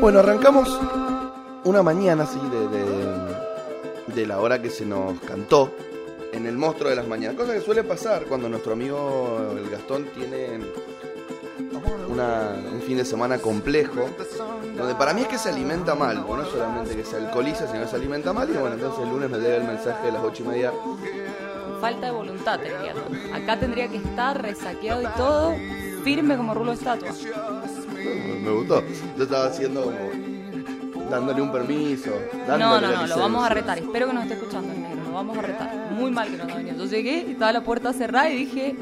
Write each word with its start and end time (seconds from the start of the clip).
Bueno, 0.00 0.20
arrancamos 0.20 0.78
una 1.64 1.82
mañana 1.82 2.24
así 2.24 2.38
de, 2.38 4.14
de, 4.14 4.26
la 4.26 4.40
hora 4.40 4.60
que 4.60 4.70
se 4.70 4.86
nos 4.86 5.18
cantó 5.20 5.72
en 6.32 6.46
el 6.46 6.56
monstruo 6.56 6.90
de 6.90 6.96
las 6.96 7.06
mañanas. 7.06 7.36
Cosa 7.36 7.52
que 7.52 7.60
suele 7.60 7.84
pasar 7.84 8.24
cuando 8.24 8.48
nuestro 8.48 8.72
amigo 8.72 9.50
el 9.56 9.68
Gastón 9.70 10.06
tiene 10.14 10.60
una- 12.08 12.54
un 12.72 12.80
fin 12.82 12.96
de 12.96 13.04
semana 13.04 13.38
complejo. 13.38 14.06
Donde 14.76 14.94
para 14.94 15.12
mí 15.12 15.22
es 15.22 15.28
que 15.28 15.38
se 15.38 15.50
alimenta 15.50 15.94
mal, 15.94 16.24
no 16.26 16.44
solamente 16.46 16.96
que 16.96 17.04
se 17.04 17.16
alcoholiza, 17.16 17.66
sino 17.66 17.82
que 17.82 17.88
se 17.88 17.96
alimenta 17.96 18.32
mal. 18.32 18.48
Y 18.48 18.56
bueno, 18.56 18.76
entonces 18.76 19.04
el 19.04 19.10
lunes 19.10 19.30
me 19.30 19.38
llega 19.38 19.56
el 19.56 19.64
mensaje 19.64 20.06
de 20.06 20.12
las 20.12 20.22
ocho 20.24 20.42
y 20.44 20.48
media. 20.48 20.72
Falta 21.80 22.06
de 22.06 22.12
voluntad 22.12 22.58
tendría. 22.60 22.94
Acá 23.34 23.58
tendría 23.60 23.88
que 23.88 23.96
estar 23.98 24.40
resaqueado 24.40 25.02
y 25.02 25.06
todo, 25.16 25.54
firme 26.04 26.36
como 26.36 26.54
rulo 26.54 26.70
de 26.72 26.76
estatua. 26.78 27.10
Me 28.42 28.50
gustó. 28.50 28.82
Yo 29.16 29.24
estaba 29.24 29.46
haciendo 29.46 29.82
como 29.84 30.30
dándole 31.10 31.42
un 31.42 31.52
permiso. 31.52 32.10
No, 32.46 32.58
dándole 32.58 32.86
no, 32.88 33.00
no, 33.02 33.06
lo 33.06 33.18
vamos 33.18 33.44
a 33.44 33.48
retar. 33.48 33.78
Espero 33.78 34.06
que 34.06 34.12
nos 34.14 34.22
esté 34.24 34.34
escuchando 34.34 34.72
el 34.72 34.82
negro. 34.82 35.04
Lo 35.04 35.12
vamos 35.12 35.36
a 35.36 35.42
retar. 35.42 35.74
Muy 35.92 36.10
mal 36.10 36.30
que 36.30 36.36
nos 36.36 36.46
venido. 36.54 36.76
Yo 36.76 36.84
llegué 36.84 37.24
y 37.28 37.32
estaba 37.32 37.52
la 37.52 37.64
puerta 37.64 37.92
cerrada 37.92 38.30
y 38.30 38.36
dije, 38.36 38.76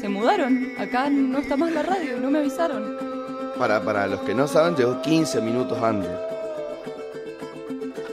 se 0.00 0.08
mudaron. 0.08 0.72
Acá 0.78 1.10
no 1.10 1.38
está 1.38 1.56
más 1.56 1.72
la 1.72 1.82
radio, 1.82 2.18
no 2.20 2.30
me 2.30 2.38
avisaron. 2.38 2.96
Para, 3.58 3.82
para 3.84 4.06
los 4.06 4.20
que 4.22 4.34
no 4.34 4.48
saben, 4.48 4.74
llegó 4.74 5.00
15 5.00 5.40
minutos 5.40 5.80
antes. 5.80 6.10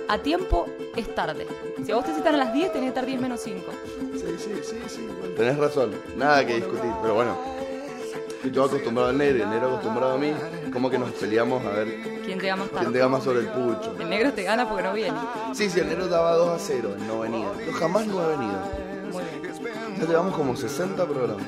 A 0.08 0.18
tiempo 0.18 0.68
es 0.96 1.16
tarde. 1.16 1.48
Si 1.86 1.92
a 1.92 1.96
vos 1.96 2.06
te 2.06 2.14
citan 2.14 2.36
a 2.36 2.38
las 2.38 2.54
10, 2.54 2.74
tenés 2.74 2.84
que 2.84 2.88
estar 2.90 3.06
10 3.06 3.22
menos 3.22 3.40
5. 3.42 3.72
Sí, 4.14 4.26
sí, 4.38 4.52
sí, 4.62 4.76
sí. 4.88 5.08
bueno, 5.20 5.36
Tenés 5.36 5.58
razón, 5.58 5.92
nada 6.18 6.46
que 6.46 6.56
discutir, 6.56 6.92
pero 7.02 7.16
bueno. 7.16 7.61
Yo 8.50 8.64
acostumbrado 8.66 9.10
al 9.10 9.18
negro 9.18 9.38
y 9.38 9.42
el 9.42 9.50
negro 9.50 9.68
acostumbrado 9.68 10.14
a 10.14 10.18
mí, 10.18 10.34
como 10.74 10.90
que 10.90 10.98
nos 10.98 11.12
peleamos 11.12 11.64
a 11.64 11.70
ver 11.70 12.22
¿Quién 12.26 12.40
llega 12.40 12.56
más 12.56 12.70
quién 12.70 12.92
llega 12.92 13.08
más 13.08 13.24
sobre 13.24 13.42
el 13.42 13.48
pucho. 13.48 13.96
El 14.00 14.10
negro 14.10 14.34
te 14.34 14.44
gana 14.44 14.68
porque 14.68 14.84
no 14.84 14.94
viene. 14.94 15.18
Sí, 15.54 15.70
sí, 15.70 15.80
el 15.80 15.88
negro 15.88 16.08
daba 16.08 16.34
2 16.34 16.50
a 16.50 16.60
0 16.60 16.96
en 16.98 17.08
no 17.08 17.20
venida. 17.20 17.52
Yo 17.66 17.74
jamás 17.74 18.08
no 18.08 18.24
he 18.24 18.28
venido. 18.38 18.60
Muy 19.12 19.24
bien. 19.24 20.00
Ya 20.00 20.06
llevamos 20.08 20.36
como 20.36 20.56
60 20.56 21.06
programas. 21.06 21.46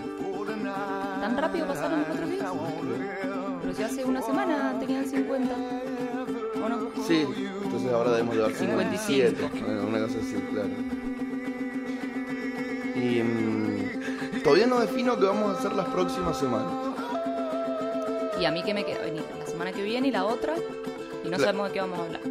¿Tan 1.19 1.37
rápido 1.37 1.67
pasaron 1.67 1.99
los 1.99 2.07
cuatro 2.07 2.27
días? 2.27 2.45
Pero 3.61 3.73
si 3.73 3.83
hace 3.83 4.05
una 4.05 4.21
semana 4.21 4.75
tenían 4.79 5.05
50. 5.07 5.55
¿O 6.63 6.69
no? 6.69 6.89
Sí, 7.07 7.25
entonces 7.63 7.91
ahora 7.91 8.11
debemos 8.11 8.35
llevar 8.35 8.51
57. 8.53 9.29
55. 9.37 9.65
Bueno, 9.65 9.87
Una 9.87 9.99
cosa 9.99 10.19
así, 10.19 10.35
claro. 10.51 10.69
Y 12.95 13.23
mm, 13.23 13.72
todavía 14.43 14.67
no 14.67 14.79
defino 14.79 15.17
qué 15.19 15.25
vamos 15.25 15.55
a 15.55 15.59
hacer 15.59 15.73
las 15.73 15.87
próximas 15.87 16.37
semanas. 16.37 16.71
Y 18.39 18.45
a 18.45 18.51
mí 18.51 18.63
que 18.63 18.73
me 18.73 18.83
queda 18.85 19.01
venir 19.01 19.23
la 19.39 19.45
semana 19.45 19.71
que 19.71 19.81
viene 19.83 20.07
y 20.09 20.11
la 20.11 20.25
otra. 20.25 20.55
Y 21.23 21.29
no 21.29 21.37
La- 21.37 21.39
sabemos 21.39 21.67
de 21.69 21.73
qué 21.73 21.81
vamos 21.81 21.99
a 21.99 22.03
hablar. 22.03 22.21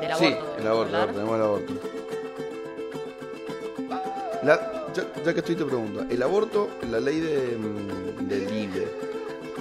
Del 0.00 0.12
aborto. 0.12 0.18
Sí, 0.18 0.34
tenemos 0.34 0.56
el 0.56 0.62
que 0.62 0.68
aborto, 0.68 0.96
hablar. 0.96 1.14
tenemos 1.14 1.36
el 1.36 1.42
aborto. 1.42 1.72
La- 4.42 4.70
ya, 4.94 5.04
ya 5.24 5.32
que 5.32 5.40
estoy 5.40 5.56
te 5.56 5.64
pregunto, 5.64 6.04
el 6.08 6.22
aborto, 6.22 6.68
la 6.90 7.00
ley 7.00 7.20
de, 7.20 7.56
mm, 7.56 8.28
de 8.28 8.36
libre 8.50 8.88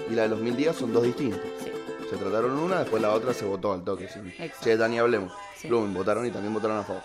y 0.09 0.13
la 0.13 0.23
de 0.23 0.29
los 0.29 0.39
mil 0.39 0.55
días 0.55 0.75
son 0.75 0.91
dos 0.93 1.03
distintas. 1.03 1.39
Sí. 1.63 1.71
Se 2.09 2.17
trataron 2.17 2.57
una, 2.59 2.79
después 2.81 3.01
la 3.01 3.11
otra 3.11 3.33
se 3.33 3.45
votó 3.45 3.73
al 3.73 3.83
toque. 3.83 4.07
Sí. 4.09 4.19
Exacto. 4.39 4.57
Che, 4.63 4.77
Dani, 4.77 4.99
hablemos. 4.99 5.31
Sí. 5.57 5.67
Plum, 5.67 5.93
votaron 5.93 6.25
y 6.25 6.31
también 6.31 6.53
votaron 6.53 6.77
a 6.77 6.83
favor. 6.83 7.01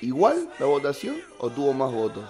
¿Igual 0.00 0.48
la 0.58 0.66
votación 0.66 1.16
o 1.38 1.50
tuvo 1.50 1.72
más 1.74 1.92
votos? 1.92 2.24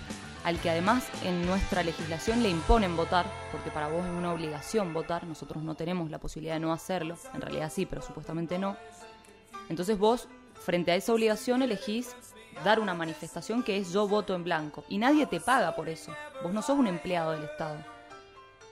al 0.45 0.61
que 0.61 0.71
además 0.71 1.09
en 1.25 1.45
nuestra 1.47 1.83
legislación 1.83 2.43
le 2.43 2.51
imponen 2.51 2.97
votar, 2.97 3.27
porque 3.51 3.71
para 3.71 3.89
vos 3.89 4.05
es 4.05 4.13
una 4.13 4.33
obligación 4.33 4.93
votar, 4.93 5.25
nosotros 5.25 5.63
no 5.63 5.75
tenemos 5.75 6.11
la 6.11 6.19
posibilidad 6.19 6.55
de 6.55 6.61
no 6.61 6.73
hacerlo, 6.73 7.17
en 7.33 7.41
realidad 7.41 7.73
sí, 7.75 7.87
pero 7.87 8.03
supuestamente 8.03 8.59
no. 8.59 8.77
Entonces 9.71 9.99
vos, 9.99 10.29
frente 10.55 10.93
a 10.93 10.97
esa 10.97 11.15
obligación, 11.15 11.63
elegís 11.63 12.15
dar 12.63 12.79
una 12.79 12.95
manifestación 12.95 13.63
que 13.63 13.79
es 13.79 13.93
yo 13.93 14.07
voto 14.07 14.35
en 14.35 14.45
blanco, 14.45 14.85
y 14.89 14.99
nadie 14.99 15.27
te 15.27 15.41
paga 15.41 15.75
por 15.75 15.89
eso, 15.89 16.13
vos 16.43 16.53
no 16.53 16.61
sos 16.61 16.79
un 16.79 16.87
empleado 16.87 17.33
del 17.33 17.45
Estado. 17.45 17.79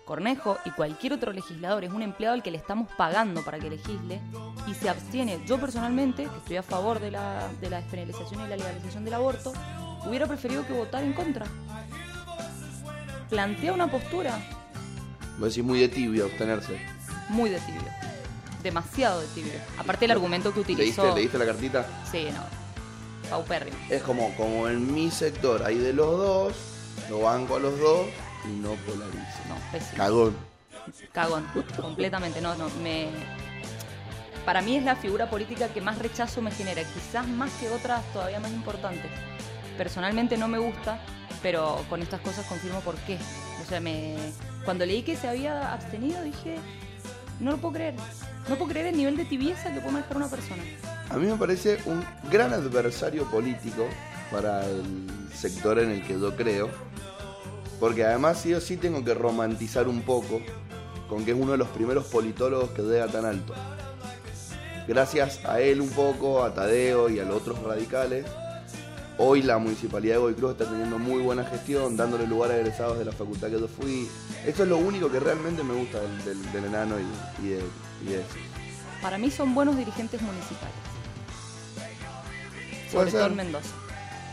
Cornejo 0.05 0.59
y 0.65 0.71
cualquier 0.71 1.15
otro 1.15 1.33
legislador 1.33 1.85
es 1.85 1.93
un 1.93 2.03
empleado 2.03 2.35
al 2.35 2.43
que 2.43 2.51
le 2.51 2.59
estamos 2.59 2.89
pagando 2.99 3.43
para 3.45 3.61
que 3.61 3.71
legisle 3.71 4.21
y 4.67 4.75
se 4.75 4.91
abstiene. 4.91 5.41
Yo 5.47 5.59
personalmente, 5.59 6.25
que 6.25 6.37
estoy 6.39 6.57
a 6.57 6.63
favor 6.65 6.99
de 6.99 7.13
la, 7.13 7.49
de 7.61 7.71
la 7.71 7.81
despenalización 7.81 8.45
y 8.45 8.49
la 8.49 8.57
legalización 8.57 9.05
del 9.05 9.15
aborto, 9.15 9.53
hubiera 10.07 10.27
preferido 10.27 10.67
que 10.67 10.73
votar 10.73 11.03
en 11.05 11.13
contra. 11.13 11.47
Plantea 13.29 13.73
una 13.73 13.91
postura 13.91 14.39
a 15.41 15.45
decir 15.45 15.65
muy 15.65 15.81
de 15.81 15.89
tibio 15.89 16.25
abstenerse. 16.27 16.79
muy 17.29 17.51
de 17.51 17.59
tibio. 17.61 17.83
Demasiado 18.63 19.21
de 19.21 19.27
tibio. 19.29 19.53
Aparte 19.79 20.05
el 20.05 20.13
argumento 20.13 20.53
que 20.53 20.61
utilizó... 20.61 21.03
¿Leíste, 21.03 21.21
¿Leíste 21.21 21.39
la 21.39 21.47
cartita? 21.47 21.87
Sí, 22.11 22.29
no. 22.33 22.43
Paupérrimo. 23.29 23.77
Es 23.89 24.03
como, 24.03 24.35
como 24.37 24.69
en 24.69 24.93
mi 24.93 25.11
sector 25.11 25.63
hay 25.65 25.79
de 25.79 25.93
los 25.93 26.11
dos, 26.17 26.55
lo 27.09 27.21
banco 27.21 27.57
a 27.57 27.61
los 27.61 27.79
dos 27.79 28.07
y 28.45 28.61
no 28.61 28.75
polarizo. 28.75 29.19
No, 29.49 29.57
pésimo. 29.73 29.97
Cagón. 29.97 30.37
Cagón, 31.13 31.47
completamente. 31.81 32.41
No, 32.41 32.55
no, 32.55 32.69
me. 32.83 33.09
Para 34.45 34.61
mí 34.61 34.77
es 34.77 34.85
la 34.85 34.97
figura 34.97 35.31
política 35.31 35.69
que 35.69 35.81
más 35.81 35.99
rechazo 35.99 36.43
me 36.43 36.51
genera, 36.51 36.83
quizás 36.83 37.27
más 37.27 37.51
que 37.55 37.71
otras 37.71 38.05
todavía 38.13 38.41
más 38.41 38.51
importantes. 38.51 39.11
Personalmente 39.83 40.37
no 40.37 40.47
me 40.47 40.59
gusta, 40.61 41.01
pero 41.43 41.85
con 41.89 42.03
estas 42.03 42.21
cosas 42.21 42.47
confirmo 42.47 42.79
por 42.83 42.95
qué. 42.99 43.19
O 43.61 43.69
sea, 43.69 43.81
me 43.81 44.15
cuando 44.65 44.87
leí 44.87 45.03
que 45.03 45.17
se 45.17 45.27
había 45.27 45.73
abstenido 45.73 46.23
dije, 46.23 46.55
no 47.41 47.51
lo 47.51 47.57
puedo 47.57 47.75
creer. 47.75 47.95
No 48.49 48.55
puedo 48.55 48.71
creer 48.71 48.87
el 48.87 48.97
nivel 48.97 49.17
de 49.17 49.25
tibieza 49.25 49.75
que 49.75 49.81
puede 49.81 49.95
manejar 49.95 50.19
una 50.19 50.29
persona. 50.29 50.63
A 51.11 51.17
mí 51.17 51.27
me 51.27 51.35
parece 51.35 51.81
un 51.87 52.05
gran 52.31 52.53
adversario 52.53 53.29
político 53.29 53.89
para 54.31 54.65
el 54.65 55.19
sector 55.35 55.81
en 55.81 55.91
el 55.91 56.07
que 56.07 56.13
yo 56.13 56.37
creo, 56.37 56.71
porque 57.81 58.05
además 58.05 58.39
sí 58.39 58.55
o 58.55 58.61
sí 58.61 58.77
tengo 58.77 59.05
que 59.05 59.15
romantizar 59.15 59.89
un 59.89 60.03
poco 60.03 60.41
con 61.09 61.25
que 61.25 61.33
es 61.33 61.37
uno 61.37 61.51
de 61.53 61.59
los 61.59 61.69
primeros 61.71 62.07
politólogos 62.07 62.71
que 62.71 62.83
llega 62.83 63.09
tan 63.09 63.25
alto. 63.25 63.53
Gracias 64.87 65.45
a 65.45 65.61
él 65.61 65.81
un 65.81 65.91
poco, 65.91 66.45
a 66.45 66.55
Tadeo 66.55 67.11
y 67.11 67.19
a 67.19 67.25
los 67.25 67.39
otros 67.39 67.61
radicales, 67.65 68.27
hoy 69.19 69.43
la 69.43 69.59
municipalidad 69.59 70.15
de 70.15 70.19
Godoy 70.21 70.35
Cruz 70.35 70.53
está 70.53 70.65
teniendo 70.67 70.99
muy 70.99 71.21
buena 71.23 71.45
gestión, 71.45 71.97
dándole 71.97 72.27
lugar 72.27 72.51
a 72.51 72.57
egresados 72.57 72.99
de 72.99 73.05
la 73.05 73.13
facultad 73.13 73.49
que 73.49 73.61
yo 73.61 73.69
fui. 73.69 74.09
Eso 74.47 74.63
es 74.63 74.69
lo 74.69 74.79
único 74.79 75.11
que 75.11 75.21
realmente 75.21 75.63
me 75.63 75.75
gusta 75.75 76.01
del, 76.01 76.25
del- 76.25 76.53
del 76.53 76.65
enano 76.65 76.97
y, 76.99 77.45
y 77.47 77.49
de, 77.51 77.63
y 78.03 78.07
de 78.07 78.21
eso. 78.21 78.29
Para 79.01 79.19
mí 79.19 79.31
son 79.31 79.55
buenos 79.55 79.77
dirigentes 79.77 80.21
municipales. 80.23 80.75
Sobre 82.91 83.11
todo 83.11 83.27
en 83.27 83.37
Mendoza. 83.37 83.71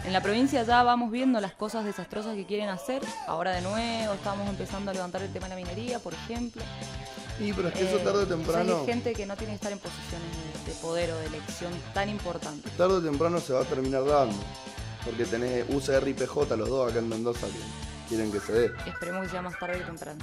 En 0.05 0.13
la 0.13 0.21
provincia 0.21 0.63
ya 0.63 0.81
vamos 0.83 1.11
viendo 1.11 1.39
las 1.41 1.53
cosas 1.53 1.83
desastrosas 1.85 2.35
que 2.35 2.45
quieren 2.45 2.69
hacer. 2.69 3.01
Ahora 3.27 3.51
de 3.51 3.61
nuevo 3.61 4.13
estamos 4.13 4.47
empezando 4.49 4.91
a 4.91 4.93
levantar 4.93 5.21
el 5.21 5.31
tema 5.31 5.47
de 5.47 5.55
la 5.55 5.55
minería, 5.61 5.99
por 5.99 6.13
ejemplo. 6.13 6.61
Y 7.39 7.53
pero 7.53 7.69
es 7.69 7.73
que 7.73 7.83
eso 7.87 7.97
Eh, 7.97 8.03
tarde 8.03 8.19
o 8.19 8.21
entonces 8.23 8.45
temprano... 8.47 8.79
Hay 8.81 8.85
gente 8.85 9.13
que 9.13 9.25
no 9.25 9.35
tiene 9.37 9.51
que 9.53 9.55
estar 9.55 9.71
en 9.71 9.79
posiciones 9.79 10.27
de, 10.65 10.71
de 10.73 10.77
poder 10.79 11.11
o 11.11 11.17
de 11.19 11.25
elección 11.27 11.71
tan 11.93 12.09
importantes. 12.09 12.71
tarde 12.73 12.95
o 12.95 13.01
temprano 13.01 13.39
se 13.39 13.53
va 13.53 13.61
a 13.61 13.65
terminar 13.65 14.03
dando. 14.05 14.35
Porque 15.05 15.25
tenés 15.25 15.65
UCR 15.69 16.07
y 16.09 16.13
PJ, 16.13 16.55
los 16.57 16.67
dos 16.69 16.89
acá 16.91 16.99
en 16.99 17.07
Mendoza, 17.07 17.47
que 17.47 18.09
quieren 18.09 18.31
que 18.31 18.39
se 18.41 18.51
dé. 18.51 18.71
Esperemos 18.85 19.23
que 19.23 19.29
sea 19.29 19.41
más 19.41 19.57
tarde 19.57 19.77
que 19.79 19.85
temprano. 19.85 20.19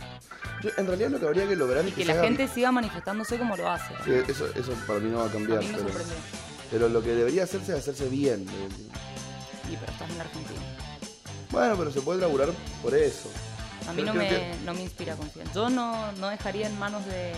Yo, 0.62 0.70
en 0.76 0.86
realidad 0.86 1.10
lo 1.10 1.20
que 1.20 1.26
habría 1.26 1.48
que 1.48 1.56
lograr 1.56 1.84
Y 1.84 1.88
es 1.88 1.94
que 1.94 2.00
que, 2.02 2.06
la 2.06 2.12
haga- 2.14 2.22
gente 2.24 2.48
siga 2.48 2.70
manifestándose 2.72 3.38
como 3.38 3.56
lo 3.56 3.70
hace. 3.70 3.94
Sí, 4.04 4.10
eso, 4.28 4.46
eso 4.54 4.72
para 4.86 4.98
mí 5.00 5.08
no 5.10 5.18
va 5.18 5.24
a 5.24 5.28
A 5.28 5.32
cambiar. 5.32 5.60
mí 5.60 5.68
me 5.68 5.76
pero, 6.70 6.88
lo 6.88 7.00
que 7.02 7.10
debería 7.10 7.44
hacerse 7.44 7.72
es 7.72 7.78
hacerse 7.78 8.08
bien. 8.08 8.44
de- 8.44 8.52
Y 9.72 9.76
pero 9.76 9.92
estás 9.92 10.10
en 10.10 10.20
Argentina. 10.20 10.60
Bueno, 11.50 11.76
pero 11.78 11.90
se 11.92 12.00
puede 12.02 12.20
laburar 12.20 12.50
por 12.82 12.94
eso. 12.94 13.30
A 13.88 13.92
mí 13.92 14.02
no 14.02 14.14
me, 14.14 14.28
que- 14.28 14.54
no 14.64 14.74
me 14.74 14.82
inspira 14.82 15.14
confianza. 15.16 15.52
Yo 15.54 15.70
no, 15.70 16.12
no 16.12 16.28
dejaría 16.28 16.66
en 16.66 16.78
manos 16.78 17.04
de, 17.06 17.32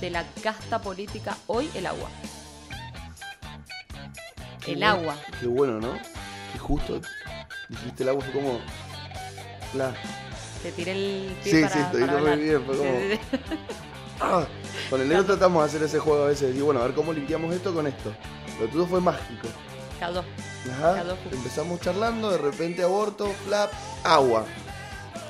de 0.00 0.10
la 0.10 0.24
casta 0.42 0.80
política 0.80 1.36
hoy 1.46 1.70
el 1.74 1.86
agua. 1.86 2.08
Qué 4.64 4.72
El 4.72 4.78
bueno- 4.78 4.92
agua. 4.94 5.16
Qué 5.40 5.46
bueno, 5.46 5.80
¿no? 5.80 5.94
Y 6.54 6.58
justo 6.58 7.00
dijiste 7.68 8.02
el 8.02 8.10
agua, 8.10 8.22
fue 8.24 8.32
como. 8.32 8.60
La, 9.74 9.92
Te 10.62 10.70
tiré 10.72 10.92
el 10.92 11.34
pie 11.42 11.52
Sí, 11.52 11.62
para, 11.62 11.74
sí, 11.74 11.80
te 11.98 12.06
para 12.06 12.18
muy 12.20 12.36
bien, 12.36 12.64
fue 12.66 12.76
como- 12.76 12.90
Sí, 12.90 13.08
sí, 13.12 13.18
sí. 13.32 13.56
¡Ah! 14.20 14.44
Con 14.90 15.00
el 15.00 15.08
negro 15.08 15.24
tratamos 15.24 15.62
de 15.64 15.68
hacer 15.68 15.82
ese 15.82 15.98
juego 15.98 16.24
a 16.24 16.26
veces. 16.28 16.54
Y 16.54 16.60
bueno, 16.60 16.80
a 16.80 16.84
ver 16.84 16.94
cómo 16.94 17.12
limpiamos 17.12 17.52
esto 17.54 17.74
con 17.74 17.86
esto. 17.86 18.12
Lo 18.60 18.68
tuyo 18.68 18.86
fue 18.86 19.00
mágico. 19.00 19.48
Cayó. 19.98 20.22
Ajá. 20.72 21.02
Empezamos 21.32 21.80
charlando, 21.80 22.30
de 22.30 22.38
repente 22.38 22.82
aborto, 22.82 23.32
flap, 23.46 23.72
agua. 24.04 24.44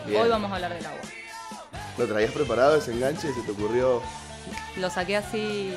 Bien. 0.07 0.23
Hoy 0.23 0.29
vamos 0.29 0.51
a 0.51 0.55
hablar 0.57 0.75
del 0.75 0.85
agua. 0.87 1.01
¿Lo 1.99 2.07
traías 2.07 2.33
preparado 2.33 2.77
ese 2.77 2.93
enganche 2.93 3.33
se 3.33 3.41
te 3.43 3.51
ocurrió? 3.53 4.03
Lo 4.77 4.91
saqué 4.91 5.17
así 5.17 5.73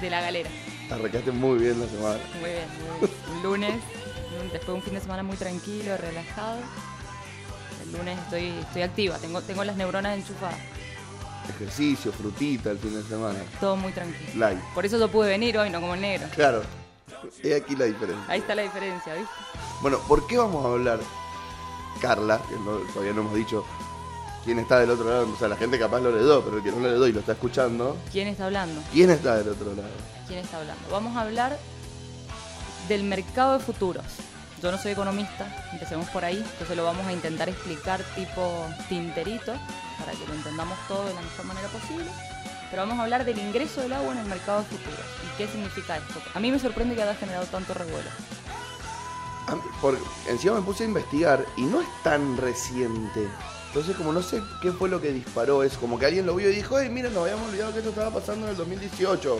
de 0.00 0.10
la 0.10 0.20
galera. 0.20 0.50
Arrancaste 0.90 1.30
muy 1.30 1.58
bien 1.58 1.78
la 1.80 1.86
semana. 1.86 2.18
Muy 2.40 2.50
bien, 2.50 2.64
muy 3.00 3.08
bien. 3.08 3.36
Un 3.36 3.42
lunes, 3.42 3.74
un- 4.40 4.48
después 4.50 4.66
de 4.66 4.72
un 4.72 4.82
fin 4.82 4.94
de 4.94 5.00
semana 5.00 5.22
muy 5.22 5.36
tranquilo, 5.36 5.96
relajado. 5.98 6.58
El 7.84 7.92
lunes 7.92 8.18
estoy, 8.18 8.48
estoy 8.60 8.82
activa, 8.82 9.18
tengo, 9.18 9.40
tengo 9.42 9.64
las 9.64 9.76
neuronas 9.76 10.16
enchufadas. 10.18 10.58
Ejercicio, 11.48 12.12
frutita 12.12 12.70
el 12.70 12.78
fin 12.78 12.94
de 12.94 13.02
semana. 13.08 13.38
Todo 13.60 13.76
muy 13.76 13.92
tranquilo. 13.92 14.30
Light. 14.36 14.58
Por 14.74 14.84
eso 14.84 14.98
yo 14.98 15.08
pude 15.08 15.28
venir 15.28 15.56
hoy, 15.58 15.70
no 15.70 15.80
como 15.80 15.94
el 15.94 16.00
negro. 16.00 16.26
Claro. 16.34 16.62
He 17.42 17.54
aquí 17.54 17.74
la 17.76 17.86
diferencia. 17.86 18.24
Ahí 18.28 18.40
está 18.40 18.54
la 18.54 18.62
diferencia, 18.62 19.14
¿viste? 19.14 19.30
Bueno, 19.80 19.98
¿por 20.08 20.26
qué 20.26 20.36
vamos 20.38 20.64
a 20.64 20.68
hablar, 20.68 20.98
Carla? 22.00 22.40
Que 22.48 22.54
no- 22.56 22.78
todavía 22.92 23.12
no 23.12 23.22
hemos 23.22 23.34
dicho 23.34 23.64
quién 24.44 24.58
está 24.58 24.80
del 24.80 24.90
otro 24.90 25.08
lado. 25.08 25.28
O 25.32 25.36
sea, 25.38 25.48
la 25.48 25.56
gente 25.56 25.78
capaz 25.78 26.00
lo 26.00 26.10
le 26.12 26.20
doy, 26.22 26.42
pero 26.44 26.56
el 26.58 26.62
que 26.62 26.70
no 26.72 26.80
le 26.80 26.94
doy 26.94 27.10
y 27.10 27.12
lo 27.12 27.20
está 27.20 27.32
escuchando. 27.32 27.96
¿Quién 28.12 28.28
está 28.28 28.46
hablando? 28.46 28.80
¿Quién 28.92 29.10
está 29.10 29.36
del 29.36 29.48
otro 29.50 29.74
lado? 29.74 29.88
¿Quién 30.26 30.40
está 30.40 30.58
hablando? 30.58 30.82
Vamos 30.90 31.16
a 31.16 31.22
hablar 31.22 31.58
del 32.88 33.02
mercado 33.04 33.58
de 33.58 33.64
futuros. 33.64 34.04
Yo 34.62 34.72
no 34.72 34.78
soy 34.78 34.90
economista, 34.92 35.46
empecemos 35.72 36.08
por 36.08 36.24
ahí, 36.24 36.38
entonces 36.38 36.76
lo 36.76 36.82
vamos 36.84 37.06
a 37.06 37.12
intentar 37.12 37.48
explicar 37.48 38.02
tipo 38.16 38.66
tinterito 38.88 39.52
para 40.00 40.12
que 40.12 40.26
lo 40.26 40.34
entendamos 40.34 40.76
todo 40.88 41.04
de 41.06 41.14
la 41.14 41.20
mejor 41.20 41.44
manera 41.46 41.68
posible. 41.68 42.06
Pero 42.70 42.82
vamos 42.82 42.98
a 42.98 43.02
hablar 43.04 43.24
del 43.24 43.38
ingreso 43.38 43.80
del 43.82 43.92
agua 43.92 44.12
en 44.12 44.18
el 44.18 44.26
mercado 44.26 44.58
de 44.60 44.64
futuros 44.66 45.06
y 45.24 45.38
qué 45.38 45.46
significa 45.46 45.96
esto. 45.96 46.20
A 46.34 46.40
mí 46.40 46.50
me 46.50 46.58
sorprende 46.58 46.96
que 46.96 47.02
haya 47.02 47.14
generado 47.14 47.46
tanto 47.46 47.72
revuelo. 47.72 48.10
A 49.48 49.54
mí- 49.54 49.62
Por, 49.80 49.98
encima 50.28 50.54
me 50.56 50.62
puse 50.62 50.84
a 50.84 50.86
investigar 50.86 51.44
y 51.56 51.62
no 51.62 51.80
es 51.80 51.88
tan 52.02 52.36
reciente. 52.36 53.28
Entonces, 53.68 53.96
como 53.96 54.12
no 54.12 54.22
sé 54.22 54.42
qué 54.62 54.72
fue 54.72 54.88
lo 54.88 55.00
que 55.00 55.12
disparó, 55.12 55.62
es 55.62 55.76
como 55.76 55.98
que 55.98 56.06
alguien 56.06 56.26
lo 56.26 56.34
vio 56.34 56.50
y 56.50 56.54
dijo, 56.54 56.78
hey, 56.78 56.88
miren, 56.90 57.12
nos 57.14 57.24
habíamos 57.24 57.48
olvidado 57.48 57.72
que 57.72 57.78
esto 57.78 57.90
estaba 57.90 58.10
pasando 58.10 58.46
en 58.46 58.50
el 58.52 58.56
2018. 58.56 59.38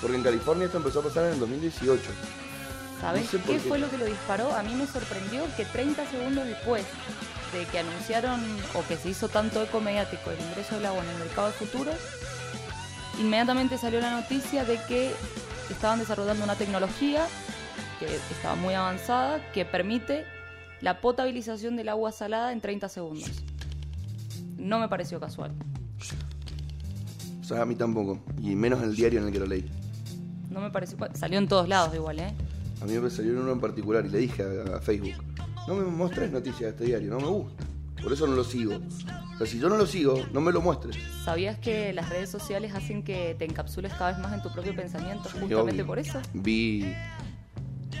Porque 0.00 0.16
en 0.16 0.22
California 0.22 0.66
esto 0.66 0.78
empezó 0.78 1.00
a 1.00 1.02
pasar 1.04 1.24
en 1.26 1.32
el 1.34 1.40
2018. 1.40 2.02
¿Sabes 3.00 3.24
No 3.24 3.30
sé 3.30 3.38
por 3.38 3.46
qué 3.56 3.60
qué. 3.62 3.68
fue 3.68 3.78
lo 3.78 3.90
que 3.90 3.98
lo 3.98 4.04
disparó? 4.06 4.54
A 4.54 4.62
mí 4.62 4.74
me 4.74 4.86
sorprendió 4.86 5.42
que 5.56 5.64
30 5.64 6.08
segundos 6.10 6.46
después 6.46 6.84
de 7.52 7.64
que 7.66 7.78
anunciaron 7.78 8.40
o 8.74 8.86
que 8.86 8.96
se 8.96 9.10
hizo 9.10 9.28
tanto 9.28 9.62
eco 9.62 9.80
mediático 9.80 10.30
el 10.30 10.40
ingreso 10.40 10.76
del 10.76 10.86
agua 10.86 11.02
en 11.02 11.10
el 11.10 11.18
mercado 11.18 11.48
de 11.48 11.52
futuros, 11.54 11.96
inmediatamente 13.18 13.78
salió 13.78 14.00
la 14.00 14.10
noticia 14.10 14.64
de 14.64 14.80
que 14.86 15.12
estaban 15.70 15.98
desarrollando 15.98 16.44
una 16.44 16.54
tecnología 16.54 17.26
que 17.98 18.06
estaba 18.06 18.54
muy 18.54 18.74
avanzada 18.74 19.52
que 19.52 19.64
permite 19.64 20.24
la 20.80 21.00
potabilización 21.00 21.76
del 21.76 21.88
agua 21.88 22.12
salada 22.12 22.52
en 22.52 22.60
30 22.60 22.88
segundos. 22.88 23.30
No 24.58 24.78
me 24.78 24.88
pareció 24.88 25.20
casual. 25.20 25.52
O 27.40 27.44
sea, 27.44 27.62
a 27.62 27.64
mí 27.64 27.74
tampoco. 27.74 28.18
Y 28.42 28.54
menos 28.56 28.82
en 28.82 28.90
el 28.90 28.96
diario 28.96 29.20
en 29.20 29.26
el 29.26 29.32
que 29.32 29.38
lo 29.38 29.46
leí. 29.46 29.70
No 30.50 30.60
me 30.60 30.70
pareció. 30.70 30.98
Salió 31.14 31.38
en 31.38 31.48
todos 31.48 31.68
lados 31.68 31.94
igual, 31.94 32.18
¿eh? 32.18 32.34
A 32.80 32.84
mí 32.84 32.98
me 32.98 33.08
salió 33.08 33.32
uno 33.32 33.52
en 33.52 33.60
particular 33.60 34.04
y 34.04 34.08
le 34.10 34.18
dije 34.18 34.42
a, 34.42 34.76
a 34.76 34.80
Facebook, 34.80 35.14
no 35.66 35.74
me 35.74 35.84
muestres 35.84 36.30
noticias 36.30 36.60
de 36.60 36.68
este 36.68 36.84
diario, 36.84 37.10
no 37.10 37.20
me 37.20 37.26
gusta. 37.26 37.64
Por 38.02 38.12
eso 38.12 38.26
no 38.26 38.34
lo 38.36 38.44
sigo. 38.44 38.74
O 39.34 39.38
sea, 39.38 39.46
si 39.46 39.58
yo 39.58 39.68
no 39.68 39.76
lo 39.76 39.86
sigo, 39.86 40.20
no 40.32 40.40
me 40.40 40.52
lo 40.52 40.60
muestres. 40.60 40.96
¿Sabías 41.24 41.58
que 41.58 41.92
las 41.92 42.08
redes 42.08 42.30
sociales 42.30 42.74
hacen 42.74 43.02
que 43.02 43.34
te 43.38 43.44
encapsules 43.44 43.92
cada 43.94 44.12
vez 44.12 44.18
más 44.18 44.32
en 44.32 44.42
tu 44.42 44.52
propio 44.52 44.74
pensamiento 44.74 45.28
justamente 45.28 45.84
por 45.84 45.98
eso? 45.98 46.20
Vi... 46.34 46.94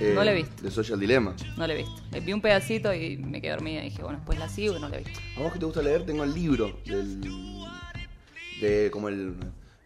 eh, 0.00 0.12
No 0.14 0.24
lo 0.24 0.30
he 0.30 0.34
visto. 0.34 0.62
The 0.62 0.70
Social 0.70 0.98
Dilemma. 1.00 1.34
No 1.56 1.66
la 1.66 1.74
he 1.74 1.76
visto. 1.78 1.92
Vi 2.24 2.32
un 2.32 2.40
pedacito 2.40 2.92
y 2.94 3.16
me 3.16 3.40
quedé 3.40 3.52
dormida 3.52 3.80
y 3.82 3.90
dije, 3.90 4.02
bueno, 4.02 4.18
después 4.18 4.38
la 4.38 4.48
sigo 4.48 4.76
y 4.76 4.80
no 4.80 4.88
la 4.88 4.96
he 4.96 5.04
visto. 5.04 5.18
A 5.36 5.40
vos 5.40 5.52
que 5.52 5.58
te 5.58 5.64
gusta 5.66 5.82
leer, 5.82 6.04
tengo 6.04 6.24
el 6.24 6.34
libro 6.34 6.78
del, 6.84 7.20
de 8.60 8.90
como 8.92 9.08
el, 9.08 9.36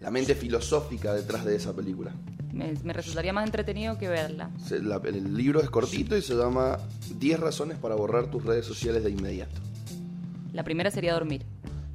la 0.00 0.10
mente 0.10 0.34
filosófica 0.34 1.12
detrás 1.14 1.44
de 1.44 1.56
esa 1.56 1.74
película. 1.74 2.12
Me, 2.52 2.74
me 2.82 2.92
resultaría 2.92 3.32
más 3.32 3.44
entretenido 3.46 3.96
que 3.98 4.08
verla. 4.08 4.50
Se- 4.66 4.82
la- 4.82 5.00
el 5.04 5.36
libro 5.36 5.60
es 5.60 5.70
cortito 5.70 6.16
y 6.16 6.22
se 6.22 6.34
llama 6.34 6.78
10 7.18 7.38
razones 7.40 7.78
para 7.78 7.94
borrar 7.94 8.30
tus 8.30 8.44
redes 8.44 8.66
sociales 8.66 9.04
de 9.04 9.10
inmediato. 9.10 9.60
La 10.52 10.64
primera 10.64 10.90
sería 10.90 11.12
dormir. 11.14 11.44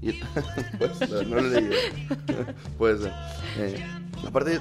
Y- 0.02 0.14
puede 0.78 0.96
ser, 0.96 1.28
no 1.28 1.42
lo 1.42 1.58
he 1.58 1.62
leído. 1.62 1.74
Puede 2.78 2.98
ser. 3.00 3.14
Eh, 3.58 3.84
aparte, 4.26 4.60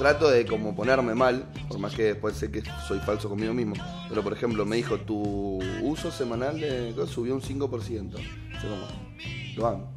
trato 0.00 0.30
de 0.30 0.46
como 0.46 0.74
ponerme 0.74 1.14
mal, 1.14 1.44
por 1.68 1.78
más 1.78 1.94
que 1.94 2.04
después 2.04 2.34
sé 2.34 2.50
que 2.50 2.62
soy 2.88 2.98
falso 3.00 3.28
conmigo 3.28 3.52
mismo. 3.52 3.74
Pero 4.08 4.22
por 4.22 4.32
ejemplo, 4.32 4.64
me 4.64 4.76
dijo, 4.76 4.96
tu 4.96 5.58
uso 5.82 6.10
semanal 6.10 6.58
de 6.58 6.94
subió 7.06 7.34
un 7.34 7.42
5%. 7.42 8.10
Yo 8.10 8.18
como, 8.62 8.86
lo 9.56 9.66
amo. 9.66 9.92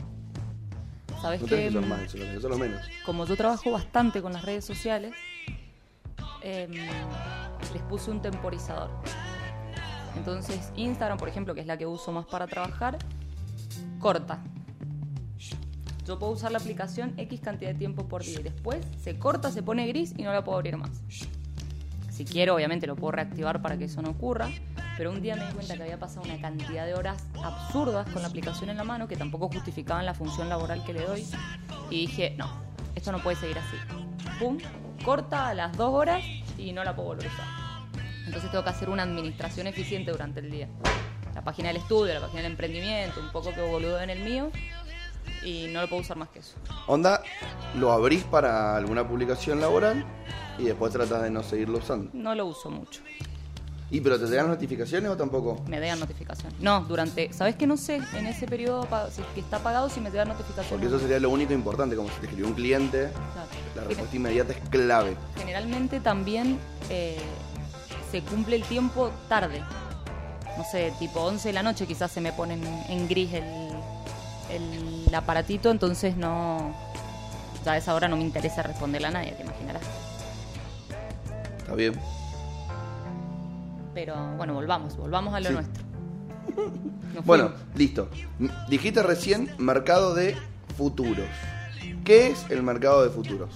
¿Sabes 1.22 1.42
No 1.42 1.48
que 1.48 1.56
que 1.56 1.68
usar 1.70 1.86
más 1.86 2.02
eso, 2.02 2.18
que 2.18 2.38
usarlo 2.38 2.58
menos. 2.58 2.82
como 3.06 3.26
yo 3.26 3.38
trabajo 3.38 3.72
bastante 3.72 4.22
con 4.22 4.34
las 4.34 4.44
redes 4.44 4.66
sociales, 4.66 5.14
em, 6.42 6.72
les 7.74 7.82
puse 7.84 8.12
un 8.12 8.22
temporizador. 8.22 8.90
Entonces 10.18 10.74
Instagram, 10.76 11.18
por 11.18 11.30
ejemplo, 11.30 11.56
que 11.56 11.62
es 11.62 11.68
la 11.68 11.78
que 11.78 11.86
uso 11.86 12.12
más 12.12 12.26
para 12.26 12.46
trabajar, 12.46 12.98
corta. 14.00 14.44
Yo 16.06 16.20
puedo 16.20 16.34
usar 16.34 16.52
la 16.52 16.58
aplicación 16.58 17.14
X 17.18 17.40
cantidad 17.40 17.72
de 17.72 17.78
tiempo 17.78 18.08
por 18.08 18.24
día 18.24 18.40
y 18.42 18.44
después 18.44 18.86
se 19.02 19.18
corta, 19.18 19.52
se 19.52 19.64
pone 19.64 19.88
gris 19.88 20.14
y 20.18 20.24
no 20.24 20.34
la 20.34 20.44
puedo 20.44 20.58
abrir 20.58 20.76
más. 20.76 20.92
Si 22.10 22.26
quiero, 22.26 22.56
obviamente 22.56 22.88
lo 22.88 22.96
puedo 22.96 23.14
reactivar 23.14 23.62
para 23.62 23.78
que 23.78 23.86
eso 23.86 24.02
no 24.02 24.10
ocurra, 24.10 24.50
pero 24.98 25.12
un 25.12 25.22
día 25.22 25.36
me 25.36 25.48
di 25.48 25.54
cuenta 25.54 25.76
que 25.78 25.84
había 25.84 25.98
pasado 25.98 26.26
una 26.26 26.40
cantidad 26.40 26.86
de 26.86 26.94
horas 26.94 27.24
absurdas 27.42 28.08
con 28.10 28.22
la 28.22 28.28
aplicación 28.28 28.70
en 28.70 28.78
la 28.78 28.84
mano 28.84 29.08
que 29.08 29.16
tampoco 29.16 29.48
justificaban 29.48 30.06
la 30.06 30.14
función 30.14 30.50
laboral 30.50 30.84
que 30.84 30.94
le 30.94 31.06
doy 31.06 31.26
y 31.90 32.02
dije, 32.02 32.36
no, 32.38 32.52
esto 32.96 33.12
no 33.12 33.20
puede 33.20 33.38
seguir 33.38 33.58
así. 33.58 33.78
Pum, 34.40 34.58
corta 35.06 35.50
a 35.50 35.54
las 35.54 35.76
dos 35.78 35.94
horas 35.94 36.22
y 36.58 36.74
no 36.74 36.84
la 36.84 36.96
puedo 36.96 37.10
volver 37.10 37.28
a 37.28 37.34
usar. 37.34 37.46
Entonces 38.26 38.52
tengo 38.52 38.64
que 38.64 38.70
hacer 38.70 38.90
una 38.90 39.04
administración 39.04 39.68
eficiente 39.68 40.12
durante 40.12 40.42
el 40.42 40.52
día. 40.52 40.68
La 41.34 41.44
página 41.44 41.70
del 41.70 41.78
estudio, 41.78 42.14
la 42.14 42.20
página 42.20 42.44
del 42.44 42.52
emprendimiento, 42.52 43.20
un 43.22 43.32
poco 43.32 43.54
que 43.54 43.62
boludo 43.62 44.00
en 44.02 44.10
el 44.10 44.24
mío 44.24 44.52
y 45.46 45.68
no 45.68 45.82
lo 45.82 45.90
puedo 45.90 46.02
usar 46.02 46.18
más 46.18 46.30
que 46.30 46.40
eso. 46.40 46.56
Onda, 46.88 47.22
lo 47.76 47.92
abrís 47.92 48.24
para 48.24 48.76
alguna 48.76 49.08
publicación 49.08 49.60
laboral 49.60 50.06
y 50.58 50.64
después 50.66 50.92
tratás 50.94 51.24
de 51.24 51.30
no 51.30 51.44
seguirlo 51.44 51.80
usando. 51.80 52.10
No 52.14 52.34
lo 52.36 52.46
uso 52.46 52.70
mucho. 52.70 53.02
¿Y 53.92 54.02
pero 54.02 54.20
te 54.20 54.26
llegan 54.26 54.48
notificaciones 54.48 55.12
o 55.12 55.16
tampoco? 55.16 55.62
Me 55.68 55.80
llegan 55.80 56.00
notificaciones. 56.00 56.60
No, 56.60 56.82
durante. 56.86 57.32
¿Sabes 57.32 57.56
que 57.56 57.68
no 57.68 57.78
sé 57.78 58.02
en 58.16 58.26
ese 58.26 58.48
periodo 58.48 58.86
pa- 58.86 59.12
si 59.12 59.22
que 59.36 59.42
está 59.42 59.60
pagado 59.60 59.88
si 59.88 60.00
me 60.02 60.10
llegan 60.10 60.30
notificaciones? 60.30 60.70
Porque 60.72 60.88
eso 60.88 60.98
sería 61.00 61.20
lo 61.20 61.30
único 61.30 61.54
importante, 61.54 61.96
como 61.96 62.10
si 62.10 62.16
te 62.16 62.26
escribió 62.26 62.48
un 62.48 62.54
cliente, 62.56 63.10
Claro. 63.12 63.48
la 63.76 63.84
respuesta 63.84 64.16
inmediata 64.16 64.54
es 64.54 64.70
clave. 64.70 65.16
Generalmente 65.38 66.00
también 66.00 66.58
eh, 66.90 67.20
se 68.12 68.22
cumple 68.22 68.56
el 68.56 68.64
tiempo 68.64 69.12
tarde. 69.30 69.62
No 70.58 70.64
sé, 70.72 70.92
tipo 70.98 71.20
11 71.22 71.50
de 71.50 71.54
la 71.54 71.62
noche 71.62 71.86
quizás 71.86 72.12
se 72.12 72.22
me 72.22 72.32
pone 72.34 72.56
en, 72.56 72.64
en 72.90 73.08
gris 73.08 73.32
el, 73.34 73.44
el 74.50 74.93
aparatito, 75.16 75.72
entonces 75.72 76.16
no. 76.18 76.76
Ya 77.66 77.74
a 77.74 77.78
esa 77.78 77.94
hora 77.96 78.08
no 78.08 78.18
me 78.18 78.24
interesa 78.24 78.62
responderle 78.64 79.08
a 79.08 79.12
nadie, 79.12 79.32
te 79.34 79.44
imaginarás. 79.44 79.84
Está 81.60 81.76
bien. 81.76 81.94
Pero 83.94 84.16
bueno, 84.38 84.54
volvamos, 84.54 84.98
volvamos 84.98 85.34
a 85.34 85.40
lo 85.40 85.48
Sí. 85.50 85.54
nuestro. 85.54 85.84
Nos 87.14 87.26
Bueno, 87.26 87.50
fuimos. 87.50 87.76
listo. 87.78 88.10
Dijiste 88.70 89.04
recién 89.04 89.50
mercado 89.60 90.14
de 90.16 90.36
futuros. 90.78 91.28
¿Qué 92.04 92.28
es 92.32 92.46
el 92.50 92.64
mercado 92.64 93.04
de 93.04 93.10
futuros? 93.10 93.50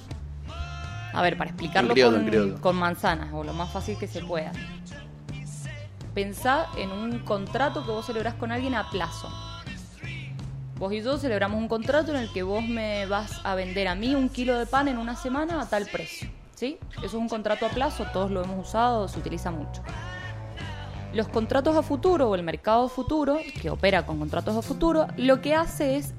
A 1.14 1.22
ver, 1.22 1.38
para 1.38 1.50
explicarlo 1.50 1.94
con, 1.96 2.58
con 2.60 2.76
manzanas 2.76 3.30
o 3.34 3.44
lo 3.44 3.54
más 3.54 3.72
fácil 3.72 3.98
que 3.98 4.08
se 4.08 4.22
pueda. 4.22 4.52
Pensá 6.14 6.68
en 6.78 6.92
un 6.92 7.20
contrato 7.20 7.84
que 7.86 7.92
vos 7.92 8.06
celebrás 8.06 8.36
con 8.36 8.52
alguien 8.52 8.76
a 8.76 8.90
plazo. 8.90 9.28
Vos 10.80 10.94
y 10.94 11.02
yo 11.02 11.18
celebramos 11.18 11.60
un 11.60 11.68
contrato 11.68 12.12
en 12.12 12.18
el 12.18 12.32
que 12.32 12.44
vos 12.44 12.64
me 12.64 13.08
vas 13.08 13.42
a 13.44 13.56
vender 13.56 13.88
a 13.88 13.96
mí 13.96 14.14
un 14.14 14.30
kilo 14.30 14.60
de 14.60 14.68
pan 14.68 14.88
en 14.88 15.00
una 15.00 15.16
semana 15.16 15.60
a 15.60 15.68
tal 15.68 15.88
precio. 15.88 16.30
¿Sí? 16.54 16.78
Eso 16.98 17.06
es 17.06 17.14
un 17.16 17.30
contrato 17.30 17.66
a 17.66 17.70
plazo, 17.70 18.06
todos 18.14 18.30
lo 18.30 18.44
hemos 18.44 18.68
usado, 18.68 19.08
se 19.08 19.18
utiliza 19.18 19.50
mucho. 19.50 19.82
Los 21.14 21.28
contratos 21.30 21.76
a 21.76 21.82
futuro 21.82 22.30
o 22.30 22.36
el 22.36 22.44
mercado 22.44 22.90
futuro, 22.90 23.40
que 23.60 23.72
opera 23.72 24.06
con 24.06 24.20
contratos 24.20 24.56
a 24.56 24.62
futuro, 24.62 25.08
lo 25.18 25.42
que 25.42 25.56
hace 25.56 25.98
es, 25.98 26.14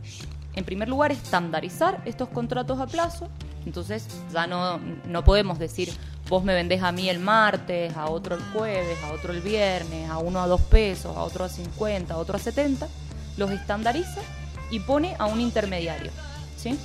en 0.55 0.65
primer 0.65 0.89
lugar, 0.89 1.13
estandarizar 1.13 2.03
estos 2.05 2.29
contratos 2.29 2.81
a 2.81 2.87
plazo. 2.87 3.29
Entonces 3.65 4.09
ya 4.33 4.49
no, 4.49 4.79
no 5.07 5.23
podemos 5.23 5.61
decir, 5.61 5.91
vos 6.29 6.43
me 6.43 6.55
vendés 6.55 6.83
a 6.83 6.91
mí 6.91 7.09
el 7.09 7.21
martes, 7.21 7.97
a 7.97 8.07
otro 8.07 8.35
el 8.35 8.43
jueves, 8.53 8.99
a 9.05 9.13
otro 9.13 9.33
el 9.33 9.41
viernes, 9.41 10.11
a 10.11 10.19
uno 10.19 10.41
a 10.41 10.49
dos 10.49 10.63
pesos, 10.63 11.17
a 11.17 11.23
otro 11.23 11.45
a 11.45 11.49
50, 11.49 12.15
a 12.15 12.17
otro 12.17 12.37
a 12.37 12.41
70. 12.41 12.89
Los 13.37 13.53
estandariza 13.53 14.21
y 14.71 14.81
pone 14.81 15.17
a 15.19 15.27
un 15.27 15.41
intermediario. 15.41 16.11
¿Sí? 16.57 16.79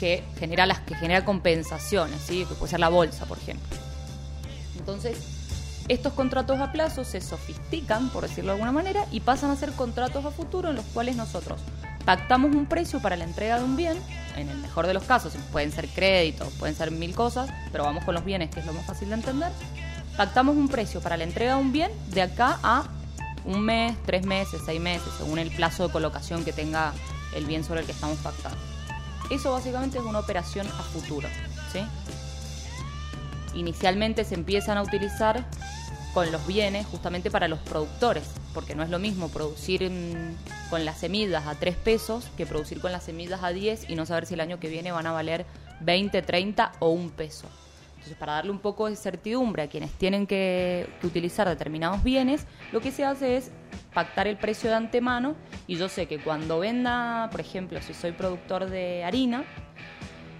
que 0.00 0.24
genera 0.38 0.64
las 0.64 0.80
que 0.80 0.94
genera 0.94 1.26
compensaciones, 1.26 2.22
¿sí? 2.26 2.46
que 2.46 2.54
puede 2.54 2.70
ser 2.70 2.80
la 2.80 2.88
bolsa, 2.88 3.26
por 3.26 3.36
ejemplo. 3.36 3.76
Entonces, 4.78 5.18
estos 5.88 6.14
contratos 6.14 6.58
a 6.58 6.72
plazo 6.72 7.04
se 7.04 7.20
sofistican, 7.20 8.08
por 8.08 8.22
decirlo 8.22 8.52
de 8.52 8.54
alguna 8.54 8.72
manera, 8.72 9.04
y 9.12 9.20
pasan 9.20 9.50
a 9.50 9.56
ser 9.56 9.72
contratos 9.72 10.24
a 10.24 10.30
futuro 10.30 10.70
en 10.70 10.76
los 10.76 10.86
cuales 10.86 11.16
nosotros 11.16 11.60
pactamos 12.06 12.54
un 12.54 12.64
precio 12.64 13.00
para 13.00 13.14
la 13.16 13.24
entrega 13.24 13.58
de 13.58 13.64
un 13.64 13.76
bien, 13.76 13.98
en 14.36 14.48
el 14.48 14.56
mejor 14.56 14.86
de 14.86 14.94
los 14.94 15.02
casos, 15.02 15.34
pueden 15.52 15.70
ser 15.70 15.86
créditos, 15.88 16.48
pueden 16.54 16.74
ser 16.74 16.90
mil 16.92 17.14
cosas, 17.14 17.50
pero 17.70 17.84
vamos 17.84 18.02
con 18.04 18.14
los 18.14 18.24
bienes, 18.24 18.48
que 18.48 18.60
es 18.60 18.66
lo 18.66 18.72
más 18.72 18.86
fácil 18.86 19.10
de 19.10 19.16
entender. 19.16 19.52
Pactamos 20.16 20.56
un 20.56 20.68
precio 20.68 21.02
para 21.02 21.18
la 21.18 21.24
entrega 21.24 21.56
de 21.56 21.60
un 21.60 21.72
bien 21.72 21.92
de 22.08 22.22
acá 22.22 22.58
a 22.62 22.88
un 23.44 23.60
mes, 23.62 23.96
tres 24.06 24.26
meses, 24.26 24.62
seis 24.64 24.80
meses, 24.80 25.08
según 25.18 25.38
el 25.38 25.50
plazo 25.50 25.86
de 25.86 25.92
colocación 25.92 26.44
que 26.44 26.52
tenga 26.52 26.92
el 27.34 27.46
bien 27.46 27.64
sobre 27.64 27.80
el 27.80 27.86
que 27.86 27.92
estamos 27.92 28.18
pactando. 28.18 28.58
Eso 29.30 29.52
básicamente 29.52 29.98
es 29.98 30.04
una 30.04 30.18
operación 30.18 30.66
a 30.66 30.82
futuro. 30.82 31.28
¿sí? 31.72 31.80
Inicialmente 33.54 34.24
se 34.24 34.34
empiezan 34.34 34.76
a 34.78 34.82
utilizar 34.82 35.46
con 36.12 36.32
los 36.32 36.44
bienes 36.46 36.86
justamente 36.86 37.30
para 37.30 37.46
los 37.46 37.60
productores, 37.60 38.24
porque 38.52 38.74
no 38.74 38.82
es 38.82 38.90
lo 38.90 38.98
mismo 38.98 39.28
producir 39.28 39.90
con 40.68 40.84
las 40.84 40.98
semillas 40.98 41.46
a 41.46 41.54
3 41.54 41.76
pesos 41.76 42.26
que 42.36 42.46
producir 42.46 42.80
con 42.80 42.90
las 42.90 43.04
semillas 43.04 43.42
a 43.42 43.50
10 43.50 43.88
y 43.88 43.94
no 43.94 44.06
saber 44.06 44.26
si 44.26 44.34
el 44.34 44.40
año 44.40 44.58
que 44.58 44.68
viene 44.68 44.90
van 44.90 45.06
a 45.06 45.12
valer 45.12 45.46
20, 45.80 46.22
30 46.22 46.72
o 46.80 46.88
un 46.88 47.10
peso. 47.10 47.46
Entonces, 48.00 48.16
para 48.16 48.32
darle 48.32 48.50
un 48.50 48.60
poco 48.60 48.88
de 48.88 48.96
certidumbre 48.96 49.62
a 49.62 49.68
quienes 49.68 49.92
tienen 49.92 50.26
que, 50.26 50.88
utilizar 51.02 51.46
determinados 51.46 52.02
bienes, 52.02 52.46
lo 52.72 52.80
que 52.80 52.92
se 52.92 53.04
hace 53.04 53.36
es 53.36 53.50
pactar 53.92 54.26
el 54.26 54.38
precio 54.38 54.70
de 54.70 54.76
antemano 54.76 55.34
y 55.66 55.76
yo 55.76 55.86
sé 55.90 56.06
que 56.06 56.18
cuando 56.18 56.60
venda, 56.60 57.28
por 57.30 57.42
ejemplo, 57.42 57.78
si 57.82 57.92
soy 57.92 58.12
productor 58.12 58.70
de 58.70 59.04
harina, 59.04 59.44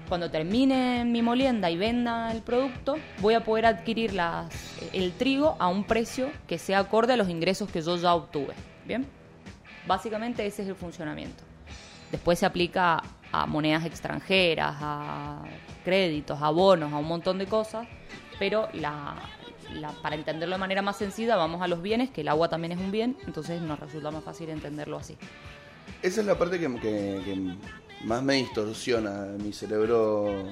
cuando 0.09 0.31
termine 0.31 1.05
mi 1.05 1.21
molienda 1.21 1.71
y 1.71 1.77
venda 1.77 2.33
el 2.33 2.41
producto, 2.41 2.97
voy 3.19 3.35
a 3.35 3.45
poder 3.45 3.67
adquirir 3.67 4.19
el 4.95 5.13
trigo 5.13 5.57
a 5.59 5.69
un 5.69 5.85
precio 5.85 6.31
que 6.47 6.57
sea 6.57 6.79
acorde 6.79 7.13
a 7.13 7.19
los 7.19 7.29
ingresos 7.29 7.71
que 7.71 7.83
yo 7.83 7.95
ya 7.99 8.15
obtuve. 8.15 8.55
¿Bien? 8.87 9.07
Básicamente 9.87 10.47
ese 10.47 10.63
es 10.63 10.69
el 10.69 10.77
funcionamiento. 10.77 11.45
Después 12.11 12.39
se 12.39 12.47
aplica 12.47 13.03
a 13.31 13.45
monedas 13.45 13.85
extranjeras, 13.85 14.77
a 14.81 15.43
créditos, 15.81 16.41
a 16.43 16.51
bonos, 16.51 16.93
a 16.93 16.97
un 16.97 17.07
montón 17.07 17.39
de 17.39 17.47
cosas, 17.47 17.87
pero 18.39 18.69
la, 18.73 19.17
para 20.03 20.17
entenderlo 20.17 20.55
de 20.55 20.61
manera 20.61 20.83
más 20.83 20.97
sencilla, 20.97 21.37
vamos 21.37 21.63
a 21.63 21.69
los 21.69 21.83
bienes, 21.83 22.11
que 22.11 22.23
el 22.23 22.29
agua 22.29 22.49
también 22.49 22.73
es 22.73 22.79
un 22.79 22.91
bien, 22.91 23.17
entonces 23.27 23.61
nos 23.61 23.79
resulta 23.79 24.11
más 24.11 24.25
fácil 24.25 24.49
entenderlo 24.51 24.97
así. 24.97 25.17
Esa 26.03 26.21
es 26.21 26.27
la 26.27 26.39
parte 26.39 26.59
que, 26.59 26.69
más 28.05 28.23
me 28.23 28.35
distorsiona 28.35 29.27
mi 29.43 29.53
cerebro, 29.53 30.45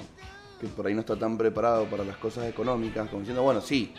que 0.61 0.67
por 0.67 0.85
ahí 0.85 0.93
no 0.93 0.99
está 0.99 1.15
tan 1.15 1.37
preparado 1.37 1.85
para 1.85 2.03
las 2.03 2.17
cosas 2.17 2.45
económicas, 2.45 3.09
como 3.09 3.21
diciendo, 3.21 3.41
bueno, 3.41 3.61
sí, 3.61 3.93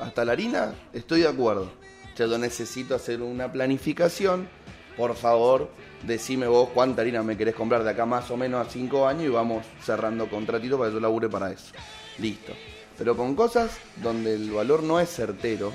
hasta 0.00 0.24
la 0.24 0.32
harina 0.32 0.74
estoy 0.92 1.20
de 1.20 1.28
acuerdo. 1.28 1.70
yo 2.16 2.38
necesito 2.38 2.94
hacer 2.94 3.22
una 3.22 3.52
planificación. 3.52 4.48
Por 4.96 5.14
favor, 5.14 5.70
decime 6.02 6.46
vos 6.46 6.68
cuánta 6.74 7.02
harina 7.02 7.22
me 7.22 7.36
querés 7.36 7.54
comprar 7.54 7.82
de 7.82 7.90
acá 7.90 8.04
más 8.04 8.30
o 8.30 8.36
menos 8.36 8.66
a 8.66 8.70
cinco 8.70 9.06
años 9.06 9.24
y 9.24 9.28
vamos 9.28 9.64
cerrando 9.82 10.28
contratito 10.28 10.78
para 10.78 10.90
que 10.90 10.94
yo 10.94 11.00
labure 11.00 11.28
para 11.28 11.50
eso. 11.50 11.72
Listo. 12.18 12.52
Pero 12.98 13.16
con 13.16 13.34
cosas 13.34 13.78
donde 13.96 14.34
el 14.34 14.50
valor 14.50 14.82
no 14.82 15.00
es 15.00 15.08
certero, 15.08 15.72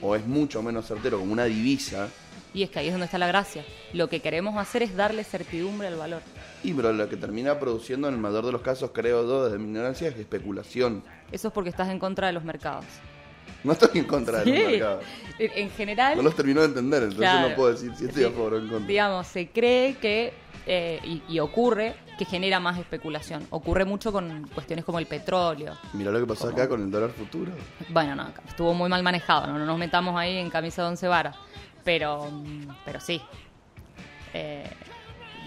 o 0.00 0.14
es 0.14 0.24
mucho 0.26 0.62
menos 0.62 0.86
certero, 0.86 1.18
como 1.18 1.32
una 1.32 1.44
divisa. 1.44 2.08
Y 2.54 2.62
es 2.62 2.70
que 2.70 2.78
ahí 2.78 2.86
es 2.86 2.92
donde 2.92 3.06
está 3.06 3.18
la 3.18 3.26
gracia. 3.26 3.64
Lo 3.92 4.08
que 4.08 4.20
queremos 4.20 4.56
hacer 4.56 4.82
es 4.82 4.96
darle 4.96 5.24
certidumbre 5.24 5.88
al 5.88 5.96
valor. 5.96 6.22
Y 6.62 6.72
pero 6.72 6.92
lo 6.92 7.08
que 7.08 7.16
termina 7.16 7.58
produciendo 7.58 8.08
en 8.08 8.14
el 8.14 8.20
mayor 8.20 8.46
de 8.46 8.52
los 8.52 8.62
casos, 8.62 8.90
creo 8.92 9.26
yo, 9.26 9.44
desde 9.44 9.58
mi 9.58 9.66
ignorancia, 9.66 10.08
es 10.08 10.16
especulación. 10.16 11.02
Eso 11.30 11.48
es 11.48 11.54
porque 11.54 11.70
estás 11.70 11.88
en 11.88 11.98
contra 11.98 12.28
de 12.28 12.32
los 12.32 12.44
mercados. 12.44 12.86
No 13.62 13.72
estoy 13.72 14.00
en 14.00 14.04
contra 14.04 14.40
de 14.40 14.46
los 14.46 14.70
mercados. 14.70 15.04
En 15.38 15.70
general. 15.70 16.16
No 16.16 16.22
los 16.22 16.34
termino 16.34 16.60
de 16.60 16.66
entender, 16.66 17.02
entonces 17.02 17.48
no 17.48 17.54
puedo 17.54 17.72
decir 17.72 17.92
si 17.96 18.06
estoy 18.06 18.24
a 18.24 18.30
favor 18.30 18.54
o 18.54 18.58
en 18.58 18.68
contra. 18.68 18.86
Digamos, 18.86 19.26
se 19.26 19.48
cree 19.48 19.96
que, 19.96 20.32
eh, 20.66 21.20
y 21.28 21.38
ocurre, 21.38 21.94
que 22.18 22.24
genera 22.24 22.60
más 22.60 22.78
especulación. 22.78 23.46
Ocurre 23.48 23.86
mucho 23.86 24.12
con 24.12 24.46
cuestiones 24.54 24.84
como 24.84 24.98
el 24.98 25.06
petróleo. 25.06 25.74
Mira 25.94 26.10
lo 26.10 26.20
que 26.20 26.26
pasó 26.26 26.48
acá 26.48 26.68
con 26.68 26.82
el 26.82 26.90
dólar 26.90 27.10
futuro. 27.10 27.52
Bueno, 27.88 28.14
no, 28.14 28.28
estuvo 28.46 28.74
muy 28.74 28.90
mal 28.90 29.02
manejado, 29.02 29.46
no, 29.46 29.58
nos 29.58 29.78
metamos 29.78 30.14
ahí 30.16 30.36
en 30.36 30.50
camisa 30.50 30.82
de 30.82 30.88
once 30.88 31.08
varas. 31.08 31.36
Pero, 31.82 32.30
pero 32.84 33.00
sí. 33.00 33.22
Eh, 34.34 34.68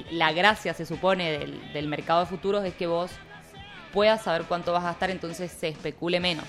la 0.09 0.31
gracia, 0.33 0.73
se 0.73 0.87
supone, 0.87 1.37
del, 1.37 1.73
del 1.73 1.87
mercado 1.87 2.21
de 2.21 2.25
futuros 2.25 2.65
es 2.65 2.73
que 2.73 2.87
vos 2.87 3.11
puedas 3.93 4.23
saber 4.23 4.43
cuánto 4.47 4.73
vas 4.73 4.83
a 4.83 4.87
gastar, 4.87 5.11
entonces 5.11 5.51
se 5.51 5.67
especule 5.67 6.19
menos 6.19 6.47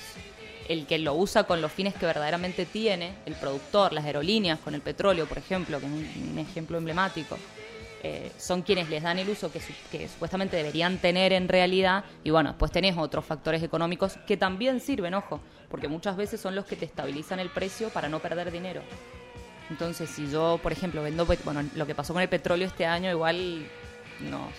el 0.68 0.86
que 0.86 0.98
lo 0.98 1.14
usa 1.14 1.44
con 1.44 1.60
los 1.60 1.72
fines 1.72 1.94
que 1.94 2.06
verdaderamente 2.06 2.64
tiene, 2.66 3.14
el 3.26 3.34
productor, 3.34 3.92
las 3.92 4.04
aerolíneas 4.04 4.58
con 4.60 4.74
el 4.74 4.80
petróleo, 4.80 5.26
por 5.26 5.38
ejemplo, 5.38 5.78
que 5.80 5.86
es 5.86 5.92
un 5.92 6.38
ejemplo 6.38 6.78
emblemático, 6.78 7.36
eh, 8.06 8.30
son 8.36 8.60
quienes 8.60 8.90
les 8.90 9.02
dan 9.02 9.18
el 9.18 9.30
uso 9.30 9.50
que, 9.50 9.60
supuestamente 10.08 10.58
deberían 10.58 10.98
tener 10.98 11.32
en 11.32 11.48
realidad. 11.48 12.04
Y 12.22 12.28
bueno, 12.28 12.50
después 12.50 12.70
tenés 12.70 12.98
otros 12.98 13.24
factores 13.24 13.62
económicos 13.62 14.18
que 14.26 14.36
también 14.36 14.80
sirven, 14.80 15.14
ojo, 15.14 15.40
porque 15.70 15.88
muchas 15.88 16.14
veces 16.14 16.38
son 16.38 16.54
los 16.54 16.66
que 16.66 16.76
te 16.76 16.84
estabilizan 16.84 17.40
el 17.40 17.48
precio 17.48 17.88
para 17.88 18.10
no 18.10 18.20
perder 18.20 18.52
dinero. 18.52 18.82
Entonces, 19.70 20.10
si 20.10 20.30
yo, 20.30 20.60
por 20.62 20.70
ejemplo, 20.70 21.02
vendo, 21.02 21.24
bueno, 21.44 21.62
lo 21.74 21.86
que 21.86 21.94
pasó 21.94 22.12
con 22.12 22.20
el 22.20 22.28
petróleo 22.28 22.66
este 22.66 22.84
año, 22.84 23.10
igual 23.10 23.66
no, 24.20 24.50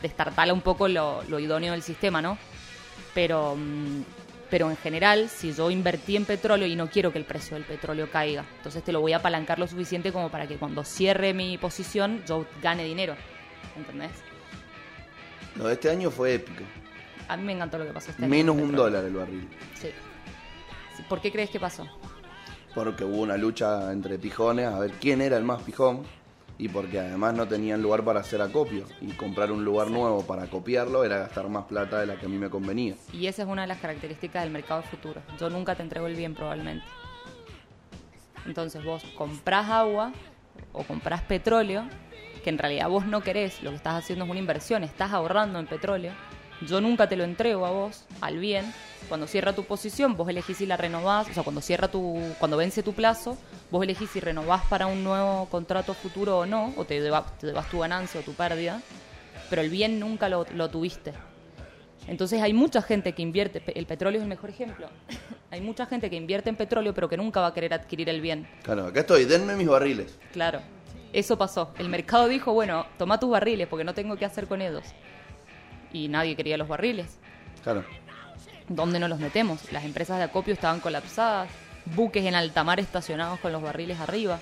destartala 0.00 0.52
un 0.52 0.60
poco 0.60 0.86
lo, 0.86 1.24
lo 1.24 1.40
idóneo 1.40 1.72
del 1.72 1.82
sistema, 1.82 2.22
¿no? 2.22 2.38
Pero 3.12 3.56
mm, 3.56 4.02
pero 4.50 4.70
en 4.70 4.76
general, 4.76 5.28
si 5.28 5.52
yo 5.52 5.70
invertí 5.70 6.16
en 6.16 6.24
petróleo 6.24 6.66
y 6.66 6.74
no 6.74 6.88
quiero 6.88 7.12
que 7.12 7.18
el 7.18 7.24
precio 7.24 7.54
del 7.54 7.64
petróleo 7.64 8.10
caiga, 8.10 8.44
entonces 8.56 8.82
te 8.82 8.92
lo 8.92 9.00
voy 9.00 9.12
a 9.12 9.18
apalancar 9.18 9.58
lo 9.58 9.66
suficiente 9.66 10.12
como 10.12 10.30
para 10.30 10.46
que 10.46 10.56
cuando 10.56 10.84
cierre 10.84 11.32
mi 11.32 11.56
posición 11.56 12.22
yo 12.26 12.46
gane 12.60 12.84
dinero. 12.84 13.14
¿Entendés? 13.76 14.10
Lo 15.56 15.66
de 15.66 15.74
este 15.74 15.90
año 15.90 16.10
fue 16.10 16.34
épico. 16.34 16.64
A 17.28 17.36
mí 17.36 17.44
me 17.44 17.52
encantó 17.52 17.78
lo 17.78 17.86
que 17.86 17.92
pasó 17.92 18.10
este 18.10 18.24
año. 18.24 18.30
Menos 18.30 18.56
un 18.56 18.72
dólar 18.72 19.04
el 19.04 19.14
barril. 19.14 19.48
Sí. 19.80 19.90
¿Por 21.08 21.20
qué 21.20 21.30
crees 21.30 21.50
que 21.50 21.60
pasó? 21.60 21.86
Porque 22.74 23.04
hubo 23.04 23.22
una 23.22 23.36
lucha 23.36 23.92
entre 23.92 24.18
pijones 24.18 24.66
a 24.66 24.78
ver 24.78 24.92
quién 25.00 25.20
era 25.20 25.36
el 25.36 25.44
más 25.44 25.62
pijón 25.62 26.02
y 26.60 26.68
porque 26.68 27.00
además 27.00 27.32
no 27.32 27.48
tenían 27.48 27.80
lugar 27.80 28.04
para 28.04 28.20
hacer 28.20 28.42
acopio 28.42 28.84
y 29.00 29.12
comprar 29.12 29.50
un 29.50 29.64
lugar 29.64 29.90
nuevo 29.90 30.26
para 30.26 30.46
copiarlo 30.46 31.04
era 31.04 31.16
gastar 31.16 31.48
más 31.48 31.64
plata 31.64 31.98
de 31.98 32.04
la 32.04 32.16
que 32.16 32.26
a 32.26 32.28
mí 32.28 32.36
me 32.36 32.50
convenía. 32.50 32.96
Y 33.14 33.28
esa 33.28 33.42
es 33.42 33.48
una 33.48 33.62
de 33.62 33.68
las 33.68 33.78
características 33.78 34.42
del 34.42 34.52
mercado 34.52 34.82
futuro. 34.82 35.22
Yo 35.38 35.48
nunca 35.48 35.74
te 35.74 35.82
entrego 35.82 36.06
el 36.06 36.16
bien 36.16 36.34
probablemente. 36.34 36.84
Entonces 38.44 38.84
vos 38.84 39.02
comprás 39.16 39.70
agua 39.70 40.12
o 40.74 40.84
comprás 40.84 41.22
petróleo, 41.22 41.84
que 42.44 42.50
en 42.50 42.58
realidad 42.58 42.90
vos 42.90 43.06
no 43.06 43.22
querés, 43.22 43.62
lo 43.62 43.70
que 43.70 43.76
estás 43.76 43.94
haciendo 43.94 44.26
es 44.26 44.30
una 44.30 44.40
inversión, 44.40 44.84
estás 44.84 45.12
ahorrando 45.12 45.58
en 45.58 45.66
petróleo. 45.66 46.12
Yo 46.66 46.80
nunca 46.80 47.08
te 47.08 47.16
lo 47.16 47.24
entrego 47.24 47.64
a 47.64 47.70
vos, 47.70 48.04
al 48.20 48.38
bien, 48.38 48.72
cuando 49.08 49.26
cierra 49.26 49.54
tu 49.54 49.64
posición, 49.64 50.16
vos 50.16 50.28
elegís 50.28 50.58
si 50.58 50.66
la 50.66 50.76
renovás, 50.76 51.28
o 51.30 51.32
sea, 51.32 51.42
cuando 51.42 51.62
cierra 51.62 51.88
tu, 51.88 52.20
cuando 52.38 52.56
vence 52.56 52.82
tu 52.82 52.92
plazo, 52.92 53.38
vos 53.70 53.82
elegís 53.82 54.10
si 54.10 54.20
renovás 54.20 54.64
para 54.66 54.86
un 54.86 55.02
nuevo 55.02 55.46
contrato 55.46 55.94
futuro 55.94 56.40
o 56.40 56.46
no, 56.46 56.74
o 56.76 56.84
te 56.84 57.00
debas, 57.00 57.24
tu 57.70 57.78
ganancia 57.78 58.20
o 58.20 58.22
tu 58.22 58.34
pérdida, 58.34 58.82
pero 59.48 59.62
el 59.62 59.70
bien 59.70 59.98
nunca 59.98 60.28
lo, 60.28 60.44
tuviste. 60.70 61.14
Entonces 62.06 62.42
hay 62.42 62.52
mucha 62.52 62.82
gente 62.82 63.14
que 63.14 63.22
invierte, 63.22 63.62
el 63.78 63.86
petróleo 63.86 64.18
es 64.18 64.22
el 64.22 64.28
mejor 64.28 64.50
ejemplo, 64.50 64.88
hay 65.50 65.62
mucha 65.62 65.86
gente 65.86 66.10
que 66.10 66.16
invierte 66.16 66.50
en 66.50 66.56
petróleo 66.56 66.92
pero 66.94 67.08
que 67.08 67.16
nunca 67.16 67.40
va 67.40 67.48
a 67.48 67.54
querer 67.54 67.72
adquirir 67.72 68.08
el 68.10 68.20
bien. 68.20 68.46
Claro, 68.62 68.86
acá 68.86 69.00
estoy, 69.00 69.24
denme 69.24 69.56
mis 69.56 69.68
barriles. 69.68 70.18
Claro, 70.32 70.60
eso 71.12 71.38
pasó. 71.38 71.72
El 71.78 71.88
mercado 71.88 72.28
dijo, 72.28 72.52
bueno, 72.52 72.86
toma 72.98 73.18
tus 73.18 73.30
barriles 73.30 73.66
porque 73.66 73.84
no 73.84 73.94
tengo 73.94 74.16
qué 74.16 74.26
hacer 74.26 74.46
con 74.46 74.60
ellos. 74.60 74.84
Y 75.92 76.08
nadie 76.08 76.36
quería 76.36 76.56
los 76.56 76.68
barriles. 76.68 77.18
Claro. 77.62 77.84
¿dónde 78.70 78.98
no 78.98 79.08
los 79.08 79.18
metemos? 79.18 79.70
Las 79.72 79.84
empresas 79.84 80.16
de 80.16 80.24
acopio 80.24 80.54
estaban 80.54 80.80
colapsadas, 80.80 81.50
buques 81.84 82.24
en 82.24 82.34
alta 82.34 82.64
mar 82.64 82.80
estacionados 82.80 83.38
con 83.40 83.52
los 83.52 83.60
barriles 83.60 84.00
arriba. 84.00 84.38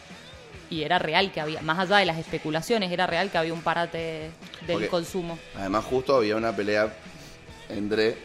Y 0.70 0.82
era 0.82 0.98
real 0.98 1.32
que 1.32 1.40
había, 1.40 1.62
más 1.62 1.78
allá 1.78 1.96
de 1.96 2.06
las 2.06 2.18
especulaciones, 2.18 2.92
era 2.92 3.06
real 3.06 3.30
que 3.30 3.38
había 3.38 3.54
un 3.54 3.62
parate 3.62 4.30
del 4.66 4.88
consumo. 4.88 5.38
Además, 5.56 5.84
justo 5.86 6.14
había 6.14 6.36
una 6.36 6.54
pelea 6.54 6.92
entre 7.70 8.18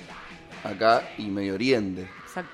acá 0.64 1.04
y 1.18 1.24
Medio 1.28 1.54
Oriente. 1.54 2.02
Exacto. 2.26 2.52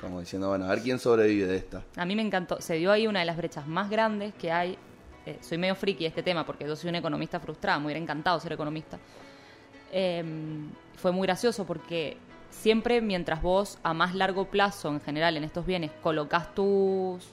Como 0.00 0.20
diciendo, 0.20 0.48
bueno, 0.48 0.64
a 0.64 0.68
ver 0.68 0.80
quién 0.80 0.98
sobrevive 0.98 1.46
de 1.46 1.56
esta. 1.56 1.82
A 1.96 2.06
mí 2.06 2.16
me 2.16 2.22
encantó. 2.22 2.62
Se 2.62 2.74
dio 2.74 2.90
ahí 2.90 3.06
una 3.06 3.20
de 3.20 3.26
las 3.26 3.36
brechas 3.36 3.66
más 3.66 3.90
grandes 3.90 4.32
que 4.34 4.50
hay. 4.50 4.78
Eh, 5.26 5.38
soy 5.42 5.58
medio 5.58 5.74
friki 5.74 6.04
de 6.04 6.08
este 6.08 6.22
tema 6.22 6.46
porque 6.46 6.64
yo 6.64 6.74
soy 6.74 6.88
una 6.88 6.98
economista 6.98 7.38
frustrada, 7.38 7.78
me 7.78 7.86
hubiera 7.86 8.00
encantado 8.00 8.40
ser 8.40 8.52
economista. 8.52 8.98
Eh, 9.92 10.24
fue 10.96 11.12
muy 11.12 11.26
gracioso 11.26 11.64
porque 11.66 12.16
siempre 12.50 13.00
mientras 13.00 13.42
vos 13.42 13.78
a 13.82 13.94
más 13.94 14.14
largo 14.14 14.46
plazo 14.46 14.88
en 14.88 15.00
general 15.00 15.36
en 15.36 15.44
estos 15.44 15.66
bienes 15.66 15.90
colocas 16.02 16.54
tus, 16.54 17.24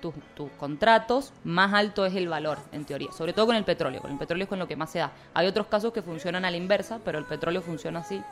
tus, 0.00 0.50
contratos, 0.58 1.32
más 1.44 1.74
alto 1.74 2.06
es 2.06 2.14
el 2.14 2.28
valor 2.28 2.58
en 2.72 2.84
teoría, 2.84 3.12
sobre 3.12 3.32
todo 3.32 3.46
con 3.46 3.56
el 3.56 3.64
petróleo, 3.64 4.00
con 4.00 4.10
el 4.10 4.18
petróleo 4.18 4.44
es 4.44 4.48
con 4.48 4.58
lo 4.58 4.68
que 4.68 4.76
más 4.76 4.90
se 4.90 4.98
da. 4.98 5.12
Hay 5.34 5.46
otros 5.46 5.66
casos 5.66 5.92
que 5.92 6.02
funcionan 6.02 6.44
a 6.44 6.50
la 6.50 6.56
inversa, 6.56 7.00
pero 7.04 7.18
el 7.18 7.24
petróleo 7.24 7.62
funciona 7.62 8.00
así. 8.00 8.22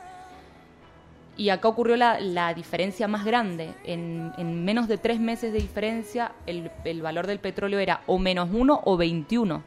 Y 1.37 1.49
acá 1.49 1.69
ocurrió 1.69 1.95
la, 1.95 2.19
la 2.19 2.53
diferencia 2.53 3.07
más 3.07 3.23
grande. 3.23 3.73
En, 3.85 4.33
en 4.37 4.65
menos 4.65 4.87
de 4.87 4.97
tres 4.97 5.19
meses 5.21 5.53
de 5.53 5.59
diferencia, 5.59 6.33
el, 6.45 6.69
el 6.83 7.01
valor 7.01 7.27
del 7.27 7.39
petróleo 7.39 7.79
era 7.79 8.01
o 8.07 8.17
menos 8.17 8.49
uno 8.51 8.81
o 8.83 8.97
21. 8.97 9.63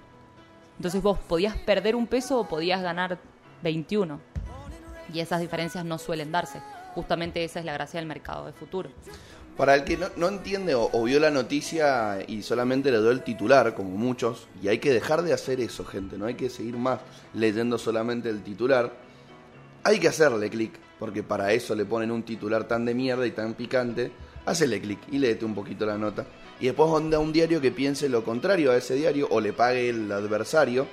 Entonces 0.76 1.02
vos 1.02 1.18
podías 1.18 1.56
perder 1.56 1.96
un 1.96 2.06
peso 2.06 2.40
o 2.40 2.48
podías 2.48 2.82
ganar 2.82 3.18
21. 3.62 4.20
Y 5.12 5.20
esas 5.20 5.40
diferencias 5.40 5.84
no 5.84 5.98
suelen 5.98 6.32
darse. 6.32 6.60
Justamente 6.94 7.44
esa 7.44 7.60
es 7.60 7.64
la 7.64 7.72
gracia 7.72 8.00
del 8.00 8.08
mercado 8.08 8.46
de 8.46 8.52
futuro. 8.52 8.90
Para 9.56 9.74
el 9.74 9.84
que 9.84 9.98
no, 9.98 10.06
no 10.16 10.28
entiende 10.28 10.74
o, 10.74 11.02
vio 11.04 11.20
la 11.20 11.30
noticia 11.30 12.18
y 12.26 12.42
solamente 12.42 12.90
le 12.90 13.00
dio 13.00 13.10
el 13.10 13.22
titular, 13.22 13.74
como 13.74 13.90
muchos, 13.90 14.48
y 14.62 14.68
hay 14.68 14.78
que 14.78 14.92
dejar 14.92 15.22
de 15.22 15.34
hacer 15.34 15.60
eso, 15.60 15.84
gente, 15.84 16.16
no 16.16 16.24
hay 16.24 16.34
que 16.34 16.48
seguir 16.48 16.76
más 16.78 17.00
leyendo 17.34 17.76
solamente 17.76 18.30
el 18.30 18.42
titular. 18.42 18.92
Hay 19.84 19.98
que 19.98 20.08
hacerle 20.08 20.48
clic, 20.48 20.72
porque 20.98 21.22
para 21.22 21.52
eso 21.52 21.74
le 21.74 21.84
ponen 21.84 22.10
un 22.10 22.22
titular 22.22 22.64
tan 22.64 22.86
de 22.86 22.94
mierda 22.94 23.26
y 23.26 23.32
tan 23.32 23.54
picante. 23.54 24.10
Hacele 24.46 24.80
clic 24.80 25.00
y 25.10 25.18
léete 25.18 25.44
un 25.44 25.54
poquito 25.54 25.84
la 25.84 25.98
nota. 25.98 26.24
Y 26.58 26.66
después 26.66 26.88
onda 26.90 27.18
un 27.18 27.32
diario 27.32 27.60
que 27.60 27.72
piense 27.72 28.08
lo 28.08 28.24
contrario 28.24 28.70
a 28.70 28.76
ese 28.76 28.94
diario 28.94 29.28
o 29.30 29.40
le 29.40 29.52
pague 29.52 29.90
el 29.90 30.10
adversario 30.10 30.86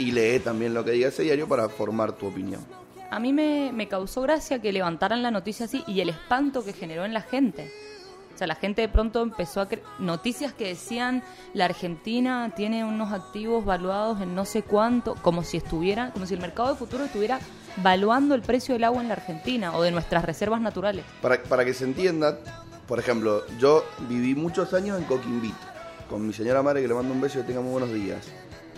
y 0.00 0.12
lee 0.12 0.40
también 0.40 0.72
lo 0.72 0.82
que 0.82 0.92
diga 0.92 1.08
ese 1.08 1.22
diario 1.22 1.46
para 1.46 1.68
formar 1.68 2.12
tu 2.12 2.26
opinión. 2.26 2.64
A 3.10 3.20
mí 3.20 3.34
me, 3.34 3.70
me 3.72 3.86
causó 3.86 4.22
gracia 4.22 4.58
que 4.58 4.72
levantaran 4.72 5.22
la 5.22 5.30
noticia 5.30 5.66
así 5.66 5.84
y 5.86 6.00
el 6.00 6.08
espanto 6.08 6.64
que 6.64 6.72
generó 6.72 7.04
en 7.04 7.12
la 7.12 7.20
gente. 7.20 7.70
O 8.34 8.38
sea, 8.38 8.46
la 8.46 8.54
gente 8.54 8.80
de 8.80 8.88
pronto 8.88 9.20
empezó 9.20 9.60
a 9.60 9.68
creer 9.68 9.84
noticias 9.98 10.54
que 10.54 10.68
decían 10.68 11.22
la 11.52 11.66
Argentina 11.66 12.50
tiene 12.56 12.82
unos 12.82 13.12
activos 13.12 13.66
valuados 13.66 14.22
en 14.22 14.34
no 14.34 14.46
sé 14.46 14.62
cuánto, 14.62 15.16
como 15.16 15.42
si 15.42 15.58
estuviera, 15.58 16.12
como 16.12 16.24
si 16.24 16.32
el 16.32 16.40
mercado 16.40 16.70
de 16.70 16.76
futuro 16.76 17.04
estuviera 17.04 17.38
valuando 17.82 18.34
el 18.34 18.40
precio 18.40 18.72
del 18.72 18.84
agua 18.84 19.02
en 19.02 19.08
la 19.08 19.14
Argentina 19.14 19.76
o 19.76 19.82
de 19.82 19.90
nuestras 19.90 20.24
reservas 20.24 20.62
naturales. 20.62 21.04
Para, 21.20 21.42
para 21.42 21.66
que 21.66 21.74
se 21.74 21.84
entienda, 21.84 22.38
por 22.88 22.98
ejemplo, 22.98 23.46
yo 23.58 23.84
viví 24.08 24.34
muchos 24.34 24.72
años 24.72 24.98
en 24.98 25.04
Coquimbito, 25.04 25.58
con 26.08 26.26
mi 26.26 26.32
señora 26.32 26.62
madre 26.62 26.80
que 26.80 26.88
le 26.88 26.94
mando 26.94 27.12
un 27.12 27.20
beso 27.20 27.38
y 27.38 27.42
que 27.42 27.48
tenga 27.48 27.60
muy 27.60 27.72
buenos 27.72 27.92
días. 27.92 28.26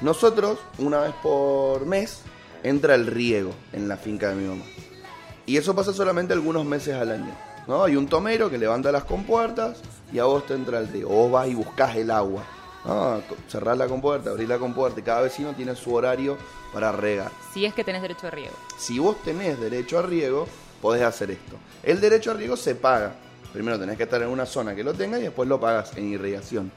Nosotros, 0.03 0.59
una 0.79 1.01
vez 1.01 1.15
por 1.23 1.87
mes, 1.87 2.23
entra 2.65 2.97
el 2.97 3.07
riego 3.07 3.53
en 3.73 3.89
la 3.89 3.97
finca 3.97 4.31
de 4.31 4.35
mi 4.35 4.49
mamá. 4.49 4.65
Y 5.47 5.57
eso 5.57 5.77
pasa 5.77 5.93
solamente 5.93 6.33
algunos 6.33 6.65
meses 6.65 6.95
al 6.95 7.13
año. 7.13 7.33
¿no? 7.69 7.85
Hay 7.85 7.95
un 7.95 8.09
tomero 8.09 8.51
que 8.51 8.59
levanta 8.59 8.91
las 8.91 9.05
compuertas 9.05 9.79
y 10.13 10.19
a 10.19 10.25
vos 10.25 10.45
te 10.45 10.55
entra 10.55 10.81
el 10.81 10.89
riego. 10.89 11.11
Vos 11.11 11.31
vas 11.31 11.49
y 11.49 11.55
buscás 11.55 11.95
el 11.95 12.11
agua. 12.11 12.43
¿no? 12.85 13.23
Cerrás 13.49 13.79
la 13.79 13.87
compuerta, 13.87 14.31
abrís 14.31 14.49
la 14.49 14.59
compuerta 14.59 14.99
y 14.99 15.05
cada 15.05 15.23
vecino 15.23 15.55
tiene 15.55 15.77
su 15.77 15.95
horario 15.95 16.37
para 16.73 16.91
regar. 16.91 17.31
Si 17.55 17.65
es 17.65 17.73
que 17.73 17.85
tenés 17.85 18.03
derecho 18.03 18.27
de 18.27 18.33
riego. 18.33 18.55
Si 18.77 18.99
vos 18.99 19.23
tenés 19.23 19.61
derecho 19.61 20.01
a 20.01 20.03
riego, 20.03 20.49
podés 20.81 21.03
hacer 21.03 21.31
esto. 21.31 21.57
El 21.85 22.01
derecho 22.01 22.33
a 22.33 22.35
riego 22.35 22.57
se 22.57 22.75
paga. 22.75 23.15
Primero 23.53 23.79
tenés 23.79 23.97
que 23.97 24.03
estar 24.03 24.21
en 24.21 24.29
una 24.29 24.47
zona 24.47 24.75
que 24.75 24.83
lo 24.83 24.95
tenga 24.95 25.19
y 25.19 25.23
después 25.23 25.49
lo 25.49 25.61
pagas 25.61 25.97
en 25.97 26.09
irrigación. 26.13 26.73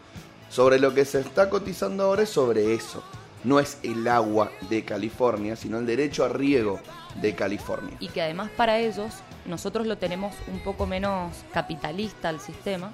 Sobre 0.49 0.79
lo 0.79 0.93
que 0.93 1.05
se 1.05 1.19
está 1.19 1.49
cotizando 1.49 2.03
ahora 2.03 2.23
es 2.23 2.29
sobre 2.29 2.73
eso. 2.73 3.03
No 3.45 3.59
es 3.59 3.77
el 3.83 4.07
agua 4.07 4.51
de 4.69 4.83
California, 4.83 5.55
sino 5.55 5.77
el 5.77 5.85
derecho 5.85 6.25
a 6.25 6.29
riego 6.29 6.79
de 7.21 7.35
California. 7.35 7.95
Y 7.99 8.09
que 8.09 8.21
además 8.21 8.49
para 8.57 8.79
ellos 8.79 9.13
nosotros 9.45 9.85
lo 9.85 9.97
tenemos 9.97 10.33
un 10.47 10.59
poco 10.59 10.87
menos 10.87 11.31
capitalista 11.53 12.29
al 12.29 12.39
sistema. 12.39 12.91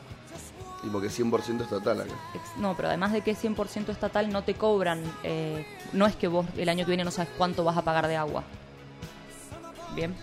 Y 0.83 0.89
porque 0.89 1.07
100% 1.07 1.61
estatal 1.61 2.01
acá. 2.01 2.13
No, 2.57 2.75
pero 2.75 2.89
además 2.89 3.13
de 3.13 3.21
que 3.21 3.31
es 3.31 3.43
100% 3.43 3.89
estatal, 3.89 4.29
no 4.31 4.43
te 4.43 4.55
cobran. 4.55 5.01
eh, 5.23 5.65
no 5.93 6.05
es 6.05 6.15
que 6.15 6.27
vos 6.27 6.45
el 6.57 6.69
año 6.69 6.85
que 6.85 6.91
viene 6.91 7.03
no 7.03 7.11
sabes 7.11 7.31
cuánto 7.37 7.63
vas 7.63 7.77
a 7.77 7.83
pagar 7.83 8.07
de 8.07 8.17
agua. 8.17 8.43
Bien. 9.95 10.13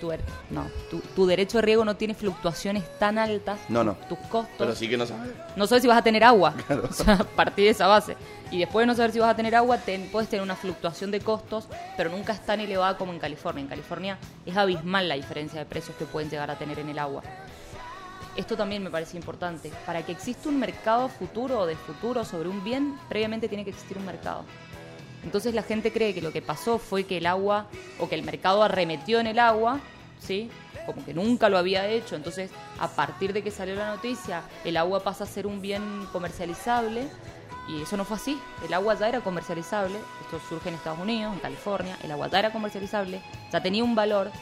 Tu, 0.00 0.10
er- 0.12 0.20
no, 0.48 0.66
tu, 0.90 0.98
tu 1.14 1.26
derecho 1.26 1.58
de 1.58 1.62
riego 1.62 1.84
no 1.84 1.94
tiene 1.96 2.14
fluctuaciones 2.14 2.84
tan 2.98 3.18
altas. 3.18 3.58
No, 3.68 3.84
no. 3.84 3.94
Tus 4.08 4.18
costos. 4.30 4.54
Pero 4.56 4.74
sí 4.74 4.88
que 4.88 4.96
no 4.96 5.04
sabes. 5.06 5.30
No 5.56 5.66
sabes 5.66 5.82
si 5.82 5.88
vas 5.88 5.98
a 5.98 6.02
tener 6.02 6.24
agua. 6.24 6.54
O 6.88 6.92
sea, 6.92 7.14
a 7.14 7.24
partir 7.24 7.66
de 7.66 7.70
esa 7.72 7.86
base. 7.86 8.16
Y 8.50 8.58
después 8.58 8.82
de 8.82 8.86
no 8.86 8.94
saber 8.94 9.12
si 9.12 9.18
vas 9.18 9.28
a 9.30 9.36
tener 9.36 9.54
agua, 9.54 9.76
ten- 9.78 10.08
puedes 10.10 10.28
tener 10.30 10.42
una 10.42 10.56
fluctuación 10.56 11.10
de 11.10 11.20
costos, 11.20 11.66
pero 11.96 12.08
nunca 12.10 12.32
es 12.32 12.40
tan 12.46 12.60
elevada 12.60 12.96
como 12.96 13.12
en 13.12 13.18
California. 13.18 13.60
En 13.62 13.68
California 13.68 14.18
es 14.46 14.56
abismal 14.56 15.06
la 15.08 15.16
diferencia 15.16 15.58
de 15.60 15.66
precios 15.66 15.96
que 15.98 16.06
pueden 16.06 16.30
llegar 16.30 16.50
a 16.50 16.56
tener 16.56 16.78
en 16.78 16.88
el 16.88 16.98
agua. 16.98 17.22
Esto 18.36 18.56
también 18.56 18.82
me 18.82 18.90
parece 18.90 19.16
importante. 19.16 19.70
Para 19.84 20.02
que 20.02 20.12
exista 20.12 20.48
un 20.48 20.58
mercado 20.58 21.08
futuro 21.08 21.58
o 21.60 21.66
de 21.66 21.76
futuro 21.76 22.24
sobre 22.24 22.48
un 22.48 22.62
bien, 22.64 22.96
previamente 23.08 23.48
tiene 23.48 23.64
que 23.64 23.70
existir 23.70 23.98
un 23.98 24.06
mercado. 24.06 24.44
Entonces 25.22 25.54
la 25.54 25.62
gente 25.62 25.92
cree 25.92 26.14
que 26.14 26.22
lo 26.22 26.32
que 26.32 26.42
pasó 26.42 26.78
fue 26.78 27.04
que 27.04 27.18
el 27.18 27.26
agua, 27.26 27.66
o 27.98 28.08
que 28.08 28.14
el 28.14 28.22
mercado 28.22 28.62
arremetió 28.62 29.20
en 29.20 29.26
el 29.26 29.38
agua, 29.38 29.80
¿sí? 30.18 30.50
Como 30.86 31.04
que 31.04 31.14
nunca 31.14 31.48
lo 31.48 31.58
había 31.58 31.86
hecho. 31.86 32.16
Entonces, 32.16 32.50
a 32.78 32.88
partir 32.88 33.32
de 33.32 33.42
que 33.42 33.50
salió 33.50 33.74
la 33.74 33.94
noticia, 33.94 34.42
el 34.64 34.76
agua 34.76 35.02
pasa 35.02 35.24
a 35.24 35.26
ser 35.26 35.46
un 35.46 35.60
bien 35.60 36.06
comercializable. 36.12 37.08
Y 37.68 37.82
eso 37.82 37.96
no 37.96 38.04
fue 38.04 38.16
así. 38.16 38.40
El 38.66 38.74
agua 38.74 38.94
ya 38.94 39.08
era 39.08 39.20
comercializable. 39.20 39.96
Esto 40.22 40.40
surge 40.48 40.70
en 40.70 40.74
Estados 40.74 40.98
Unidos, 40.98 41.34
en 41.34 41.40
California. 41.40 41.96
El 42.02 42.10
agua 42.10 42.28
ya 42.28 42.40
era 42.40 42.52
comercializable, 42.52 43.20
ya 43.52 43.62
tenía 43.62 43.84
un 43.84 43.94
valor, 43.94 44.32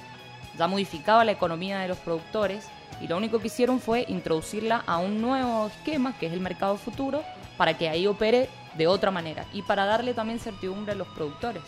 ya 0.57 0.67
modificaba 0.67 1.25
la 1.25 1.33
economía 1.33 1.81
de 1.81 1.89
los 1.89 1.99
productores. 1.99 2.67
Y 3.01 3.09
lo 3.09 3.17
único 3.17 3.39
que 3.39 3.49
hicieron 3.49 3.81
fue 3.81 4.05
introducirla 4.09 4.83
a 4.87 4.99
un 4.99 5.21
nuevo 5.21 5.67
esquema, 5.67 6.17
que 6.19 6.27
es 6.27 6.33
el 6.33 6.41
mercado 6.41 6.77
futuro, 6.77 7.23
para 7.57 7.77
que 7.77 7.89
ahí 7.89 8.07
opere 8.07 8.49
de 8.79 8.87
otra 8.87 9.11
manera 9.11 9.47
y 9.53 9.63
para 9.63 9.85
darle 9.85 10.15
también 10.15 10.39
certidumbre 10.39 10.93
a 10.93 10.95
los 10.95 11.09
productores. 11.09 11.63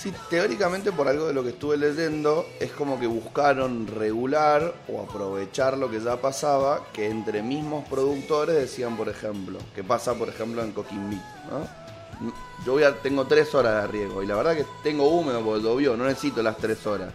Sí, 0.00 0.14
teóricamente 0.30 0.92
por 0.92 1.08
algo 1.08 1.26
de 1.26 1.34
lo 1.34 1.42
que 1.42 1.50
estuve 1.50 1.76
leyendo, 1.76 2.46
es 2.58 2.72
como 2.72 2.98
que 2.98 3.06
buscaron 3.06 3.86
regular 3.86 4.72
o 4.88 5.02
aprovechar 5.02 5.76
lo 5.76 5.90
que 5.90 6.00
ya 6.00 6.16
pasaba, 6.16 6.86
que 6.90 7.10
entre 7.10 7.42
mismos 7.42 7.86
productores 7.86 8.56
decían, 8.56 8.96
por 8.96 9.10
ejemplo, 9.10 9.58
que 9.74 9.84
pasa, 9.84 10.14
por 10.14 10.30
ejemplo, 10.30 10.62
en 10.62 10.72
Coquimbito, 10.72 11.22
¿no? 11.50 12.30
Yo 12.64 12.72
voy 12.72 12.84
a, 12.84 12.94
tengo 12.94 13.26
tres 13.26 13.54
horas 13.54 13.82
de 13.82 13.88
riego 13.88 14.22
y 14.22 14.26
la 14.26 14.36
verdad 14.36 14.56
que 14.56 14.64
tengo 14.82 15.06
húmedo 15.06 15.42
porque 15.44 15.62
llovió, 15.62 15.94
no 15.98 16.04
necesito 16.04 16.42
las 16.42 16.56
tres 16.56 16.86
horas. 16.86 17.12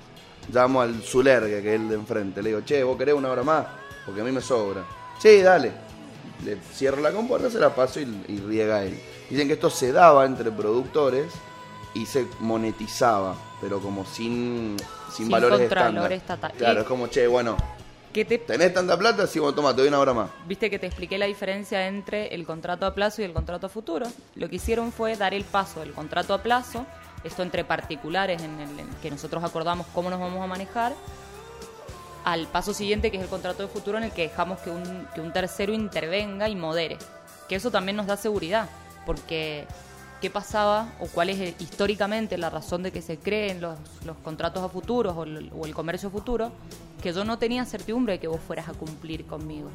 Llamo 0.54 0.82
al 0.82 1.02
Zulergue, 1.02 1.64
que 1.64 1.74
es 1.74 1.82
el 1.82 1.90
de 1.90 1.96
enfrente, 1.96 2.44
le 2.44 2.50
digo, 2.50 2.62
che, 2.62 2.84
¿vos 2.84 2.98
querés 2.98 3.16
una 3.16 3.32
hora 3.32 3.42
más? 3.42 3.66
Porque 4.06 4.22
a 4.22 4.24
mí 4.24 4.32
me 4.32 4.42
sobra. 4.42 4.84
Sí, 5.18 5.42
dale. 5.42 5.85
Le 6.44 6.58
cierro 6.74 7.02
la 7.02 7.12
compuerta, 7.12 7.50
se 7.50 7.60
la 7.60 7.74
paso 7.74 8.00
y, 8.00 8.04
y 8.28 8.40
riega 8.40 8.84
él. 8.84 9.00
Dicen 9.30 9.48
que 9.48 9.54
esto 9.54 9.70
se 9.70 9.92
daba 9.92 10.26
entre 10.26 10.52
productores 10.52 11.32
y 11.94 12.06
se 12.06 12.28
monetizaba, 12.42 13.36
pero 13.62 13.80
como 13.80 14.06
sin, 14.06 14.76
sin, 15.10 15.26
Sin 15.26 15.30
valores 15.30 15.62
estándar. 15.62 16.12
estatal. 16.12 16.52
Claro, 16.58 16.82
es 16.82 16.88
como, 16.88 17.08
che, 17.08 17.26
bueno, 17.28 17.56
¿Qué 18.12 18.24
te, 18.24 18.38
¿tenés 18.38 18.74
tanta 18.74 18.98
plata? 18.98 19.28
Sí, 19.28 19.40
bueno, 19.40 19.54
toma, 19.56 19.74
te 19.76 19.82
doy 19.82 19.90
una 19.90 20.00
hora 20.00 20.14
más. 20.14 20.30
Viste 20.48 20.70
que 20.70 20.80
te 20.80 20.88
expliqué 20.88 21.18
la 21.18 21.26
diferencia 21.26 21.88
entre 21.88 22.34
el 22.34 22.46
contrato 22.46 22.86
a 22.86 22.94
plazo 22.94 23.22
y 23.22 23.26
el 23.26 23.34
contrato 23.34 23.68
a 23.68 23.70
futuro. 23.70 24.08
Lo 24.36 24.48
que 24.50 24.56
hicieron 24.58 24.92
fue 24.94 25.18
dar 25.18 25.34
el 25.34 25.44
paso 25.44 25.82
del 25.82 25.92
contrato 25.92 26.34
a 26.34 26.42
plazo, 26.42 26.86
esto 27.26 27.44
entre 27.44 27.66
particulares 27.66 28.42
en 28.42 28.58
el 28.60 28.80
en 28.80 28.90
que 29.02 29.12
nosotros 29.12 29.44
acordamos 29.44 29.86
cómo 29.94 30.10
nos 30.10 30.20
vamos 30.20 30.42
a 30.42 30.48
manejar, 30.48 30.94
al 32.26 32.48
paso 32.48 32.74
siguiente 32.74 33.12
que 33.12 33.18
es 33.18 33.24
el 33.24 33.30
contrato 33.30 33.62
de 33.62 33.70
futuro 33.70 34.00
en 34.00 34.06
el 34.06 34.12
que 34.12 34.24
dejamos 34.24 34.60
que 34.60 34.72
un, 34.72 35.08
que 35.14 35.22
un 35.22 35.32
tercero 35.32 35.74
intervenga 35.74 36.50
y 36.50 36.56
modere. 36.56 36.98
Que 37.48 37.56
eso 37.56 37.70
también 37.70 37.96
nos 37.96 38.08
da 38.08 38.18
seguridad, 38.18 38.68
porque 39.06 39.66
¿qué 40.20 40.32
pasaba 40.32 40.92
o 41.00 41.06
cuál 41.06 41.30
es 41.30 41.62
históricamente 41.62 42.38
la 42.40 42.50
razón 42.50 42.82
de 42.82 42.92
que 42.92 43.04
se 43.04 43.18
creen 43.18 43.62
los, 43.62 43.78
los 44.04 44.18
contratos 44.18 44.64
a 44.64 44.70
futuros 44.70 45.16
o 45.16 45.22
o 45.22 45.66
el 45.66 45.74
comercio 45.76 46.10
futuro? 46.10 46.52
Que 47.04 47.14
yo 47.14 47.24
no 47.24 47.38
tenía 47.38 47.64
certidumbre 47.64 48.14
de 48.14 48.20
que 48.20 48.28
vos 48.28 48.42
fueras 48.42 48.68
a 48.70 48.74
cumplir 48.74 49.28
conmigo. 49.28 49.70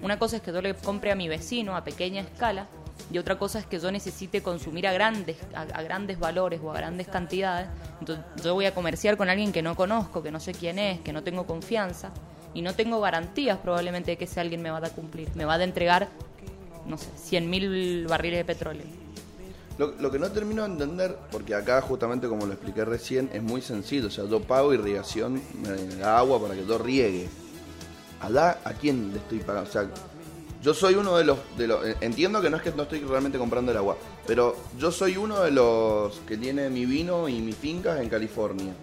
Una 0.00 0.16
cosa 0.16 0.36
es 0.36 0.42
que 0.42 0.52
yo 0.52 0.62
le 0.62 0.74
compre 0.74 1.10
a 1.10 1.16
mi 1.16 1.26
vecino 1.26 1.76
a 1.76 1.82
pequeña 1.82 2.20
escala 2.20 2.68
y 3.10 3.18
otra 3.18 3.38
cosa 3.38 3.58
es 3.58 3.66
que 3.66 3.78
yo 3.78 3.90
necesite 3.92 4.42
consumir 4.42 4.86
a 4.86 4.92
grandes, 4.92 5.36
a, 5.54 5.62
a 5.62 5.82
grandes 5.82 6.18
valores 6.18 6.60
o 6.62 6.70
a 6.70 6.74
grandes 6.74 7.06
cantidades. 7.06 7.68
Entonces 8.00 8.24
yo 8.42 8.54
voy 8.54 8.66
a 8.66 8.74
comerciar 8.74 9.16
con 9.16 9.28
alguien 9.28 9.52
que 9.52 9.62
no 9.62 9.76
conozco, 9.76 10.22
que 10.22 10.30
no 10.30 10.40
sé 10.40 10.52
quién 10.52 10.78
es, 10.78 11.00
que 11.00 11.12
no 11.12 11.22
tengo 11.22 11.46
confianza 11.46 12.10
y 12.56 12.62
no 12.62 12.74
tengo 12.74 13.00
garantías 13.00 13.58
probablemente 13.58 14.12
de 14.12 14.16
que 14.16 14.24
ese 14.24 14.40
alguien 14.40 14.62
me 14.62 14.70
va 14.70 14.78
a 14.78 14.90
cumplir. 14.90 15.28
Me 15.34 15.44
va 15.44 15.54
a 15.54 15.62
entregar, 15.62 16.08
no 16.86 16.96
sé, 16.96 17.10
100.000 17.38 18.08
barriles 18.08 18.38
de 18.38 18.44
petróleo. 18.46 18.84
Lo, 19.78 20.10
que 20.10 20.18
no 20.18 20.30
termino 20.30 20.62
de 20.62 20.72
entender, 20.72 21.18
porque 21.30 21.54
acá 21.54 21.82
justamente 21.82 22.28
como 22.28 22.46
lo 22.46 22.54
expliqué 22.54 22.86
recién, 22.86 23.28
es 23.34 23.42
muy 23.42 23.60
sencillo. 23.60 24.06
O 24.06 24.10
sea, 24.10 24.24
yo 24.24 24.40
pago 24.40 24.72
irrigación, 24.72 25.42
me 25.60 25.96
da 25.96 26.18
agua 26.18 26.40
para 26.40 26.54
que 26.54 26.64
yo 26.64 26.78
riegue. 26.78 27.28
¿Allá 28.20 28.58
a 28.64 28.72
quién 28.72 29.12
le 29.12 29.18
estoy 29.18 29.40
pagando? 29.40 29.68
O 29.68 29.72
sea, 29.72 29.86
yo 30.66 30.74
soy 30.74 30.94
uno 30.96 31.16
de 31.16 31.24
los, 31.24 31.38
de 31.56 31.66
los... 31.68 31.78
Entiendo 32.02 32.42
que 32.42 32.50
no 32.50 32.56
es 32.58 32.62
que 32.62 32.72
no 32.72 32.82
estoy 32.82 32.98
realmente 33.00 33.38
comprando 33.38 33.70
el 33.72 33.78
agua, 33.78 33.96
pero 34.26 34.54
yo 34.78 34.90
soy 34.90 35.16
uno 35.16 35.40
de 35.40 35.50
los 35.52 36.18
que 36.26 36.36
tiene 36.36 36.68
mi 36.68 36.84
vino 36.84 37.28
y 37.28 37.40
mis 37.40 37.54
fincas 37.56 38.00
en 38.00 38.08
California. 38.10 38.74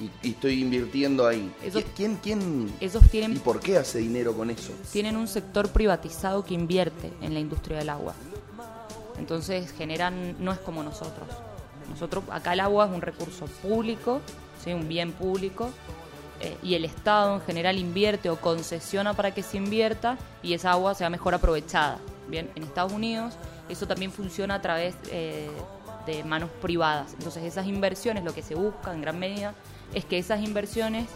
Y, 0.00 0.10
y 0.28 0.30
estoy 0.32 0.60
invirtiendo 0.60 1.26
ahí. 1.26 1.50
Esos- 1.64 1.84
¿Quién, 1.96 2.18
quién 2.22 2.70
Esos 2.80 3.08
tienen 3.10 3.36
y 3.36 3.40
por 3.40 3.58
qué 3.60 3.78
hace 3.78 3.98
dinero 4.00 4.34
con 4.36 4.50
eso? 4.50 4.72
tienen 4.92 5.16
un 5.16 5.26
sector 5.26 5.68
privatizado 5.70 6.44
que 6.44 6.52
invierte 6.54 7.10
en 7.22 7.32
la 7.32 7.40
industria 7.40 7.78
del 7.78 7.88
agua. 7.88 8.14
Entonces 9.18 9.72
generan, 9.72 10.36
no 10.44 10.52
es 10.52 10.58
como 10.58 10.82
nosotros. 10.82 11.26
Nosotros, 11.88 12.24
acá 12.30 12.52
el 12.54 12.60
agua 12.60 12.86
es 12.86 12.92
un 12.92 13.00
recurso 13.00 13.46
público, 13.62 14.20
¿sí? 14.62 14.72
un 14.72 14.88
bien 14.88 15.12
público, 15.12 15.70
eh, 16.44 16.58
y 16.62 16.74
el 16.74 16.84
Estado 16.84 17.36
en 17.36 17.40
general 17.40 17.78
invierte 17.78 18.28
o 18.28 18.36
concesiona 18.36 19.14
para 19.14 19.32
que 19.32 19.42
se 19.42 19.56
invierta 19.56 20.18
y 20.42 20.52
esa 20.52 20.72
agua 20.72 20.94
sea 20.94 21.08
mejor 21.08 21.32
aprovechada. 21.32 21.98
Bien, 22.28 22.50
en 22.54 22.64
Estados 22.64 22.92
Unidos 22.92 23.34
eso 23.70 23.86
también 23.86 24.12
funciona 24.12 24.56
a 24.56 24.60
través 24.60 24.94
eh, 25.10 25.48
de 26.04 26.22
manos 26.22 26.50
privadas. 26.60 27.14
Entonces 27.14 27.44
esas 27.44 27.66
inversiones, 27.66 28.24
lo 28.24 28.34
que 28.34 28.42
se 28.42 28.54
busca 28.54 28.92
en 28.92 29.00
gran 29.00 29.18
medida, 29.18 29.54
es 29.94 30.04
que 30.04 30.18
esas 30.18 30.42
inversiones 30.42 31.06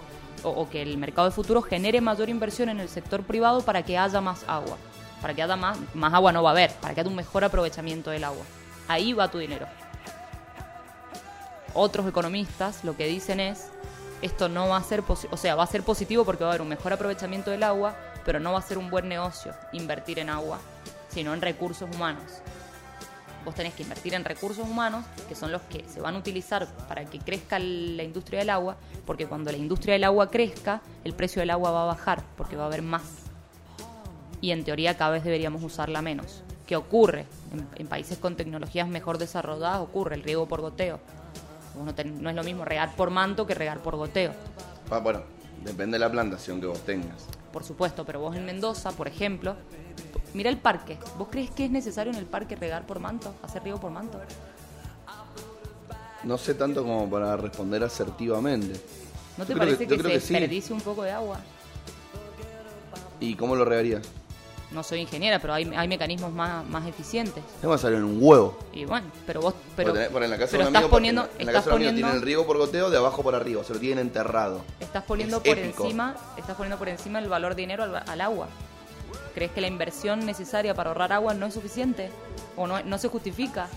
o, 0.44 0.66
que 0.70 0.80
el 0.80 0.96
mercado 0.96 1.28
de 1.28 1.34
futuro 1.34 1.60
genere 1.60 2.00
mayor 2.00 2.30
inversión 2.30 2.70
en 2.70 2.80
el 2.80 2.88
sector 2.88 3.22
privado 3.22 3.60
para 3.60 3.82
que 3.82 3.98
haya 3.98 4.22
más 4.22 4.44
agua. 4.48 4.78
Para 5.20 5.34
que 5.34 5.42
haya 5.42 5.56
más, 5.56 5.76
más 5.92 6.14
agua 6.14 6.32
no 6.32 6.42
va 6.42 6.50
a 6.50 6.52
haber, 6.52 6.72
para 6.76 6.94
que 6.94 7.00
haya 7.00 7.10
un 7.10 7.16
mejor 7.16 7.44
aprovechamiento 7.44 8.08
del 8.08 8.24
agua. 8.24 8.44
Ahí 8.86 9.12
va 9.12 9.30
tu 9.30 9.36
dinero. 9.36 9.66
Otros 11.74 12.06
economistas 12.06 12.82
lo 12.82 12.96
que 12.96 13.06
dicen 13.06 13.40
es, 13.40 13.68
esto 14.22 14.48
no 14.48 14.68
va 14.68 14.76
a 14.78 14.82
ser, 14.82 15.02
posi- 15.02 15.28
o 15.30 15.36
sea, 15.36 15.54
va 15.54 15.62
a 15.62 15.66
ser 15.66 15.82
positivo 15.82 16.24
porque 16.24 16.44
va 16.44 16.50
a 16.50 16.52
haber 16.52 16.62
un 16.62 16.68
mejor 16.68 16.92
aprovechamiento 16.92 17.50
del 17.50 17.62
agua, 17.62 17.96
pero 18.24 18.40
no 18.40 18.52
va 18.52 18.58
a 18.58 18.62
ser 18.62 18.78
un 18.78 18.90
buen 18.90 19.08
negocio 19.08 19.54
invertir 19.72 20.18
en 20.18 20.30
agua, 20.30 20.58
sino 21.08 21.32
en 21.34 21.40
recursos 21.40 21.88
humanos. 21.94 22.24
Vos 23.44 23.54
tenés 23.54 23.72
que 23.72 23.82
invertir 23.84 24.14
en 24.14 24.24
recursos 24.24 24.68
humanos, 24.68 25.04
que 25.28 25.34
son 25.34 25.52
los 25.52 25.62
que 25.62 25.84
se 25.88 26.00
van 26.00 26.16
a 26.16 26.18
utilizar 26.18 26.66
para 26.88 27.04
que 27.06 27.18
crezca 27.18 27.58
la 27.58 28.02
industria 28.02 28.40
del 28.40 28.50
agua, 28.50 28.76
porque 29.06 29.26
cuando 29.26 29.50
la 29.50 29.56
industria 29.56 29.94
del 29.94 30.04
agua 30.04 30.30
crezca, 30.30 30.82
el 31.04 31.14
precio 31.14 31.40
del 31.40 31.50
agua 31.50 31.70
va 31.70 31.82
a 31.84 31.86
bajar, 31.86 32.22
porque 32.36 32.56
va 32.56 32.64
a 32.64 32.66
haber 32.66 32.82
más. 32.82 33.04
Y 34.40 34.50
en 34.50 34.64
teoría 34.64 34.96
cada 34.98 35.12
vez 35.12 35.24
deberíamos 35.24 35.62
usarla 35.62 36.02
menos. 36.02 36.42
¿Qué 36.66 36.76
ocurre? 36.76 37.24
En, 37.52 37.66
en 37.76 37.86
países 37.86 38.18
con 38.18 38.36
tecnologías 38.36 38.86
mejor 38.88 39.16
desarrolladas 39.16 39.80
ocurre 39.80 40.16
el 40.16 40.22
riego 40.22 40.46
por 40.46 40.60
goteo. 40.60 41.00
No, 41.76 41.94
ten- 41.94 42.22
no 42.22 42.30
es 42.30 42.36
lo 42.36 42.42
mismo 42.44 42.64
regar 42.64 42.94
por 42.96 43.10
manto 43.10 43.46
que 43.46 43.54
regar 43.54 43.78
por 43.82 43.96
goteo. 43.96 44.32
Ah, 44.90 44.98
bueno, 44.98 45.22
depende 45.64 45.94
de 45.96 46.00
la 46.00 46.10
plantación 46.10 46.60
que 46.60 46.66
vos 46.66 46.80
tengas. 46.80 47.26
por 47.52 47.64
supuesto, 47.64 48.04
pero 48.04 48.20
vos 48.20 48.36
en 48.36 48.44
Mendoza, 48.44 48.92
por 48.92 49.08
ejemplo, 49.08 49.56
mira 50.34 50.50
el 50.50 50.58
parque. 50.58 50.98
¿Vos 51.16 51.28
crees 51.30 51.50
que 51.50 51.64
es 51.64 51.70
necesario 51.70 52.12
en 52.12 52.18
el 52.18 52.26
parque 52.26 52.54
regar 52.56 52.86
por 52.86 53.00
manto, 53.00 53.34
hacer 53.42 53.62
riego 53.64 53.80
por 53.80 53.90
manto? 53.90 54.20
No 56.24 56.36
sé 56.36 56.54
tanto 56.54 56.82
como 56.82 57.08
para 57.08 57.36
responder 57.36 57.82
asertivamente. 57.84 58.80
¿No 59.36 59.44
te 59.46 59.52
Yo 59.54 59.58
parece 59.58 59.86
que- 59.86 59.96
que, 59.96 60.02
se 60.20 60.38
que 60.38 60.60
sí. 60.60 60.72
un 60.72 60.80
poco 60.80 61.02
de 61.02 61.12
agua? 61.12 61.38
¿Y 63.20 63.34
cómo 63.34 63.56
lo 63.56 63.64
regarías? 63.64 64.02
No 64.70 64.82
soy 64.82 65.00
ingeniera, 65.00 65.38
pero 65.38 65.54
hay, 65.54 65.64
hay 65.74 65.88
mecanismos 65.88 66.30
más, 66.32 66.62
más 66.68 66.86
eficientes. 66.86 67.42
Te 67.60 67.66
va 67.66 67.76
a 67.76 67.78
salir 67.78 67.96
en 67.98 68.04
un 68.04 68.18
huevo. 68.20 68.58
Y 68.74 68.84
bueno, 68.84 69.06
pero 69.26 69.40
vos, 69.40 69.54
pero, 69.74 69.94
tenés- 69.94 70.10
en 70.22 70.30
la 70.30 70.36
casa 70.36 70.50
pero 70.50 70.64
de 70.64 70.68
un 70.68 70.76
estás 70.76 70.76
amigo, 70.76 70.90
poniendo, 70.90 71.22
en 71.22 71.28
en 71.40 71.46
la 71.46 71.52
estás 71.52 71.64
casa 71.64 71.70
poniendo, 71.70 71.96
tienen 71.96 72.14
el 72.16 72.22
riego 72.22 72.46
por 72.46 72.58
goteo 72.58 72.90
de 72.90 72.98
abajo 72.98 73.22
para 73.22 73.38
arriba, 73.38 73.64
se 73.64 73.72
lo 73.72 73.80
tienen 73.80 74.00
enterrado. 74.00 74.60
estás 74.78 75.04
poniendo 75.04 75.38
Es 75.38 75.42
por 75.42 75.58
épico. 75.58 75.84
encima, 75.84 76.16
estás 76.36 76.54
poniendo 76.56 76.76
por 76.78 76.88
encima 76.90 77.18
el 77.18 77.28
valor 77.28 77.54
de 77.54 77.62
dinero 77.62 77.84
al, 77.84 77.96
al 77.96 78.20
agua. 78.20 78.48
¿Crees 79.34 79.52
que 79.52 79.60
la 79.62 79.68
inversión 79.68 80.26
necesaria 80.26 80.74
para 80.74 80.90
ahorrar 80.90 81.12
agua 81.14 81.32
no 81.32 81.46
es 81.46 81.54
suficiente? 81.54 82.10
¿O 82.56 82.66
no, 82.66 82.82
no 82.82 82.98
se 82.98 83.08
justifica? 83.08 83.68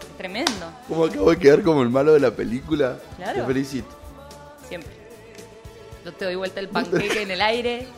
Es 0.00 0.16
tremendo, 0.16 0.70
Como 0.88 1.04
acabo 1.04 1.30
de 1.30 1.38
quedar 1.38 1.62
como 1.62 1.82
el 1.82 1.90
malo 1.90 2.14
de 2.14 2.20
la 2.20 2.30
película. 2.30 2.96
Claro. 3.16 3.40
Te 3.40 3.46
felicito. 3.46 3.88
siempre. 4.66 4.92
Yo 6.06 6.12
te 6.14 6.24
doy 6.24 6.36
vuelta 6.36 6.60
el 6.60 6.68
panqueque 6.68 7.20
en 7.22 7.30
el 7.32 7.42
aire. 7.42 7.86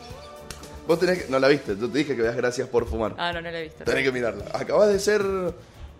Vos 0.89 0.99
tenés 0.99 1.23
que. 1.23 1.31
No 1.31 1.37
la 1.37 1.47
viste, 1.47 1.77
yo 1.79 1.87
te 1.87 1.99
dije 1.99 2.15
que 2.15 2.23
veas 2.23 2.35
gracias 2.35 2.67
por 2.67 2.87
fumar. 2.87 3.13
Ah, 3.19 3.31
no, 3.31 3.41
no 3.41 3.51
lo 3.51 3.57
he 3.57 3.61
visto. 3.63 3.83
Tenés 3.83 4.03
que 4.03 4.11
mirarla. 4.11 4.45
Acabas 4.53 4.89
de 4.89 4.97
ser. 4.99 5.21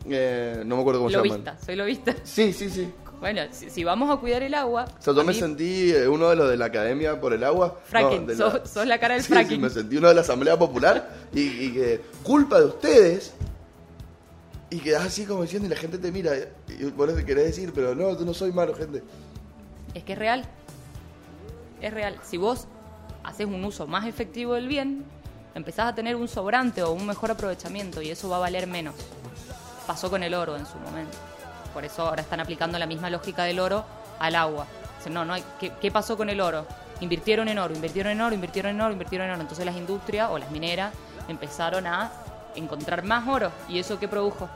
eh, 0.10 0.64
no 0.66 0.76
me 0.78 0.82
acuerdo 0.82 1.00
cómo 1.02 1.10
se 1.12 1.18
llama. 1.18 1.28
Lobista, 1.28 1.58
soy 1.64 1.76
lobista. 1.76 2.16
Sí, 2.24 2.52
sí, 2.54 2.70
sí. 2.72 2.92
Bueno, 3.20 3.42
si, 3.52 3.70
si 3.70 3.84
vamos 3.84 4.10
a 4.10 4.20
cuidar 4.20 4.42
el 4.42 4.54
agua. 4.56 4.86
O 4.98 5.02
sea, 5.02 5.14
yo 5.14 5.24
me 5.24 5.34
mí- 5.34 5.40
sentí 5.40 5.92
eh, 5.92 6.08
uno 6.08 6.30
de 6.30 6.36
los 6.38 6.50
de 6.50 6.58
la 6.58 6.66
academia 6.66 7.22
por 7.22 7.34
el 7.34 7.44
agua. 7.44 7.80
Fracking, 7.86 8.26
de 8.26 8.36
sos- 8.36 8.62
sos 8.68 8.88
la 8.88 8.98
cara 9.00 9.14
del 9.14 9.24
Sí, 9.26 9.32
fracking. 9.32 9.58
Sí, 9.58 9.62
me 9.62 9.70
sentí 9.70 9.98
uno 9.98 10.08
de 10.08 10.16
la 10.16 10.22
Asamblea 10.22 10.58
Popular 10.58 11.08
y, 11.34 11.42
y 11.42 11.72
que 11.74 12.02
culpa 12.24 12.60
de 12.60 12.66
ustedes. 12.66 13.34
Y 14.72 14.80
quedás 14.80 15.06
así 15.06 15.26
como 15.26 15.42
diciendo 15.44 15.68
y 15.68 15.70
la 15.70 15.76
gente 15.76 15.98
te 16.00 16.12
mira. 16.12 16.32
Y 16.68 16.86
vos 16.86 17.14
le 17.14 17.26
querés 17.26 17.46
decir, 17.46 17.72
pero 17.76 17.94
no, 17.94 18.18
yo 18.18 18.26
no 18.26 18.34
soy 18.34 18.52
malo, 18.52 18.74
gente. 18.74 19.04
Es 19.94 20.04
que 20.04 20.14
es 20.14 20.20
real. 20.20 20.46
Es 21.82 21.94
real. 21.94 22.16
Si 22.24 22.38
vos 22.38 22.68
haces 23.24 23.48
un 23.48 23.64
uso 23.64 23.88
más 23.88 24.06
efectivo 24.06 24.54
del 24.54 24.68
bien, 24.68 25.06
empezás 25.56 25.88
a 25.88 25.96
tener 25.96 26.16
un 26.16 26.28
sobrante 26.28 26.84
o 26.84 26.92
un 26.92 27.06
mejor 27.06 27.32
aprovechamiento 27.32 28.02
y 28.02 28.10
eso 28.10 28.30
va 28.30 28.38
a 28.38 28.40
valer 28.40 28.68
menos. 28.68 28.96
Pasó 29.88 30.10
con 30.10 30.24
el 30.24 30.34
oro 30.34 30.56
en 30.56 30.66
su 30.66 30.78
momento. 30.78 31.18
Por 31.74 31.86
eso 31.86 32.04
ahora 32.04 32.22
están 32.22 32.40
aplicando 32.40 32.78
la 32.80 32.86
misma 32.86 33.10
lógica 33.10 33.44
del 33.44 33.60
oro 33.60 33.86
al 34.20 34.36
agua. 34.36 34.66
Dicen, 34.98 35.14
no, 35.14 35.26
no 35.26 35.34
hay, 35.34 35.44
¿qué, 35.60 35.72
qué 35.82 35.92
pasó 35.92 36.18
con 36.18 36.30
el 36.30 36.42
oro? 36.42 36.66
Invirtieron 37.02 37.48
en 37.48 37.60
oro, 37.60 37.74
invirtieron 37.74 38.12
en 38.12 38.22
oro, 38.22 38.36
invirtieron 38.36 38.72
en 38.72 38.82
oro, 38.82 38.92
invirtieron 38.92 39.28
en 39.28 39.34
oro. 39.34 39.42
Entonces 39.42 39.66
las 39.66 39.76
industrias 39.76 40.30
o 40.32 40.38
las 40.38 40.52
mineras 40.52 40.94
empezaron 41.28 41.88
a 41.88 42.12
encontrar 42.56 43.04
más 43.04 43.28
oro. 43.28 43.52
¿Y 43.68 43.80
eso 43.80 44.00
qué 44.00 44.08
produjo? 44.08 44.50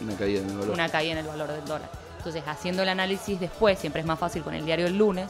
Una 0.00 0.14
caída 0.16 0.40
en 0.40 0.50
el 0.50 0.58
valor. 0.58 0.74
una 0.74 0.88
caída 0.88 1.12
en 1.12 1.18
el 1.18 1.26
valor 1.26 1.48
del 1.48 1.64
dólar. 1.64 1.88
Entonces, 2.18 2.42
haciendo 2.46 2.82
el 2.82 2.88
análisis 2.88 3.38
después, 3.38 3.78
siempre 3.78 4.00
es 4.00 4.06
más 4.06 4.18
fácil 4.18 4.42
con 4.42 4.54
el 4.54 4.64
diario 4.64 4.86
el 4.86 4.96
lunes, 4.96 5.28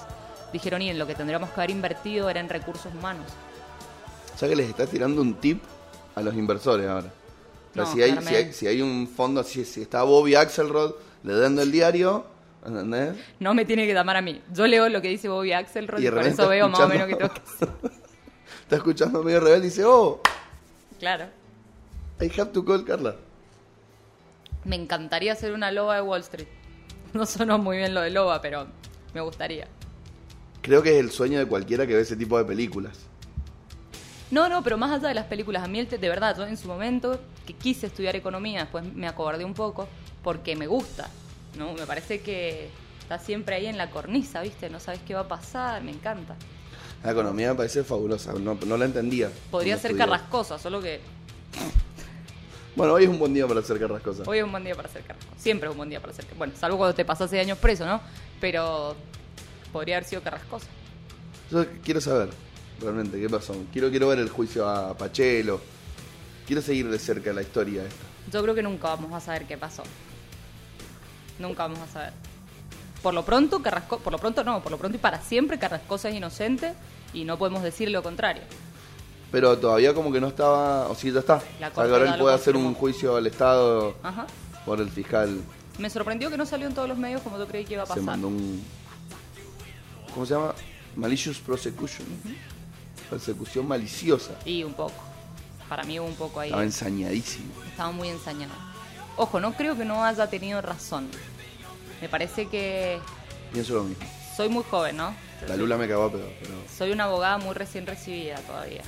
dijeron, 0.53 0.83
y 0.83 0.91
en 0.91 0.99
lo 0.99 1.07
que 1.07 1.15
tendríamos 1.15 1.51
que 1.51 1.61
haber 1.61 1.71
invertido 1.71 2.29
era 2.29 2.41
en 2.41 2.49
recursos 2.49 2.93
humanos. 2.95 3.27
O 4.35 4.39
sea 4.39 4.49
que 4.49 4.57
les 4.57 4.69
estás 4.69 4.89
tirando 4.89 5.21
un 5.21 5.35
tip 5.35 5.63
a 6.15 6.23
los 6.23 6.35
inversores 6.35 6.89
ahora. 6.89 7.11
No, 7.75 7.87
si, 7.87 8.03
hay, 8.03 8.11
si, 8.11 8.17
claramente. 8.17 8.37
hay, 8.37 8.53
si 8.53 8.67
hay 8.67 8.83
un 8.83 9.09
fondo, 9.09 9.43
si, 9.43 9.65
si 9.65 9.83
está 9.83 10.03
Bobby 10.05 10.35
Axelrod 10.37 10.95
le 11.25 11.35
dando 11.35 11.63
el 11.63 11.73
diario, 11.73 12.25
¿entendés? 12.65 13.17
No 13.41 13.55
me 13.55 13.65
tiene 13.65 13.87
que 13.87 13.95
llamar 13.95 14.17
a 14.17 14.23
mí. 14.23 14.41
Yo 14.53 14.67
leo 14.67 14.89
lo 14.89 15.03
que 15.03 15.09
dice 15.09 15.29
Bobby 15.29 15.53
Axelrod 15.53 15.99
y, 15.99 16.05
de 16.05 16.13
por 16.13 16.23
eso 16.23 16.49
veo 16.49 16.69
más 16.69 16.81
o 16.81 16.89
menos 16.89 17.09
que 17.09 17.17
tengo 17.17 17.33
que 17.35 17.41
hacer. 17.41 17.69
Está 18.63 18.77
escuchando 18.77 19.23
medio 19.23 19.41
rebelde 19.41 19.67
y 19.67 19.71
dice, 19.71 19.85
oh, 19.85 20.21
Claro. 20.99 21.27
I 22.21 22.31
have 22.41 22.53
to 22.53 22.65
call 22.65 22.85
Carla. 22.85 23.17
Me 24.65 24.77
encantaría 24.77 25.35
ser 25.35 25.53
una 25.53 25.71
loba 25.71 25.97
de 25.97 26.03
Wall 26.03 26.21
Street. 26.21 26.49
No 27.13 27.27
sonó 27.27 27.59
muy 27.59 27.77
bien 27.77 27.95
lo 27.95 28.01
de 28.01 28.11
loba, 28.11 28.41
pero 28.41 28.67
me 29.13 29.21
gustaría. 29.21 29.69
Creo 30.65 30.83
que 30.83 30.95
es 30.95 30.97
el 30.99 31.11
sueño 31.11 31.39
de 31.39 31.45
cualquiera 31.45 31.87
que 31.87 31.95
ve 31.95 32.01
ese 32.01 32.17
tipo 32.17 32.39
de 32.39 32.45
películas. 32.47 32.97
No, 34.31 34.49
no, 34.49 34.65
pero 34.65 34.79
más 34.79 34.93
allá 34.93 35.09
de 35.09 35.15
las 35.15 35.27
películas, 35.27 35.63
a 35.63 35.69
mí 35.69 35.79
el 35.79 35.87
de 35.91 36.09
verdad, 36.09 36.35
yo 36.39 36.47
en 36.47 36.57
su 36.57 36.69
momento 36.69 37.21
que 37.47 37.53
quise 37.53 37.87
estudiar 37.89 38.17
economía, 38.17 38.61
después 38.61 38.83
me 38.95 39.07
acobardé 39.07 39.45
un 39.45 39.53
poco, 39.53 39.87
porque 40.23 40.57
me 40.57 40.67
gusta, 40.67 41.11
¿no? 41.59 41.75
Me 41.75 41.85
parece 41.85 42.23
que 42.23 42.71
está 42.99 43.19
siempre 43.19 43.57
ahí 43.57 43.67
en 43.67 43.77
la 43.77 43.91
cornisa, 43.91 44.41
¿viste? 44.41 44.71
No 44.71 44.81
sabes 44.81 45.01
qué 45.07 45.13
va 45.13 45.21
a 45.21 45.29
pasar, 45.29 45.83
me 45.83 45.91
encanta. 45.91 46.35
La 47.05 47.11
economía 47.13 47.51
me 47.51 47.57
parece 47.57 47.85
fabulosa, 47.85 48.33
no, 48.33 48.59
no 48.67 48.77
la 48.79 48.87
entendía. 48.87 49.31
Podría 49.51 49.77
ser 49.77 49.91
estudié. 49.91 50.07
carrascosa, 50.07 50.59
solo 50.59 50.81
que 50.81 51.01
Bueno, 52.75 52.95
hoy 52.95 53.05
es 53.05 53.11
un 53.11 53.19
buen 53.19 53.35
día 53.35 53.47
para 53.47 53.61
hacer 53.61 53.79
carrascosas. 53.79 54.27
hoy 54.27 54.39
es 54.39 54.45
un 54.45 54.51
buen 54.51 54.65
día 54.65 54.75
para 54.75 54.89
ser 54.89 55.03
carrascosa. 55.03 55.39
Siempre 55.39 55.69
es 55.69 55.73
un 55.73 55.77
buen 55.77 55.91
día 55.91 56.01
para 56.01 56.15
ser 56.15 56.25
Bueno, 56.39 56.55
salvo 56.57 56.79
cuando 56.79 56.95
te 56.95 57.05
pasas 57.05 57.29
6 57.29 57.43
años 57.43 57.59
preso, 57.59 57.85
¿no? 57.85 58.01
Pero 58.41 58.97
podría 59.75 59.97
haber 59.97 60.09
sido 60.09 60.23
carrascosa. 60.23 60.69
Yo 61.51 61.67
quiero 61.85 62.01
saber, 62.01 62.29
realmente, 62.81 63.21
qué 63.21 63.29
pasó. 63.29 63.57
Quiero, 63.73 63.91
quiero 63.91 64.07
ver 64.07 64.21
el 64.21 64.31
juicio 64.31 64.69
a 64.69 64.97
Pachelo. 64.97 65.61
Quiero 66.47 66.63
seguir 66.63 66.89
de 66.89 66.99
cerca 66.99 67.33
la 67.33 67.43
historia 67.43 67.83
esta. 67.83 68.05
Yo 68.33 68.41
creo 68.43 68.55
que 68.55 68.63
nunca 68.63 68.89
vamos 68.89 69.13
a 69.13 69.21
saber 69.21 69.47
qué 69.47 69.59
pasó. 69.59 69.83
Nunca 71.41 71.65
vamos 71.65 71.81
a 71.81 71.89
saber. 71.89 72.13
Por 73.03 73.15
lo 73.15 73.25
pronto, 73.25 73.61
Carrasco, 73.63 73.99
por 73.99 74.13
lo 74.13 74.19
pronto 74.19 74.45
no, 74.45 74.63
por 74.63 74.71
lo 74.71 74.79
pronto 74.79 74.97
y 74.97 75.01
para 75.01 75.21
siempre 75.21 75.59
Carrascosa 75.59 76.09
es 76.09 76.15
inocente 76.15 76.73
y 77.13 77.25
no 77.25 77.37
podemos 77.37 77.65
decir 77.65 77.91
lo 77.91 78.03
contrario. 78.03 78.43
Pero 79.33 79.59
todavía 79.59 79.93
como 79.93 80.13
que 80.13 80.21
no 80.21 80.29
estaba, 80.29 80.89
o 80.89 80.95
sí, 80.95 81.11
ya 81.11 81.19
está. 81.19 81.43
La 81.59 81.69
o 81.69 81.75
sea, 81.75 81.85
ahora 81.85 82.15
él 82.15 82.21
puede 82.21 82.35
hacer 82.37 82.57
un 82.57 82.75
juicio 82.75 83.17
al 83.17 83.27
Estado 83.27 83.97
Ajá. 84.05 84.27
por 84.65 84.81
el 84.81 84.89
fiscal. 84.89 85.41
Me 85.79 85.91
sorprendió 85.91 86.31
que 86.31 86.37
no 86.37 86.47
salió 86.47 86.69
en 86.69 86.75
todos 86.75 86.89
los 86.89 86.97
medios 86.97 87.21
como 87.23 87.37
yo 87.39 87.47
creí 87.49 87.65
que 87.65 87.75
iba 87.75 87.83
a 87.83 87.87
Se 87.87 87.91
pasar. 87.91 88.05
mandó 88.05 88.29
un... 88.29 88.63
¿Cómo 90.15 90.25
se 90.25 90.35
llama? 90.35 90.55
Malicious 90.97 91.39
prosecution. 91.39 92.07
Persecución 93.11 93.67
maliciosa. 93.67 94.35
Y 94.45 94.63
un 94.63 94.73
poco. 94.73 94.95
Para 95.69 95.83
mí 95.83 95.99
hubo 95.99 96.07
un 96.07 96.15
poco 96.15 96.41
ahí. 96.41 96.49
Estaba 96.51 96.63
ensañadísimo. 96.65 97.53
Estaba 97.67 97.91
muy 97.91 98.09
ensañado. 98.09 98.53
Ojo, 99.17 99.41
no 99.41 99.53
creo 99.55 99.77
que 99.77 99.85
no 99.85 100.05
haya 100.05 100.29
tenido 100.29 100.61
razón. 100.63 101.09
Me 102.01 102.09
parece 102.09 102.47
que 102.47 103.01
Pienso 103.53 103.75
lo 103.75 103.85
mismo. 103.85 104.05
soy 104.37 104.49
muy 104.49 104.65
joven, 104.65 104.97
¿no? 104.97 105.15
La 105.49 105.57
Lula 105.57 105.77
me 105.77 105.87
cagó, 105.89 106.11
pero, 106.11 106.25
pero 106.41 106.55
Soy 106.77 106.91
una 106.91 107.05
abogada 107.05 107.39
muy 107.39 107.55
recién 107.55 107.87
recibida 107.87 108.37
todavía. 108.41 108.83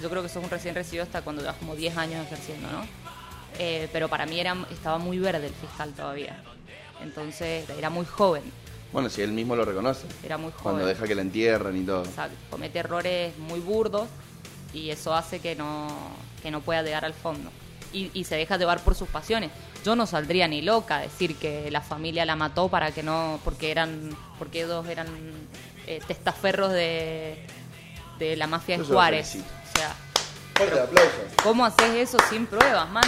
Yo 0.00 0.08
creo 0.08 0.22
que 0.22 0.28
sos 0.28 0.42
un 0.42 0.50
recién 0.50 0.74
recibido 0.74 1.04
hasta 1.04 1.22
cuando 1.22 1.42
llevas 1.42 1.56
como 1.58 1.76
10 1.76 1.96
años 1.96 2.26
ejerciendo, 2.26 2.70
¿no? 2.70 2.86
Eh, 3.58 3.88
pero 3.92 4.08
para 4.08 4.26
mí 4.26 4.40
era, 4.40 4.56
estaba 4.70 4.98
muy 4.98 5.18
verde 5.18 5.48
el 5.48 5.54
fiscal 5.54 5.92
todavía. 5.92 6.42
Entonces 7.02 7.68
era 7.70 7.90
muy 7.90 8.06
joven, 8.06 8.42
bueno, 8.92 9.08
si 9.08 9.22
él 9.22 9.32
mismo 9.32 9.56
lo 9.56 9.64
reconoce. 9.64 10.06
era 10.24 10.36
muy 10.38 10.50
joven. 10.52 10.62
Cuando 10.62 10.86
deja 10.86 11.06
que 11.06 11.14
la 11.14 11.22
entierren 11.22 11.76
y 11.76 11.84
todo. 11.84 12.04
Exacto, 12.04 12.36
comete 12.50 12.78
errores 12.80 13.36
muy 13.38 13.60
burdos 13.60 14.08
y 14.72 14.90
eso 14.90 15.14
hace 15.14 15.40
que 15.40 15.54
no, 15.56 15.88
que 16.42 16.50
no 16.50 16.60
pueda 16.60 16.82
llegar 16.82 17.04
al 17.04 17.14
fondo. 17.14 17.50
Y, 17.92 18.10
y 18.14 18.24
se 18.24 18.36
deja 18.36 18.56
llevar 18.56 18.80
por 18.84 18.94
sus 18.94 19.08
pasiones. 19.08 19.50
Yo 19.84 19.96
no 19.96 20.06
saldría 20.06 20.46
ni 20.46 20.62
loca 20.62 20.98
a 20.98 21.00
decir 21.00 21.36
que 21.36 21.70
la 21.70 21.80
familia 21.80 22.24
la 22.24 22.36
mató 22.36 22.68
para 22.68 22.92
que 22.92 23.02
no, 23.02 23.40
porque 23.44 23.70
eran, 23.70 24.10
porque 24.38 24.64
dos 24.64 24.86
eran 24.86 25.08
eh, 25.86 26.00
testaferros 26.06 26.70
de, 26.72 27.44
de 28.18 28.36
la 28.36 28.46
mafia 28.46 28.78
de 28.78 28.84
Juárez. 28.84 29.36
O 29.36 29.76
sea, 29.78 29.94
Fuerte 30.54 30.78
aplauso. 30.80 31.10
¿cómo 31.42 31.64
haces 31.64 31.90
eso 31.96 32.18
sin 32.28 32.46
pruebas, 32.46 32.88
man? 32.90 33.02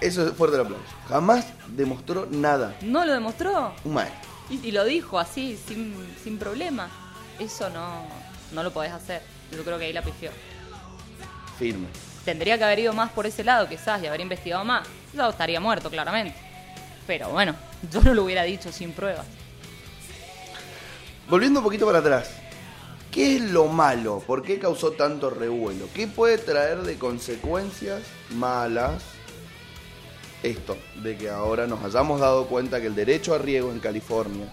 Eso 0.00 0.24
es 0.26 0.32
fuerte 0.34 0.54
el 0.56 0.62
aplauso. 0.62 0.84
Jamás 1.08 1.46
demostró 1.68 2.28
nada. 2.30 2.76
¿No 2.82 3.04
lo 3.04 3.12
demostró? 3.12 3.74
Un 3.84 3.94
maestro. 3.94 4.27
Y, 4.50 4.66
y 4.66 4.70
lo 4.72 4.84
dijo 4.84 5.18
así, 5.18 5.56
sin, 5.56 5.94
sin 6.22 6.38
problema. 6.38 6.88
Eso 7.38 7.68
no, 7.70 8.06
no 8.52 8.62
lo 8.62 8.72
podés 8.72 8.92
hacer. 8.92 9.22
Yo 9.52 9.62
creo 9.64 9.78
que 9.78 9.86
ahí 9.86 9.92
la 9.92 10.02
pifió. 10.02 10.30
Firme. 11.58 11.88
Tendría 12.24 12.58
que 12.58 12.64
haber 12.64 12.78
ido 12.80 12.92
más 12.92 13.10
por 13.10 13.26
ese 13.26 13.42
lado, 13.44 13.68
quizás, 13.68 14.02
y 14.02 14.06
haber 14.06 14.20
investigado 14.20 14.64
más. 14.64 14.86
Yo 15.14 15.28
estaría 15.28 15.60
muerto, 15.60 15.90
claramente. 15.90 16.36
Pero 17.06 17.30
bueno, 17.30 17.54
yo 17.90 18.02
no 18.02 18.14
lo 18.14 18.24
hubiera 18.24 18.42
dicho 18.42 18.70
sin 18.72 18.92
pruebas. 18.92 19.26
Volviendo 21.28 21.60
un 21.60 21.64
poquito 21.64 21.86
para 21.86 21.98
atrás. 21.98 22.30
¿Qué 23.10 23.36
es 23.36 23.42
lo 23.42 23.66
malo? 23.66 24.22
¿Por 24.26 24.42
qué 24.42 24.58
causó 24.58 24.92
tanto 24.92 25.30
revuelo? 25.30 25.88
¿Qué 25.94 26.06
puede 26.06 26.38
traer 26.38 26.82
de 26.82 26.98
consecuencias 26.98 28.02
malas 28.30 29.02
esto? 30.42 30.76
De 31.02 31.16
que 31.16 31.30
ahora 31.30 31.66
nos 31.66 31.84
hayamos 31.84 32.20
dado 32.20 32.46
cuenta 32.46 32.80
que 32.80 32.86
el 32.86 32.94
derecho 32.94 33.34
a 33.34 33.38
riego 33.38 33.70
en 33.72 33.80
California 33.80 34.46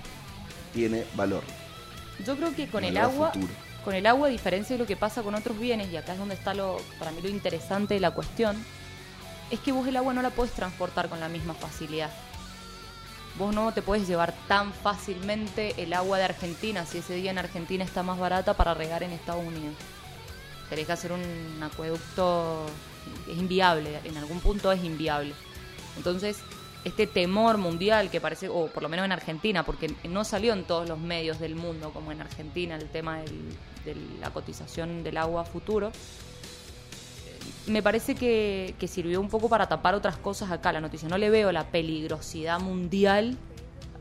tiene 0.73 1.05
valor. 1.15 1.43
Yo 2.25 2.35
creo 2.35 2.55
que 2.55 2.67
con 2.67 2.83
el 2.83 2.97
agua, 2.97 3.31
futuro. 3.31 3.53
con 3.83 3.93
el 3.95 4.05
agua, 4.05 4.27
a 4.27 4.31
diferencia 4.31 4.75
de 4.75 4.79
lo 4.79 4.87
que 4.87 4.95
pasa 4.95 5.23
con 5.23 5.35
otros 5.35 5.59
bienes, 5.59 5.91
y 5.91 5.97
acá 5.97 6.13
es 6.13 6.19
donde 6.19 6.35
está 6.35 6.53
lo, 6.53 6.77
para 6.99 7.11
mí 7.11 7.21
lo 7.21 7.29
interesante 7.29 7.95
de 7.95 7.99
la 7.99 8.11
cuestión, 8.11 8.55
es 9.51 9.59
que 9.59 9.71
vos 9.71 9.87
el 9.87 9.97
agua 9.97 10.13
no 10.13 10.21
la 10.21 10.31
podés 10.31 10.51
transportar 10.53 11.09
con 11.09 11.19
la 11.19 11.29
misma 11.29 11.53
facilidad. 11.53 12.11
Vos 13.37 13.53
no 13.53 13.73
te 13.73 13.81
podés 13.81 14.07
llevar 14.07 14.33
tan 14.47 14.71
fácilmente 14.71 15.75
el 15.77 15.93
agua 15.93 16.17
de 16.17 16.23
Argentina, 16.23 16.85
si 16.85 16.99
ese 16.99 17.15
día 17.15 17.31
en 17.31 17.37
Argentina 17.37 17.83
está 17.83 18.01
más 18.01 18.17
barata 18.17 18.53
para 18.53 18.73
regar 18.73 19.03
en 19.03 19.11
Estados 19.11 19.45
Unidos. 19.45 19.75
Tenés 20.69 20.87
que 20.87 20.93
hacer 20.93 21.11
un 21.11 21.61
acueducto, 21.61 22.65
es 23.29 23.37
inviable, 23.37 23.99
en 24.03 24.17
algún 24.17 24.39
punto 24.39 24.71
es 24.71 24.83
inviable. 24.83 25.33
Entonces, 25.97 26.37
este 26.83 27.07
temor 27.07 27.57
mundial 27.57 28.09
que 28.11 28.21
parece, 28.21 28.47
o 28.49 28.67
por 28.67 28.83
lo 28.83 28.89
menos 28.89 29.05
en 29.05 29.11
Argentina, 29.11 29.63
porque 29.65 29.93
no 30.07 30.23
salió 30.23 30.53
en 30.53 30.65
todos 30.65 30.87
los 30.87 30.99
medios 30.99 31.39
del 31.39 31.55
mundo 31.55 31.91
como 31.91 32.11
en 32.11 32.21
Argentina 32.21 32.75
el 32.75 32.89
tema 32.89 33.19
del- 33.19 33.55
de 33.85 33.95
la 34.19 34.31
cotización 34.31 35.03
del 35.03 35.17
agua 35.17 35.45
futuro, 35.45 35.91
me 37.67 37.81
parece 37.81 38.15
que, 38.15 38.75
que 38.79 38.87
sirvió 38.87 39.19
un 39.19 39.29
poco 39.29 39.49
para 39.49 39.67
tapar 39.67 39.95
otras 39.95 40.17
cosas 40.17 40.51
acá 40.51 40.71
la 40.71 40.81
noticia. 40.81 41.07
No 41.09 41.17
le 41.17 41.29
veo 41.29 41.51
la 41.51 41.67
peligrosidad 41.67 42.59
mundial 42.59 43.37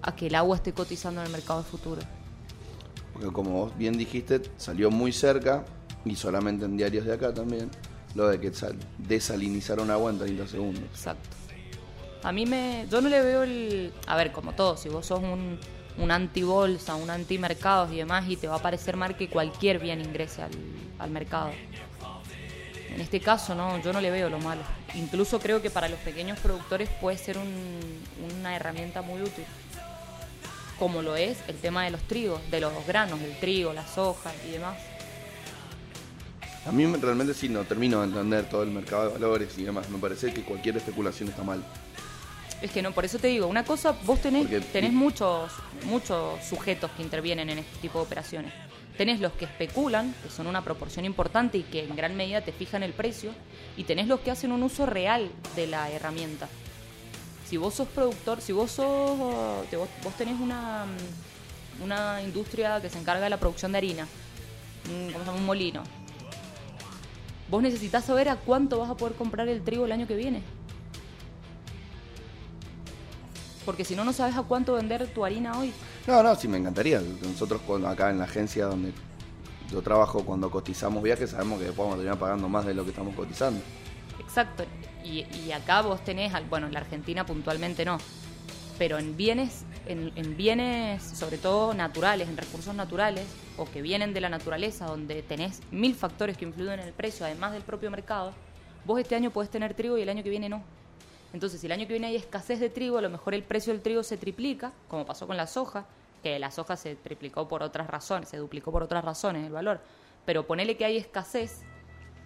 a 0.03 0.15
que 0.15 0.27
el 0.27 0.35
agua 0.35 0.57
esté 0.57 0.73
cotizando 0.73 1.21
en 1.21 1.27
el 1.27 1.33
mercado 1.33 1.63
de 1.63 1.69
futuro. 1.69 2.03
Porque 3.13 3.29
como 3.29 3.51
vos 3.53 3.79
bien 3.79 3.97
dijiste, 3.97 4.43
salió 4.59 4.91
muy 4.91 5.13
cerca, 5.13 5.65
y 6.05 6.17
solamente 6.17 6.67
en 6.67 6.77
diarios 6.77 7.07
de 7.07 7.15
acá 7.15 7.33
también, 7.33 7.71
lo 8.15 8.29
de 8.29 8.39
que 8.39 8.53
sal- 8.53 8.77
desalinizaron 8.99 9.91
agua 9.91 10.11
en 10.11 10.19
30 10.19 10.47
segundos. 10.47 10.85
Exacto. 10.91 11.29
A 12.25 12.33
mí 12.33 12.47
me. 12.47 12.87
Yo 12.91 13.01
no 13.01 13.09
le 13.09 13.21
veo 13.21 13.43
el. 13.43 13.93
A 14.07 14.17
ver, 14.17 14.33
como 14.33 14.53
todo, 14.55 14.77
si 14.77 14.89
vos 14.89 15.07
sos 15.07 15.21
un, 15.21 15.59
un 15.99 16.11
anti-bolsa, 16.11 16.95
un 16.95 17.11
anti-mercados 17.11 17.93
y 17.93 17.97
demás, 17.97 18.25
y 18.29 18.37
te 18.37 18.49
va 18.49 18.57
a 18.57 18.63
parecer 18.63 18.97
mal 18.97 19.17
que 19.17 19.29
cualquier 19.29 19.79
bien 19.79 20.01
ingrese 20.01 20.43
al, 20.43 20.51
al 20.99 21.11
mercado. 21.11 21.51
En 22.95 23.01
este 23.01 23.21
caso, 23.21 23.55
no, 23.55 23.79
yo 23.83 23.93
no 23.93 24.01
le 24.01 24.11
veo 24.11 24.31
lo 24.31 24.39
malo. 24.39 24.63
Incluso 24.95 25.39
creo 25.41 25.61
que 25.61 25.69
para 25.69 25.89
los 25.89 25.99
pequeños 26.01 26.39
productores 26.39 26.89
puede 27.01 27.19
ser 27.19 27.37
un- 27.39 28.01
una 28.39 28.55
herramienta 28.57 29.03
muy 29.03 29.21
útil. 29.21 29.45
Como 30.79 31.03
lo 31.03 31.17
es 31.17 31.39
el 31.49 31.57
tema 31.57 31.85
de 31.85 31.91
los 31.91 32.01
trigos, 32.03 32.41
de 32.51 32.61
los 32.61 32.73
granos, 32.87 33.21
el 33.21 33.37
trigo, 33.39 33.73
la 33.73 33.87
soja 33.87 34.33
y 34.49 34.53
demás. 34.53 34.77
A 36.67 36.73
mí 36.73 36.87
me- 36.87 36.97
realmente 36.99 37.35
sí 37.35 37.49
no 37.49 37.65
termino 37.65 38.01
de 38.01 38.07
entender 38.07 38.49
todo 38.49 38.63
el 38.63 38.71
mercado 38.71 39.07
de 39.09 39.13
valores 39.19 39.59
y 39.59 39.65
demás. 39.65 39.91
Me 39.91 39.99
parece 39.99 40.33
que 40.33 40.43
cualquier 40.43 40.77
especulación 40.77 41.29
está 41.29 41.43
mal. 41.43 41.63
Es 42.65 42.71
que 42.71 42.81
no, 42.81 42.93
por 42.93 43.05
eso 43.05 43.19
te 43.19 43.27
digo, 43.29 43.47
una 43.47 43.63
cosa, 43.63 43.95
vos 44.07 44.21
tenés, 44.23 44.45
Porque- 44.45 44.61
tenés 44.63 44.91
muchos, 44.95 45.53
muchos 45.85 46.43
sujetos 46.43 46.91
que 46.93 47.03
intervienen 47.03 47.51
en 47.51 47.59
este 47.59 47.77
tipo 47.83 47.99
de 47.99 48.07
operaciones. 48.07 48.55
Tenés 48.97 49.21
los 49.21 49.33
que 49.35 49.45
especulan, 49.45 50.15
que 50.23 50.31
son 50.31 50.47
una 50.47 50.63
proporción 50.65 51.05
importante 51.05 51.59
y 51.59 51.63
que 51.65 51.85
en 51.85 51.95
gran 51.95 52.17
medida 52.17 52.41
te 52.41 52.53
fijan 52.53 52.83
el 52.83 52.95
precio, 52.95 53.33
y 53.77 53.85
tenés 53.85 54.07
los 54.07 54.21
que 54.21 54.31
hacen 54.31 54.51
un 54.51 54.63
uso 54.63 54.87
real 54.87 55.31
de 55.57 55.67
la 55.67 55.91
herramienta. 55.91 56.49
Si 57.47 57.59
vos 57.59 57.75
sos 57.75 57.87
productor, 57.89 58.41
si 58.41 58.53
vos 58.53 58.71
sos, 58.71 59.19
vos, 59.19 59.89
vos 60.03 60.15
tenés 60.17 60.41
una, 60.41 60.87
una 61.83 62.23
industria 62.23 62.81
que 62.81 62.89
se 62.89 62.99
encarga 62.99 63.25
de 63.25 63.31
la 63.31 63.37
producción 63.37 63.73
de 63.73 63.79
harina, 63.79 64.09
un, 64.91 65.13
¿cómo 65.13 65.19
se 65.19 65.27
llama? 65.27 65.39
un 65.39 65.45
molino, 65.45 65.83
vos 67.51 67.63
necesitas 67.63 68.07
saber 68.07 68.31
a 68.31 68.37
cuánto 68.37 68.79
vas 68.79 68.89
a 68.89 68.97
poder 68.97 69.15
comprar 69.17 69.49
el 69.49 69.63
trigo 69.63 69.85
el 69.85 69.93
año 69.93 70.07
que 70.07 70.17
viene. 70.17 70.41
Porque 73.65 73.85
si 73.85 73.97
no, 73.97 74.05
no 74.05 74.13
sabes 74.13 74.37
a 74.37 74.43
cuánto 74.43 74.75
vender 74.75 75.07
tu 75.09 75.25
harina 75.25 75.59
hoy. 75.59 75.73
No, 76.07 76.23
no, 76.23 76.35
sí 76.37 76.49
me 76.49 76.59
encantaría. 76.59 77.01
Nosotros 77.23 77.63
cuando 77.67 77.89
acá 77.89 78.11
en 78.11 78.19
la 78.19 78.25
agencia 78.25 78.67
donde 78.67 78.93
yo 79.71 79.83
trabajo, 79.83 80.25
cuando 80.25 80.51
cotizamos 80.51 81.03
viajes, 81.03 81.31
sabemos 81.31 81.59
que 81.59 81.67
después 81.67 81.79
vamos 81.87 81.95
a 81.95 81.97
terminar 81.97 82.19
pagando 82.19 82.49
más 82.49 82.67
de 82.67 82.75
lo 82.75 82.85
que 82.85 82.91
estamos 82.91 83.15
cotizando. 83.15 83.61
Exacto. 84.21 84.65
Y, 85.03 85.27
y 85.37 85.53
acá 85.53 85.83
vos 85.83 86.03
tenés, 86.05 86.33
bueno, 86.49 86.67
en 86.67 86.75
la 86.75 86.81
Argentina 86.81 87.27
puntualmente 87.27 87.85
no, 87.85 87.99
pero 88.79 88.99
en 88.99 89.17
bienes, 89.17 89.65
en, 89.87 90.13
en 90.17 90.37
bienes 90.37 91.03
sobre 91.03 91.39
todo 91.39 91.75
naturales, 91.75 92.29
en 92.29 92.37
recursos 92.37 92.75
naturales, 92.75 93.25
o 93.57 93.67
que 93.67 93.83
vienen 93.83 94.15
de 94.15 94.21
la 94.21 94.29
naturaleza, 94.29 94.87
donde 94.87 95.23
tenés 95.23 95.61
mil 95.71 95.95
factores 95.95 96.37
que 96.37 96.45
influyen 96.45 96.81
en 96.81 96.87
el 96.87 96.93
precio, 96.93 97.27
además 97.27 97.53
del 97.53 97.63
propio 97.63 97.91
mercado, 97.91 98.33
vos 98.85 99.01
este 99.01 99.15
año 99.15 99.31
podés 99.31 99.51
tener 99.51 99.75
trigo 99.75 99.99
y 99.99 100.03
el 100.03 100.09
año 100.09 100.23
que 100.23 100.31
viene 100.31 100.49
no. 100.49 100.63
Entonces, 101.35 101.61
si 101.61 101.67
el 101.67 101.73
año 101.73 101.87
que 101.87 101.93
viene 101.95 102.07
hay 102.07 102.17
escasez 102.17 102.61
de 102.61 102.71
trigo, 102.71 102.97
a 102.97 103.03
lo 103.03 103.11
mejor 103.11 103.35
el 103.35 103.43
precio 103.43 103.73
del 103.73 103.83
trigo 103.83 104.03
se 104.05 104.17
triplica, 104.17 104.73
como 104.89 105.05
pasó 105.05 105.27
con 105.27 105.37
la 105.37 105.47
soja, 105.49 105.85
que 106.23 106.39
la 106.39 106.51
soja 106.53 106.77
se 106.77 106.95
triplicó 106.95 107.49
por 107.49 107.63
otras 107.63 107.89
razones, 107.89 108.29
se 108.29 108.37
duplicó 108.39 108.71
por 108.71 108.85
otras 108.85 109.05
razones 109.05 109.45
el 109.45 109.53
valor. 109.53 109.81
Pero 110.25 110.47
ponele 110.47 110.77
que 110.77 110.85
hay 110.85 110.97
escasez 110.97 111.63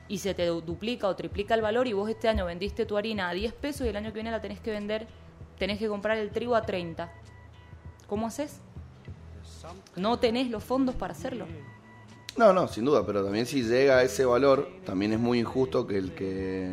y 0.09 0.19
se 0.19 0.35
te 0.35 0.45
du- 0.47 0.61
duplica 0.61 1.09
o 1.09 1.17
triplica 1.17 1.55
el 1.55 1.63
valor 1.63 1.87
y 1.89 1.95
vos 1.95 2.09
este 2.11 2.29
año 2.29 2.45
vendiste 2.45 2.85
tu 2.87 2.97
harina 2.99 3.31
a 3.31 3.33
10 3.33 3.53
pesos 3.55 3.87
y 3.87 3.89
el 3.91 3.97
año 3.97 4.11
que 4.11 4.15
viene 4.15 4.31
la 4.31 4.41
tenés 4.43 4.61
que 4.61 4.71
vender, 4.71 5.07
tenés 5.59 5.79
que 5.79 5.89
comprar 5.89 6.19
el 6.19 6.31
trigo 6.31 6.55
a 6.55 6.63
30. 6.63 7.11
¿Cómo 8.07 8.27
haces? 8.27 8.61
No 9.97 10.19
tenés 10.19 10.51
los 10.51 10.63
fondos 10.63 10.95
para 10.95 11.13
hacerlo. 11.15 11.47
No, 12.37 12.53
no, 12.53 12.69
sin 12.69 12.85
duda, 12.85 13.05
pero 13.05 13.25
también 13.25 13.47
si 13.47 13.63
llega 13.63 13.97
a 13.99 14.03
ese 14.03 14.25
valor, 14.27 14.69
también 14.85 15.15
es 15.15 15.19
muy 15.19 15.41
injusto 15.41 15.87
que 15.87 15.97
el 15.97 16.15
que 16.15 16.71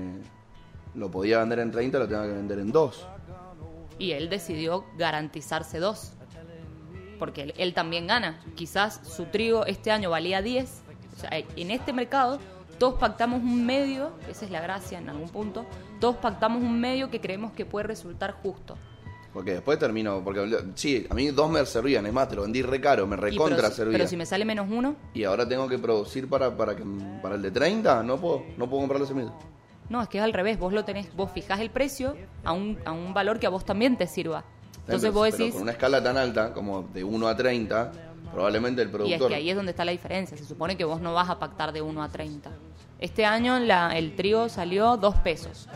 lo 0.95 1.11
podía 1.11 1.39
vender 1.39 1.59
en 1.59 1.71
30 1.71 1.99
lo 1.99 2.07
tenga 2.07 2.23
que 2.23 2.33
vender 2.33 2.59
en 2.59 2.71
2. 2.71 3.07
Y 3.97 4.11
él 4.11 4.29
decidió 4.29 4.85
garantizarse 4.97 5.79
dos. 5.79 6.13
Porque 7.19 7.43
él, 7.43 7.53
él 7.57 7.73
también 7.73 8.07
gana. 8.07 8.43
Quizás 8.55 8.99
su 9.03 9.25
trigo 9.25 9.65
este 9.65 9.91
año 9.91 10.09
valía 10.09 10.41
10. 10.41 10.81
O 11.15 11.19
sea, 11.19 11.29
en 11.33 11.71
este 11.71 11.93
mercado 11.93 12.39
todos 12.77 12.95
pactamos 12.95 13.41
un 13.41 13.65
medio, 13.65 14.11
esa 14.29 14.45
es 14.45 14.51
la 14.51 14.61
gracia 14.61 14.97
en 14.97 15.09
algún 15.09 15.29
punto, 15.29 15.65
todos 15.99 16.17
pactamos 16.17 16.61
un 16.61 16.79
medio 16.79 17.09
que 17.09 17.21
creemos 17.21 17.53
que 17.53 17.65
puede 17.65 17.87
resultar 17.87 18.33
justo. 18.33 18.77
Porque 19.33 19.51
después 19.51 19.77
termino, 19.77 20.21
porque 20.23 20.57
sí, 20.75 21.05
a 21.09 21.13
mí 21.13 21.27
dos 21.27 21.49
me 21.49 21.65
servían, 21.65 22.05
es 22.05 22.13
más, 22.13 22.29
te 22.29 22.35
lo 22.35 22.43
vendí 22.43 22.61
re 22.61 22.79
caro, 22.79 23.05
me 23.05 23.17
recontra 23.17 23.57
pero, 23.57 23.69
servía. 23.71 23.97
pero 23.97 24.07
si 24.07 24.15
me 24.15 24.25
sale 24.25 24.45
menos 24.45 24.67
uno, 24.69 24.95
Y 25.13 25.25
ahora 25.25 25.47
tengo 25.47 25.67
que 25.67 25.77
producir 25.77 26.29
para, 26.29 26.55
para, 26.55 26.75
que, 26.75 26.83
para 27.21 27.35
el 27.35 27.41
de 27.41 27.51
30, 27.51 28.03
no 28.03 28.17
puedo, 28.17 28.43
no 28.57 28.69
puedo 28.69 28.81
comprarle 28.81 29.05
semilla. 29.05 29.33
No, 29.89 30.01
es 30.01 30.09
que 30.09 30.17
es 30.17 30.23
al 30.23 30.33
revés, 30.33 30.57
vos 30.59 30.73
lo 30.73 30.83
tenés, 30.85 31.13
vos 31.15 31.31
fijás 31.31 31.59
el 31.59 31.69
precio 31.69 32.15
a 32.43 32.51
un, 32.53 32.79
a 32.85 32.91
un 32.91 33.13
valor 33.13 33.39
que 33.39 33.45
a 33.47 33.49
vos 33.49 33.65
también 33.65 33.97
te 33.97 34.07
sirva. 34.07 34.43
Entonces 34.79 35.11
vos 35.13 35.25
Pero 35.25 35.37
decís, 35.37 35.53
con 35.53 35.63
una 35.63 35.71
escala 35.71 36.03
tan 36.03 36.17
alta, 36.17 36.53
como 36.53 36.83
de 36.83 37.03
1 37.03 37.27
a 37.27 37.35
30, 37.35 37.91
probablemente 38.31 38.81
el 38.81 38.87
y 38.87 38.91
es 38.91 38.95
productor... 38.95 39.29
que 39.29 39.35
ahí 39.35 39.49
es 39.49 39.55
donde 39.55 39.71
está 39.71 39.83
la 39.85 39.91
diferencia, 39.91 40.37
se 40.37 40.45
supone 40.45 40.75
que 40.77 40.83
vos 40.83 41.01
no 41.01 41.13
vas 41.13 41.29
a 41.29 41.39
pactar 41.39 41.71
de 41.71 41.81
1 41.81 42.03
a 42.03 42.09
30. 42.09 42.51
Este 42.99 43.25
año 43.25 43.57
la- 43.59 43.97
el 43.97 44.15
trigo 44.15 44.47
salió 44.49 44.97
2 44.97 45.15
pesos. 45.17 45.67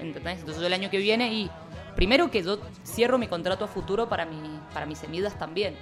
¿Entendés? 0.00 0.40
Entonces 0.40 0.60
yo 0.60 0.66
el 0.66 0.72
año 0.74 0.90
que 0.90 0.98
viene 0.98 1.32
y 1.32 1.50
primero 1.96 2.30
que 2.30 2.42
yo 2.42 2.58
cierro 2.84 3.16
mi 3.18 3.28
contrato 3.28 3.64
a 3.64 3.68
futuro 3.68 4.08
para, 4.08 4.26
mi, 4.26 4.58
para 4.72 4.86
mis 4.86 4.98
semillas 4.98 5.38
también. 5.38 5.74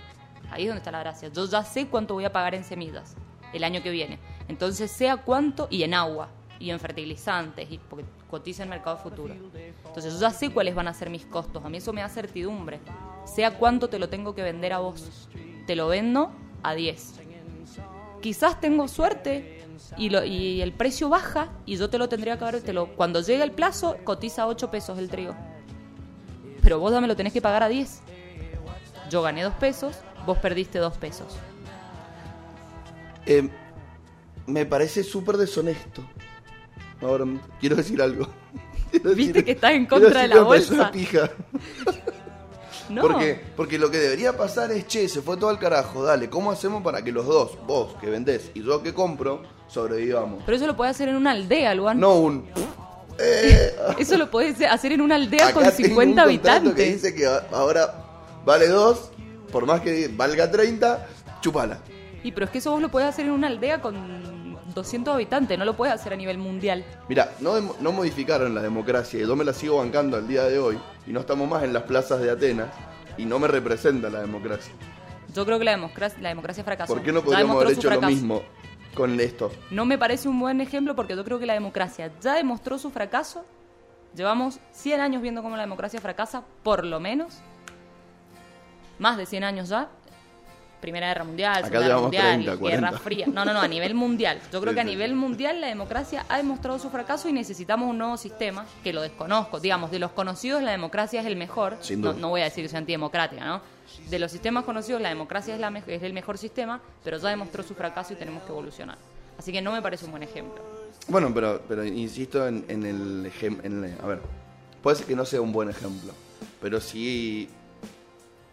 Ahí 0.50 0.62
es 0.62 0.68
donde 0.68 0.78
está 0.78 0.90
la 0.90 1.00
gracia. 1.00 1.30
Yo 1.32 1.46
ya 1.46 1.64
sé 1.64 1.86
cuánto 1.88 2.14
voy 2.14 2.24
a 2.26 2.32
pagar 2.32 2.54
en 2.54 2.62
semillas 2.62 3.16
el 3.52 3.64
año 3.64 3.82
que 3.82 3.90
viene. 3.90 4.18
Entonces 4.48 4.90
sea 4.90 5.16
cuánto 5.16 5.66
y 5.70 5.82
en 5.82 5.94
agua 5.94 6.28
y 6.62 6.70
en 6.70 6.78
fertilizantes 6.78 7.70
y 7.72 7.78
porque 7.78 8.06
cotiza 8.30 8.62
en 8.62 8.68
mercado 8.68 8.96
futuro. 8.96 9.34
Entonces 9.84 10.14
yo 10.14 10.20
ya 10.20 10.30
sé 10.30 10.52
cuáles 10.52 10.76
van 10.76 10.86
a 10.86 10.94
ser 10.94 11.10
mis 11.10 11.26
costos. 11.26 11.64
A 11.64 11.68
mí 11.68 11.78
eso 11.78 11.92
me 11.92 12.02
da 12.02 12.08
certidumbre. 12.08 12.78
Sea 13.24 13.58
cuánto 13.58 13.88
te 13.88 13.98
lo 13.98 14.08
tengo 14.08 14.32
que 14.36 14.42
vender 14.42 14.72
a 14.72 14.78
vos. 14.78 15.28
Te 15.66 15.74
lo 15.74 15.88
vendo 15.88 16.30
a 16.62 16.74
10. 16.74 17.14
Quizás 18.20 18.60
tengo 18.60 18.86
suerte 18.86 19.66
y, 19.96 20.10
lo, 20.10 20.24
y 20.24 20.62
el 20.62 20.72
precio 20.72 21.08
baja 21.08 21.48
y 21.66 21.76
yo 21.76 21.90
te 21.90 21.98
lo 21.98 22.08
tendría 22.08 22.38
que 22.38 22.44
haber... 22.44 22.62
Te 22.62 22.72
lo, 22.72 22.94
cuando 22.94 23.20
llegue 23.20 23.42
el 23.42 23.50
plazo, 23.50 23.96
cotiza 24.04 24.46
8 24.46 24.70
pesos 24.70 24.98
el 25.00 25.08
trigo. 25.08 25.34
Pero 26.62 26.78
vos 26.78 26.92
ya 26.92 27.00
me 27.00 27.08
lo 27.08 27.16
tenés 27.16 27.32
que 27.32 27.42
pagar 27.42 27.64
a 27.64 27.68
10. 27.68 28.02
Yo 29.10 29.20
gané 29.20 29.42
2 29.42 29.54
pesos, 29.54 29.96
vos 30.24 30.38
perdiste 30.38 30.78
2 30.78 30.96
pesos. 30.96 31.36
Eh, 33.26 33.50
me 34.46 34.64
parece 34.64 35.02
súper 35.02 35.36
deshonesto. 35.38 36.04
Ahora 37.02 37.24
quiero 37.60 37.76
decir 37.76 38.00
algo. 38.00 38.26
Quiero 38.90 39.10
Viste 39.14 39.32
decir- 39.40 39.44
que 39.44 39.52
estás 39.52 39.72
en 39.72 39.86
contra 39.86 40.22
de 40.22 40.28
la 40.28 40.42
bolsa. 40.42 40.74
una 40.74 40.90
pija. 40.92 41.30
No. 42.88 43.00
Porque, 43.00 43.40
porque 43.56 43.78
lo 43.78 43.90
que 43.90 43.96
debería 43.96 44.36
pasar 44.36 44.70
es, 44.70 44.86
che, 44.86 45.08
se 45.08 45.22
fue 45.22 45.38
todo 45.38 45.48
al 45.48 45.58
carajo, 45.58 46.04
dale, 46.04 46.28
¿cómo 46.28 46.50
hacemos 46.52 46.82
para 46.82 47.02
que 47.02 47.10
los 47.10 47.24
dos, 47.24 47.52
vos 47.66 47.94
que 48.00 48.10
vendés 48.10 48.50
y 48.54 48.62
yo 48.62 48.82
que 48.82 48.92
compro, 48.92 49.42
sobrevivamos? 49.68 50.42
Pero 50.44 50.56
eso 50.56 50.66
lo 50.66 50.76
podés 50.76 50.90
hacer 50.96 51.08
en 51.08 51.16
una 51.16 51.30
aldea, 51.30 51.74
Luan. 51.74 51.98
No 51.98 52.16
un... 52.16 52.44
Eh, 53.18 53.74
Eso 53.98 54.18
lo 54.18 54.30
podés 54.30 54.60
hacer 54.62 54.92
en 54.92 55.00
una 55.00 55.14
aldea 55.14 55.44
acá 55.46 55.54
con 55.54 55.62
tengo 55.62 55.76
50 55.76 56.00
un 56.02 56.28
contrato 56.28 56.28
habitantes. 56.28 56.74
que 56.74 56.92
dice 56.92 57.14
que 57.14 57.26
ahora 57.52 57.94
vale 58.44 58.66
dos, 58.68 59.10
por 59.50 59.64
más 59.64 59.80
que 59.80 60.08
valga 60.14 60.50
30, 60.50 61.06
chupala. 61.40 61.78
Y 62.24 62.32
pero 62.32 62.44
es 62.46 62.52
que 62.52 62.58
eso 62.58 62.72
vos 62.72 62.82
lo 62.82 62.90
podés 62.90 63.08
hacer 63.08 63.24
en 63.26 63.30
una 63.32 63.46
aldea 63.46 63.80
con 63.80 63.96
200 64.74 65.14
habitantes, 65.14 65.58
no 65.58 65.64
lo 65.64 65.74
puedes 65.74 65.94
hacer 65.94 66.12
a 66.12 66.16
nivel 66.16 66.38
mundial. 66.38 66.84
Mira, 67.08 67.32
no, 67.40 67.60
modificaron 67.92 68.54
la 68.54 68.62
democracia 68.62 69.20
y 69.20 69.26
yo 69.26 69.36
me 69.36 69.44
la 69.44 69.52
sigo 69.52 69.78
bancando 69.78 70.16
al 70.16 70.26
día 70.26 70.44
de 70.44 70.58
hoy 70.58 70.78
y 71.06 71.12
no 71.12 71.20
estamos 71.20 71.48
más 71.48 71.62
en 71.62 71.72
las 71.72 71.84
plazas 71.84 72.20
de 72.20 72.30
Atenas 72.30 72.68
y 73.16 73.24
no 73.24 73.38
me 73.38 73.48
representa 73.48 74.08
la 74.10 74.20
democracia. 74.20 74.72
Yo 75.34 75.44
creo 75.44 75.58
que 75.58 75.64
la 75.64 75.72
democracia, 75.72 76.18
la 76.20 76.28
democracia 76.28 76.64
fracasó. 76.64 76.92
¿Por 76.94 77.02
qué 77.02 77.12
no 77.12 77.22
podríamos 77.22 77.56
haber 77.56 77.76
hecho 77.76 77.90
lo 77.90 78.02
mismo 78.02 78.42
con 78.94 79.18
esto? 79.20 79.50
No 79.70 79.84
me 79.84 79.98
parece 79.98 80.28
un 80.28 80.38
buen 80.38 80.60
ejemplo 80.60 80.94
porque 80.94 81.16
yo 81.16 81.24
creo 81.24 81.38
que 81.38 81.46
la 81.46 81.54
democracia 81.54 82.12
ya 82.20 82.34
demostró 82.34 82.78
su 82.78 82.90
fracaso. 82.90 83.44
Llevamos 84.14 84.58
100 84.72 85.00
años 85.00 85.22
viendo 85.22 85.42
cómo 85.42 85.56
la 85.56 85.62
democracia 85.62 86.00
fracasa, 86.00 86.42
por 86.62 86.84
lo 86.84 87.00
menos. 87.00 87.38
Más 88.98 89.16
de 89.16 89.24
100 89.24 89.44
años 89.44 89.68
ya. 89.70 89.88
Primera 90.82 91.06
Guerra 91.08 91.24
Mundial, 91.24 91.52
Acá 91.64 91.66
Segunda 91.68 91.86
Guerra 91.86 92.00
Mundial, 92.00 92.34
30, 92.44 92.56
40. 92.58 92.86
Guerra 92.90 92.98
Fría. 92.98 93.26
No, 93.28 93.44
no, 93.46 93.54
no, 93.54 93.60
a 93.62 93.68
nivel 93.68 93.94
mundial. 93.94 94.38
Yo 94.52 94.60
creo 94.60 94.72
Sí, 94.72 94.74
que 94.74 94.80
a 94.80 94.84
sí, 94.84 94.90
nivel 94.90 95.14
mundial 95.14 95.60
la 95.62 95.68
democracia 95.68 96.26
ha 96.28 96.36
demostrado 96.36 96.78
su 96.78 96.90
fracaso 96.90 97.28
y 97.28 97.32
necesitamos 97.32 97.88
un 97.88 97.96
nuevo 97.96 98.16
sistema 98.18 98.66
que 98.84 98.92
lo 98.92 99.00
desconozco. 99.00 99.60
Digamos, 99.60 99.90
de 99.90 99.98
los 100.00 100.10
conocidos 100.10 100.62
la 100.62 100.72
democracia 100.72 101.20
es 101.20 101.26
el 101.26 101.36
mejor. 101.36 101.78
Sin 101.80 102.02
No, 102.02 102.12
voy 102.28 102.42
a 102.42 102.44
decir 102.44 102.64
que 102.64 102.68
sea 102.68 102.80
antidemocrática, 102.80 103.42
¿no? 103.46 103.62
De 104.10 104.18
los 104.18 104.30
sistemas 104.30 104.64
conocidos 104.64 105.00
la 105.00 105.08
democracia 105.08 105.54
es, 105.54 105.60
la 105.60 105.70
me- 105.70 105.82
es 105.86 106.02
el 106.02 106.12
mejor 106.12 106.36
sistema, 106.36 106.80
pero 107.04 107.16
ya 107.18 107.28
demostró 107.30 107.62
su 107.62 107.74
fracaso 107.74 108.12
y 108.12 108.16
tenemos 108.16 108.42
que 108.42 108.50
evolucionar. 108.50 108.98
Así 109.38 109.52
que 109.52 109.62
no 109.62 109.72
me 109.72 109.80
parece 109.80 110.04
un 110.04 110.10
buen 110.10 110.22
ejemplo. 110.22 110.62
Bueno, 111.08 111.32
pero, 111.32 111.62
pero 111.68 111.84
insisto 111.84 112.46
en, 112.46 112.64
en 112.68 112.84
el 112.84 113.24
ejemplo. 113.26 113.70
A 114.02 114.06
ver, 114.06 114.20
puede 114.82 114.96
ser 114.96 115.06
que 115.06 115.14
no 115.16 115.24
sea 115.24 115.40
un 115.40 115.52
buen 115.52 115.70
ejemplo, 115.70 116.12
pero 116.60 116.80
sí. 116.80 117.48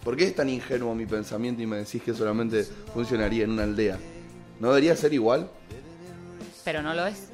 ¿Por 0.04 0.16
qué 0.16 0.26
es 0.26 0.36
tan 0.36 0.50
ingenuo 0.50 0.96
mi 0.96 1.06
pensamiento 1.06 1.62
y 1.62 1.68
me 1.68 1.78
decís 1.78 2.02
que 2.02 2.14
solamente 2.14 2.64
funcionaría 2.94 3.44
en 3.44 3.52
una 3.52 3.64
aldea? 3.64 3.98
¿No 4.60 4.70
debería 4.70 4.96
ser 4.96 5.14
igual? 5.14 5.50
Pero 6.64 6.82
no 6.82 6.94
lo 6.94 7.06
es. 7.06 7.30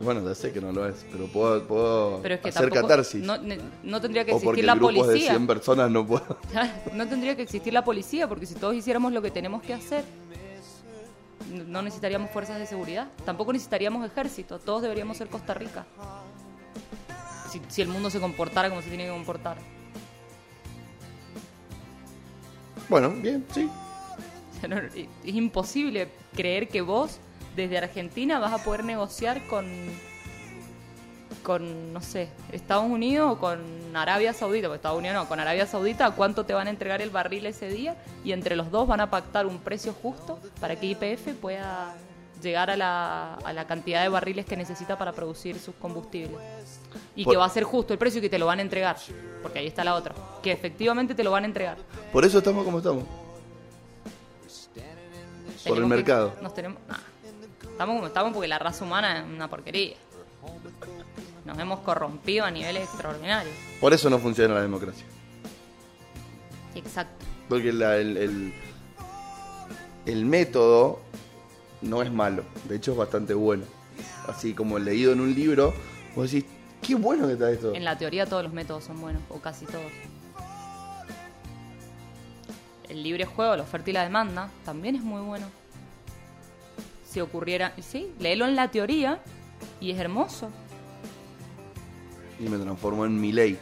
Bueno, 0.00 0.24
ya 0.24 0.34
sé 0.34 0.52
que 0.52 0.60
no 0.60 0.70
lo 0.70 0.88
es, 0.88 1.04
pero 1.10 1.26
puedo, 1.26 1.66
puedo 1.66 2.22
Pero 2.22 2.36
es 2.36 2.40
que 2.40 2.48
hacer 2.50 2.70
tampoco, 2.70 2.88
catarsis. 2.88 3.22
No, 3.22 4.00
tendría 4.00 4.24
que 4.24 4.32
o 4.32 4.36
existir 4.36 4.64
la 4.64 4.74
grupos 4.74 4.94
de 4.94 5.00
policía. 5.00 5.30
100 5.30 5.46
personas 5.46 5.90
no 5.90 6.06
puedo. 6.06 6.38
no 6.94 7.08
tendría 7.08 7.34
que 7.34 7.42
existir 7.42 7.72
la 7.72 7.84
policía, 7.84 8.28
porque 8.28 8.46
si 8.46 8.54
todos 8.54 8.74
hiciéramos 8.74 9.12
lo 9.12 9.20
que 9.22 9.32
tenemos 9.32 9.60
que 9.62 9.74
hacer, 9.74 10.04
no 11.50 11.82
necesitaríamos 11.82 12.30
fuerzas 12.30 12.58
de 12.58 12.66
seguridad. 12.66 13.08
Tampoco 13.24 13.52
necesitaríamos 13.52 14.06
ejército. 14.06 14.60
Todos 14.60 14.82
deberíamos 14.82 15.16
ser 15.16 15.28
Costa 15.28 15.54
Rica. 15.54 15.86
Si, 17.50 17.60
si 17.66 17.82
el 17.82 17.88
mundo 17.88 18.10
se 18.10 18.20
comportara 18.20 18.68
como 18.68 18.82
se 18.82 18.88
tiene 18.88 19.06
que 19.06 19.10
comportar. 19.10 19.58
Bueno, 22.88 23.10
bien, 23.10 23.44
sí. 23.52 23.68
Es 25.24 25.34
imposible 25.34 26.08
creer 26.34 26.68
que 26.68 26.80
vos 26.80 27.18
desde 27.54 27.78
Argentina 27.78 28.38
vas 28.38 28.52
a 28.52 28.64
poder 28.64 28.84
negociar 28.84 29.46
con 29.46 29.66
con 31.42 31.92
no 31.92 32.00
sé 32.00 32.28
Estados 32.52 32.84
Unidos 32.84 33.32
o 33.32 33.38
con 33.38 33.60
Arabia 33.96 34.32
Saudita 34.32 34.68
porque 34.68 34.76
Estados 34.76 34.98
Unidos 34.98 35.16
no 35.16 35.28
con 35.28 35.40
Arabia 35.40 35.66
Saudita 35.66 36.10
cuánto 36.10 36.44
te 36.44 36.52
van 36.52 36.66
a 36.66 36.70
entregar 36.70 37.00
el 37.00 37.10
barril 37.10 37.46
ese 37.46 37.68
día 37.68 37.96
y 38.24 38.32
entre 38.32 38.54
los 38.56 38.70
dos 38.70 38.86
van 38.86 39.00
a 39.00 39.10
pactar 39.10 39.46
un 39.46 39.58
precio 39.58 39.94
justo 39.94 40.38
para 40.60 40.76
que 40.76 40.86
IPF 40.86 41.34
pueda 41.40 41.94
llegar 42.42 42.70
a 42.70 42.76
la, 42.76 43.34
a 43.34 43.52
la 43.52 43.66
cantidad 43.66 44.02
de 44.02 44.08
barriles 44.08 44.44
que 44.44 44.56
necesita 44.56 44.98
para 44.98 45.12
producir 45.12 45.58
sus 45.58 45.74
combustibles 45.76 46.38
y 47.18 47.24
Por- 47.24 47.32
que 47.34 47.36
va 47.38 47.44
a 47.46 47.48
ser 47.50 47.64
justo 47.64 47.92
el 47.92 47.98
precio 47.98 48.18
y 48.18 48.22
que 48.22 48.30
te 48.30 48.38
lo 48.38 48.46
van 48.46 48.60
a 48.60 48.62
entregar 48.62 48.96
porque 49.42 49.58
ahí 49.58 49.66
está 49.66 49.82
la 49.82 49.94
otra 49.94 50.14
que 50.42 50.52
efectivamente 50.52 51.14
te 51.14 51.24
lo 51.24 51.30
van 51.32 51.42
a 51.42 51.46
entregar 51.46 51.76
Por 52.12 52.24
eso 52.24 52.38
estamos 52.38 52.64
como 52.64 52.78
estamos. 52.78 53.04
Por 55.66 55.76
el 55.76 55.82
que- 55.82 55.88
mercado. 55.88 56.34
nos 56.40 56.54
tenemos, 56.54 56.78
nah. 56.88 56.96
estamos 57.70 57.96
como 57.96 58.06
estamos 58.06 58.32
porque 58.32 58.48
la 58.48 58.58
raza 58.58 58.84
humana 58.84 59.18
es 59.20 59.24
una 59.26 59.48
porquería. 59.50 59.96
Nos 61.44 61.58
hemos 61.58 61.80
corrompido 61.80 62.44
a 62.44 62.50
niveles 62.50 62.84
extraordinarios. 62.84 63.54
Por 63.80 63.92
eso 63.92 64.08
no 64.10 64.18
funciona 64.18 64.54
la 64.54 64.62
democracia. 64.62 65.04
Exacto. 66.74 67.24
Porque 67.48 67.72
la- 67.72 67.96
el, 67.96 68.16
el, 68.16 68.54
el 70.06 70.24
método 70.24 71.00
no 71.82 72.02
es 72.02 72.12
malo, 72.12 72.44
de 72.64 72.76
hecho 72.76 72.92
es 72.92 72.98
bastante 72.98 73.34
bueno. 73.34 73.64
Así 74.28 74.54
como 74.54 74.78
leído 74.78 75.12
en 75.12 75.20
un 75.20 75.34
libro, 75.34 75.74
vos 76.14 76.30
decís, 76.30 76.48
qué 76.82 76.94
bueno 76.94 77.26
que 77.26 77.34
está 77.34 77.50
esto. 77.50 77.74
En 77.74 77.84
la 77.84 77.96
teoría 77.98 78.26
todos 78.26 78.42
los 78.44 78.52
métodos 78.52 78.84
son 78.84 79.00
buenos, 79.00 79.22
o 79.28 79.38
casi 79.40 79.66
todos. 79.66 79.92
El 82.88 83.02
libre 83.02 83.26
juego, 83.26 83.54
la 83.56 83.62
oferta 83.62 83.90
y 83.90 83.92
la 83.92 84.02
demanda, 84.04 84.50
también 84.64 84.96
es 84.96 85.02
muy 85.02 85.20
bueno. 85.20 85.46
Si 87.08 87.20
ocurriera, 87.20 87.72
sí, 87.82 88.12
léelo 88.18 88.46
en 88.46 88.56
la 88.56 88.70
teoría 88.70 89.20
y 89.80 89.90
es 89.90 89.98
hermoso. 89.98 90.50
Y 92.40 92.44
me 92.48 92.56
transformó 92.58 93.04
en 93.04 93.20
mi 93.20 93.32
ley. 93.32 93.58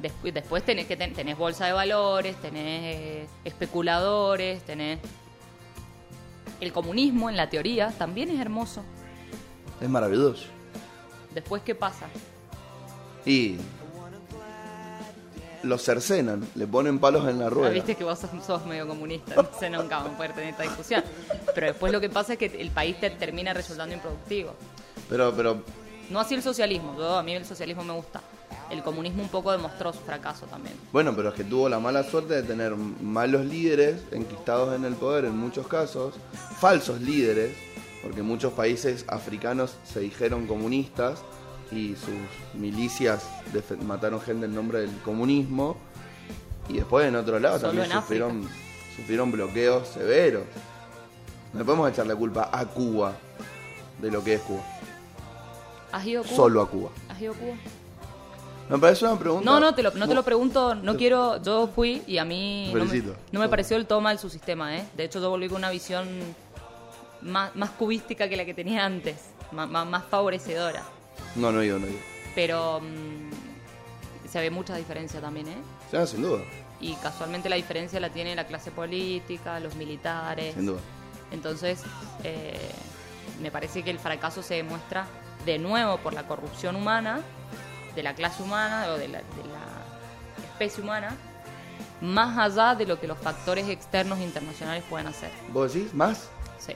Después, 0.00 0.34
después 0.34 0.62
tenés 0.64 0.86
que 0.86 0.96
ten- 0.96 1.14
tenés 1.14 1.38
bolsa 1.38 1.66
de 1.66 1.72
valores, 1.72 2.36
tenés 2.42 2.96
eh, 2.96 3.26
especuladores, 3.44 4.62
tenés 4.64 4.98
el 6.60 6.72
comunismo 6.72 7.28
en 7.30 7.36
la 7.36 7.48
teoría 7.48 7.90
también 7.92 8.30
es 8.30 8.38
hermoso. 8.40 8.82
Es 9.80 9.88
maravilloso. 9.88 10.46
Después 11.36 11.60
qué 11.62 11.74
pasa? 11.74 12.06
Y 13.26 13.56
los 15.62 15.82
cercenan, 15.82 16.48
le 16.54 16.66
ponen 16.66 16.98
palos 16.98 17.28
en 17.28 17.38
la 17.38 17.46
Ah, 17.46 17.50
rueda. 17.50 17.68
Viste 17.70 17.94
que 17.94 18.04
vos 18.04 18.18
sos, 18.18 18.30
sos 18.46 18.64
medio 18.64 18.88
comunista, 18.88 19.34
no 19.34 19.46
sé 19.58 19.68
nunca 19.68 19.98
vamos 19.98 20.14
a 20.14 20.16
poder 20.16 20.32
tener 20.32 20.50
esta 20.50 20.62
discusión. 20.62 21.04
Pero 21.54 21.66
después 21.66 21.92
lo 21.92 22.00
que 22.00 22.08
pasa 22.08 22.32
es 22.34 22.38
que 22.38 22.46
el 22.46 22.70
país 22.70 22.98
te 22.98 23.10
termina 23.10 23.52
resultando 23.52 23.94
improductivo. 23.94 24.54
Pero, 25.10 25.34
pero, 25.36 25.62
No 26.08 26.20
así 26.20 26.34
el 26.34 26.42
socialismo, 26.42 26.94
yo, 26.96 27.16
a 27.18 27.22
mí 27.22 27.34
el 27.34 27.44
socialismo 27.44 27.84
me 27.84 27.92
gusta. 27.92 28.22
El 28.70 28.82
comunismo 28.82 29.22
un 29.22 29.28
poco 29.28 29.52
demostró 29.52 29.92
su 29.92 29.98
fracaso 30.00 30.46
también. 30.46 30.74
bueno, 30.90 31.14
pero 31.14 31.28
es 31.28 31.34
que 31.34 31.44
tuvo 31.44 31.68
la 31.68 31.78
mala 31.78 32.02
suerte 32.02 32.32
de 32.34 32.42
tener 32.44 32.74
malos 32.76 33.44
líderes 33.44 34.00
enquistados 34.10 34.74
en 34.74 34.84
el 34.86 34.94
poder 34.94 35.26
en 35.26 35.36
muchos 35.36 35.66
casos, 35.68 36.14
falsos 36.58 36.98
líderes, 37.02 37.54
porque 38.06 38.22
muchos 38.22 38.52
países 38.52 39.04
africanos 39.08 39.74
se 39.84 39.98
dijeron 39.98 40.46
comunistas 40.46 41.18
y 41.72 41.96
sus 41.96 42.14
milicias 42.54 43.28
mataron 43.84 44.20
gente 44.20 44.46
en 44.46 44.54
nombre 44.54 44.78
del 44.78 44.96
comunismo 44.98 45.76
y 46.68 46.74
después 46.74 47.08
en 47.08 47.16
otro 47.16 47.40
lado 47.40 47.58
Solo 47.58 47.72
también 47.72 47.90
sufrieron, 47.90 48.48
sufrieron 48.94 49.32
bloqueos 49.32 49.88
severos. 49.88 50.44
No 51.52 51.64
podemos 51.64 51.90
echar 51.90 52.06
la 52.06 52.14
culpa 52.14 52.48
a 52.52 52.64
Cuba 52.66 53.16
de 54.00 54.08
lo 54.12 54.22
que 54.22 54.34
es 54.34 54.40
Cuba, 54.42 54.62
¿Has 55.90 56.06
ido 56.06 56.20
a 56.20 56.24
Cuba? 56.24 56.36
solo 56.36 56.62
a 56.62 56.70
Cuba. 56.70 56.90
¿Has 57.08 57.20
ido 57.20 57.32
a 57.32 57.36
Cuba? 57.36 57.54
Me 58.68 58.78
parece 58.78 59.04
una 59.04 59.18
pregunta. 59.18 59.50
No, 59.50 59.58
no 59.58 59.74
te, 59.74 59.82
lo, 59.82 59.90
no 59.90 60.06
te 60.06 60.14
lo 60.14 60.22
pregunto, 60.22 60.76
no 60.76 60.96
quiero, 60.96 61.42
yo 61.42 61.66
fui 61.74 62.02
y 62.06 62.18
a 62.18 62.24
mí 62.24 62.70
no 62.72 62.84
me, 62.84 63.02
no 63.32 63.40
me 63.40 63.48
pareció 63.48 63.76
del 63.76 63.86
todo 63.86 64.00
mal 64.00 64.20
su 64.20 64.30
sistema, 64.30 64.76
¿eh? 64.76 64.86
De 64.96 65.04
hecho 65.04 65.20
yo 65.20 65.28
volví 65.28 65.48
con 65.48 65.56
una 65.58 65.70
visión 65.70 66.06
más, 67.26 67.54
más 67.56 67.70
cubística 67.70 68.28
que 68.28 68.36
la 68.36 68.44
que 68.44 68.54
tenía 68.54 68.84
antes, 68.84 69.16
más, 69.52 69.68
más, 69.68 70.04
favorecedora. 70.04 70.82
No, 71.34 71.52
no 71.52 71.60
he 71.60 71.66
ido, 71.66 71.78
no 71.78 71.86
he 71.86 71.90
ido. 71.90 71.98
Pero 72.34 72.80
mm, 72.80 74.28
se 74.30 74.40
ve 74.40 74.50
mucha 74.50 74.76
diferencia 74.76 75.20
también, 75.20 75.48
¿eh? 75.48 75.56
Sí, 75.90 75.96
sin 76.06 76.22
duda, 76.22 76.42
Y 76.80 76.94
casualmente 76.96 77.48
la 77.48 77.56
diferencia 77.56 78.00
la 78.00 78.10
tiene 78.10 78.34
la 78.34 78.46
clase 78.46 78.70
política, 78.70 79.60
los 79.60 79.74
militares. 79.76 80.54
sin 80.54 80.66
duda. 80.66 80.80
Entonces, 81.30 81.82
eh, 82.24 82.70
me 83.40 83.50
parece 83.50 83.82
que 83.82 83.90
el 83.90 83.98
fracaso 83.98 84.42
se 84.42 84.54
demuestra 84.54 85.06
de 85.44 85.58
nuevo 85.58 85.98
por 85.98 86.12
la 86.14 86.26
corrupción 86.26 86.76
humana, 86.76 87.20
de 87.94 88.02
la 88.02 88.14
clase 88.14 88.42
humana 88.42 88.86
o 88.90 88.98
de 88.98 89.08
la, 89.08 89.18
de 89.18 89.24
la 89.52 90.46
especie 90.52 90.82
humana, 90.82 91.16
más 92.00 92.36
allá 92.38 92.74
de 92.74 92.86
lo 92.86 93.00
que 93.00 93.06
los 93.06 93.18
factores 93.18 93.68
externos 93.68 94.18
internacionales 94.20 94.84
pueden 94.88 95.06
hacer. 95.06 95.30
¿Vos 95.52 95.72
decís 95.72 95.94
más? 95.94 96.28
Sí. 96.58 96.74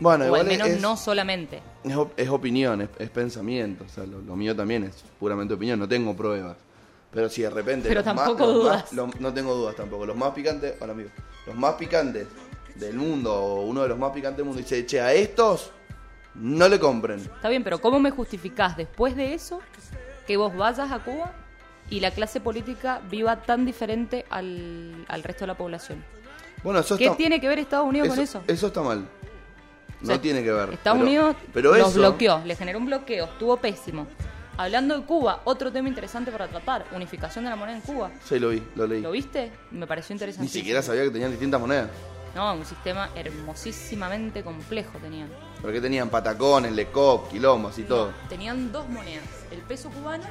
Bueno, 0.00 0.24
o 0.24 0.26
igual 0.26 0.42
al 0.42 0.46
menos 0.48 0.68
es, 0.68 0.80
no 0.80 0.96
solamente. 0.96 1.62
es, 1.84 1.96
op- 1.96 2.12
es 2.18 2.28
opinión, 2.28 2.82
es, 2.82 2.88
es 2.98 3.10
pensamiento. 3.10 3.84
O 3.84 3.88
sea, 3.88 4.04
lo, 4.04 4.20
lo 4.20 4.36
mío 4.36 4.54
también 4.54 4.84
es 4.84 5.04
puramente 5.18 5.54
opinión, 5.54 5.78
no 5.78 5.88
tengo 5.88 6.14
pruebas. 6.14 6.56
Pero 7.10 7.28
si 7.30 7.42
de 7.42 7.50
repente. 7.50 7.88
Pero 7.88 8.02
más- 8.04 8.14
tampoco 8.16 8.46
dudas. 8.52 8.82
más- 8.84 8.92
los- 8.92 9.20
no 9.20 9.32
tengo 9.32 9.54
dudas 9.54 9.74
tampoco. 9.76 10.04
Los 10.04 10.16
más 10.16 10.32
picantes, 10.32 10.74
hola 10.80 10.92
amigo, 10.92 11.08
los 11.46 11.56
más 11.56 11.74
picantes 11.74 12.26
del 12.74 12.96
mundo, 12.96 13.32
o 13.34 13.62
uno 13.64 13.82
de 13.82 13.88
los 13.88 13.98
más 13.98 14.12
picantes 14.12 14.36
del 14.38 14.44
mundo, 14.46 14.60
dice, 14.60 14.84
che, 14.84 15.00
a 15.00 15.14
estos 15.14 15.70
no 16.34 16.68
le 16.68 16.78
compren. 16.78 17.20
Está 17.20 17.48
bien, 17.48 17.64
pero 17.64 17.80
¿cómo 17.80 17.98
me 17.98 18.10
justificás 18.10 18.76
después 18.76 19.16
de 19.16 19.32
eso 19.32 19.60
que 20.26 20.36
vos 20.36 20.54
vayas 20.54 20.92
a 20.92 20.98
Cuba 20.98 21.32
y 21.88 22.00
la 22.00 22.10
clase 22.10 22.40
política 22.40 23.00
viva 23.10 23.40
tan 23.42 23.64
diferente 23.64 24.26
al, 24.28 25.06
al 25.08 25.22
resto 25.22 25.44
de 25.44 25.46
la 25.46 25.56
población? 25.56 26.04
Bueno, 26.62 26.80
eso 26.80 26.98
¿Qué 26.98 27.04
está, 27.04 27.16
tiene 27.16 27.40
que 27.40 27.48
ver 27.48 27.60
Estados 27.60 27.86
Unidos 27.88 28.08
con 28.08 28.18
eso? 28.18 28.42
Eso 28.46 28.66
está 28.66 28.82
mal. 28.82 29.08
No 30.00 30.06
sea, 30.08 30.20
tiene 30.20 30.42
que 30.42 30.52
ver. 30.52 30.70
Estados 30.74 30.98
Pero- 30.98 31.06
Unidos 31.10 31.36
pero 31.52 31.74
los 31.76 31.88
eso, 31.90 31.98
bloqueó, 31.98 32.40
le 32.44 32.54
generó 32.56 32.78
un 32.78 32.86
bloqueo, 32.86 33.24
estuvo 33.26 33.56
pésimo. 33.56 34.06
Hablando 34.58 34.98
de 34.98 35.04
Cuba, 35.04 35.42
otro 35.44 35.70
tema 35.70 35.88
interesante 35.88 36.30
para 36.32 36.48
tratar, 36.48 36.86
unificación 36.92 37.44
de 37.44 37.50
la 37.50 37.56
moneda 37.56 37.76
en 37.76 37.82
Cuba. 37.82 38.10
Sí, 38.24 38.38
lo 38.38 38.48
vi, 38.50 38.62
lo 38.74 38.86
leí. 38.86 39.02
¿Lo 39.02 39.10
viste? 39.10 39.52
Me 39.70 39.86
pareció 39.86 40.14
interesante. 40.14 40.44
Ni 40.44 40.48
siquiera 40.48 40.80
sabía 40.82 41.02
que 41.04 41.10
tenían 41.10 41.30
distintas 41.30 41.60
monedas. 41.60 41.90
No, 42.34 42.54
un 42.54 42.64
sistema 42.64 43.10
hermosísimamente 43.14 44.42
complejo 44.42 44.98
tenían. 44.98 45.28
Porque 45.62 45.80
tenían 45.80 46.08
patacones, 46.10 46.72
lecoq, 46.72 47.28
quilombos 47.30 47.78
y 47.78 47.82
todo. 47.82 48.12
Tenían 48.28 48.72
dos 48.72 48.88
monedas, 48.88 49.24
el 49.50 49.60
peso 49.60 49.90
cubano 49.90 50.24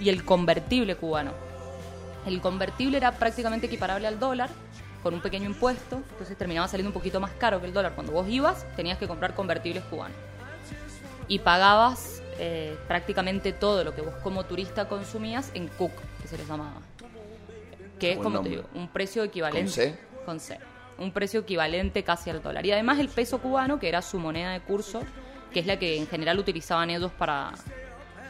y 0.00 0.08
el 0.08 0.24
convertible 0.24 0.96
cubano. 0.96 1.32
El 2.26 2.40
convertible 2.40 2.96
era 2.98 3.12
prácticamente 3.12 3.66
equiparable 3.66 4.06
al 4.06 4.18
dólar, 4.20 4.50
con 5.02 5.14
un 5.14 5.20
pequeño 5.20 5.46
impuesto, 5.46 5.96
entonces 5.96 6.36
terminaba 6.36 6.68
saliendo 6.68 6.90
un 6.90 6.94
poquito 6.94 7.20
más 7.20 7.32
caro 7.32 7.60
que 7.60 7.66
el 7.66 7.72
dólar. 7.72 7.94
Cuando 7.94 8.12
vos 8.12 8.28
ibas, 8.28 8.64
tenías 8.76 8.98
que 8.98 9.08
comprar 9.08 9.34
convertibles 9.34 9.82
cubanos. 9.84 10.16
Y 11.28 11.40
pagabas 11.40 12.22
eh, 12.38 12.76
prácticamente 12.88 13.52
todo 13.52 13.84
lo 13.84 13.94
que 13.94 14.02
vos 14.02 14.14
como 14.22 14.44
turista 14.44 14.88
consumías 14.88 15.50
en 15.54 15.68
CUC, 15.68 15.92
que 16.20 16.28
se 16.28 16.38
les 16.38 16.46
llamaba. 16.46 16.80
Que 17.98 18.12
es, 18.12 18.16
Buen 18.18 18.32
como 18.32 18.42
te 18.42 18.48
digo, 18.48 18.64
un 18.74 18.88
precio 18.88 19.22
equivalente. 19.24 19.62
¿Con 19.62 19.70
C? 19.70 19.98
Con 20.24 20.40
C. 20.40 20.58
Un 20.98 21.12
precio 21.12 21.40
equivalente 21.40 22.04
casi 22.04 22.30
al 22.30 22.42
dólar. 22.42 22.64
Y 22.66 22.72
además 22.72 22.98
el 22.98 23.08
peso 23.08 23.38
cubano, 23.40 23.78
que 23.78 23.88
era 23.88 24.02
su 24.02 24.18
moneda 24.18 24.52
de 24.52 24.60
curso, 24.60 25.02
que 25.52 25.60
es 25.60 25.66
la 25.66 25.78
que 25.78 25.96
en 25.96 26.06
general 26.06 26.38
utilizaban 26.38 26.90
ellos 26.90 27.10
para, 27.12 27.52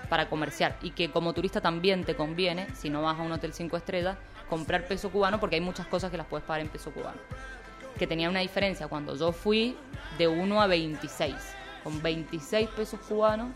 para 0.09 0.29
comerciar. 0.29 0.77
Y 0.83 0.93
que 0.93 1.11
como 1.11 1.33
turista 1.33 1.61
también 1.61 2.05
te 2.05 2.15
conviene, 2.15 2.67
si 2.75 2.91
no 2.91 3.03
vas 3.03 3.19
a 3.19 3.23
un 3.23 3.33
hotel 3.33 3.53
5 3.53 3.77
estrellas, 3.77 4.17
comprar 4.53 4.87
peso 4.87 5.09
cubano 5.09 5.41
porque 5.41 5.57
hay 5.57 5.63
muchas 5.63 5.87
cosas 5.87 6.11
que 6.11 6.19
las 6.19 6.27
puedes 6.27 6.45
pagar 6.45 6.61
en 6.61 6.69
peso 6.69 6.91
cubano. 6.91 7.17
Que 7.99 8.07
tenía 8.07 8.29
una 8.29 8.41
diferencia 8.41 8.87
cuando 8.87 9.17
yo 9.17 9.33
fui 9.33 9.75
de 10.19 10.29
1 10.29 10.61
a 10.61 10.67
26. 10.67 11.35
Con 11.83 12.03
26 12.03 12.69
pesos 12.69 13.01
cubanos, 13.01 13.49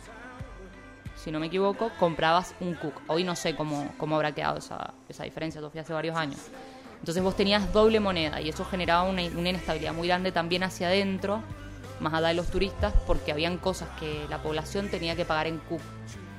si 1.14 1.30
no 1.30 1.38
me 1.38 1.48
equivoco, 1.48 1.90
comprabas 2.00 2.54
un 2.60 2.74
cook. 2.76 2.94
Hoy 3.08 3.24
no 3.24 3.36
sé 3.36 3.54
cómo, 3.54 3.92
cómo 3.98 4.16
habrá 4.16 4.32
quedado 4.32 4.56
esa, 4.56 4.94
esa 5.06 5.24
diferencia, 5.24 5.60
yo 5.60 5.68
fui 5.68 5.80
hace 5.80 5.92
varios 5.92 6.16
años. 6.16 6.40
Entonces 6.98 7.22
vos 7.22 7.36
tenías 7.36 7.74
doble 7.74 8.00
moneda 8.00 8.40
y 8.40 8.48
eso 8.48 8.64
generaba 8.64 9.02
una, 9.02 9.20
una 9.36 9.50
inestabilidad 9.50 9.92
muy 9.92 10.08
grande 10.08 10.32
también 10.32 10.62
hacia 10.62 10.86
adentro, 10.86 11.42
más 12.00 12.14
allá 12.14 12.28
de 12.28 12.34
los 12.34 12.46
turistas, 12.46 12.94
porque 13.06 13.32
habían 13.32 13.58
cosas 13.58 13.90
que 14.00 14.24
la 14.30 14.42
población 14.42 14.88
tenía 14.88 15.14
que 15.14 15.26
pagar 15.26 15.46
en 15.46 15.58
cook. 15.58 15.82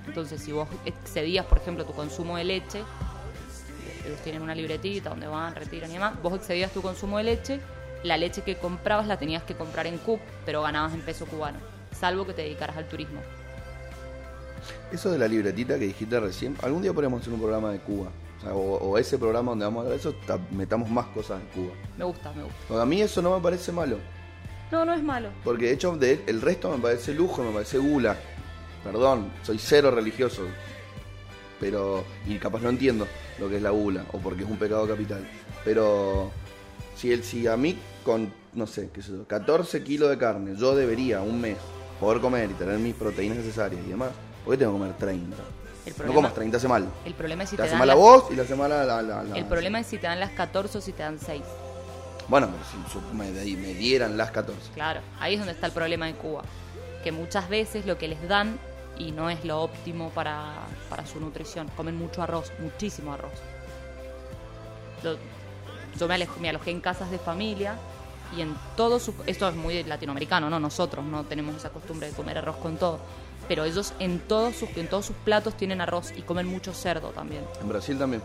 Entonces 0.08 0.42
si 0.42 0.52
vos 0.52 0.68
excedías, 0.84 1.46
por 1.46 1.60
ejemplo, 1.60 1.86
tu 1.86 1.94
consumo 1.94 2.38
de 2.38 2.46
leche, 2.46 2.82
ellos 4.08 4.20
tienen 4.22 4.42
una 4.42 4.56
libretita 4.56 5.10
donde 5.10 5.28
van, 5.28 5.56
retiran 5.56 5.90
y 5.90 5.94
demás, 5.94 6.14
vos 6.22 6.34
excedías 6.36 6.72
tu 6.72 6.82
consumo 6.82 7.18
de 7.18 7.24
leche, 7.26 7.60
la 8.04 8.18
leche 8.18 8.42
que 8.42 8.56
comprabas 8.56 9.08
la 9.08 9.18
tenías 9.18 9.44
que 9.44 9.56
comprar 9.56 9.88
en 9.88 9.98
cook, 10.00 10.20
pero 10.46 10.62
ganabas 10.62 10.94
en 10.94 11.02
peso 11.02 11.26
cubano, 11.26 11.58
salvo 12.00 12.26
que 12.26 12.34
te 12.34 12.42
dedicaras 12.44 12.78
al 12.78 12.88
turismo. 12.88 13.20
Eso 14.92 15.12
de 15.12 15.18
la 15.18 15.28
libretita 15.28 15.78
que 15.78 15.86
dijiste 15.86 16.20
recién, 16.20 16.56
algún 16.62 16.82
día 16.82 16.94
podríamos 16.94 17.22
hacer 17.22 17.34
un 17.34 17.40
programa 17.40 17.72
de 17.72 17.80
Cuba. 17.80 18.10
O, 18.38 18.42
sea, 18.42 18.54
o- 18.54 18.78
o 18.78 18.98
ese 18.98 19.18
programa 19.18 19.52
donde 19.52 19.66
vamos 19.66 19.80
a 19.80 19.86
hablar 19.88 20.00
de 20.02 20.10
eso, 20.10 20.18
ta- 20.26 20.40
metamos 20.52 20.90
más 20.90 21.08
cosas 21.08 21.40
de 21.42 21.48
Cuba. 21.48 21.74
Me 21.98 22.06
gusta, 22.06 22.32
me 22.34 22.44
gusta. 22.44 22.82
A 22.82 22.86
mí 22.86 23.02
eso 23.02 23.22
no 23.22 23.36
me 23.36 23.42
parece 23.42 23.72
malo. 23.72 23.98
No, 24.72 24.86
no 24.86 24.94
es 24.94 25.02
malo. 25.04 25.30
Porque 25.44 25.66
de 25.68 25.72
hecho 25.74 25.96
de, 25.98 26.24
el 26.28 26.42
resto 26.42 26.70
me 26.70 26.78
parece 26.78 27.14
lujo, 27.14 27.44
me 27.44 27.52
parece 27.52 27.78
gula. 27.78 28.16
Perdón, 28.84 29.32
soy 29.44 29.58
cero 29.60 29.92
religioso. 29.92 30.44
Pero, 31.60 32.04
y 32.28 32.38
capaz 32.38 32.62
no 32.62 32.70
entiendo 32.70 33.08
lo 33.40 33.50
que 33.50 33.58
es 33.58 33.62
la 33.62 33.72
gula, 33.72 34.04
o 34.14 34.20
porque 34.20 34.44
es 34.44 34.50
un 34.50 34.58
pecado 34.58 34.88
capital. 34.88 35.28
Pero, 35.66 36.32
si, 36.96 37.12
el, 37.12 37.24
si 37.24 37.48
a 37.48 37.58
mí 37.58 37.78
con, 38.04 38.32
no 38.54 38.68
sé, 38.68 38.90
qué 38.94 39.02
sé 39.02 39.12
yo, 39.12 39.26
14 39.28 39.84
kilos 39.84 40.10
de 40.10 40.18
carne, 40.18 40.56
yo 40.58 40.76
debería 40.76 41.22
un 41.22 41.42
mes 41.42 41.58
poder 42.00 42.22
comer 42.22 42.52
y 42.52 42.54
tener 42.54 42.78
mis 42.78 42.94
proteínas 42.94 43.38
necesarias 43.40 43.82
y 43.86 43.90
demás, 43.90 44.10
¿por 44.46 44.54
qué 44.54 44.60
tengo 44.60 44.74
que 44.74 44.80
comer 44.80 44.96
30? 44.98 45.36
El 45.86 45.92
No 45.94 45.98
problema, 45.98 46.16
comas 46.16 46.34
30, 46.34 46.58
hace 46.58 46.68
mal. 46.68 46.88
el 47.06 47.14
problema 47.14 47.44
es 47.44 47.50
si 47.50 47.56
te 47.56 47.62
te, 47.62 47.64
hace 47.64 47.72
dan 47.72 47.80
mal 47.80 47.90
a 47.90 47.96
vos 47.96 48.26
y 48.30 48.36
le 48.36 48.42
hace 48.42 48.56
mal 48.56 48.72
a 48.72 48.84
la... 48.84 49.02
la- 49.02 49.24
la- 49.24 49.38
El 49.38 49.46
problema 49.46 49.80
es 49.80 49.88
si 49.88 49.98
te 49.98 50.06
dan 50.06 50.20
las 50.20 50.32
14 50.32 50.78
o 50.78 50.82
si 50.82 50.92
te 50.92 51.02
dan 51.02 51.18
6. 51.18 51.42
Bueno, 52.28 52.50
pero 52.52 52.66
si 52.92 53.16
me, 53.16 53.32
me 53.56 53.74
dieran 53.74 54.18
las 54.18 54.32
14. 54.32 54.74
Claro, 54.74 55.00
ahí 55.20 55.34
es 55.36 55.40
donde 55.40 55.54
está 55.54 55.68
el 55.68 55.72
problema 55.72 56.06
de 56.08 56.14
Cuba. 56.14 56.44
Que 57.04 57.12
muchas 57.14 57.48
veces 57.48 57.86
lo 57.86 57.98
que 57.98 58.10
les 58.10 58.28
dan 58.28 58.60
y 59.00 59.12
no 59.12 59.30
es 59.30 59.44
lo 59.46 59.62
óptimo 59.62 60.10
para, 60.10 60.54
para 60.90 61.06
su 61.06 61.20
nutrición. 61.20 61.68
Comen 61.76 61.96
mucho 61.98 62.22
arroz, 62.22 62.52
muchísimo 62.60 63.14
arroz. 63.14 63.34
Yo, 65.04 65.16
yo 65.98 66.08
me, 66.08 66.16
alejo- 66.16 66.40
me 66.40 66.50
alojé 66.50 66.72
en 66.72 66.82
casas 66.82 67.12
de 67.12 67.20
familia 67.20 67.76
y 68.36 68.42
en 68.42 68.56
todo 68.76 69.00
su... 69.00 69.14
Esto 69.26 69.48
es 69.48 69.56
muy 69.56 69.84
latinoamericano, 69.84 70.50
¿no? 70.50 70.60
Nosotros 70.60 71.06
no 71.06 71.24
tenemos 71.24 71.56
esa 71.56 71.70
costumbre 71.70 72.10
de 72.10 72.14
comer 72.16 72.38
arroz 72.40 72.58
con 72.58 72.78
todo. 72.78 73.00
Pero 73.48 73.64
ellos 73.64 73.94
en 74.00 74.20
todos 74.20 74.56
sus, 74.56 74.76
en 74.76 74.88
todos 74.90 75.06
sus 75.06 75.16
platos 75.18 75.56
tienen 75.56 75.80
arroz 75.80 76.12
y 76.18 76.22
comen 76.24 76.48
mucho 76.48 76.74
cerdo 76.74 77.10
también. 77.10 77.46
En 77.62 77.70
Brasil 77.70 77.98
también. 77.98 78.22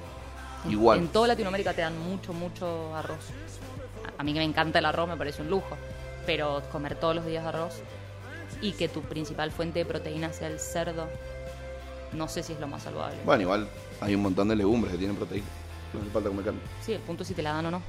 En- 0.64 0.70
Igual. 0.72 0.98
En 0.98 1.08
toda 1.08 1.28
Latinoamérica 1.28 1.72
te 1.74 1.82
dan 1.82 1.98
mucho, 1.98 2.32
mucho 2.32 2.94
arroz. 2.96 3.26
A- 4.18 4.20
A 4.20 4.24
mí 4.24 4.32
que 4.32 4.38
me 4.40 4.44
encanta 4.44 4.78
el 4.80 4.84
arroz 4.86 5.08
me 5.08 5.16
parece 5.16 5.42
un 5.42 5.50
lujo. 5.50 5.76
Pero 6.26 6.62
comer 6.72 6.94
todos 6.96 7.14
los 7.16 7.26
días 7.26 7.44
arroz 7.44 7.74
y 8.62 8.72
que 8.72 8.88
tu 8.88 9.02
principal 9.02 9.50
fuente 9.50 9.80
de 9.80 9.84
proteína 9.84 10.32
sea 10.32 10.48
el 10.48 10.58
cerdo, 10.58 11.08
no 12.12 12.28
sé 12.28 12.42
si 12.42 12.52
es 12.54 12.60
lo 12.60 12.68
más 12.68 12.84
saludable. 12.84 13.18
Bueno, 13.24 13.42
igual 13.42 13.68
hay 14.00 14.14
un 14.14 14.22
montón 14.22 14.48
de 14.48 14.56
legumbres 14.56 14.92
que 14.92 14.98
tienen 14.98 15.16
proteína. 15.16 15.46
No 15.92 16.00
hace 16.00 16.10
falta 16.10 16.28
comer 16.30 16.44
carne. 16.46 16.60
Sí, 16.80 16.92
el 16.94 17.00
punto 17.00 17.22
es 17.22 17.28
si 17.28 17.34
te 17.34 17.42
la 17.42 17.52
dan 17.52 17.66
o 17.66 17.70
no. 17.70 17.82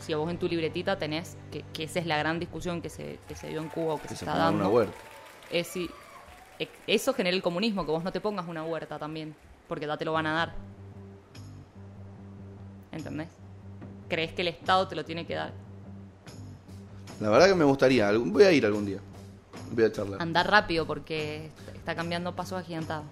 Si 0.00 0.14
vos 0.14 0.28
en 0.30 0.38
tu 0.38 0.48
libretita 0.48 0.98
tenés, 0.98 1.36
que, 1.52 1.62
que 1.72 1.84
esa 1.84 2.00
es 2.00 2.06
la 2.06 2.16
gran 2.18 2.40
discusión 2.40 2.80
que 2.80 2.88
se, 2.88 3.18
que 3.28 3.36
se 3.36 3.48
dio 3.48 3.60
en 3.60 3.68
Cuba 3.68 3.94
o 3.94 3.96
que, 3.96 4.02
Que 4.02 4.08
se 4.08 4.16
se 4.16 4.24
está 4.24 4.36
dando, 4.36 4.60
una 4.64 4.68
huerta. 4.68 4.94
es 5.52 5.66
si 5.68 5.90
eso 6.86 7.14
genera 7.14 7.36
el 7.36 7.42
comunismo, 7.42 7.84
que 7.84 7.92
vos 7.92 8.02
no 8.02 8.12
te 8.12 8.20
pongas 8.20 8.48
una 8.48 8.64
huerta 8.64 8.98
también, 8.98 9.34
porque 9.68 9.86
ya 9.86 9.96
te 9.96 10.04
lo 10.04 10.12
van 10.12 10.26
a 10.26 10.32
dar. 10.34 10.54
¿Entendés? 12.92 13.28
Crees 14.08 14.32
que 14.32 14.42
el 14.42 14.48
Estado 14.48 14.88
te 14.88 14.96
lo 14.96 15.04
tiene 15.04 15.26
que 15.26 15.34
dar. 15.34 15.52
La 17.20 17.28
verdad 17.30 17.48
que 17.48 17.54
me 17.54 17.64
gustaría. 17.64 18.10
Voy 18.12 18.42
a 18.42 18.52
ir 18.52 18.64
algún 18.66 18.86
día. 18.86 18.98
Voy 19.72 19.84
a 19.84 19.92
charlar. 19.92 20.20
Andar 20.22 20.50
rápido 20.50 20.86
porque 20.86 21.50
está 21.74 21.94
cambiando 21.94 22.34
pasos 22.34 22.60
agigantados. 22.60 23.04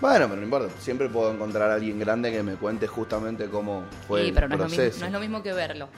Bueno, 0.00 0.26
pero 0.28 0.36
no 0.36 0.42
importa. 0.44 0.72
Siempre 0.80 1.08
puedo 1.08 1.32
encontrar 1.32 1.70
a 1.70 1.74
alguien 1.74 1.98
grande 1.98 2.30
que 2.30 2.42
me 2.42 2.54
cuente 2.54 2.86
justamente 2.86 3.48
cómo 3.48 3.84
fue 4.06 4.22
Sí, 4.22 4.28
el 4.28 4.34
pero 4.34 4.48
no 4.48 4.54
es, 4.54 4.60
lo 4.60 4.64
mismo, 4.66 4.76
proceso. 4.76 5.00
no 5.00 5.06
es 5.06 5.12
lo 5.12 5.20
mismo 5.20 5.42
que 5.42 5.52
verlo. 5.52 5.88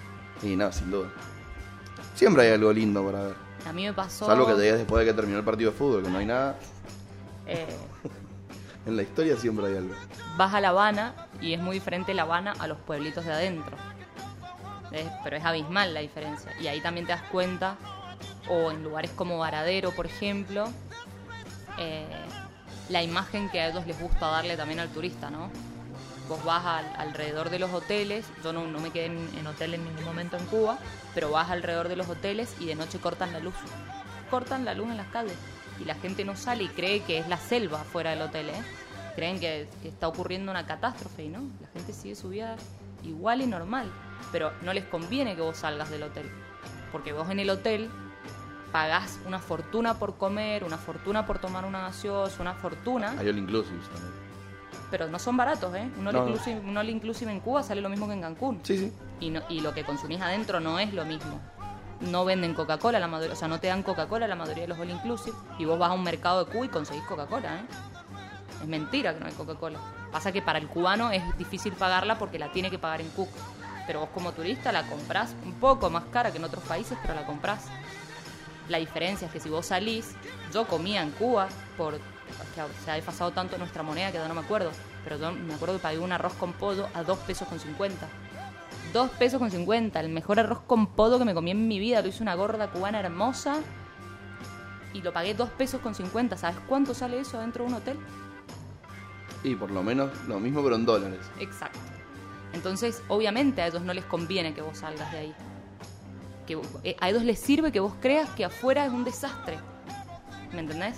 Y 0.43 0.57
no, 0.57 0.72
sin 0.72 0.91
duda. 0.91 1.09
Siempre 2.14 2.45
hay 2.45 2.53
algo 2.53 2.72
lindo 2.72 3.05
para 3.05 3.22
ver. 3.24 3.34
A 3.68 3.72
mí 3.72 3.84
me 3.84 3.93
pasó... 3.93 4.26
Salvo 4.26 4.47
que 4.47 4.55
te 4.55 4.62
digas 4.62 4.78
después 4.78 5.05
de 5.05 5.11
que 5.11 5.14
terminó 5.14 5.38
el 5.38 5.45
partido 5.45 5.70
de 5.72 5.76
fútbol, 5.76 6.03
que 6.03 6.09
no 6.09 6.18
hay 6.18 6.26
nada. 6.26 6.57
eh, 7.47 7.66
En 8.86 8.97
la 8.97 9.03
historia 9.03 9.36
siempre 9.36 9.66
hay 9.66 9.76
algo. 9.76 9.95
vas 10.38 10.55
a 10.55 10.61
La 10.61 10.70
Habana 10.70 11.14
y 11.43 11.53
es 11.53 11.61
muy 11.61 11.74
diferente 11.74 12.14
La 12.14 12.22
Habana 12.22 12.55
a 12.59 12.66
los 12.66 12.78
pueblitos 12.78 13.24
de 13.26 13.32
adentro. 13.32 13.76
Es- 14.93 15.11
pero 15.22 15.36
es 15.36 15.45
abismal 15.45 15.93
la 15.93 16.01
diferencia. 16.01 16.53
Y 16.61 16.66
ahí 16.68 16.80
también 16.80 17.07
te 17.07 17.12
das 17.12 17.22
cuenta, 17.30 17.76
o 18.49 18.70
en 18.70 18.82
lugares 18.82 19.11
como 19.12 19.38
Varadero, 19.38 19.91
por 19.93 20.07
ejemplo, 20.07 20.68
eh, 21.78 22.07
la 22.88 23.03
imagen 23.03 23.49
que 23.51 23.61
a 23.61 23.68
ellos 23.68 23.86
les 23.86 24.01
gusta 24.01 24.26
darle 24.28 24.57
también 24.57 24.80
al 24.80 24.88
turista, 24.88 25.30
¿no? 25.30 25.51
Vos 26.28 26.43
vas 26.45 26.64
al- 26.64 26.93
alrededor 26.97 27.51
de 27.51 27.59
los 27.59 27.72
hoteles, 27.72 28.26
yo 28.45 28.53
no, 28.53 28.64
me 28.66 28.91
quedé 28.91 29.07
en, 29.07 29.28
en 29.38 29.47
hotel 29.47 29.74
en 29.74 29.84
ningún 29.84 30.05
momento 30.05 30.36
en 30.36 30.47
Cuba, 30.47 30.78
pero 31.14 31.30
vas 31.30 31.51
alrededor 31.51 31.88
de 31.88 31.97
los 31.97 32.09
hoteles 32.09 32.55
y 32.61 32.66
de 32.66 32.74
noche 32.76 32.99
cortan 32.99 33.32
la 33.32 33.41
luz. 33.41 33.55
Cortan 34.30 34.64
la 34.64 34.74
luz 34.74 34.88
en 34.91 34.97
las 34.97 35.09
calles. 35.09 35.36
y 35.80 35.84
la 35.84 35.95
gente 35.95 36.24
no 36.24 36.36
sale 36.36 36.64
y 36.64 36.68
cree 36.68 37.01
que 37.03 37.18
es 37.18 37.26
la 37.28 37.38
selva 37.38 37.78
fuera 37.78 38.11
del 38.11 38.22
hotel, 38.22 38.51
¿eh? 38.51 38.62
Creen 39.16 39.41
que, 39.41 39.66
que 39.82 39.88
está 39.88 40.07
ocurriendo 40.09 40.53
una 40.53 40.66
catástrofe 40.66 41.24
y 41.24 41.28
no, 41.28 41.41
la 41.61 41.68
gente 41.68 41.93
sigue 41.93 42.14
su 42.14 42.28
vida 42.28 42.57
igual 43.03 43.41
y 43.41 43.47
normal, 43.47 43.91
pero 44.30 44.53
no 44.62 44.72
les 44.72 44.84
conviene 44.84 45.34
que 45.34 45.41
vos 45.43 45.57
salgas 45.57 45.91
del 45.91 46.03
hotel, 46.05 46.30
porque 46.93 47.12
vos 47.12 47.28
en 47.30 47.41
el 47.41 47.51
hotel 47.51 47.91
pagás 48.73 49.18
una 49.27 49.39
fortuna 49.39 49.95
por 49.95 50.16
comer, 50.16 50.64
una 50.64 50.79
fortuna 50.79 51.27
por 51.27 51.39
tomar 51.39 51.64
una 51.64 51.81
gaseosa, 51.83 52.41
una 52.43 52.55
fortuna, 52.55 53.14
Hay 53.18 53.29
all 53.29 53.39
inclusive 53.39 53.79
también. 53.93 54.12
pero 54.91 55.09
no 55.09 55.18
son 55.18 55.37
baratos, 55.37 55.75
¿eh? 55.75 55.89
Un 55.99 56.07
all, 56.07 56.12
No, 56.14 56.21
no. 56.25 56.29
inclusive, 56.29 56.61
un 56.61 56.77
all 56.77 56.89
inclusive 56.89 57.31
en 57.33 57.41
Cuba 57.41 57.62
sale 57.62 57.81
lo 57.81 57.89
mismo 57.89 58.07
que 58.07 58.14
en 58.14 58.21
Cancún. 58.23 58.61
Sí, 58.62 58.79
sí. 58.79 58.93
Y, 59.21 59.31
no- 59.31 59.43
y 59.49 59.61
lo 59.61 59.75
que 59.75 59.85
consumís 59.85 60.21
adentro 60.21 60.61
no 60.61 60.79
es 60.79 60.93
lo 60.95 61.05
mismo. 61.05 61.41
No 62.01 62.25
venden 62.25 62.55
Coca-Cola 62.55 62.99
la 62.99 63.09
mayoría, 63.09 63.35
o 63.35 63.37
sea, 63.37 63.47
no 63.49 63.61
te 63.61 63.66
dan 63.66 63.83
Coca-Cola 63.83 64.27
la 64.27 64.35
mayoría 64.37 64.62
de 64.62 64.68
los 64.68 64.79
all 64.79 64.89
inclusive 64.91 65.37
y 65.59 65.64
vos 65.66 65.79
vas 65.79 65.91
a 65.91 65.93
un 65.95 66.03
mercado 66.03 66.45
de 66.45 66.51
Cuba 66.51 66.64
y 66.64 66.68
conseguís 66.68 67.03
Coca-Cola, 67.05 67.57
¿eh? 67.57 67.64
Es 68.62 68.66
mentira 68.68 69.14
que 69.14 69.21
no 69.21 69.27
hay 69.27 69.33
Coca-Cola. 69.33 69.79
Pasa 70.12 70.33
que 70.33 70.43
para 70.43 70.59
el 70.59 70.66
cubano 70.68 71.11
es 71.11 71.23
difícil 71.39 71.73
pagarla 71.73 72.18
porque 72.18 72.39
la 72.39 72.51
tiene 72.53 72.71
que 72.71 72.79
pagar 72.79 73.01
en 73.01 73.09
Cook. 73.11 73.29
Pero 73.87 74.01
vos 74.01 74.09
como 74.14 74.33
turista 74.33 74.71
la 74.73 74.83
comprás 74.87 75.35
un 75.45 75.55
poco 75.55 75.89
más 75.91 76.05
cara 76.12 76.31
que 76.31 76.39
en 76.39 76.45
otros 76.45 76.62
países, 76.64 76.97
pero 77.03 77.14
la 77.14 77.27
comprás. 77.27 77.66
La 78.69 78.79
diferencia 78.79 79.27
es 79.27 79.33
que 79.33 79.41
si 79.41 79.49
vos 79.49 79.67
salís, 79.67 80.13
yo 80.53 80.67
comía 80.67 81.03
en 81.03 81.11
Cuba 81.11 81.49
por 81.77 81.95
que 81.95 82.63
se 82.85 82.91
ha 82.91 82.95
desfasado 82.95 83.33
tanto 83.33 83.59
nuestra 83.59 83.83
moneda 83.83 84.13
que 84.13 84.19
ya 84.19 84.29
no 84.29 84.35
me 84.35 84.41
acuerdo, 84.41 84.71
pero 85.05 85.19
yo 85.19 85.33
me 85.33 85.55
acuerdo 85.55 85.77
que 85.77 85.83
pagué 85.83 85.99
un 85.99 86.13
arroz 86.13 86.35
con 86.35 86.53
pollo 86.53 86.89
a 86.95 87.03
2 87.03 87.19
pesos 87.21 87.49
con 87.49 87.59
50. 87.59 88.09
2 88.93 89.11
pesos 89.11 89.39
con 89.39 89.51
50, 89.51 90.01
el 90.01 90.09
mejor 90.09 90.41
arroz 90.41 90.61
con 90.67 90.89
pollo 90.89 91.19
que 91.19 91.25
me 91.25 91.35
comí 91.35 91.53
en 91.53 91.69
mi 91.69 91.79
vida, 91.79 92.03
lo 92.03 92.09
hizo 92.09 92.23
una 92.23 92.35
gorda 92.35 92.71
cubana 92.71 93.01
hermosa 93.01 93.61
y 94.93 95.03
lo 95.03 95.13
pagué 95.13 95.35
2 95.35 95.51
pesos 95.51 95.81
con 95.81 95.95
50. 95.95 96.37
¿Sabes 96.37 96.59
cuánto 96.69 96.95
sale 96.95 97.21
eso 97.21 97.39
adentro 97.39 97.65
de 97.65 97.71
un 97.71 97.77
hotel? 97.77 97.99
Y 99.45 99.55
por 99.55 99.71
lo 99.71 99.83
menos 99.83 100.11
lo 100.27 100.39
mismo, 100.41 100.63
pero 100.63 100.75
en 100.77 100.85
dólares. 100.85 101.21
Exacto. 101.39 101.79
Entonces, 102.53 103.03
obviamente 103.09 103.63
a 103.63 103.69
ellos 103.69 103.83
no 103.83 103.95
les 103.95 104.05
conviene 104.05 104.53
que 104.53 104.61
vos 104.61 104.79
salgas 104.79 105.11
de 105.13 105.19
ahí. 105.19 105.35
Que 106.51 106.57
vos- 106.57 106.66
eh, 106.82 106.96
a 106.98 107.09
ellos 107.11 107.22
les 107.22 107.38
sirve 107.38 107.70
que 107.70 107.78
vos 107.78 107.94
creas 108.01 108.28
que 108.30 108.44
afuera 108.44 108.84
es 108.84 108.90
un 108.90 109.05
desastre. 109.05 109.57
¿Me 110.53 110.59
entendés? 110.62 110.96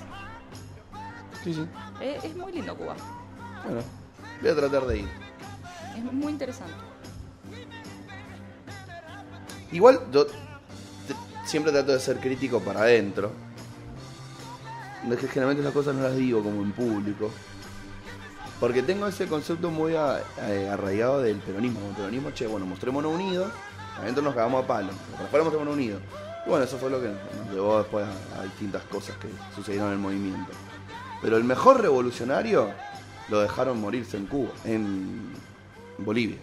Sí, 1.44 1.53
sí. 1.53 1.66
Eh, 2.00 2.18
es 2.22 2.34
muy 2.34 2.53
lindo 2.53 2.74
Cuba. 2.74 2.96
Bueno, 3.62 3.82
voy 4.40 4.50
a 4.50 4.57
tratar 4.57 4.86
de 4.86 5.00
ir. 5.00 5.09
Es 5.94 6.05
muy 6.11 6.32
interesante. 6.32 6.72
Igual 9.72 10.00
yo 10.11 10.24
siempre 11.44 11.70
trato 11.70 11.92
de 11.92 12.00
ser 12.00 12.18
crítico 12.18 12.59
para 12.61 12.80
adentro. 12.80 13.30
No 15.05 15.12
es 15.12 15.20
que 15.20 15.28
generalmente 15.28 15.62
las 15.62 15.74
cosas 15.74 15.94
no 15.94 16.03
las 16.03 16.16
digo 16.16 16.42
como 16.42 16.62
en 16.62 16.72
público. 16.72 17.30
Porque 18.59 18.82
tengo 18.82 19.07
ese 19.07 19.26
concepto 19.26 19.70
muy 19.70 19.96
a- 19.96 20.22
eh, 20.48 20.70
arraigado 20.70 21.20
del 21.20 21.36
peronismo. 21.40 21.78
El 21.90 21.94
peronismo, 21.96 22.30
che, 22.30 22.46
bueno, 22.46 22.64
mostrémonos 22.64 23.12
unidos. 23.12 23.53
Adentro 24.01 24.22
nos 24.22 24.34
cagamos 24.34 24.64
a 24.64 24.66
palo. 24.66 24.90
pero 25.12 25.24
afuera 25.24 25.45
mostrémonos 25.45 25.74
unidos. 25.74 26.03
Y 26.47 26.49
bueno, 26.49 26.64
eso 26.64 26.76
fue 26.78 26.90
lo 26.90 27.01
que 27.01 27.09
nos 27.09 27.55
llevó 27.55 27.78
después 27.78 28.05
a, 28.07 28.40
a 28.40 28.45
distintas 28.45 28.82
cosas 28.84 29.16
que 29.16 29.28
sucedieron 29.55 29.88
en 29.88 29.95
el 29.95 29.99
movimiento. 30.01 30.51
Pero 31.20 31.36
el 31.36 31.45
mejor 31.45 31.80
revolucionario 31.80 32.70
lo 33.28 33.40
dejaron 33.40 33.80
morirse 33.80 34.16
en 34.16 34.26
Cuba, 34.26 34.51
en 34.64 35.32
Bolivia. 35.99 36.38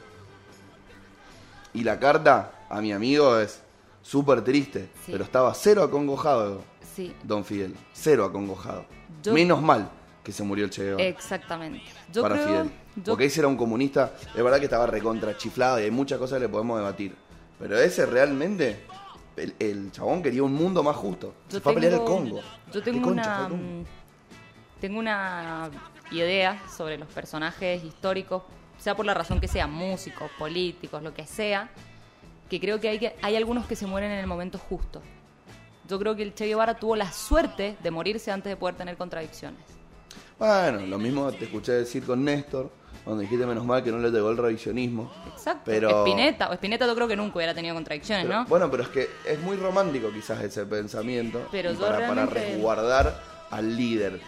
Y 1.73 1.83
la 1.83 1.99
carta 1.99 2.51
a 2.69 2.81
mi 2.81 2.91
amigo 2.93 3.37
es 3.39 3.61
súper 4.01 4.43
triste, 4.43 4.89
Sí. 5.05 5.11
pero 5.11 5.23
estaba 5.23 5.53
cero 5.53 5.83
acongojado, 5.83 6.61
Sí, 6.95 7.13
don 7.23 7.45
Fidel. 7.45 7.75
Cero 7.93 8.25
acongojado. 8.25 8.85
Yo- 9.23 9.33
Menos 9.33 9.61
mal 9.61 9.89
que 10.23 10.31
se 10.31 10.43
murió 10.43 10.65
el 10.65 10.71
Che 10.71 10.83
Guevara 10.83 11.03
exactamente. 11.03 11.81
Yo 12.11 12.21
para 12.21 12.35
creo, 12.35 12.47
Fidel. 12.47 12.71
yo- 12.95 13.03
Porque 13.13 13.25
ese 13.25 13.39
era 13.41 13.47
un 13.47 13.55
comunista, 13.57 14.13
es 14.35 14.43
verdad 14.43 14.57
que 14.59 14.65
estaba 14.65 14.85
recontra 14.87 15.37
chiflado 15.37 15.79
y 15.79 15.83
hay 15.83 15.91
muchas 15.91 16.17
cosas 16.19 16.37
que 16.37 16.45
le 16.45 16.49
podemos 16.49 16.77
debatir. 16.77 17.15
Pero 17.59 17.77
ese 17.77 18.05
realmente, 18.05 18.79
el, 19.35 19.53
el 19.59 19.91
chabón 19.91 20.23
quería 20.23 20.43
un 20.43 20.53
mundo 20.53 20.81
más 20.81 20.95
justo. 20.95 21.33
yo 21.49 21.57
se 21.57 21.61
fue 21.61 21.73
a 21.73 21.75
pelear 21.75 21.93
el 21.93 22.03
Congo. 22.03 22.39
Yo 22.71 22.81
¿Qué 22.81 22.91
tengo 22.91 23.09
concha 23.09 23.47
una, 23.47 23.55
mm, 23.55 23.85
tengo 24.79 24.99
una 24.99 25.69
idea 26.11 26.61
sobre 26.75 26.97
los 26.97 27.07
personajes 27.09 27.83
históricos, 27.83 28.43
sea 28.77 28.95
por 28.95 29.05
la 29.05 29.13
razón 29.13 29.39
que 29.39 29.47
sea, 29.47 29.67
músicos, 29.67 30.31
políticos, 30.39 31.03
lo 31.03 31.13
que 31.13 31.27
sea, 31.27 31.69
que 32.49 32.59
creo 32.59 32.79
que 32.79 32.89
hay, 32.89 32.99
que 32.99 33.15
hay 33.21 33.35
algunos 33.35 33.67
que 33.67 33.75
se 33.75 33.85
mueren 33.85 34.11
en 34.11 34.19
el 34.19 34.27
momento 34.27 34.57
justo. 34.57 35.01
Yo 35.87 35.99
creo 35.99 36.15
que 36.15 36.23
el 36.23 36.33
Che 36.33 36.45
Guevara 36.45 36.75
tuvo 36.79 36.95
la 36.95 37.11
suerte 37.11 37.75
de 37.81 37.91
morirse 37.91 38.31
antes 38.31 38.49
de 38.49 38.55
poder 38.55 38.75
tener 38.75 38.95
contradicciones. 38.95 39.61
Bueno, 40.37 40.85
lo 40.85 40.97
mismo 40.97 41.31
te 41.31 41.45
escuché 41.45 41.73
decir 41.73 42.05
con 42.05 42.23
Néstor, 42.23 42.71
donde 43.09 43.23
dijiste 43.23 43.45
menos 43.45 43.65
mal 43.65 43.83
que 43.83 43.91
no 43.91 43.97
le 43.97 44.09
llegó 44.11 44.29
el 44.29 44.37
revisionismo. 44.37 45.11
Exacto. 45.33 45.63
Pero- 45.65 46.05
Spinetta, 46.05 46.49
o 46.49 46.53
Spinetta 46.53 46.85
yo 46.85 46.95
creo 46.95 47.07
que 47.07 47.15
nunca 47.15 47.37
hubiera 47.37 47.53
tenido 47.53 47.73
contradicciones, 47.75 48.25
Pero- 48.25 48.39
¿no? 48.39 48.45
Bueno, 48.45 48.69
pero 48.69 48.83
es 48.83 48.89
que 48.89 49.09
es 49.25 49.39
muy 49.39 49.57
romántico 49.57 50.11
quizás 50.13 50.41
ese 50.43 50.65
pensamiento 50.65 51.47
Pero 51.51 51.71
y 51.71 51.75
yo 51.75 51.81
para, 51.81 52.07
para 52.07 52.25
resguardar 52.27 53.19
al 53.49 53.75
líder. 53.75 54.19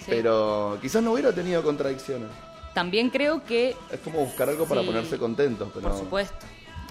Sí. 0.00 0.06
Pero 0.08 0.78
quizás 0.82 1.02
no 1.02 1.12
hubiera 1.12 1.32
tenido 1.32 1.62
contradicciones. 1.62 2.28
También 2.74 3.10
creo 3.10 3.44
que 3.44 3.76
Es 3.90 4.00
como 4.00 4.18
buscar 4.24 4.48
algo 4.48 4.66
para 4.66 4.80
Sí, 4.82 4.86
ponerse 4.86 5.18
contentos, 5.18 5.68
pero 5.72 5.88
Por 5.88 5.98
supuesto. 5.98 6.46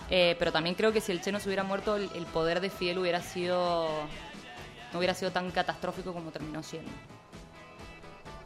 Eh, 0.09 0.35
pero 0.39 0.51
también 0.53 0.75
creo 0.75 0.93
que 0.93 1.01
si 1.01 1.11
el 1.11 1.21
Che 1.21 1.31
no 1.33 1.39
se 1.41 1.49
hubiera 1.49 1.63
muerto, 1.63 1.97
el, 1.97 2.09
el 2.15 2.25
poder 2.27 2.61
de 2.61 2.69
Fidel 2.69 2.97
hubiera 2.99 3.21
sido. 3.21 3.87
no 4.93 4.99
hubiera 4.99 5.13
sido 5.13 5.31
tan 5.31 5.51
catastrófico 5.51 6.13
como 6.13 6.31
terminó 6.31 6.63
siendo. 6.63 6.89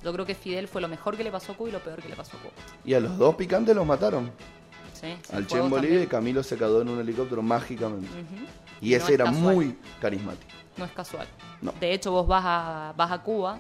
Yo 0.04 0.12
creo 0.14 0.26
que 0.26 0.36
Fidel 0.36 0.68
fue 0.68 0.82
lo 0.82 0.88
mejor 0.88 1.16
que 1.16 1.24
le 1.24 1.32
pasó 1.32 1.52
a 1.52 1.56
Cuba 1.56 1.70
y 1.70 1.72
lo 1.74 1.80
peor 1.80 2.02
que 2.02 2.10
le 2.10 2.16
pasó 2.16 2.38
a 2.38 2.40
Cuba. 2.40 2.54
Y 2.84 2.94
a 2.94 3.00
los 3.00 3.18
dos 3.18 3.36
picantes 3.36 3.76
los 3.76 3.86
mataron. 3.86 4.32
¿Sí? 4.94 5.08
Al 5.34 5.46
Che 5.46 5.50
Fuegos 5.50 5.66
en 5.66 5.70
Bolivia 5.70 6.04
y. 6.04 6.08
Camilo 6.08 6.44
se 6.44 6.58
quedó 6.58 6.82
en 6.82 6.90
un 6.90 7.00
helicóptero 7.00 7.42
mágicamente. 7.42 8.10
Y 8.82 8.94
ese 8.94 9.06
es 9.06 9.10
era 9.12 9.26
casual. 9.26 9.56
muy 9.56 9.78
carismático. 10.00 10.52
No 10.78 10.86
es 10.86 10.92
casual. 10.92 11.28
No. 11.62 11.74
De 11.80 11.94
hecho, 11.94 12.12
vos 12.12 12.28
vas 12.28 12.44
a, 12.46 12.94
vas 12.98 13.12
a 13.12 13.22
Cuba 13.22 13.60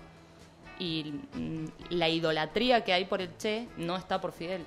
y 0.80 1.14
mm, 1.36 1.66
la 1.92 2.10
idolatría 2.10 2.84
que 2.84 2.94
hay 2.94 3.06
por 3.06 3.22
el 3.22 3.38
Che 3.38 3.68
no 3.78 3.96
está 3.96 4.20
por 4.20 4.32
Fidel. 4.32 4.66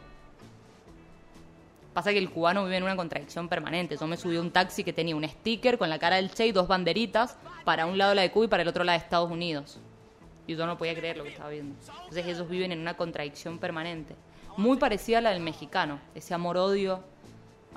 Pasa 1.93 2.11
que 2.11 2.19
el 2.19 2.31
cubano 2.31 2.65
vive 2.65 2.77
en 2.77 2.83
una 2.83 2.97
contradicción 2.97 3.49
permanente. 3.49 3.97
Yo 3.97 4.07
me 4.07 4.17
subí 4.17 4.37
a 4.37 4.41
un 4.41 4.51
taxi 4.51 4.83
que 4.83 4.93
tenía 4.93 5.15
un 5.15 5.29
sticker 5.29 5.79
con 5.79 5.89
la 5.91 5.99
cara 5.99 6.17
del 6.17 6.33
Che 6.33 6.47
y 6.47 6.53
dos 6.53 6.67
banderitas, 6.67 7.37
para 7.65 7.87
un 7.87 7.99
lado 7.99 8.15
la 8.15 8.23
de 8.23 8.33
Cuba 8.33 8.45
y 8.47 8.49
para 8.49 8.63
el 8.63 8.69
otro 8.69 8.85
la 8.85 8.93
de 8.93 8.99
Estados 8.99 9.31
Unidos. 9.31 9.79
Y 10.47 10.57
yo 10.57 10.67
no 10.67 10.77
podía 10.77 10.95
creer 10.95 11.17
lo 11.17 11.25
que 11.25 11.31
estaba 11.31 11.51
viendo. 11.51 11.75
Entonces 11.81 12.27
ellos 12.27 12.49
viven 12.49 12.73
en 12.73 12.81
una 12.81 12.97
contradicción 12.97 13.59
permanente. 13.59 14.15
Muy 14.57 14.77
parecida 14.77 15.19
a 15.19 15.21
la 15.21 15.31
del 15.31 15.41
mexicano, 15.41 15.99
ese 16.15 16.35
amor-odio 16.35 17.03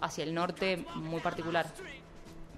hacia 0.01 0.23
el 0.23 0.33
norte 0.33 0.85
muy 0.95 1.21
particular. 1.21 1.65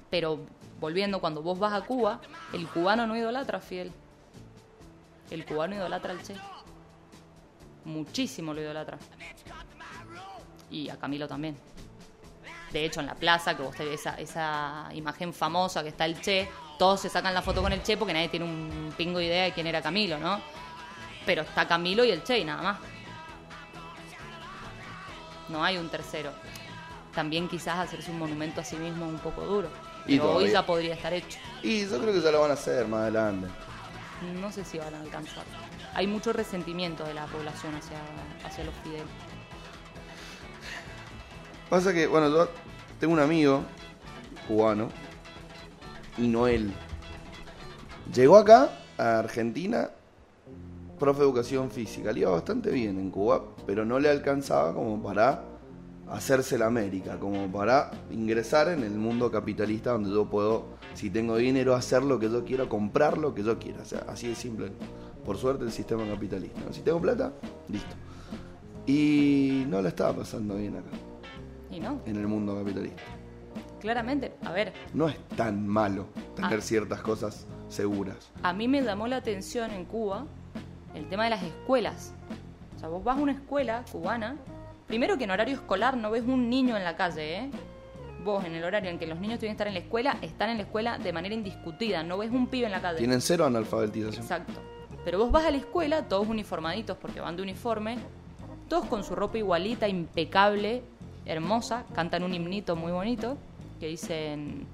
Pero 0.09 0.39
volviendo, 0.79 1.19
cuando 1.19 1.41
vos 1.41 1.59
vas 1.59 1.73
a 1.73 1.85
Cuba, 1.85 2.19
el 2.53 2.67
cubano 2.67 3.05
no 3.07 3.15
idolatra 3.15 3.59
a 3.59 3.61
Fidel. 3.61 3.91
El 5.29 5.45
cubano 5.45 5.75
idolatra 5.75 6.11
al 6.11 6.23
Che. 6.23 6.35
Muchísimo 7.85 8.53
lo 8.53 8.61
idolatra. 8.61 8.97
Y 10.69 10.89
a 10.89 10.97
Camilo 10.97 11.27
también. 11.27 11.57
De 12.71 12.85
hecho, 12.85 12.99
en 12.99 13.07
la 13.07 13.15
plaza, 13.15 13.55
que 13.55 13.63
vos 13.63 13.75
te 13.75 13.85
ves 13.85 14.01
esa, 14.01 14.15
esa 14.15 14.89
imagen 14.93 15.33
famosa 15.33 15.81
que 15.81 15.89
está 15.89 16.05
el 16.05 16.19
Che, 16.19 16.47
todos 16.79 17.01
se 17.01 17.09
sacan 17.09 17.33
la 17.33 17.41
foto 17.41 17.61
con 17.61 17.73
el 17.73 17.83
Che 17.83 17.97
porque 17.97 18.13
nadie 18.13 18.29
tiene 18.29 18.45
un 18.45 18.93
pingo 18.97 19.19
idea 19.19 19.43
de 19.43 19.51
quién 19.51 19.67
era 19.67 19.81
Camilo, 19.81 20.17
¿no? 20.17 20.39
Pero 21.25 21.41
está 21.41 21.67
Camilo 21.67 22.05
y 22.05 22.11
el 22.11 22.23
Che 22.23 22.39
y 22.39 22.45
nada 22.45 22.63
más. 22.63 22.79
No 25.49 25.63
hay 25.63 25.77
un 25.77 25.89
tercero. 25.89 26.31
También 27.13 27.49
quizás 27.49 27.79
hacerse 27.79 28.09
un 28.11 28.19
monumento 28.19 28.61
a 28.61 28.63
sí 28.63 28.77
mismo 28.77 29.05
es 29.07 29.11
un 29.11 29.19
poco 29.19 29.41
duro. 29.41 29.67
Y 30.07 30.17
Pero 30.17 30.35
hoy 30.35 30.49
ya 30.49 30.65
podría 30.65 30.93
estar 30.93 31.11
hecho. 31.11 31.37
Y 31.61 31.85
yo 31.85 31.99
creo 31.99 32.13
que 32.13 32.21
ya 32.21 32.31
lo 32.31 32.39
van 32.39 32.51
a 32.51 32.53
hacer 32.53 32.87
más 32.87 33.01
adelante. 33.01 33.47
No 34.41 34.49
sé 34.49 34.63
si 34.63 34.77
van 34.77 34.95
a 34.95 35.01
alcanzar. 35.01 35.43
Hay 35.93 36.07
mucho 36.07 36.31
resentimiento 36.31 37.03
de 37.03 37.13
la 37.13 37.25
población 37.25 37.75
hacia, 37.75 37.97
hacia 38.47 38.63
los 38.63 38.73
Fidel. 38.83 39.05
Pasa 41.69 41.93
que, 41.93 42.07
bueno, 42.07 42.29
yo 42.29 42.49
tengo 43.01 43.13
un 43.13 43.19
amigo 43.19 43.63
cubano 44.47 44.89
y 46.19 46.27
Noel. 46.27 46.71
Llegó 48.13 48.37
acá, 48.37 48.69
a 48.97 49.19
Argentina, 49.19 49.89
profe 50.99 51.19
de 51.19 51.25
educación 51.25 51.71
física. 51.71 52.11
Le 52.11 52.21
iba 52.21 52.31
bastante 52.31 52.71
bien 52.71 52.99
en 52.99 53.09
Cuba, 53.09 53.43
pero 53.65 53.85
no 53.85 53.99
le 53.99 54.09
alcanzaba 54.09 54.73
como 54.73 55.01
para 55.01 55.43
hacerse 56.09 56.57
la 56.57 56.65
América, 56.65 57.19
como 57.19 57.51
para 57.51 57.91
ingresar 58.11 58.67
en 58.69 58.83
el 58.83 58.91
mundo 58.91 59.31
capitalista 59.31 59.91
donde 59.91 60.09
yo 60.09 60.29
puedo, 60.29 60.65
si 60.95 61.09
tengo 61.09 61.37
dinero, 61.37 61.75
hacer 61.75 62.03
lo 62.03 62.19
que 62.19 62.29
yo 62.29 62.43
quiera, 62.43 62.67
comprar 62.67 63.17
lo 63.17 63.33
que 63.33 63.43
yo 63.43 63.59
quiera. 63.59 63.81
O 63.81 63.85
sea, 63.85 64.05
así 64.07 64.27
de 64.27 64.35
simple. 64.35 64.71
Por 65.23 65.37
suerte 65.37 65.63
el 65.63 65.71
sistema 65.71 66.05
capitalista. 66.07 66.59
¿no? 66.65 66.73
Si 66.73 66.81
tengo 66.81 66.99
plata, 66.99 67.31
listo. 67.67 67.95
Y 68.87 69.65
no 69.67 69.81
la 69.81 69.89
estaba 69.89 70.13
pasando 70.13 70.55
bien 70.55 70.77
acá 70.77 70.89
Y 71.69 71.79
no, 71.79 72.01
en 72.07 72.15
el 72.15 72.27
mundo 72.27 72.55
capitalista. 72.55 73.18
Claramente, 73.79 74.33
a 74.43 74.51
ver, 74.51 74.73
No 74.93 75.07
es 75.09 75.17
tan 75.35 75.67
malo 75.67 76.07
tener 76.35 76.59
Ah. 76.59 76.61
ciertas 76.61 77.01
cosas 77.01 77.47
seguras. 77.67 78.31
A 78.43 78.53
mí 78.53 78.67
me 78.67 78.81
llamó 78.81 79.07
la 79.07 79.17
atención 79.17 79.71
en 79.71 79.85
Cuba 79.85 80.25
el 80.95 81.07
tema 81.07 81.23
de 81.25 81.29
las 81.31 81.43
escuelas. 81.43 82.13
O 82.75 82.79
sea, 82.79 82.89
vos 82.89 83.03
vas 83.03 83.17
a 83.17 83.21
una 83.21 83.33
escuela 83.33 83.83
cubana, 83.91 84.37
primero 84.87 85.17
que 85.17 85.25
en 85.25 85.31
horario 85.31 85.55
escolar 85.55 85.97
no 85.97 86.11
ves 86.11 86.23
un 86.25 86.49
niño 86.49 86.77
en 86.77 86.83
la 86.83 86.95
calle, 86.95 87.37
¿eh? 87.37 87.51
Vos 88.23 88.43
en 88.43 88.53
el 88.55 88.63
horario 88.63 88.89
en 88.89 88.99
que 88.99 89.07
los 89.07 89.19
niños 89.19 89.39
tienen 89.39 89.55
que 89.55 89.63
estar 89.63 89.67
en 89.67 89.73
la 89.75 89.79
escuela, 89.79 90.17
están 90.21 90.49
en 90.49 90.57
la 90.57 90.63
escuela 90.63 90.97
de 90.97 91.13
manera 91.13 91.33
indiscutida, 91.35 92.03
no 92.03 92.17
ves 92.17 92.31
un 92.31 92.47
pibe 92.47 92.65
en 92.65 92.71
la 92.73 92.81
calle. 92.81 92.97
Tienen 92.97 93.21
cero 93.21 93.45
analfabetización. 93.45 94.21
Exacto. 94.21 94.53
Pero 95.05 95.17
vos 95.19 95.31
vas 95.31 95.45
a 95.45 95.51
la 95.51 95.57
escuela, 95.57 96.03
todos 96.07 96.27
uniformaditos 96.27 96.97
porque 96.97 97.21
van 97.21 97.35
de 97.37 97.43
uniforme, 97.43 97.97
todos 98.67 98.85
con 98.85 99.03
su 99.03 99.15
ropa 99.15 99.37
igualita, 99.37 99.87
impecable, 99.87 100.83
hermosa, 101.25 101.85
cantan 101.95 102.23
un 102.23 102.33
himnito 102.33 102.75
muy 102.75 102.91
bonito 102.91 103.37
que 103.79 103.87
dicen, 103.87 104.65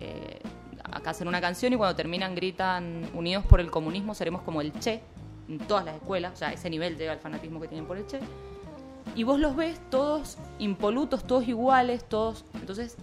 eh, 0.00 0.38
acá 0.84 1.10
hacen 1.10 1.28
una 1.28 1.40
canción 1.40 1.72
y 1.72 1.76
cuando 1.76 1.94
terminan 1.96 2.34
gritan, 2.34 3.08
unidos 3.14 3.44
por 3.44 3.60
el 3.60 3.70
comunismo 3.70 4.14
seremos 4.14 4.42
como 4.42 4.60
el 4.60 4.72
Che, 4.78 5.00
en 5.48 5.58
todas 5.58 5.84
las 5.84 5.96
escuelas, 5.96 6.32
o 6.32 6.36
sea, 6.36 6.52
ese 6.52 6.68
nivel 6.70 6.96
llega 6.96 7.12
el 7.12 7.18
fanatismo 7.18 7.60
que 7.60 7.68
tienen 7.68 7.86
por 7.86 7.96
el 7.96 8.06
Che. 8.06 8.18
Y 9.14 9.22
vos 9.24 9.38
los 9.40 9.56
ves 9.56 9.80
todos 9.90 10.36
impolutos, 10.58 11.24
todos 11.26 11.46
iguales, 11.48 12.04
todos... 12.08 12.44
Entonces, 12.54 12.96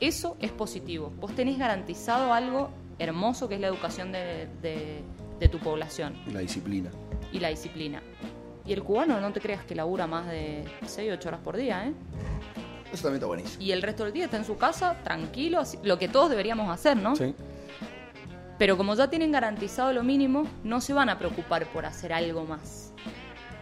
eso 0.00 0.36
es 0.40 0.50
positivo. 0.50 1.12
Vos 1.20 1.34
tenés 1.34 1.58
garantizado 1.58 2.32
algo 2.34 2.70
hermoso 2.98 3.48
que 3.48 3.54
es 3.54 3.60
la 3.60 3.68
educación 3.68 4.12
de, 4.12 4.48
de- 4.60 5.02
de 5.38 5.48
tu 5.48 5.58
población 5.58 6.14
La 6.32 6.40
disciplina. 6.40 6.90
y 7.32 7.38
la 7.40 7.48
disciplina. 7.48 8.02
Y 8.66 8.72
el 8.74 8.82
cubano 8.84 9.20
no 9.20 9.32
te 9.32 9.40
creas 9.40 9.64
que 9.64 9.74
labura 9.74 10.06
más 10.06 10.26
de 10.28 10.64
6, 10.86 11.12
8 11.14 11.28
horas 11.28 11.40
por 11.40 11.56
día, 11.56 11.86
¿eh? 11.88 11.92
Eso 12.92 13.02
también 13.04 13.14
está 13.16 13.26
buenísimo. 13.26 13.62
Y 13.62 13.72
el 13.72 13.82
resto 13.82 14.04
del 14.04 14.12
día 14.12 14.24
está 14.26 14.36
en 14.36 14.44
su 14.44 14.56
casa, 14.58 14.96
tranquilo, 15.02 15.60
así- 15.60 15.78
lo 15.82 15.98
que 15.98 16.08
todos 16.08 16.28
deberíamos 16.30 16.68
hacer, 16.70 16.96
¿no? 16.96 17.16
Sí. 17.16 17.34
Pero 18.58 18.76
como 18.76 18.94
ya 18.94 19.08
tienen 19.08 19.32
garantizado 19.32 19.92
lo 19.92 20.02
mínimo, 20.02 20.46
no 20.62 20.80
se 20.80 20.92
van 20.92 21.08
a 21.08 21.18
preocupar 21.18 21.66
por 21.66 21.84
hacer 21.86 22.12
algo 22.12 22.44
más. 22.44 22.92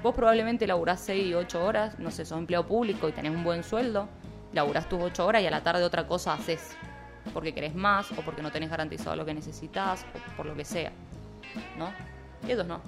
Vos 0.03 0.14
probablemente 0.14 0.66
laburás 0.66 1.01
6, 1.01 1.35
8 1.35 1.64
horas, 1.64 1.99
no 1.99 2.11
sé, 2.11 2.24
sos 2.24 2.39
empleado 2.39 2.66
público 2.66 3.09
y 3.09 3.12
tenés 3.12 3.33
un 3.35 3.45
buen 3.45 3.62
sueldo, 3.62 4.09
laburás 4.53 4.89
tus 4.89 5.01
8 5.01 5.26
horas 5.26 5.43
y 5.43 5.47
a 5.47 5.51
la 5.51 5.62
tarde 5.62 5.85
otra 5.85 6.07
cosa 6.07 6.33
haces. 6.35 6.76
Porque 7.33 7.55
querés 7.55 7.74
más, 7.74 8.11
o 8.12 8.16
porque 8.22 8.43
no 8.43 8.51
tenés 8.51 8.70
garantizado 8.70 9.14
lo 9.14 9.24
que 9.26 9.35
necesitas, 9.35 10.05
o 10.33 10.37
por 10.37 10.47
lo 10.47 10.55
que 10.55 10.64
sea. 10.64 10.91
¿No? 11.78 11.93
Y 12.49 12.53
ellos 12.53 12.66
no. 12.66 12.81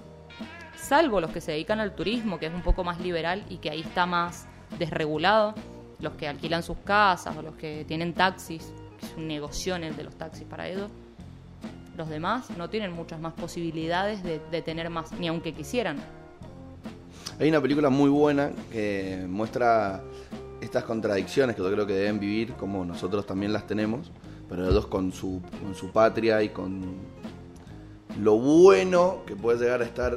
Salvo 0.75 1.21
los 1.21 1.31
que 1.31 1.41
se 1.41 1.53
dedican 1.53 1.81
al 1.81 1.95
turismo, 1.95 2.39
que 2.39 2.47
es 2.47 2.55
un 2.55 2.63
poco 2.63 2.83
más 2.83 2.99
liberal 3.01 3.45
y 3.49 3.59
que 3.59 3.71
ahí 3.71 3.83
está 3.83 4.07
más 4.07 4.47
desregulado. 4.79 5.55
Los 6.03 6.13
que 6.15 6.29
alquilan 6.29 6.63
sus 6.63 6.77
casas 6.79 7.35
o 7.37 7.41
los 7.41 7.55
que 7.55 7.87
tienen 7.89 8.13
taxis, 8.13 8.73
que 9.01 9.07
es 9.07 9.15
un 9.17 9.27
negocio 9.27 9.77
el 9.77 9.97
de 9.97 10.05
los 10.05 10.15
taxis 10.17 10.45
para 10.45 10.69
ellos 10.69 10.91
los 11.97 12.09
demás 12.09 12.51
no 12.57 12.71
tienen 12.71 12.93
muchas 12.93 13.21
más 13.21 13.33
posibilidades 13.35 14.23
de, 14.23 14.63
tener 14.63 14.89
más, 14.91 15.13
ni 15.13 15.29
aunque 15.29 15.53
quisieran. 15.53 15.99
Hay 17.39 17.49
una 17.49 17.61
película 17.61 17.91
muy 17.91 18.11
buena 18.11 18.53
que 18.71 19.25
muestra 19.29 20.03
estas 20.61 20.85
contradicciones 20.85 21.57
que 21.57 21.63
yo 21.63 21.71
creo 21.71 21.87
que 21.87 21.95
deben 21.95 22.21
vivir, 22.21 22.55
como 22.55 22.85
nosotros 22.85 23.27
también 23.27 23.53
las 23.53 23.67
tenemos, 23.67 24.11
pero 24.49 24.69
ellos 24.69 24.87
con 24.87 25.13
su, 25.13 25.43
con 25.63 25.75
su 25.75 25.91
patria 25.91 26.43
y 26.43 26.51
con 26.51 26.83
lo 28.21 28.39
bueno 28.39 29.23
que 29.27 29.35
puede 29.35 29.59
llegar 29.59 29.83
a 29.83 29.85
estar, 29.85 30.17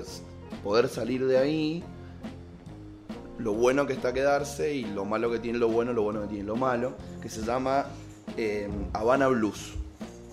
poder 0.63 0.87
salir 0.87 1.25
de 1.25 1.37
ahí, 1.37 1.83
lo 3.37 3.53
bueno 3.53 3.85
que 3.85 3.93
está 3.93 4.13
quedarse 4.13 4.73
y 4.73 4.85
lo 4.85 5.05
malo 5.05 5.31
que 5.31 5.39
tiene 5.39 5.57
lo 5.57 5.69
bueno, 5.69 5.93
lo 5.93 6.03
bueno 6.03 6.21
que 6.21 6.27
tiene 6.27 6.43
lo 6.43 6.55
malo, 6.55 6.95
que 7.21 7.29
se 7.29 7.41
llama 7.41 7.85
eh, 8.37 8.69
Habana 8.93 9.27
Blues. 9.27 9.73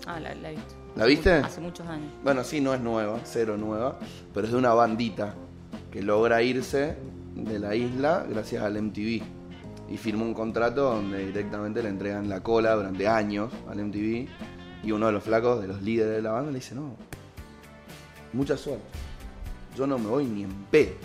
Ah, 0.05 0.19
la, 0.19 0.35
la 0.35 0.51
he 0.51 0.55
visto. 0.55 0.75
¿La 0.95 1.05
viste? 1.05 1.31
Hace 1.31 1.61
muchos 1.61 1.87
años. 1.87 2.11
Bueno, 2.23 2.43
sí, 2.43 2.61
no 2.61 2.73
es 2.73 2.81
nueva, 2.81 3.19
cero 3.23 3.57
nueva, 3.57 3.97
pero 4.33 4.45
es 4.45 4.53
de 4.53 4.59
una 4.59 4.73
bandita 4.73 5.35
que 5.91 6.01
logra 6.01 6.41
irse 6.43 6.97
de 7.35 7.59
la 7.59 7.75
isla 7.75 8.25
gracias 8.29 8.63
al 8.63 8.81
MTV. 8.81 9.23
Y 9.89 9.97
firma 9.97 10.23
un 10.23 10.33
contrato 10.33 10.83
donde 10.83 11.25
directamente 11.25 11.83
le 11.83 11.89
entregan 11.89 12.29
la 12.29 12.41
cola 12.41 12.73
durante 12.75 13.07
años 13.07 13.51
al 13.69 13.83
MTV. 13.83 14.27
Y 14.83 14.91
uno 14.91 15.07
de 15.07 15.11
los 15.13 15.23
flacos, 15.23 15.61
de 15.61 15.67
los 15.67 15.81
líderes 15.81 16.15
de 16.15 16.21
la 16.21 16.31
banda, 16.31 16.51
le 16.51 16.59
dice, 16.59 16.75
no, 16.75 16.95
mucha 18.33 18.57
suerte. 18.57 18.83
Yo 19.75 19.87
no 19.87 19.97
me 19.97 20.07
voy 20.07 20.25
ni 20.25 20.43
en 20.43 20.53
P. 20.69 20.97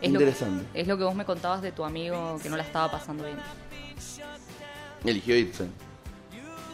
Es 0.00 0.08
Interesante. 0.08 0.64
Lo, 0.72 0.80
es 0.80 0.86
lo 0.86 0.98
que 0.98 1.04
vos 1.04 1.14
me 1.14 1.24
contabas 1.24 1.62
de 1.62 1.72
tu 1.72 1.84
amigo 1.84 2.38
que 2.42 2.48
no 2.48 2.56
la 2.56 2.62
estaba 2.62 2.90
pasando 2.90 3.24
bien. 3.24 3.36
Eligió 5.04 5.36
irse. 5.36 5.66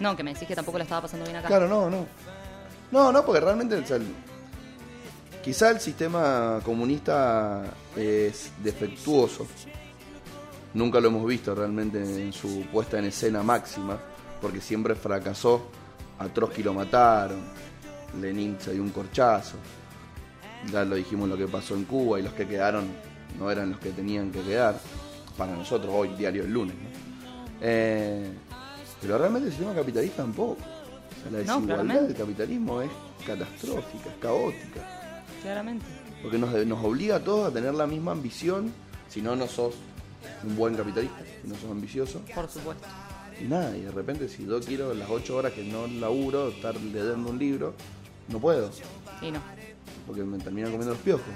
No, 0.01 0.17
que 0.17 0.23
me 0.23 0.33
decís 0.33 0.47
que 0.47 0.55
tampoco 0.55 0.79
la 0.79 0.85
estaba 0.85 1.03
pasando 1.03 1.25
bien 1.25 1.37
acá. 1.37 1.49
Claro, 1.49 1.69
no, 1.69 1.89
no. 1.89 2.07
No, 2.91 3.13
no, 3.13 3.25
porque 3.25 3.41
realmente 3.41 3.77
o 3.77 3.87
sea, 3.87 3.99
quizá 5.43 5.71
el 5.71 5.81
sistema 5.81 6.61
comunista 6.65 7.65
es 7.97 8.53
defectuoso. 8.63 9.47
Nunca 10.75 11.01
lo 11.01 11.09
hemos 11.09 11.27
visto 11.27 11.55
realmente 11.55 11.99
en 12.01 12.33
su 12.33 12.67
puesta 12.71 12.99
en 12.99 13.07
escena 13.07 13.43
máxima, 13.43 13.99
porque 14.41 14.61
siempre 14.61 14.95
fracasó. 14.95 15.67
A 16.19 16.29
Trotsky 16.29 16.63
lo 16.63 16.73
mataron, 16.73 17.41
Lenin 18.21 18.57
se 18.59 18.73
dio 18.73 18.83
un 18.83 18.91
corchazo. 18.91 19.57
Ya 20.73 20.85
lo 20.85 20.97
dijimos 20.97 21.29
lo 21.29 21.37
que 21.37 21.47
pasó 21.47 21.75
en 21.75 21.85
Cuba 21.85 22.19
y 22.19 22.23
los 22.23 22.33
que 22.33 22.47
quedaron 22.47 22.89
no 23.39 23.51
eran 23.51 23.71
los 23.73 23.81
que 23.81 23.91
tenían 23.91 24.31
que 24.31 24.41
quedar. 24.43 24.79
Para 25.37 25.55
nosotros 25.55 25.93
hoy, 25.95 26.09
diario 26.17 26.45
el 26.45 26.51
lunes. 26.53 26.75
¿no? 26.75 26.89
Eh, 27.61 28.31
pero 29.01 29.19
realmente 29.19 29.49
el 29.49 29.53
sistema 29.53 29.75
capitalista 29.75 30.23
tampoco. 30.23 30.53
O 30.55 31.23
sea, 31.23 31.31
la 31.31 31.39
desigualdad 31.39 32.01
del 32.03 32.15
capitalismo 32.17 32.81
es 32.83 32.91
catastrófica, 33.27 34.09
es 34.11 34.17
caótica. 34.21 35.23
Claramente. 35.43 35.85
Porque 36.23 36.39
nos, 36.39 36.53
nos 36.67 36.85
obliga 36.85 37.17
a 37.17 37.21
todos 37.21 37.51
a 37.51 37.53
tener 37.53 37.75
la 37.75 37.87
misma 37.87 38.13
ambición. 38.13 38.73
Si 39.09 39.21
no, 39.21 39.37
no 39.37 39.47
sos 39.47 39.75
un 40.43 40.57
buen 40.57 40.75
capitalista, 40.75 41.19
si 41.43 41.49
no 41.49 41.55
sos 41.57 41.71
ambicioso. 41.71 42.21
Por 42.35 42.49
supuesto. 42.49 42.87
Y 43.41 43.45
nada, 43.45 43.77
y 43.77 43.83
de 43.83 43.91
repente 43.91 44.29
si 44.29 44.47
yo 44.47 44.59
quiero 44.61 44.95
las 44.95 45.11
8 45.11 45.37
horas 45.37 45.53
que 45.53 45.63
no 45.63 45.87
laburo, 45.87 46.49
estar 46.49 46.75
leyendo 46.75 47.29
un 47.31 47.39
libro, 47.39 47.75
no 48.29 48.39
puedo, 48.41 48.71
Y 49.21 49.31
no. 49.31 49.41
porque 50.07 50.23
me 50.25 50.39
terminan 50.39 50.71
comiendo 50.73 50.95
los 50.95 51.03
piojos. 51.03 51.27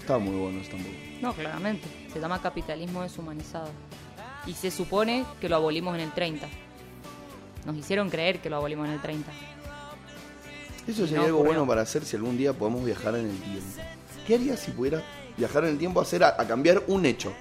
Está 0.00 0.18
muy 0.18 0.34
bueno 0.36 0.60
eso 0.60 0.70
tampoco. 0.70 0.94
No, 1.20 1.32
claramente. 1.34 1.86
Se 2.12 2.18
llama 2.20 2.40
capitalismo 2.40 3.02
deshumanizado. 3.02 3.68
Y 4.46 4.54
se 4.54 4.70
supone 4.70 5.24
que 5.40 5.48
lo 5.48 5.56
abolimos 5.56 5.94
en 5.94 6.00
el 6.00 6.12
30. 6.12 6.48
Nos 7.66 7.76
hicieron 7.76 8.08
creer 8.08 8.40
que 8.40 8.48
lo 8.50 8.56
abolimos 8.56 8.86
en 8.88 8.94
el 8.94 9.00
30. 9.02 9.30
Eso 10.88 11.02
sería 11.06 11.18
No 11.18 11.24
algo 11.26 11.44
bueno 11.44 11.66
para 11.66 11.82
hacer 11.82 12.04
si 12.04 12.16
algún 12.16 12.36
día 12.36 12.52
podemos 12.52 12.84
viajar 12.84 13.14
en 13.14 13.26
el 13.30 13.36
tiempo. 13.38 13.60
¿Qué 14.26 14.34
harías 14.36 14.60
si 14.60 14.70
pudieras 14.70 15.02
viajar 15.36 15.64
en 15.64 15.70
el 15.70 15.78
tiempo 15.78 16.00
a, 16.00 16.02
hacer, 16.02 16.24
a, 16.24 16.28
a 16.38 16.46
cambiar 16.46 16.82
un 16.88 17.04
hecho? 17.04 17.32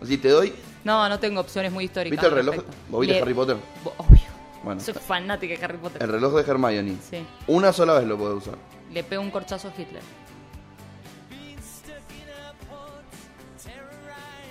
Así 0.00 0.18
te 0.18 0.28
doy. 0.28 0.52
No, 0.84 1.08
no 1.08 1.18
tengo 1.18 1.40
opciones 1.40 1.72
muy 1.72 1.84
históricas. 1.84 2.12
¿Viste 2.12 2.26
el 2.26 2.34
reloj? 2.34 2.54
respecto. 2.56 2.76
¿Vos 2.90 3.00
viste 3.00 3.14
Le- 3.16 3.22
Harry 3.22 3.34
Potter? 3.34 3.56
Obvio. 3.96 4.20
Bueno, 4.62 4.80
Soy 4.80 4.94
fanática 4.94 5.56
de 5.58 5.64
Harry 5.64 5.78
Potter. 5.78 6.02
el 6.02 6.08
reloj 6.08 6.34
de 6.34 6.42
Hermione. 6.50 6.96
Sí. 7.08 7.18
Una 7.48 7.72
sola 7.72 7.94
vez 7.94 8.06
lo 8.06 8.16
puedes 8.18 8.36
usar. 8.38 8.54
Le 8.92 9.02
pego 9.02 9.22
un 9.22 9.30
corchazo 9.30 9.68
a 9.68 9.80
Hitler. 9.80 10.02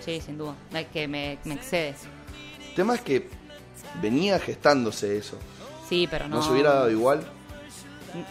Sí, 0.04 0.22
sin 0.22 0.38
duda. 0.38 0.56
Es 0.74 0.88
que 0.88 1.08
me, 1.08 1.38
me 1.46 1.54
excede. 1.54 1.96
El 2.70 2.76
tema 2.76 2.96
es 2.96 3.02
que 3.02 3.30
venía 4.02 4.40
gestándose 4.40 5.18
eso. 5.18 5.38
Sí, 5.88 6.08
pero 6.10 6.28
no. 6.28 6.38
¿No, 6.38 6.42
se 6.42 6.52
hubiera 6.52 6.74
dado 6.74 6.90
igual? 6.92 7.24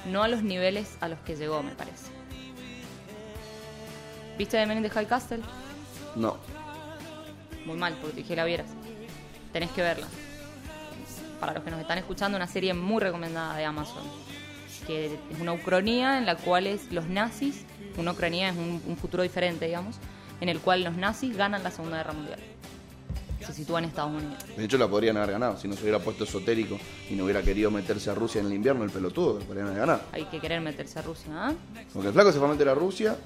No 0.07 0.23
a 0.23 0.29
los 0.29 0.43
niveles 0.43 0.97
a 1.01 1.09
los 1.09 1.19
que 1.21 1.37
llegó, 1.37 1.63
me 1.63 1.73
parece. 1.73 2.11
¿Viste 4.39 4.57
The 4.57 4.67
Man 4.67 4.79
in 4.79 4.83
the 4.83 4.91
High 4.91 5.07
Castle? 5.07 5.43
No. 6.17 6.39
Muy 7.67 7.77
mal, 7.77 7.95
porque 8.01 8.17
dije 8.17 8.29
que 8.29 8.37
la 8.37 8.45
vieras. 8.45 8.69
Tenés 9.53 9.71
que 9.71 9.83
verla. 9.83 10.07
Para 11.39 11.55
los 11.55 11.63
que 11.63 11.71
nos 11.71 11.81
están 11.81 11.99
escuchando, 11.99 12.37
una 12.37 12.47
serie 12.47 12.75
muy 12.75 13.01
recomendada 13.01 13.57
de 13.57 13.65
Amazon. 13.65 14.05
Que 14.87 15.07
es 15.07 15.41
una 15.41 15.53
ucronía 15.53 16.19
en 16.19 16.27
la 16.27 16.37
cual 16.37 16.67
es 16.67 16.91
los 16.91 17.07
nazis, 17.07 17.65
una 17.97 18.13
ucronía 18.13 18.49
es 18.49 18.57
un, 18.57 18.83
un 18.87 18.97
futuro 18.97 19.23
diferente, 19.23 19.67
digamos, 19.67 19.97
en 20.41 20.49
el 20.49 20.61
cual 20.61 20.85
los 20.85 20.97
nazis 20.97 21.37
ganan 21.37 21.63
la 21.63 21.71
Segunda 21.71 21.99
Guerra 21.99 22.13
Mundial. 22.13 22.39
Se 23.47 23.55
sitúa 23.55 23.79
en 23.79 23.87
Estados 23.87 24.13
Unidos. 24.13 24.35
De 24.57 24.65
hecho, 24.65 24.77
la 24.77 24.87
podrían 24.87 25.17
haber 25.17 25.33
ganado. 25.33 25.57
Si 25.57 25.67
no 25.67 25.75
se 25.75 25.81
hubiera 25.83 25.99
puesto 25.99 26.25
esotérico 26.25 26.79
y 27.09 27.15
no 27.15 27.25
hubiera 27.25 27.43
querido 27.43 27.71
meterse 27.71 28.11
a 28.11 28.15
Rusia 28.15 28.41
en 28.43 28.47
el 28.49 28.53
invierno, 28.53 28.85
el 28.85 28.91
pelotudo, 28.91 29.39
la 29.39 29.45
podrían 29.47 29.67
haber 29.69 29.79
ganado. 29.81 30.03
Hay 30.13 30.25
que 30.27 30.39
querer 30.41 30.61
meterse 30.61 30.99
a 30.99 31.03
Rusia, 31.03 31.31
¿ah? 31.35 31.53
Porque 31.93 32.09
el 32.09 32.15
flaco 32.15 32.33
se 32.33 32.39
fue 32.39 32.47
a 32.49 32.51
meter 32.53 32.69
a 32.69 32.75
Rusia, 32.75 33.17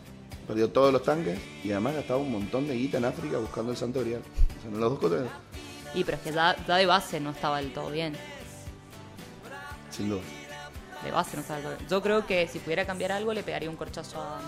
perdió 0.47 0.71
todos 0.71 0.93
los 0.93 1.03
tanques 1.03 1.39
y 1.65 1.73
además 1.73 1.95
gastaba 1.97 2.21
un 2.21 2.31
montón 2.31 2.69
de 2.69 2.75
guita 2.77 2.99
en 2.99 3.07
África 3.07 3.39
buscando 3.39 3.73
el 3.73 3.77
Santo 3.77 4.01
Grial. 4.01 4.21
O 4.59 4.63
sea, 4.63 4.71
no 4.71 4.79
las 4.79 4.91
dos 4.91 4.99
cosas, 5.01 5.27
Y 5.97 6.05
pero 6.05 6.17
es 6.17 6.23
que 6.23 6.33
ya, 6.33 6.55
ya 6.67 6.77
de 6.77 6.87
base 6.87 7.19
no 7.21 7.31
estaba 7.31 7.59
del 7.59 7.73
todo 7.73 7.91
bien. 7.91 8.15
sin 9.91 10.09
duda. 10.11 10.23
De 11.03 11.11
base 11.11 11.37
no 11.37 11.41
estaba 11.43 11.59
del 11.59 11.67
todo 11.71 11.77
bien. 11.79 11.89
Yo 11.91 12.03
creo 12.03 12.25
que 12.27 12.47
si 12.47 12.61
pudiera 12.61 12.87
cambiar 12.87 13.11
algo 13.13 13.33
le 13.35 13.43
pegaría 13.43 13.69
un 13.69 13.77
corchazo 13.77 14.21
a, 14.23 14.39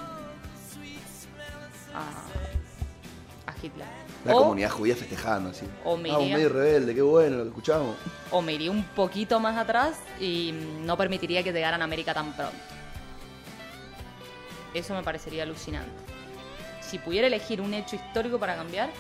a 1.95 2.46
Hitler. 3.63 3.87
La 4.25 4.35
o, 4.35 4.39
comunidad 4.43 4.71
judía 4.71 4.97
festejando 4.97 5.51
así. 5.51 5.67
o 5.85 5.97
me 5.97 6.11
ah, 6.11 6.19
un 6.19 6.33
medio 6.33 6.49
rebelde, 6.49 6.95
qué 6.95 7.03
bueno, 7.03 7.37
lo 7.39 7.43
que 7.45 7.49
escuchamos. 7.51 7.97
o 8.31 8.43
me 8.43 8.53
iría 8.55 8.71
un 8.71 8.83
poquito 8.85 9.39
más 9.41 9.57
atrás 9.57 9.99
y 10.21 10.53
no 10.85 10.97
permitiría 10.97 11.43
que 11.43 11.53
llegaran 11.53 11.81
a 11.81 11.85
América 11.85 12.13
tan 12.15 12.33
pronto. 12.35 12.57
Eso 14.75 14.95
me 14.95 15.03
parecería 15.03 15.45
alucinante. 15.45 15.91
Si 16.81 16.99
pudiera 16.99 17.27
elegir 17.27 17.61
un 17.61 17.73
hecho 17.75 17.97
histórico 17.97 18.39
para 18.39 18.57
cambiar, 18.57 18.91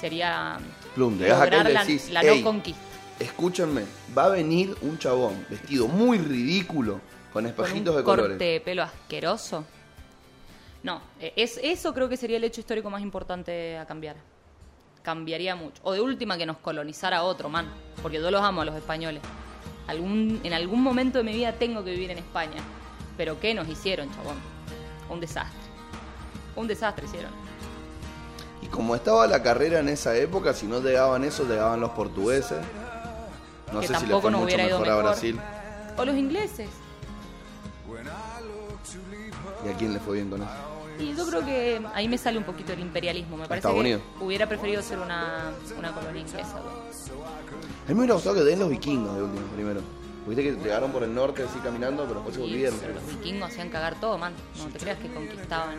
sería 0.00 0.58
Plum, 0.94 1.14
acá 1.22 1.44
lograr 1.44 1.70
la, 1.70 1.80
decís, 1.84 2.10
la 2.10 2.20
"Ey, 2.22 2.38
no 2.38 2.44
conquista. 2.44 2.80
escúchenme, 3.18 3.82
va 4.16 4.26
a 4.26 4.28
venir 4.30 4.74
un 4.82 4.98
chabón 4.98 5.44
vestido 5.50 5.88
muy 5.88 6.18
ridículo, 6.18 7.00
con 7.32 7.44
Con 7.44 7.44
un 7.44 7.50
espejitos 7.50 7.96
de 7.96 8.02
corte 8.04 8.22
colores. 8.22 8.38
de 8.38 8.60
pelo 8.64 8.82
asqueroso. 8.82 9.64
No, 10.82 11.00
eh, 11.20 11.32
es, 11.36 11.58
eso 11.62 11.92
creo 11.92 12.08
que 12.08 12.16
sería 12.16 12.36
el 12.38 12.44
hecho 12.44 12.60
histórico 12.60 12.88
más 12.90 13.02
importante 13.02 13.76
a 13.78 13.86
cambiar. 13.86 14.16
Cambiaría 15.02 15.54
mucho. 15.56 15.80
O 15.84 15.92
de 15.92 16.00
última 16.00 16.36
que 16.36 16.46
nos 16.46 16.58
colonizara 16.58 17.22
otro, 17.22 17.48
man. 17.48 17.68
Porque 18.02 18.18
yo 18.20 18.30
los 18.30 18.42
amo 18.42 18.62
a 18.62 18.64
los 18.64 18.74
españoles. 18.74 19.22
Algún, 19.86 20.40
en 20.44 20.52
algún 20.52 20.82
momento 20.82 21.18
de 21.18 21.24
mi 21.24 21.32
vida 21.32 21.52
tengo 21.52 21.82
que 21.84 21.90
vivir 21.90 22.10
en 22.10 22.18
España. 22.18 22.62
Pero 23.16 23.38
¿qué 23.40 23.54
nos 23.54 23.68
hicieron, 23.68 24.10
chabón? 24.14 24.36
Un 25.08 25.20
desastre. 25.20 25.58
Un 26.56 26.66
desastre 26.66 27.06
hicieron. 27.06 27.30
Y 28.62 28.66
como 28.66 28.94
estaba 28.94 29.26
la 29.26 29.42
carrera 29.42 29.80
en 29.80 29.88
esa 29.88 30.14
época, 30.16 30.52
si 30.52 30.66
no 30.66 30.80
llegaban 30.80 31.24
eso, 31.24 31.44
llegaban 31.44 31.80
los 31.80 31.90
portugueses. 31.90 32.58
No 33.72 33.80
Que 33.80 33.86
sé 33.88 33.94
si 33.96 34.06
le 34.06 34.20
fue 34.20 34.30
mucho 34.30 34.54
ido 34.56 34.64
mejor 34.66 34.86
a 34.88 34.90
mejor. 34.90 35.04
Brasil. 35.04 35.40
O 35.96 36.04
los 36.04 36.16
ingleses. 36.16 36.68
¿Y 39.64 39.68
a 39.68 39.74
quién 39.76 39.92
le 39.92 40.00
fue 40.00 40.14
bien 40.16 40.30
con 40.30 40.42
eso? 40.42 40.50
Y 41.00 41.14
yo 41.16 41.26
creo 41.26 41.44
que 41.44 41.80
ahí 41.94 42.08
me 42.08 42.18
sale 42.18 42.38
un 42.38 42.44
poquito 42.44 42.72
el 42.72 42.80
imperialismo. 42.80 43.36
Me 43.36 43.42
parece 43.46 43.58
Estados 43.58 43.76
que 43.76 43.80
Unidos. 43.80 44.02
hubiera 44.20 44.46
preferido 44.46 44.82
ser 44.82 44.98
una, 44.98 45.52
una 45.78 45.92
colonia 45.92 46.20
inglesa. 46.20 46.54
¿no? 46.54 46.70
A 46.70 47.88
mí 47.88 47.94
me 47.94 47.94
hubiera 48.00 48.14
gustado 48.14 48.36
que 48.36 48.42
den 48.42 48.58
los 48.58 48.68
vikingos 48.68 49.16
de 49.16 49.22
último, 49.22 49.46
primero. 49.48 49.80
Viste 50.26 50.42
que 50.44 50.52
llegaron 50.52 50.92
por 50.92 51.02
el 51.02 51.12
norte 51.14 51.42
así 51.42 51.58
caminando, 51.60 52.02
pero 52.04 52.16
después 52.16 52.34
se 52.36 52.40
volvieron. 52.42 52.78
pero 52.78 52.94
los 52.94 53.06
vikingos 53.06 53.50
hacían 53.50 53.70
cagar 53.70 53.98
todo, 53.98 54.18
man. 54.18 54.32
No 54.58 54.66
te 54.66 54.78
creas 54.78 54.98
que 54.98 55.08
conquistaban 55.08 55.76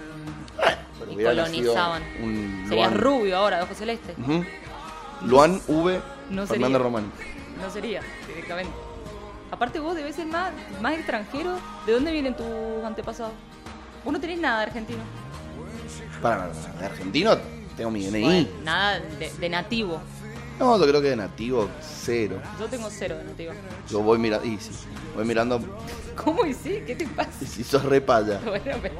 Pero 1.00 1.12
y 1.12 1.24
colonizaban. 1.24 2.04
Un 2.22 2.66
Serías 2.68 2.92
Luan. 2.92 3.02
rubio 3.02 3.38
ahora, 3.38 3.58
de 3.58 3.64
ojos 3.64 3.78
celeste. 3.78 4.16
Ujú. 4.20 4.44
Luan 5.26 5.62
V. 5.68 6.02
No 6.32 6.48
Fernando 6.48 6.48
sería. 6.48 6.78
Román. 6.80 7.12
No 7.62 7.70
sería, 7.70 8.02
directamente. 8.28 8.74
Aparte 9.52 9.80
vos 9.80 9.96
debes 9.96 10.16
ser 10.16 10.26
más, 10.26 10.52
más 10.82 10.94
extranjero. 10.96 11.56
¿De 11.86 11.94
dónde 11.94 12.12
vienen 12.12 12.36
tus 12.36 12.84
antepasados? 12.84 13.34
Vos 14.04 14.14
no 14.14 14.20
tenés 14.20 14.40
nada 14.40 14.58
de 14.60 14.64
argentino. 14.68 15.00
Para, 16.22 16.52
para, 16.52 16.80
de 16.80 16.86
argentino 16.86 17.38
tengo 17.78 17.92
mi 17.92 18.06
DNI. 18.06 18.22
Bueno, 18.22 18.48
nada 18.64 19.00
de, 19.20 19.32
de 19.40 19.50
nativo. 19.50 20.00
No, 20.60 20.78
yo 20.78 20.86
creo 20.88 21.02
que 21.02 21.10
de 21.10 21.16
nativo, 21.16 21.68
cero. 21.82 22.40
Yo 22.60 22.68
tengo 22.68 22.88
cero 22.92 23.18
de 23.18 23.24
nativo. 23.24 23.54
Yo 23.90 24.00
voy 24.02 24.20
mirando, 24.20 24.46
y 24.46 24.58
sí, 24.60 24.70
voy 25.16 25.26
mirando, 25.26 25.60
¿Cómo 26.24 26.46
y 26.46 26.54
sí? 26.54 26.84
¿Qué 26.86 26.96
te 26.96 27.08
pasa? 27.08 27.32
y 27.42 27.46
si 27.46 27.64
sos 27.64 27.84
re 27.84 28.00
paya. 28.02 28.40
Bueno, 28.46 28.78
pero, 28.82 28.96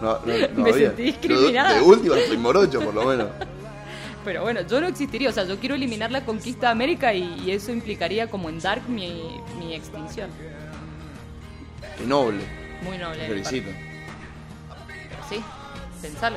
No, 0.00 0.18
no, 0.26 0.48
no 0.56 0.62
Me 0.64 0.70
había. 0.70 0.86
sentí 0.88 1.02
discriminada. 1.04 1.70
Yo 1.70 1.76
De 1.76 1.82
última 1.82 2.16
soy 2.26 2.36
morocho, 2.38 2.80
por 2.80 2.94
lo 2.94 3.04
menos. 3.04 3.28
pero 4.24 4.42
bueno, 4.42 4.62
yo 4.62 4.80
no 4.80 4.88
existiría. 4.88 5.28
O 5.28 5.32
sea, 5.32 5.44
yo 5.44 5.60
quiero 5.60 5.76
eliminar 5.76 6.10
la 6.10 6.24
conquista 6.24 6.66
de 6.66 6.72
América 6.72 7.14
y, 7.14 7.40
y 7.44 7.52
eso 7.52 7.70
implicaría 7.70 8.28
como 8.28 8.48
en 8.48 8.58
Dark 8.58 8.88
mi, 8.88 9.40
mi 9.60 9.74
extinción. 9.74 10.28
Qué 11.98 12.04
noble. 12.04 12.42
Muy 12.82 12.98
noble. 12.98 13.20
Te 13.20 13.26
felicito. 13.28 13.70
Sí, 15.30 15.40
pensalo. 16.02 16.36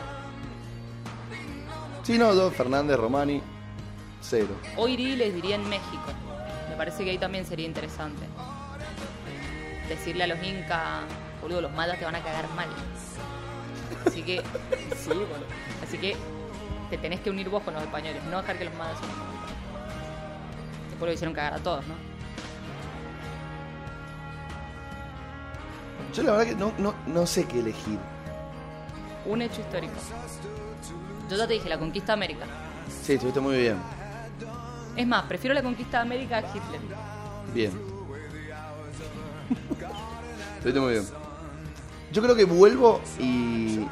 Sí, 2.04 2.20
no, 2.20 2.32
yo, 2.36 2.52
Fernández, 2.52 2.96
Romani, 2.96 3.41
cero. 4.22 4.56
Y 4.88 4.98
les 5.16 5.34
diría 5.34 5.56
en 5.56 5.68
México. 5.68 6.04
Me 6.70 6.76
parece 6.76 7.04
que 7.04 7.10
ahí 7.10 7.18
también 7.18 7.44
sería 7.44 7.66
interesante. 7.66 8.24
Decirle 9.89 10.26
a 10.26 10.28
los 10.28 10.44
incas, 10.44 11.06
boludo, 11.41 11.62
los 11.62 11.72
mayas 11.72 11.98
te 11.98 12.06
van 12.06 12.16
a 12.16 12.22
cagar 12.22 12.48
mal. 12.56 12.68
Así 14.06 14.22
que, 14.22 14.44
sí. 14.96 15.12
Así 15.82 15.98
que 15.98 16.16
te 16.91 17.00
tenés 17.00 17.20
que 17.22 17.32
unir 17.32 17.50
vos 17.50 17.64
con 17.64 17.74
los 17.74 17.82
españoles, 17.82 18.24
no 18.26 18.41
dejar 18.41 18.60
que 18.60 18.66
los 18.66 18.76
mayas 18.76 19.00
se. 19.00 19.06
Después 20.89 21.10
lo 21.10 21.14
hicieron 21.14 21.34
cagar 21.34 21.56
a 21.56 21.58
todos, 21.58 21.84
¿no? 21.88 21.96
Yo 26.14 26.22
la 26.22 26.34
verdad 26.34 26.46
que 26.46 26.56
no, 26.56 26.72
no, 26.78 26.94
no 27.08 27.26
sé 27.26 27.46
qué 27.46 27.60
elegir. 27.60 27.98
Un 29.26 29.41
hecho 29.41 29.61
histórico. 29.61 29.93
Yo 31.30 31.38
ya 31.38 31.47
te 31.47 31.53
dije, 31.53 31.69
la 31.69 31.80
conquista 31.80 32.07
de 32.07 32.13
América. 32.13 32.45
Sí, 33.03 33.13
estuviste 33.13 33.39
muy 33.39 33.57
bien. 33.57 33.78
Es 34.95 35.07
más, 35.07 35.24
prefiero 35.24 35.53
la 35.53 35.63
conquista 35.63 35.97
de 35.97 36.03
América 36.03 36.38
a 36.38 36.41
Hitler. 36.41 36.82
Bien. 37.53 37.71
Estuviste 40.57 40.80
muy 40.80 40.93
bien. 40.93 41.05
Yo 42.11 42.21
creo 42.21 42.36
que 42.36 42.45
vuelvo 42.45 43.01
y. 43.19 43.86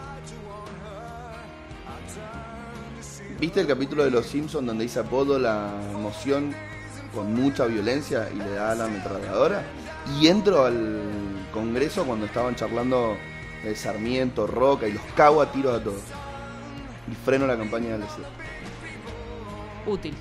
¿Viste 3.39 3.61
el 3.61 3.67
capítulo 3.67 4.03
de 4.03 4.11
Los 4.11 4.27
Simpsons 4.27 4.67
donde 4.67 4.84
dice 4.84 4.99
Apolo 4.99 5.39
la 5.39 5.71
emoción 5.91 6.53
con 7.15 7.34
mucha 7.34 7.65
violencia 7.65 8.29
y 8.32 8.38
le 8.38 8.51
da 8.51 8.73
a 8.73 8.75
la 8.75 8.86
ametralladora? 8.86 9.63
Y 10.19 10.27
entro 10.27 10.65
al 10.65 11.01
Congreso 11.51 12.05
cuando 12.05 12.27
estaban 12.27 12.55
charlando 12.55 13.17
de 13.64 13.76
Sarmiento, 13.76 14.47
Roca 14.47 14.88
y 14.88 14.93
los 14.93 15.03
cago 15.16 15.41
a 15.41 15.51
tiros 15.51 15.80
a 15.80 15.84
todos. 15.84 16.01
Y 17.12 17.16
freno 17.26 17.45
la 17.47 17.57
campaña 17.57 17.89
del 17.91 18.01
desierto. 18.01 18.30
Útil. 19.86 20.14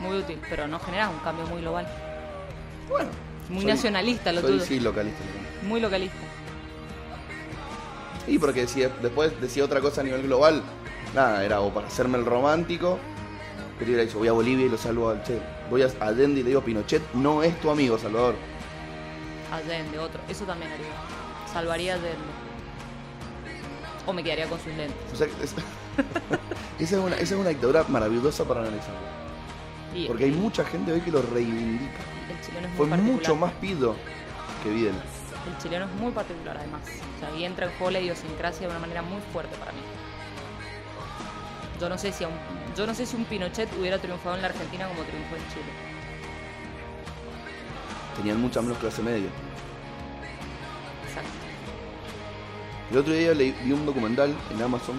Muy 0.00 0.18
útil, 0.18 0.38
pero 0.48 0.66
no 0.68 0.78
generas 0.78 1.10
un 1.10 1.18
cambio 1.20 1.46
muy 1.46 1.60
global. 1.62 1.86
Bueno. 2.88 3.10
Muy 3.48 3.62
soy- 3.62 3.72
nacionalista 3.72 4.32
lo 4.32 4.40
soy, 4.40 4.52
tuyo. 4.52 4.64
Sí, 4.64 4.80
localista. 4.80 5.20
Muy 5.66 5.80
localista. 5.80 6.16
Y 8.26 8.38
porque 8.38 8.62
decía, 8.62 8.90
después 9.02 9.38
decía 9.40 9.64
otra 9.64 9.80
cosa 9.80 10.00
a 10.00 10.04
nivel 10.04 10.22
global, 10.22 10.62
nada, 11.14 11.44
era 11.44 11.60
o 11.60 11.72
para 11.72 11.86
hacerme 11.88 12.16
el 12.18 12.24
romántico, 12.24 12.98
pero 13.78 13.90
le 13.90 14.06
dicho, 14.06 14.18
voy 14.18 14.28
a 14.28 14.32
Bolivia 14.32 14.64
y 14.66 14.68
lo 14.70 14.78
salvo 14.78 15.10
al 15.10 15.22
Che. 15.24 15.38
Voy 15.70 15.82
a 15.82 15.88
Allende 16.00 16.40
y 16.40 16.42
le 16.42 16.50
digo, 16.50 16.62
Pinochet 16.62 17.02
no 17.14 17.42
es 17.42 17.58
tu 17.60 17.70
amigo, 17.70 17.98
Salvador. 17.98 18.34
Allende, 19.52 19.98
otro. 19.98 20.20
Eso 20.28 20.44
también 20.44 20.72
haría. 20.72 20.86
Salvaría 21.52 21.92
a 21.92 21.96
Allende. 21.96 22.43
O 24.06 24.12
me 24.12 24.22
quedaría 24.22 24.46
con 24.48 24.58
sus 24.58 24.68
lentes. 24.68 24.96
O 25.12 25.16
sea, 25.16 25.26
que 25.26 25.32
es- 25.44 25.54
esa, 26.78 26.96
es 26.96 27.02
una, 27.02 27.14
esa 27.16 27.34
es 27.34 27.40
una 27.40 27.48
dictadura 27.50 27.84
maravillosa 27.88 28.44
para 28.44 28.60
analizar. 28.60 28.94
Y 29.94 30.06
Porque 30.06 30.24
hay 30.24 30.32
mucha 30.32 30.64
gente 30.64 30.92
hoy 30.92 31.00
que 31.00 31.10
lo 31.10 31.22
reivindica. 31.22 31.92
el 32.30 32.40
chileno 32.46 32.66
es 32.68 32.74
Fue 32.74 32.86
muy 32.86 32.98
mucho 32.98 33.36
más 33.36 33.52
pido 33.54 33.94
que 34.62 34.70
Videla. 34.70 34.98
El 35.46 35.58
chileno 35.62 35.84
es 35.84 35.92
muy 36.00 36.10
particular, 36.12 36.56
además. 36.56 36.80
O 37.16 37.20
sea, 37.20 37.28
ahí 37.28 37.44
entra 37.44 37.66
en 37.66 37.72
juego 37.72 37.90
la 37.92 38.00
idiosincrasia 38.00 38.62
de 38.66 38.68
una 38.68 38.78
manera 38.80 39.02
muy 39.02 39.20
fuerte 39.32 39.54
para 39.56 39.72
mí. 39.72 39.78
Yo 41.80 41.88
no 41.88 41.98
sé 41.98 42.12
si 42.12 42.24
un, 42.24 42.30
yo 42.76 42.86
no 42.86 42.94
sé 42.94 43.04
si 43.06 43.16
un 43.16 43.24
Pinochet 43.24 43.68
hubiera 43.78 43.98
triunfado 43.98 44.36
en 44.36 44.42
la 44.42 44.48
Argentina 44.48 44.88
como 44.88 45.02
triunfó 45.02 45.36
en 45.36 45.42
Chile. 45.48 45.72
Tenían 48.16 48.40
mucha 48.40 48.62
menos 48.62 48.78
clase 48.78 49.02
media. 49.02 49.28
El 52.90 52.98
otro 52.98 53.12
día 53.14 53.32
leí, 53.34 53.54
vi 53.64 53.72
un 53.72 53.86
documental 53.86 54.34
en 54.52 54.62
Amazon 54.62 54.96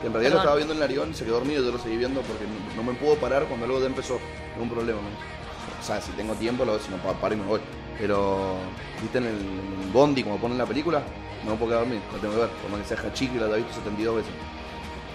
que 0.00 0.06
en 0.06 0.12
realidad 0.12 0.32
lo 0.34 0.38
estaba 0.38 0.56
viendo 0.56 0.74
en 0.74 0.80
Larión, 0.80 1.14
se 1.14 1.24
quedó 1.24 1.34
dormido 1.34 1.62
y 1.62 1.66
yo 1.66 1.72
lo 1.72 1.78
seguí 1.78 1.96
viendo 1.96 2.20
porque 2.22 2.44
no, 2.44 2.82
no 2.82 2.92
me 2.92 2.96
puedo 2.96 3.16
parar 3.16 3.44
cuando 3.46 3.66
luego 3.66 3.80
ya 3.82 3.88
empezó. 3.88 4.20
Ningún 4.54 4.70
problema, 4.70 5.00
¿no? 5.00 5.08
O 5.08 5.82
sea, 5.84 6.00
si 6.00 6.12
tengo 6.12 6.34
tiempo, 6.34 6.64
lo 6.64 6.72
veo, 6.72 6.80
si 6.80 6.90
no 6.90 6.96
pa- 6.98 7.14
paro 7.14 7.34
y 7.34 7.38
me 7.38 7.44
voy. 7.46 7.60
Pero, 7.98 8.54
viste 9.02 9.18
en 9.18 9.24
el, 9.26 9.34
en 9.36 9.82
el 9.82 9.90
Bondi, 9.92 10.22
como 10.22 10.38
ponen 10.38 10.56
la 10.58 10.66
película, 10.66 11.02
no 11.44 11.52
me 11.52 11.56
puedo 11.56 11.70
quedar 11.72 11.82
dormido, 11.84 12.02
la 12.12 12.18
tengo 12.20 12.34
que 12.34 12.40
ver, 12.40 12.48
por 12.50 12.70
más 12.70 12.80
que 12.82 12.94
sea 12.94 12.98
Hachique 13.08 13.36
y 13.36 13.40
la 13.40 13.46
he 13.46 13.56
visto 13.58 13.74
72 13.74 14.16
veces. 14.16 14.32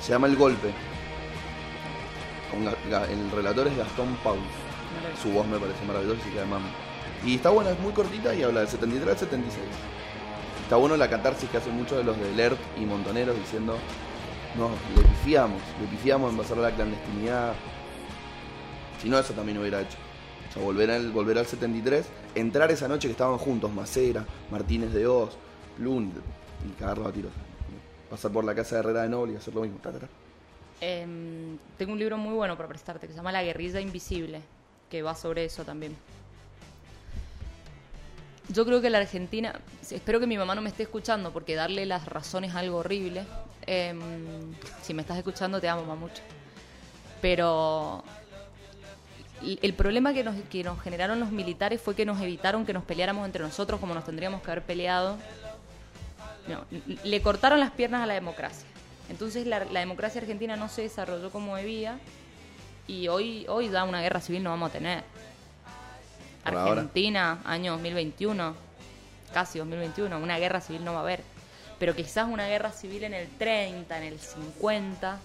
Se 0.01 0.11
llama 0.11 0.27
El 0.27 0.35
Golpe. 0.35 0.71
Con 2.51 2.65
Ga- 2.65 2.75
Ga- 2.89 3.09
el 3.09 3.31
relator 3.31 3.67
es 3.67 3.77
Gastón 3.77 4.15
Paus. 4.23 4.37
Su 5.21 5.29
voz 5.31 5.47
me 5.47 5.57
parece 5.57 5.83
maravillosa, 5.85 6.19
así 6.21 6.29
que 6.31 6.39
además. 6.39 6.61
Y 7.25 7.35
está 7.35 7.49
buena, 7.49 7.71
es 7.71 7.79
muy 7.79 7.93
cortita 7.93 8.33
y 8.35 8.43
habla 8.43 8.59
del 8.61 8.69
73 8.69 9.09
al 9.13 9.17
76. 9.17 9.63
Está 10.74 10.80
bueno 10.80 10.97
la 10.97 11.07
catarsis 11.07 11.47
que 11.51 11.57
hacen 11.57 11.76
muchos 11.76 11.99
de 11.99 12.03
los 12.03 12.19
de 12.19 12.34
LERT 12.34 12.57
y 12.82 12.86
Montoneros 12.88 13.38
diciendo, 13.38 13.78
no, 14.57 14.69
le 14.95 15.07
pifiamos, 15.07 15.61
le 15.80 15.86
pifiamos 15.86 16.32
en 16.32 16.38
pasar 16.39 16.57
a 16.57 16.61
la 16.61 16.71
clandestinidad. 16.71 17.53
Si 18.99 19.07
no, 19.07 19.19
eso 19.19 19.36
también 19.36 19.59
hubiera 19.59 19.82
hecho. 19.82 19.99
O 20.49 20.51
sea, 20.51 20.63
volver 20.63 20.89
al, 20.89 21.11
volver 21.11 21.38
al 21.38 21.45
73, 21.45 22.07
entrar 22.34 22.71
esa 22.71 22.88
noche 22.88 23.07
que 23.07 23.11
estaban 23.11 23.38
juntos, 23.38 23.71
Macera, 23.71 24.26
Martínez 24.49 24.91
de 24.93 25.05
Oz, 25.05 25.38
Plun, 25.78 26.11
y 26.67 26.71
cagarlo 26.80 27.07
a 27.07 27.11
tiros. 27.11 27.32
Pasar 28.09 28.32
por 28.32 28.43
la 28.43 28.55
casa 28.55 28.78
de 28.78 28.80
Herrera 28.80 29.03
de 29.03 29.09
Noble 29.09 29.34
y 29.34 29.36
hacer 29.36 29.53
lo 29.53 29.61
mismo. 29.61 29.78
Em, 30.82 31.59
tengo 31.78 31.93
un 31.93 31.99
libro 31.99 32.17
muy 32.17 32.34
bueno 32.34 32.57
para 32.57 32.67
prestarte 32.67 33.05
que 33.05 33.13
se 33.13 33.17
llama 33.17 33.32
La 33.32 33.43
guerrilla 33.43 33.80
invisible, 33.80 34.41
que 34.89 35.03
va 35.03 35.13
sobre 35.13 35.45
eso 35.45 35.63
también. 35.65 35.95
Yo 38.49 38.65
creo 38.65 38.81
que 38.81 38.89
la 38.89 38.97
Argentina, 38.99 39.59
espero 39.89 40.19
que 40.19 40.27
mi 40.27 40.37
mamá 40.37 40.53
no 40.55 40.61
me 40.61 40.69
esté 40.69 40.83
escuchando 40.83 41.31
porque 41.31 41.55
darle 41.55 41.85
las 41.85 42.05
razones 42.05 42.51
es 42.51 42.55
algo 42.55 42.77
horrible, 42.77 43.25
Em, 43.65 43.99
si 44.81 44.93
me 44.93 45.01
estás 45.01 45.17
escuchando, 45.17 45.59
te 45.61 45.69
amo, 45.69 45.95
mucho. 45.95 46.21
Pero 47.21 48.03
el 49.41 49.73
problema 49.73 50.13
que 50.13 50.23
nos, 50.23 50.35
que 50.49 50.63
nos 50.63 50.81
generaron 50.81 51.19
los 51.19 51.31
militares 51.31 51.81
fue 51.81 51.95
que 51.95 52.05
nos 52.05 52.21
evitaron 52.21 52.65
que 52.65 52.73
nos 52.73 52.83
peleáramos 52.83 53.25
entre 53.25 53.43
nosotros 53.43 53.79
como 53.79 53.93
nos 53.93 54.05
tendríamos 54.05 54.41
que 54.41 54.51
haber 54.51 54.63
peleado. 54.63 55.17
No, 56.47 56.65
le 57.03 57.21
cortaron 57.21 57.59
las 57.59 57.71
piernas 57.71 58.03
a 58.03 58.05
la 58.05 58.13
democracia. 58.13 58.67
Entonces 59.09 59.47
la, 59.47 59.65
la 59.65 59.79
democracia 59.79 60.21
argentina 60.21 60.55
no 60.55 60.67
se 60.69 60.83
desarrolló 60.83 61.29
como 61.29 61.55
debía 61.55 61.99
y 62.87 63.07
hoy, 63.07 63.45
hoy 63.47 63.69
da 63.69 63.85
una 63.85 64.01
guerra 64.01 64.19
civil 64.19 64.43
no 64.43 64.49
vamos 64.49 64.69
a 64.69 64.73
tener. 64.73 65.03
Por 66.43 66.55
ahora. 66.55 66.71
Argentina, 66.81 67.41
año 67.45 67.73
2021, 67.73 68.55
casi 69.33 69.59
2021, 69.59 70.17
una 70.17 70.37
guerra 70.37 70.61
civil 70.61 70.83
no 70.83 70.93
va 70.93 70.99
a 70.99 71.01
haber. 71.03 71.21
Pero 71.79 71.95
quizás 71.95 72.27
una 72.29 72.47
guerra 72.47 72.71
civil 72.71 73.03
en 73.03 73.13
el 73.13 73.27
30, 73.29 73.97
en 73.97 74.03
el 74.03 74.19
50, 74.19 75.19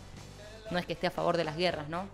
no 0.71 0.79
es 0.79 0.87
que 0.87 0.93
esté 0.95 1.07
a 1.07 1.11
favor 1.11 1.37
de 1.37 1.45
las 1.45 1.57
guerras, 1.57 1.89
¿no? 1.89 2.07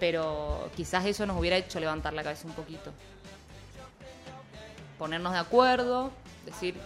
Pero 0.00 0.70
quizás 0.76 1.04
eso 1.06 1.26
nos 1.26 1.38
hubiera 1.38 1.56
hecho 1.56 1.80
levantar 1.80 2.12
la 2.12 2.22
cabeza 2.22 2.46
un 2.46 2.54
poquito. 2.54 2.92
Ponernos 4.98 5.32
de 5.32 5.38
acuerdo, 5.38 6.10
decir 6.44 6.76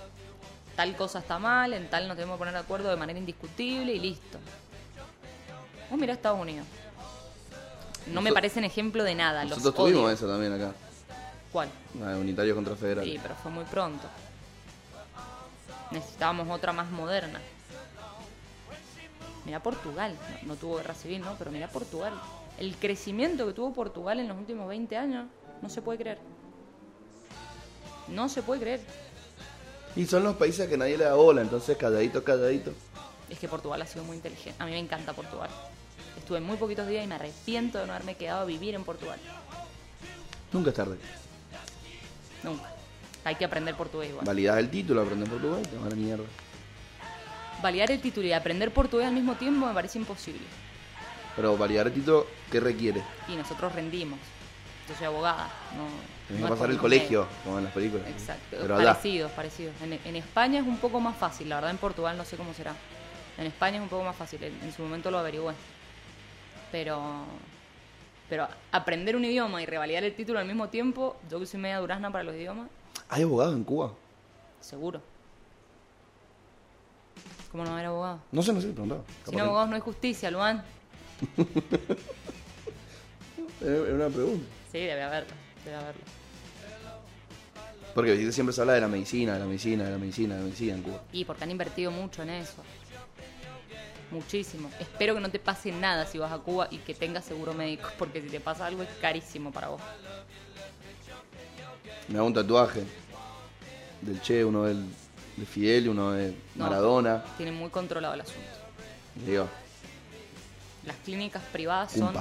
tal 0.77 0.97
cosa 0.97 1.19
está 1.19 1.39
mal, 1.39 1.73
en 1.73 1.89
tal 1.89 2.09
nos 2.09 2.17
tenemos 2.17 2.37
que 2.37 2.39
poner 2.39 2.55
de 2.55 2.61
acuerdo 2.61 2.89
de 2.89 2.97
manera 2.97 3.19
indiscutible 3.19 3.93
y 3.93 3.99
listo. 3.99 4.39
Oh, 5.91 5.97
mira 5.97 6.15
Estados 6.15 6.41
Unidos. 6.41 6.67
No 8.07 8.21
me 8.23 8.33
parecen 8.33 8.65
ejemplo 8.65 9.05
de 9.05 9.15
nada. 9.15 9.45
Los 9.45 9.59
Nosotros 9.59 9.75
tuvimos 9.75 10.05
odio. 10.05 10.11
eso 10.11 10.27
también 10.27 10.53
acá. 10.53 10.73
¿Cuál? 11.53 11.69
Ah, 12.03 12.17
Unitarios 12.19 12.55
contra 12.55 12.75
federales. 12.75 13.13
Sí, 13.13 13.19
pero 13.23 13.35
fue 13.35 13.51
muy 13.51 13.65
pronto. 13.65 14.09
Necesitábamos 15.91 16.49
otra 16.49 16.73
más 16.73 16.91
moderna. 16.91 17.41
Mira 19.45 19.63
Portugal, 19.63 20.17
no, 20.43 20.49
no 20.49 20.57
tuvo 20.57 20.77
guerra 20.77 20.95
civil, 20.95 21.21
¿no? 21.21 21.35
Pero 21.39 21.51
mira 21.51 21.69
Portugal. 21.69 22.15
El 22.59 22.77
crecimiento 22.77 23.47
que 23.47 23.53
tuvo 23.53 23.75
Portugal 23.75 24.21
en 24.21 24.29
los 24.29 24.39
últimos 24.39 24.69
20 24.69 24.97
años, 24.97 25.27
no 25.61 25.69
se 25.69 25.83
puede 25.83 25.99
creer. 25.99 26.19
No 28.09 28.29
se 28.29 28.43
puede 28.43 28.61
creer. 28.61 28.81
Y 29.95 30.07
son 30.07 30.23
los 30.23 30.37
países 30.37 30.69
que 30.69 30.79
nadie 30.79 30.97
le 30.97 31.05
da 31.05 31.15
bola, 31.15 31.43
entonces 31.43 31.77
calladito, 31.77 32.25
calladito. 32.25 32.73
Es 33.29 33.39
que 33.39 33.49
Portugal 33.49 33.83
ha 33.83 33.87
sido 33.87 34.05
muy 34.05 34.17
inteligente. 34.17 34.63
A 34.63 34.67
mí 34.67 34.73
me 34.73 34.79
encanta 34.79 35.13
Portugal. 35.13 35.51
Estuve 36.17 36.41
muy 36.41 36.57
poquitos 36.57 36.87
días 36.87 37.05
y 37.05 37.09
me 37.09 37.17
arrepiento 37.17 37.79
de 37.79 37.87
no 37.87 37.93
haberme 37.93 38.15
quedado 38.17 38.43
a 38.43 38.45
vivir 38.45 38.75
en 38.75 38.85
Portugal. 38.85 39.19
Nunca 40.53 40.71
es 40.71 40.77
tarde. 40.77 40.97
Nunca. 42.43 42.69
Hay 43.25 43.37
que 43.37 43.45
aprender 43.45 43.75
portugués 43.77 44.11
igual. 44.11 44.27
Validás 44.27 44.59
el 44.59 44.69
título, 44.71 45.03
aprendes 45.03 45.29
portugués, 45.29 45.69
te 45.69 45.77
van 45.77 45.87
a 45.87 45.91
la 45.91 45.97
mierda. 45.97 46.25
Validar 47.63 47.91
el 47.93 48.01
título 48.01 48.27
y 48.27 48.33
aprender 48.33 48.73
portugués 48.73 49.07
al 49.07 49.15
mismo 49.15 49.35
tiempo 49.35 49.67
me 49.67 49.75
parece 49.75 49.99
imposible. 49.99 50.43
Pero 51.37 51.57
validar 51.57 51.87
el 51.87 51.93
título, 51.93 52.27
¿qué 52.51 52.61
requiere? 52.61 53.03
y 53.29 53.37
nosotros 53.37 53.73
rendimos. 53.73 54.19
Yo 54.89 54.95
soy 54.97 55.07
abogada. 55.07 55.49
No, 55.77 55.87
Tenés 56.27 56.43
no 56.43 56.47
que 56.49 56.53
pasar 56.55 56.71
el 56.71 56.79
colegio, 56.79 57.27
como 57.45 57.59
en 57.59 57.65
las 57.65 57.73
películas. 57.73 58.07
Exacto. 58.09 58.57
Pero 58.61 58.75
allá. 58.77 58.93
parecidos, 58.93 59.31
parecidos. 59.31 59.75
En, 59.81 59.93
en 59.93 60.17
España 60.17 60.59
es 60.61 60.67
un 60.67 60.79
poco 60.79 60.99
más 61.01 61.17
fácil, 61.17 61.49
la 61.49 61.55
verdad 61.57 61.71
en 61.71 61.79
Portugal 61.79 62.17
no 62.17 62.25
sé 62.25 62.37
cómo 62.37 62.53
será. 62.53 62.75
En 63.39 63.47
España 63.47 63.77
es 63.77 63.83
un 63.83 63.89
poco 63.89 64.03
más 64.03 64.17
fácil, 64.17 64.43
en, 64.43 64.59
en 64.63 64.73
su 64.73 64.83
momento 64.83 65.11
lo 65.11 65.19
averigüé. 65.21 65.55
Pero, 66.73 67.25
pero 68.33 68.49
aprender 68.71 69.15
un 69.15 69.27
idioma 69.27 69.63
y 69.63 69.67
revalidar 69.67 70.05
el 70.05 70.15
título 70.15 70.39
al 70.39 70.47
mismo 70.47 70.71
tiempo, 70.71 71.17
yo 71.29 71.39
que 71.39 71.45
soy 71.45 71.61
media 71.61 71.79
durazna 71.81 72.11
para 72.11 72.25
los 72.25 72.35
idiomas, 72.35 72.67
¿Hay 73.11 73.25
abogados 73.25 73.55
en 73.55 73.63
Cuba? 73.63 73.93
seguro. 74.59 75.03
¿Cómo 77.51 77.63
no 77.63 77.73
haber 77.73 77.85
abogado? 77.85 78.23
No 78.33 78.43
sé, 78.43 78.55
no 78.55 78.63
sé, 78.63 78.69
preguntaba. 78.69 79.03
Sin 79.29 79.39
abogados 79.39 79.69
no 79.69 79.75
hay 79.75 79.83
justicia, 79.83 80.31
Luan. 80.31 80.65
Es 83.61 83.91
una 83.91 84.09
pregunta. 84.09 84.47
Sí, 84.73 84.79
debe 84.79 85.03
haberlo, 85.03 85.35
debe 85.67 85.77
haberlo. 85.77 86.03
Porque 87.95 88.33
siempre 88.33 88.55
se 88.55 88.63
habla 88.63 88.73
de 88.73 88.81
la 88.81 88.89
medicina, 88.89 89.35
de 89.35 89.41
la 89.41 89.45
medicina, 89.45 89.85
de 89.85 89.91
la 89.91 89.99
medicina, 89.99 90.35
de 90.37 90.41
la 90.41 90.47
medicina 90.47 90.75
en 90.75 90.83
Cuba. 90.83 91.03
Y 91.13 91.27
porque 91.27 91.45
han 91.45 91.51
invertido 91.51 91.91
mucho 91.91 92.23
en 92.23 92.31
eso. 92.31 92.63
Muchísimo. 94.13 94.71
Espero 94.79 95.15
que 95.15 95.21
no 95.21 95.31
te 95.31 95.39
pase 95.39 95.73
nada 95.73 96.07
si 96.07 96.19
vas 96.19 96.31
a 96.33 96.39
Cuba 96.39 96.69
y 96.71 96.77
que 96.79 96.95
tengas 96.95 97.25
seguro 97.25 97.55
médico, 97.55 97.89
porque 97.99 98.21
si 98.21 98.29
te 98.29 98.41
pasa 98.41 98.67
algo 98.67 98.83
es 98.83 98.89
carísimo 99.01 99.51
para 99.51 99.69
vos. 99.69 99.81
Me 102.09 102.19
hago 102.19 102.27
un 102.27 102.35
tatuaje 102.35 102.85
del 104.03 104.21
Che, 104.21 104.45
uno 104.45 104.65
del, 104.65 104.85
de 105.37 105.47
Fidel, 105.47 105.89
uno 105.89 106.13
de 106.13 106.35
No. 106.55 106.65
Maradona. 106.65 107.25
Tienen 107.37 107.55
muy 107.55 107.71
controlado 107.71 108.15
el 108.15 108.21
asunto. 108.21 108.41
Digo, 109.27 109.49
Las 110.85 110.97
clínicas 110.97 111.43
privadas 111.53 111.93
son 111.93 112.15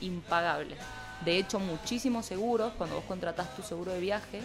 impagables. 0.00 0.78
De 1.24 1.38
hecho, 1.38 1.58
muchísimos 1.58 2.26
seguros, 2.26 2.72
cuando 2.78 2.96
vos 2.96 3.04
contratás 3.06 3.54
tu 3.56 3.62
seguro 3.62 3.92
de 3.92 4.00
viaje, 4.00 4.40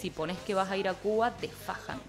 si 0.00 0.10
pones 0.10 0.38
que 0.38 0.54
vas 0.54 0.70
a 0.70 0.76
ir 0.76 0.88
a 0.88 0.94
Cuba, 0.94 1.30
te 1.32 1.48
fajan. 1.48 2.00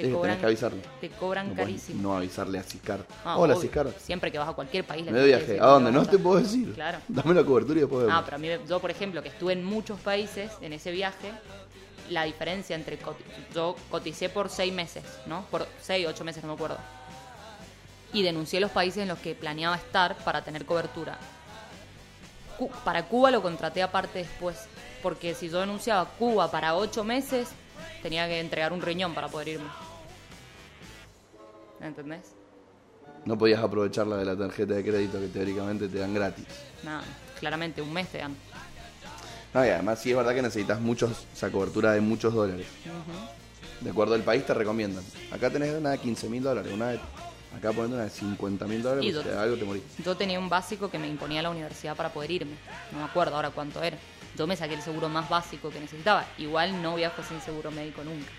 Te 0.00 0.08
eh, 0.08 0.12
cobran, 0.12 0.22
tenés 0.22 0.40
que 0.40 0.46
avisarle. 0.46 0.82
te 1.00 1.08
cobran 1.10 1.48
no 1.50 1.54
carísimo. 1.54 2.02
No 2.02 2.16
avisarle 2.16 2.58
a 2.58 2.62
Ciscar. 2.62 3.00
Ah, 3.24 3.38
Hola, 3.38 3.54
obvio. 3.54 3.62
Ciscar. 3.62 3.92
Siempre 3.98 4.32
que 4.32 4.38
vas 4.38 4.48
a 4.48 4.52
cualquier 4.52 4.84
país. 4.84 5.04
Me 5.10 5.24
viaje. 5.24 5.58
¿A 5.60 5.66
dónde? 5.66 5.92
No 5.92 6.06
te 6.06 6.18
puedo 6.18 6.40
decir. 6.40 6.72
Claro. 6.74 6.98
Dame 7.08 7.34
la 7.34 7.44
cobertura 7.44 7.78
y 7.78 7.80
después. 7.82 8.06
Ah, 8.10 8.22
pero 8.24 8.36
a 8.36 8.38
mí, 8.38 8.48
yo 8.68 8.80
por 8.80 8.90
ejemplo, 8.90 9.22
que 9.22 9.28
estuve 9.28 9.52
en 9.52 9.64
muchos 9.64 10.00
países 10.00 10.50
en 10.60 10.72
ese 10.72 10.90
viaje, 10.90 11.30
la 12.08 12.24
diferencia 12.24 12.76
entre. 12.76 12.98
Yo 13.54 13.76
coticé 13.90 14.28
por 14.28 14.48
seis 14.48 14.72
meses, 14.72 15.04
¿no? 15.26 15.44
Por 15.50 15.66
seis, 15.80 16.06
ocho 16.08 16.24
meses, 16.24 16.42
no 16.42 16.48
me 16.48 16.54
acuerdo. 16.54 16.78
Y 18.12 18.22
denuncié 18.22 18.60
los 18.60 18.70
países 18.70 19.02
en 19.02 19.08
los 19.08 19.18
que 19.18 19.34
planeaba 19.34 19.76
estar 19.76 20.16
para 20.24 20.42
tener 20.42 20.64
cobertura. 20.64 21.18
Para 22.84 23.04
Cuba 23.04 23.30
lo 23.30 23.40
contraté 23.40 23.82
aparte 23.82 24.18
después, 24.18 24.66
porque 25.02 25.34
si 25.34 25.48
yo 25.48 25.60
denunciaba 25.60 26.04
Cuba 26.18 26.50
para 26.50 26.74
ocho 26.74 27.04
meses, 27.04 27.48
tenía 28.02 28.26
que 28.26 28.40
entregar 28.40 28.72
un 28.72 28.82
riñón 28.82 29.14
para 29.14 29.28
poder 29.28 29.48
irme. 29.48 29.68
¿Entendés? 31.80 32.34
No 33.24 33.36
podías 33.36 33.60
aprovechar 33.62 34.06
la 34.06 34.16
de 34.16 34.24
la 34.24 34.36
tarjeta 34.36 34.74
de 34.74 34.82
crédito 34.82 35.20
que 35.20 35.28
teóricamente 35.28 35.88
te 35.88 35.98
dan 35.98 36.14
gratis. 36.14 36.46
Nada, 36.82 37.02
claramente 37.38 37.82
un 37.82 37.92
mes 37.92 38.08
te 38.08 38.18
dan. 38.18 38.34
No, 39.52 39.64
y 39.64 39.68
además 39.68 39.98
sí 39.98 40.10
es 40.10 40.16
verdad 40.16 40.34
que 40.34 40.42
necesitas 40.42 40.80
muchos, 40.80 41.26
esa 41.32 41.50
cobertura 41.50 41.92
de 41.92 42.00
muchos 42.00 42.32
dólares. 42.32 42.66
De 43.80 43.90
acuerdo 43.90 44.14
al 44.14 44.22
país 44.22 44.46
te 44.46 44.54
recomiendan. 44.54 45.04
Acá 45.30 45.50
tenés 45.50 45.74
una 45.74 45.90
de 45.90 45.98
15 45.98 46.28
mil 46.28 46.42
dólares, 46.42 46.72
una 46.72 46.90
de, 46.90 47.00
acá 47.56 47.72
poniendo 47.72 47.96
una 47.96 48.04
de 48.04 48.10
50 48.10 48.66
mil 48.66 48.82
dólares, 48.82 49.04
Y 49.04 49.12
te 49.12 49.30
da 49.30 49.42
algo 49.42 49.56
te 49.56 49.64
morís. 49.64 49.82
Yo 50.04 50.16
tenía 50.16 50.38
un 50.38 50.48
básico 50.48 50.90
que 50.90 50.98
me 50.98 51.08
imponía 51.08 51.42
la 51.42 51.50
universidad 51.50 51.96
para 51.96 52.12
poder 52.12 52.30
irme. 52.30 52.54
No 52.92 52.98
me 52.98 53.04
acuerdo 53.04 53.36
ahora 53.36 53.50
cuánto 53.50 53.82
era. 53.82 53.98
Yo 54.36 54.46
me 54.46 54.56
saqué 54.56 54.74
el 54.74 54.82
seguro 54.82 55.08
más 55.08 55.28
básico 55.28 55.70
que 55.70 55.80
necesitaba. 55.80 56.24
Igual 56.38 56.80
no 56.80 56.94
viajo 56.94 57.22
sin 57.22 57.40
seguro 57.40 57.70
médico 57.70 58.04
nunca. 58.04 58.30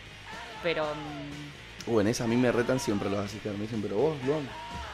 Pero 0.63 0.85
mm, 0.85 1.60
Uh, 1.87 1.99
en 1.99 2.07
esa 2.07 2.25
a 2.25 2.27
mí 2.27 2.35
me 2.35 2.51
retan 2.51 2.79
siempre 2.79 3.09
los 3.09 3.19
asistentes. 3.19 3.57
Me 3.59 3.65
dicen, 3.65 3.81
pero 3.81 3.95
vos, 3.97 4.15
Luan, 4.25 4.47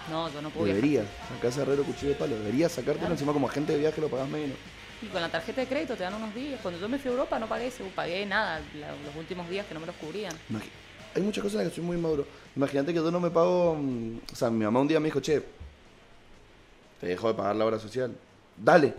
no, 0.09 0.29
yo 0.31 0.41
no 0.41 0.49
puedo 0.49 0.65
deberías. 0.67 1.05
Acá 1.37 1.49
es 1.49 1.57
herrero 1.57 1.83
cuchillo 1.83 2.09
de 2.09 2.15
palo. 2.15 2.35
Deberías 2.37 2.71
sacártelo 2.71 2.99
Claro. 2.99 3.13
encima 3.13 3.33
como 3.33 3.47
agente 3.47 3.73
de 3.73 3.79
viaje 3.79 3.99
lo 4.01 4.09
pagás 4.09 4.29
menos. 4.29 4.57
Y 5.01 5.07
con 5.07 5.21
la 5.21 5.29
tarjeta 5.29 5.61
de 5.61 5.67
crédito 5.67 5.95
te 5.95 6.03
dan 6.03 6.13
unos 6.15 6.33
días. 6.33 6.59
Cuando 6.61 6.79
yo 6.79 6.87
me 6.89 6.97
fui 6.97 7.09
a 7.09 7.11
Europa 7.13 7.37
no 7.39 7.47
pagué, 7.47 7.71
pagué 7.95 8.25
nada 8.25 8.59
los 9.05 9.15
últimos 9.15 9.47
días 9.49 9.65
que 9.67 9.73
no 9.73 9.79
me 9.81 9.85
los 9.85 9.95
cubrían. 9.97 10.33
Imagi- 10.49 10.69
Hay 11.15 11.21
muchas 11.21 11.43
cosas 11.43 11.59
en 11.59 11.65
las 11.65 11.69
que 11.73 11.75
soy 11.75 11.83
muy 11.85 11.97
maduro. 11.97 12.25
Imagínate 12.55 12.93
que 12.93 12.99
yo 12.99 13.11
no 13.11 13.19
me 13.19 13.29
pago. 13.29 13.75
mm, 13.75 14.17
O 14.31 14.35
sea, 14.35 14.49
mi 14.49 14.63
mamá 14.65 14.79
un 14.79 14.87
día 14.87 14.99
me 14.99 15.05
dijo, 15.05 15.19
che, 15.19 15.43
te 17.01 17.07
dejo 17.07 17.27
de 17.27 17.33
pagar 17.33 17.55
la 17.55 17.65
obra 17.65 17.79
social. 17.79 18.15
Dale, 18.55 18.93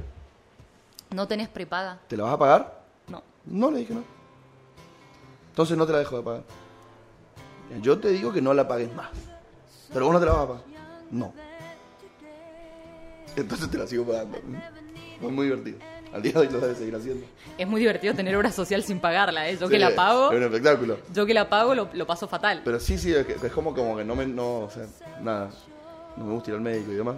¿No 1.10 1.26
tenés 1.26 1.48
prepaga? 1.48 1.98
¿te 2.06 2.16
la 2.18 2.24
vas 2.24 2.34
a 2.34 2.38
pagar? 2.38 2.84
No. 3.08 3.22
No, 3.46 3.70
le 3.70 3.78
dije 3.78 3.94
no. 3.94 4.04
Entonces 5.50 5.76
no 5.76 5.86
te 5.86 5.92
la 5.92 5.98
dejo 6.00 6.18
de 6.18 6.22
pagar. 6.22 6.42
Yo 7.82 7.98
te 7.98 8.08
digo 8.10 8.32
que 8.32 8.40
no 8.42 8.54
la 8.54 8.66
pagues 8.66 8.92
más. 8.94 9.08
Pero 9.92 10.06
vos 10.06 10.14
no 10.14 10.20
te 10.20 10.26
la 10.26 10.32
vas 10.32 10.42
a 10.44 10.46
pagar. 10.48 10.62
No. 11.10 11.32
Entonces 13.36 13.70
te 13.70 13.78
la 13.78 13.86
sigo 13.86 14.04
pagando. 14.04 14.38
Fue 15.20 15.30
muy 15.30 15.46
divertido. 15.46 15.78
Al 16.12 16.22
día 16.22 16.32
de 16.32 16.38
hoy 16.38 16.48
lo 16.50 16.58
debes 16.60 16.78
seguir 16.78 16.94
haciendo. 16.96 17.26
Es 17.58 17.68
muy 17.68 17.80
divertido 17.80 18.14
tener 18.14 18.34
obra 18.34 18.50
social 18.50 18.82
sin 18.82 18.98
pagarla, 18.98 19.48
¿eh? 19.48 19.58
Yo 19.60 19.68
que 19.68 19.78
la 19.78 19.94
pago, 19.94 20.30
Es 20.32 20.38
un 20.38 20.44
espectáculo. 20.44 20.98
yo 21.12 21.26
que 21.26 21.34
la 21.34 21.48
pago 21.50 21.74
lo, 21.74 21.88
lo 21.92 22.06
paso 22.06 22.26
fatal. 22.26 22.62
Pero 22.64 22.80
sí, 22.80 22.96
sí, 22.96 23.12
es, 23.12 23.26
que- 23.26 23.34
es 23.46 23.52
como, 23.52 23.74
como 23.74 23.96
que 23.96 24.04
no 24.04 24.16
me. 24.16 24.26
No, 24.26 24.60
o 24.60 24.70
sea, 24.70 24.86
nada. 25.20 25.50
No 26.16 26.24
me 26.24 26.32
gusta 26.32 26.50
ir 26.50 26.56
al 26.56 26.62
médico 26.62 26.90
y 26.92 26.94
demás. 26.96 27.16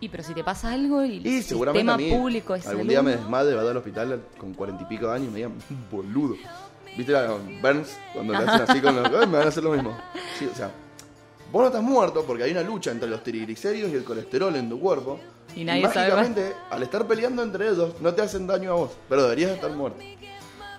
Y 0.00 0.08
pero 0.08 0.22
si 0.24 0.34
te 0.34 0.42
pasa 0.42 0.72
algo 0.72 1.04
y 1.04 1.18
el 1.18 1.26
Y 1.26 1.42
seguramente 1.42 1.80
sistema 1.92 1.94
a 1.94 1.96
mí, 1.98 2.10
público 2.10 2.54
es 2.56 2.66
algún 2.66 2.88
día 2.88 3.02
me 3.02 3.12
desmadre, 3.12 3.54
va 3.54 3.60
al 3.70 3.76
hospital 3.76 4.20
con 4.36 4.52
cuarenta 4.54 4.82
y 4.82 4.86
pico 4.86 5.06
de 5.06 5.14
años 5.14 5.28
y 5.28 5.30
me 5.30 5.36
digan, 5.36 5.54
boludo. 5.92 6.34
¿Viste 6.96 7.12
la 7.12 7.28
Burns? 7.62 7.96
Cuando 8.12 8.32
le 8.34 8.38
hacen 8.40 8.62
así 8.68 8.80
con 8.80 8.96
los... 8.96 9.06
"Ay, 9.06 9.26
me 9.26 9.38
van 9.38 9.46
a 9.46 9.48
hacer 9.48 9.62
lo 9.64 9.70
mismo. 9.72 9.96
Sí, 10.38 10.46
o 10.50 10.54
sea, 10.54 10.70
vos 11.52 11.60
no 11.62 11.66
estás 11.68 11.82
muerto 11.82 12.24
porque 12.26 12.42
hay 12.44 12.50
una 12.52 12.62
lucha 12.62 12.90
entre 12.90 13.08
los 13.08 13.22
triglicéridos 13.22 13.90
y 13.92 13.94
el 13.94 14.04
colesterol 14.04 14.54
en 14.56 14.68
tu 14.68 14.80
cuerpo. 14.80 15.20
Y 15.54 15.64
nadie 15.64 15.82
sabe 15.82 16.08
mágicamente, 16.10 16.54
al 16.70 16.82
estar 16.82 17.06
peleando 17.06 17.42
entre 17.42 17.68
ellos, 17.68 17.94
no 18.00 18.12
te 18.14 18.22
hacen 18.22 18.46
daño 18.46 18.72
a 18.72 18.74
vos. 18.74 18.90
Pero 19.08 19.22
deberías 19.24 19.50
estar 19.52 19.70
muerto. 19.70 20.02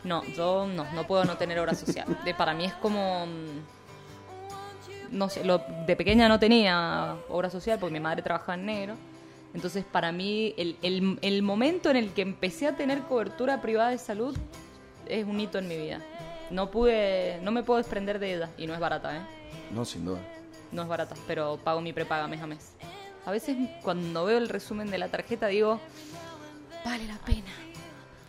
No, 0.03 0.24
yo 0.36 0.68
no, 0.68 0.86
no 0.93 1.07
puedo 1.07 1.24
no 1.24 1.38
tener 1.38 1.59
obra 1.59 1.74
social. 1.76 2.05
De, 2.26 2.34
para 2.34 2.53
mí 2.53 2.66
es 2.66 2.74
como... 2.74 3.26
mm, 3.26 5.16
no 5.18 5.30
sé, 5.30 5.43
lo, 5.45 5.61
de 5.86 5.95
pequeña 5.95 6.28
no 6.28 6.39
tenía 6.39 7.16
obra 7.30 7.49
social 7.49 7.78
porque 7.80 7.93
mi 7.93 7.99
madre 7.99 8.22
trabajaba 8.24 8.55
en 8.55 8.66
negro. 8.66 8.95
Entonces, 9.53 9.86
para 9.89 10.11
mí, 10.11 10.53
el, 10.57 10.78
el, 10.82 11.20
el 11.22 11.41
momento 11.43 11.89
en 11.91 11.97
el 11.97 12.09
que 12.11 12.24
empecé 12.24 12.68
a 12.68 12.76
tener 12.76 13.01
cobertura 13.03 13.61
privada 13.61 13.91
de 13.91 13.99
salud 13.99 14.36
es 15.08 15.26
un 15.26 15.39
hito 15.39 15.58
en 15.58 15.68
mi 15.68 15.78
vida. 15.78 15.99
No 16.49 16.70
pude, 16.70 17.39
no 17.41 17.51
me 17.51 17.64
puedo 17.64 17.78
desprender 17.78 18.20
de 18.20 18.36
ella 18.36 18.49
y 18.58 18.68
no 18.68 18.74
es 18.74 18.80
barata, 18.80 19.18
¿eh? 19.18 19.22
No, 19.72 19.86
sin 19.86 20.06
duda. 20.06 20.20
No 20.72 20.82
es 20.82 20.88
barata, 20.88 21.16
pero 21.28 21.58
pago 21.64 21.82
mi 21.82 21.93
prepaga 21.93 22.28
mes 22.28 22.41
a 22.41 22.47
mes. 22.47 22.74
A 23.26 23.32
veces 23.32 23.58
cuando 23.82 24.26
veo 24.26 24.38
el 24.38 24.49
resumen 24.49 24.91
de 24.91 24.97
la 24.97 25.08
tarjeta 25.08 25.47
digo, 25.47 25.80
vale 26.84 27.08
la 27.08 27.18
pena. 27.20 27.51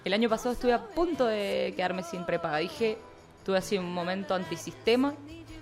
El 0.04 0.12
año 0.12 0.28
pasado 0.28 0.52
estuve 0.52 0.72
a 0.72 0.82
punto 0.82 1.26
de 1.26 1.72
quedarme 1.76 2.02
sin 2.02 2.24
prepaga. 2.24 2.58
Dije, 2.58 2.98
tuve 3.44 3.58
así 3.58 3.78
un 3.78 3.92
momento 3.92 4.34
antisistema. 4.34 5.14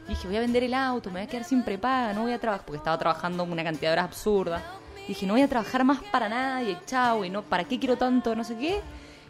Dije, 0.09 0.27
voy 0.27 0.37
a 0.37 0.41
vender 0.41 0.65
el 0.65 0.75
auto, 0.75 1.11
me 1.11 1.21
voy 1.21 1.29
a 1.29 1.31
quedar 1.31 1.45
sin 1.45 1.63
prepaga, 1.63 2.13
no 2.13 2.23
voy 2.23 2.33
a 2.33 2.41
trabajar, 2.41 2.67
porque 2.67 2.79
estaba 2.79 2.99
trabajando 2.99 3.45
una 3.45 3.63
cantidad 3.63 3.91
de 3.91 3.93
horas 3.93 4.07
absurda. 4.07 4.63
Dije, 5.07 5.27
no 5.27 5.35
voy 5.35 5.43
a 5.43 5.49
trabajar 5.49 5.85
más 5.85 6.01
para 6.11 6.29
nadie, 6.29 6.77
chao, 6.87 7.25
y 7.25 7.31
no, 7.31 7.43
¿para 7.43 7.65
qué 7.65 7.79
quiero 7.79 7.97
tanto? 7.97 8.35
No 8.35 8.43
sé 8.43 8.57
qué. 8.57 8.81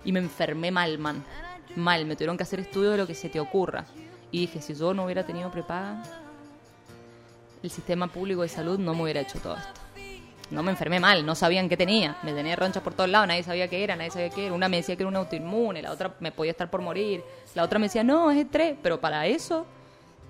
Y 0.04 0.12
me 0.12 0.18
enfermé 0.18 0.70
mal, 0.70 0.98
man. 0.98 1.22
Mal, 1.76 2.04
me 2.06 2.16
tuvieron 2.16 2.36
que 2.36 2.42
hacer 2.42 2.60
estudio 2.60 2.90
de 2.90 2.98
lo 2.98 3.06
que 3.06 3.14
se 3.14 3.28
te 3.28 3.40
ocurra. 3.40 3.84
Y 4.30 4.40
dije, 4.40 4.60
si 4.60 4.74
yo 4.74 4.92
no 4.94 5.04
hubiera 5.04 5.24
tenido 5.24 5.50
prepaga, 5.50 6.02
el 7.62 7.70
sistema 7.70 8.06
público 8.08 8.42
de 8.42 8.48
salud 8.48 8.78
no 8.78 8.94
me 8.94 9.02
hubiera 9.02 9.20
hecho 9.20 9.38
todo 9.38 9.56
esto. 9.56 9.80
No 10.50 10.62
me 10.62 10.70
enfermé 10.70 11.00
mal, 11.00 11.24
no 11.24 11.34
sabían 11.34 11.68
qué 11.68 11.78
tenía. 11.78 12.18
Me 12.22 12.34
tenía 12.34 12.56
ronchas 12.56 12.82
por 12.82 12.92
todos 12.92 13.08
lados, 13.08 13.26
nadie 13.28 13.42
sabía 13.42 13.68
qué 13.68 13.82
era, 13.84 13.96
nadie 13.96 14.10
sabía 14.10 14.28
qué 14.28 14.46
era. 14.46 14.54
Una 14.54 14.68
me 14.68 14.76
decía 14.78 14.96
que 14.96 15.02
era 15.02 15.08
un 15.08 15.16
autoinmune, 15.16 15.80
la 15.80 15.92
otra 15.92 16.14
me 16.20 16.30
podía 16.30 16.50
estar 16.52 16.70
por 16.70 16.82
morir, 16.82 17.22
la 17.54 17.62
otra 17.62 17.78
me 17.78 17.86
decía, 17.86 18.04
no, 18.04 18.30
es 18.30 18.38
estrés. 18.38 18.76
Pero 18.82 19.00
para 19.00 19.26
eso, 19.26 19.64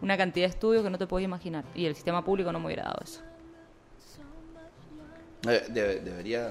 una 0.01 0.17
cantidad 0.17 0.47
de 0.47 0.51
estudios 0.51 0.85
que 0.85 0.91
no 0.91 0.99
te 0.99 1.09
puedes 1.09 1.25
imaginar. 1.25 1.65
Y 1.75 1.87
el 1.87 1.97
sistema 1.97 2.25
público 2.25 2.53
no 2.53 2.61
me 2.61 2.67
hubiera 2.67 2.85
dado 2.85 3.01
eso. 3.03 3.21
Eh, 5.49 5.67
debe- 5.71 6.01
debería. 6.01 6.51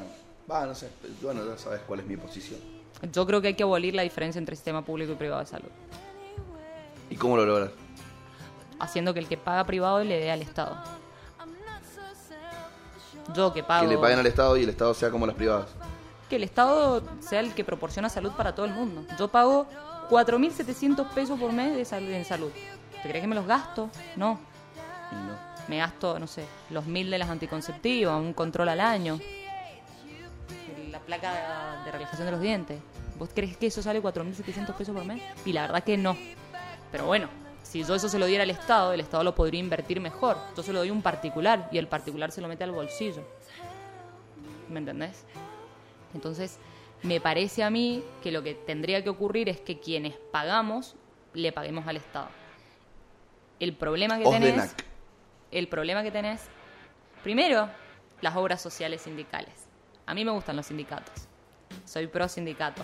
Bueno, 1.22 1.46
ya 1.46 1.58
sabes 1.58 1.80
cuál 1.88 2.02
es 2.02 2.06
mi 2.06 2.18
posición. 2.18 2.60
Yo 3.12 3.26
creo 3.26 3.42
que 3.42 3.48
hay 3.50 3.54
que 3.56 3.64
abolir 3.64 3.96
la 3.96 4.04
diferencia 4.04 4.38
entre 4.40 4.56
sistema 4.56 4.84
público 4.84 5.14
y 5.14 5.16
privado 5.16 5.40
de 5.42 5.48
salud. 5.48 5.70
¿Y 7.10 7.16
cómo 7.16 7.36
lo 7.38 7.46
logras? 7.46 7.72
Haciendo 8.80 9.14
que 9.14 9.20
el 9.20 9.28
que 9.28 9.38
paga 9.38 9.64
privado 9.66 10.04
le 10.04 10.20
dé 10.20 10.32
al 10.32 10.42
Estado. 10.42 10.78
Yo 13.36 13.54
que 13.54 13.64
pago... 13.64 13.88
Que 13.88 13.96
le 13.96 14.02
paguen 14.02 14.20
al 14.20 14.28
Estado 14.28 14.58
y 14.58 14.64
el 14.64 14.70
Estado 14.70 14.94
sea 14.94 15.10
como 15.10 15.26
las 15.26 15.36
privadas. 15.36 15.68
que 16.30 16.36
el 16.38 16.44
Estado 16.44 17.04
sea 17.20 17.40
el 17.42 17.54
que 17.54 17.64
proporciona 17.64 18.10
salud 18.10 18.32
para 18.32 18.56
todo 18.56 18.66
el 18.66 18.74
mundo. 18.74 19.04
Yo 19.20 19.28
pago 19.28 19.68
4.700 20.10 21.08
pesos 21.10 21.40
por 21.40 21.52
mes 21.52 21.76
de 21.76 21.86
sal- 21.86 22.08
en 22.10 22.26
salud. 22.26 22.52
¿Te 23.04 23.10
crees 23.10 23.22
que 23.22 23.28
me 23.28 23.36
los 23.36 23.46
gasto? 23.46 23.90
No. 24.16 24.40
No. 25.12 25.36
Me 25.68 25.78
gasto, 25.78 26.18
no 26.20 26.28
sé, 26.28 26.46
los 26.70 26.86
mil 26.86 27.10
de 27.12 27.18
las 27.20 27.30
anticonceptivas, 27.30 28.16
un 28.20 28.34
control 28.34 28.70
al 28.70 28.80
año, 28.80 29.20
placa 31.02 31.84
de 31.86 31.92
relajación 31.92 32.26
de 32.26 32.32
los 32.32 32.42
dientes. 32.42 32.80
¿Vos 33.18 33.30
crees 33.34 33.58
que 33.58 33.68
eso 33.68 33.82
sale 33.82 34.02
4.700 34.02 34.74
pesos 34.76 34.96
por 34.96 35.06
mes? 35.06 35.22
Y 35.46 35.54
la 35.54 35.64
verdad 35.64 35.84
que 35.84 35.98
no. 35.98 36.18
Pero 36.92 37.06
bueno, 37.06 37.30
si 37.64 37.84
yo 37.84 37.96
eso 37.96 38.10
se 38.10 38.20
lo 38.20 38.26
diera 38.26 38.44
al 38.44 38.50
Estado, 38.50 38.94
el 38.94 39.00
Estado 39.00 39.24
lo 39.24 39.36
podría 39.36 39.60
invertir 39.60 40.02
mejor. 40.02 40.38
Yo 40.56 40.64
se 40.64 40.74
lo 40.74 40.80
doy 40.80 40.90
a 40.90 40.94
un 40.94 41.02
particular 41.02 41.70
y 41.72 41.78
el 41.78 41.88
particular 41.88 42.32
se 42.32 42.42
lo 42.42 42.48
mete 42.48 42.64
al 42.64 42.72
bolsillo. 42.72 43.24
¿Me 44.70 44.80
entendés? 44.80 45.24
Entonces, 46.14 46.58
me 47.04 47.22
parece 47.22 47.64
a 47.64 47.70
mí 47.70 48.04
que 48.22 48.32
lo 48.32 48.44
que 48.44 48.54
tendría 48.54 49.04
que 49.04 49.10
ocurrir 49.10 49.50
es 49.50 49.60
que 49.60 49.80
quienes 49.80 50.16
pagamos 50.32 50.96
le 51.34 51.52
paguemos 51.52 51.88
al 51.88 51.98
Estado. 51.98 52.28
El 53.60 53.74
problema 53.74 54.18
que 54.18 54.26
tenés, 54.26 54.76
el 55.52 55.68
problema 55.68 56.04
que 56.04 56.12
tenés, 56.12 56.42
primero, 57.24 57.70
las 58.22 58.36
obras 58.36 58.62
sociales 58.62 59.02
sindicales. 59.02 59.71
A 60.06 60.14
mí 60.14 60.26
me 60.26 60.32
gustan 60.32 60.56
los 60.56 60.66
sindicatos. 60.68 61.14
Soy 61.86 62.08
pro 62.08 62.28
sindicato, 62.28 62.82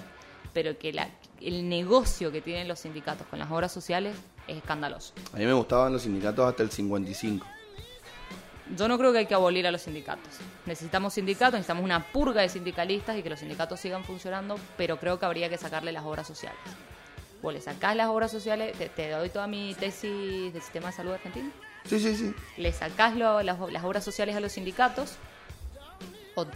pero 0.54 0.78
que 0.78 0.94
la- 0.94 1.10
el 1.42 1.68
negocio 1.68 2.32
que 2.32 2.42
tienen 2.42 2.68
los 2.68 2.80
sindicatos 2.80 3.28
con 3.28 3.40
las 3.40 3.52
obras 3.52 3.72
sociales 3.72 4.16
es 4.48 4.58
escandaloso. 4.58 5.14
A 5.34 5.38
mí 5.38 5.46
me 5.46 5.54
gustaban 5.54 5.92
los 5.94 6.04
sindicatos 6.04 6.48
hasta 6.50 6.64
el 6.64 6.72
55. 6.72 7.46
Yo 8.76 8.88
no 8.90 8.98
creo 8.98 9.14
que 9.14 9.20
hay 9.20 9.26
que 9.26 9.34
abolir 9.34 9.66
a 9.66 9.72
los 9.72 9.82
sindicatos. 9.84 10.36
Necesitamos 10.66 11.14
sindicatos, 11.14 11.54
necesitamos 11.54 11.84
una 11.86 12.04
purga 12.12 12.42
de 12.42 12.50
sindicalistas 12.50 13.18
y 13.18 13.24
que 13.24 13.30
los 13.30 13.40
sindicatos 13.40 13.80
sigan 13.80 14.04
funcionando, 14.04 14.58
pero 14.76 15.00
creo 15.00 15.18
que 15.20 15.26
habría 15.26 15.48
que 15.50 15.58
sacarle 15.58 15.94
las 15.94 16.04
obras 16.04 16.28
sociales. 16.28 16.60
Vos 17.42 17.54
le 17.54 17.62
sacás 17.62 17.96
las 17.96 18.08
obras 18.08 18.30
sociales, 18.32 18.78
te, 18.78 18.90
te 18.90 19.10
doy 19.12 19.30
toda 19.30 19.48
mi 19.48 19.74
tesis 19.76 20.52
del 20.52 20.62
sistema 20.62 20.88
de 20.88 20.94
salud 20.94 21.14
argentino, 21.14 21.50
Sí, 21.86 21.98
sí, 22.00 22.16
sí. 22.18 22.34
le 22.58 22.74
sacás 22.74 23.16
lo- 23.16 23.42
las, 23.42 23.58
las 23.72 23.84
obras 23.86 24.04
sociales 24.04 24.36
a 24.36 24.42
los 24.42 24.52
sindicatos, 24.52 25.16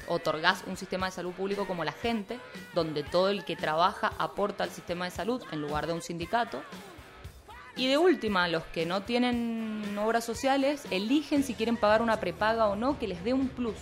otorgás 0.07 0.63
un 0.67 0.77
sistema 0.77 1.07
de 1.07 1.11
salud 1.11 1.31
público 1.33 1.67
como 1.67 1.83
la 1.83 1.91
gente, 1.91 2.39
donde 2.73 3.03
todo 3.03 3.29
el 3.29 3.45
que 3.45 3.55
trabaja 3.55 4.13
aporta 4.17 4.63
al 4.63 4.69
sistema 4.69 5.05
de 5.05 5.11
salud 5.11 5.43
en 5.51 5.61
lugar 5.61 5.87
de 5.87 5.93
un 5.93 6.01
sindicato. 6.01 6.61
Y 7.75 7.87
de 7.87 7.97
última, 7.97 8.47
los 8.47 8.63
que 8.65 8.85
no 8.85 9.03
tienen 9.03 9.97
obras 9.97 10.25
sociales 10.25 10.83
eligen 10.91 11.43
si 11.43 11.53
quieren 11.53 11.77
pagar 11.77 12.01
una 12.01 12.19
prepaga 12.19 12.67
o 12.67 12.75
no, 12.75 12.99
que 12.99 13.07
les 13.07 13.23
dé 13.23 13.33
un 13.33 13.47
plus. 13.47 13.77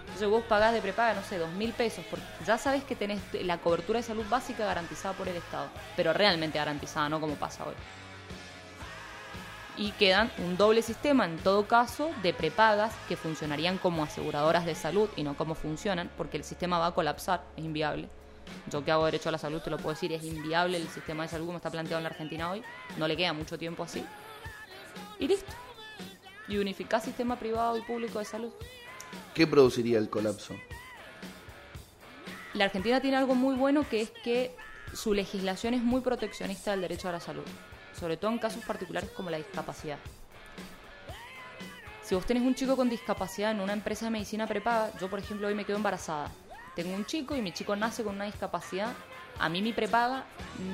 Entonces 0.00 0.28
vos 0.28 0.44
pagás 0.44 0.72
de 0.72 0.80
prepaga, 0.80 1.14
no 1.14 1.22
sé, 1.22 1.36
dos 1.36 1.50
mil 1.52 1.72
pesos, 1.72 2.04
porque 2.08 2.24
ya 2.46 2.56
sabes 2.56 2.84
que 2.84 2.96
tenés 2.96 3.20
la 3.42 3.58
cobertura 3.58 3.98
de 3.98 4.02
salud 4.02 4.24
básica 4.30 4.64
garantizada 4.64 5.14
por 5.14 5.28
el 5.28 5.36
Estado, 5.36 5.68
pero 5.94 6.12
realmente 6.12 6.58
garantizada, 6.58 7.08
no 7.08 7.20
como 7.20 7.34
pasa 7.34 7.64
hoy 7.64 7.74
y 9.76 9.90
quedan 9.92 10.30
un 10.38 10.56
doble 10.56 10.82
sistema 10.82 11.24
en 11.26 11.36
todo 11.38 11.68
caso 11.68 12.10
de 12.22 12.32
prepagas 12.32 12.94
que 13.08 13.16
funcionarían 13.16 13.78
como 13.78 14.02
aseguradoras 14.02 14.64
de 14.64 14.74
salud 14.74 15.08
y 15.16 15.22
no 15.22 15.36
como 15.36 15.54
funcionan 15.54 16.10
porque 16.16 16.36
el 16.36 16.44
sistema 16.44 16.78
va 16.78 16.88
a 16.88 16.94
colapsar, 16.94 17.44
es 17.56 17.64
inviable. 17.64 18.08
Yo 18.70 18.84
que 18.84 18.92
hago 18.92 19.04
derecho 19.04 19.28
a 19.28 19.32
la 19.32 19.38
salud 19.38 19.60
te 19.60 19.70
lo 19.70 19.76
puedo 19.76 19.90
decir, 19.90 20.12
es 20.12 20.24
inviable 20.24 20.78
el 20.78 20.88
sistema 20.88 21.24
de 21.24 21.28
salud 21.28 21.46
como 21.46 21.58
está 21.58 21.70
planteado 21.70 21.98
en 21.98 22.04
la 22.04 22.10
Argentina 22.10 22.50
hoy, 22.50 22.62
no 22.96 23.06
le 23.06 23.16
queda 23.16 23.32
mucho 23.32 23.58
tiempo 23.58 23.82
así. 23.82 24.04
Y 25.18 25.28
listo. 25.28 25.52
Y 26.48 26.58
unificar 26.58 27.00
sistema 27.00 27.38
privado 27.38 27.76
y 27.76 27.82
público 27.82 28.18
de 28.18 28.24
salud. 28.24 28.52
¿Qué 29.34 29.46
produciría 29.46 29.98
el 29.98 30.08
colapso? 30.08 30.54
La 32.54 32.64
Argentina 32.64 33.00
tiene 33.00 33.16
algo 33.16 33.34
muy 33.34 33.54
bueno 33.54 33.86
que 33.88 34.00
es 34.00 34.10
que 34.10 34.54
su 34.94 35.12
legislación 35.12 35.74
es 35.74 35.82
muy 35.82 36.00
proteccionista 36.00 36.70
del 36.70 36.80
derecho 36.80 37.08
a 37.08 37.12
la 37.12 37.20
salud, 37.20 37.44
sobre 37.98 38.16
todo 38.16 38.30
en 38.30 38.38
casos 38.38 38.64
particulares 38.64 39.10
como 39.10 39.30
la 39.30 39.38
discapacidad. 39.38 39.98
Si 42.02 42.14
vos 42.14 42.24
tenés 42.24 42.44
un 42.44 42.54
chico 42.54 42.76
con 42.76 42.88
discapacidad 42.88 43.50
en 43.50 43.60
una 43.60 43.72
empresa 43.72 44.04
de 44.04 44.12
medicina 44.12 44.46
prepaga, 44.46 44.90
yo 45.00 45.08
por 45.08 45.18
ejemplo 45.18 45.48
hoy 45.48 45.54
me 45.54 45.64
quedo 45.64 45.76
embarazada. 45.76 46.30
Tengo 46.76 46.94
un 46.94 47.04
chico 47.04 47.34
y 47.34 47.42
mi 47.42 47.52
chico 47.52 47.74
nace 47.74 48.04
con 48.04 48.14
una 48.14 48.26
discapacidad, 48.26 48.92
a 49.38 49.48
mí 49.48 49.62
mi 49.62 49.72
prepaga 49.72 50.24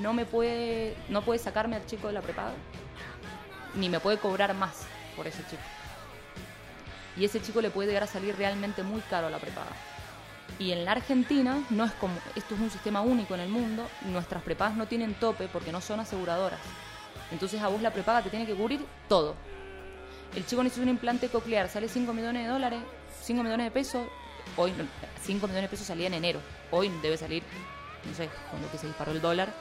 no 0.00 0.12
me 0.12 0.26
puede 0.26 0.96
no 1.08 1.22
puede 1.22 1.38
sacarme 1.38 1.76
al 1.76 1.86
chico 1.86 2.08
de 2.08 2.12
la 2.12 2.20
prepaga 2.20 2.52
ni 3.74 3.88
me 3.88 4.00
puede 4.00 4.18
cobrar 4.18 4.54
más 4.54 4.84
por 5.16 5.26
ese 5.26 5.42
chico. 5.48 5.62
Y 7.16 7.24
ese 7.24 7.40
chico 7.42 7.60
le 7.60 7.70
puede 7.70 7.88
llegar 7.88 8.04
a 8.04 8.06
salir 8.06 8.36
realmente 8.36 8.82
muy 8.82 9.00
caro 9.02 9.30
la 9.30 9.38
prepaga. 9.38 9.72
Y 10.58 10.72
en 10.72 10.84
la 10.84 10.92
Argentina 10.92 11.62
no 11.70 11.84
es 11.84 11.92
como, 11.92 12.14
esto 12.36 12.54
es 12.54 12.60
un 12.60 12.70
sistema 12.70 13.00
único 13.00 13.34
en 13.34 13.40
el 13.40 13.48
mundo, 13.48 13.88
nuestras 14.02 14.42
prepagas 14.42 14.76
no 14.76 14.86
tienen 14.86 15.14
tope 15.14 15.48
porque 15.48 15.72
no 15.72 15.80
son 15.80 16.00
aseguradoras. 16.00 16.60
Entonces 17.33 17.61
a 17.62 17.68
vos 17.68 17.80
la 17.80 17.91
prepaga 17.91 18.22
te 18.22 18.30
tiene 18.30 18.47
que 18.47 18.55
cubrir 18.55 18.85
todo. 19.09 19.35
El 20.37 20.47
chico 20.47 20.62
necesita 20.62 20.85
un 20.85 20.91
implante 20.91 21.28
coclear, 21.28 21.68
sale 21.68 21.89
5 21.89 22.12
millones 22.12 22.45
de 22.45 22.49
dólares, 22.51 22.80
5 23.22 23.43
millones 23.43 23.66
de 23.66 23.70
pesos, 23.70 24.07
hoy 24.57 24.72
no, 24.72 24.85
5 25.22 25.47
millones 25.47 25.64
de 25.64 25.68
pesos 25.68 25.87
salía 25.87 26.07
en 26.07 26.14
enero, 26.14 26.41
hoy 26.70 26.89
debe 27.03 27.16
salir, 27.16 27.43
no 28.05 28.14
sé, 28.14 28.28
con 28.51 28.61
que 28.70 28.78
se 28.78 28.87
disparó 28.87 29.12
el 29.12 29.20
dólar, 29.20 29.53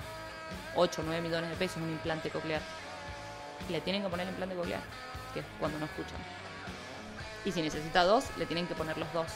8 0.76 1.02
o 1.02 1.04
9 1.06 1.22
millones 1.22 1.50
de 1.50 1.56
pesos 1.56 1.78
un 1.78 1.90
implante 1.90 2.30
coclear. 2.30 2.62
Le 3.70 3.82
tienen 3.82 4.02
que 4.02 4.10
poner 4.10 4.28
el 4.28 4.32
implante 4.32 4.56
coclear, 4.56 4.82
que 5.34 5.40
es 5.40 5.46
cuando 5.60 5.80
no 5.80 5.86
escuchan. 5.86 6.20
Y 7.46 7.52
si 7.52 7.62
necesita 7.62 8.04
dos, 8.04 8.26
le 8.38 8.46
tienen 8.46 8.68
que 8.68 8.76
poner 8.76 8.98
los 8.98 9.12
dos. 9.14 9.28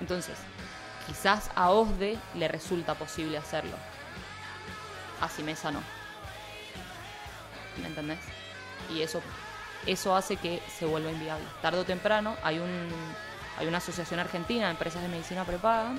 Entonces, 0.00 0.36
quizás 1.06 1.50
a 1.54 1.70
OSDE 1.70 2.18
le 2.34 2.48
resulta 2.48 2.94
posible 2.94 3.38
hacerlo. 3.38 3.76
A 5.20 5.28
Simesa 5.28 5.70
no. 5.70 5.99
¿Me 7.78 7.86
entendés? 7.86 8.18
Y 8.92 9.02
eso, 9.02 9.20
eso 9.86 10.14
hace 10.14 10.36
que 10.36 10.62
se 10.78 10.86
vuelva 10.86 11.10
inviable. 11.10 11.44
Tarde 11.62 11.80
o 11.80 11.84
temprano 11.84 12.36
hay, 12.42 12.58
un, 12.58 12.88
hay 13.58 13.66
una 13.66 13.78
asociación 13.78 14.20
argentina 14.20 14.66
de 14.66 14.72
empresas 14.72 15.02
de 15.02 15.08
medicina 15.08 15.44
prepaga 15.44 15.92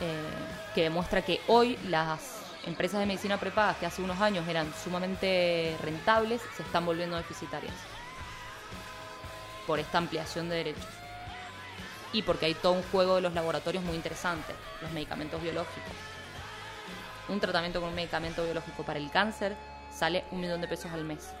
eh, 0.00 0.74
que 0.74 0.82
demuestra 0.82 1.22
que 1.22 1.40
hoy 1.46 1.78
las 1.88 2.38
empresas 2.66 3.00
de 3.00 3.06
medicina 3.06 3.38
prepaga 3.38 3.74
que 3.74 3.86
hace 3.86 4.02
unos 4.02 4.20
años 4.20 4.46
eran 4.48 4.72
sumamente 4.84 5.76
rentables 5.82 6.42
se 6.56 6.62
están 6.62 6.84
volviendo 6.84 7.16
deficitarias 7.16 7.74
por 9.66 9.78
esta 9.78 9.98
ampliación 9.98 10.48
de 10.48 10.56
derechos 10.56 11.00
y 12.12 12.22
porque 12.22 12.46
hay 12.46 12.54
todo 12.54 12.72
un 12.72 12.82
juego 12.84 13.16
de 13.16 13.20
los 13.20 13.34
laboratorios 13.34 13.84
muy 13.84 13.94
interesante, 13.94 14.54
los 14.82 14.90
medicamentos 14.90 15.40
biológicos. 15.40 15.92
Un 17.28 17.38
tratamiento 17.38 17.80
con 17.80 17.90
un 17.90 17.94
medicamento 17.94 18.42
biológico 18.42 18.82
para 18.82 18.98
el 18.98 19.10
cáncer 19.10 19.56
sale 19.90 20.24
un 20.30 20.40
millón 20.40 20.60
de 20.60 20.68
pesos 20.68 20.90
al 20.92 21.04
mes. 21.04 21.32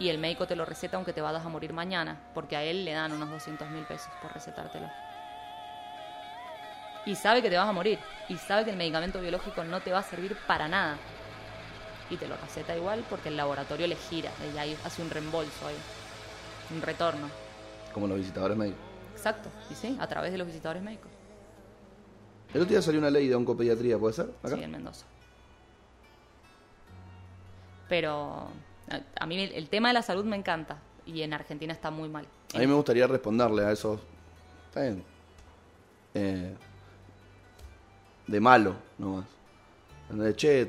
y 0.00 0.08
el 0.08 0.18
médico 0.18 0.44
te 0.46 0.56
lo 0.56 0.64
receta 0.64 0.96
aunque 0.96 1.12
te 1.12 1.20
vayas 1.20 1.46
a 1.46 1.48
morir 1.48 1.72
mañana, 1.72 2.18
porque 2.34 2.56
a 2.56 2.64
él 2.64 2.84
le 2.84 2.92
dan 2.92 3.12
unos 3.12 3.30
200 3.30 3.70
mil 3.70 3.84
pesos 3.84 4.10
por 4.20 4.32
recetártelo. 4.32 4.90
Y 7.06 7.14
sabe 7.14 7.42
que 7.42 7.50
te 7.50 7.56
vas 7.56 7.68
a 7.68 7.72
morir, 7.72 7.98
y 8.28 8.36
sabe 8.36 8.64
que 8.64 8.70
el 8.70 8.76
medicamento 8.76 9.20
biológico 9.20 9.62
no 9.62 9.80
te 9.80 9.92
va 9.92 10.00
a 10.00 10.02
servir 10.02 10.36
para 10.48 10.66
nada. 10.66 10.96
Y 12.10 12.16
te 12.16 12.26
lo 12.26 12.36
receta 12.36 12.76
igual 12.76 13.04
porque 13.08 13.28
el 13.28 13.36
laboratorio 13.36 13.86
le 13.86 13.94
gira, 13.94 14.30
y 14.52 14.58
ahí 14.58 14.76
hace 14.84 15.00
un 15.00 15.10
reembolso 15.10 15.68
ahí, 15.68 15.76
un 16.74 16.82
retorno. 16.82 17.28
Como 17.92 18.08
los 18.08 18.18
visitadores 18.18 18.56
médicos. 18.56 18.80
Exacto, 19.14 19.48
y 19.70 19.74
sí, 19.74 19.96
a 20.00 20.06
través 20.08 20.32
de 20.32 20.38
los 20.38 20.46
visitadores 20.48 20.82
médicos. 20.82 21.10
El 22.52 22.62
otro 22.62 22.70
día 22.70 22.82
salió 22.82 22.98
una 22.98 23.10
ley 23.10 23.28
de 23.28 23.34
oncopediatría, 23.36 23.96
¿puede 23.96 24.14
ser? 24.14 24.30
¿Acá? 24.42 24.56
Sí, 24.56 24.62
en 24.62 24.72
Mendoza. 24.72 25.06
Pero 27.88 28.48
a, 29.18 29.26
mí 29.26 29.40
el, 29.42 29.68
tema 29.68 29.88
de 29.88 29.94
la 29.94 30.02
salud 30.02 30.24
me 30.24 30.36
encanta 30.36 30.78
y 31.06 31.22
en 31.22 31.32
Argentina 31.34 31.72
está 31.72 31.90
muy 31.90 32.08
mal. 32.08 32.26
A 32.54 32.58
mí 32.58 32.66
me 32.66 32.74
gustaría 32.74 33.06
responderle 33.06 33.64
a 33.64 33.72
esos. 33.72 34.00
Está 34.68 34.82
bien. 34.82 35.04
Eh, 36.14 36.54
de 38.26 38.40
malo, 38.40 38.74
nomás. 38.98 39.26
De, 40.08 40.34
che, 40.34 40.62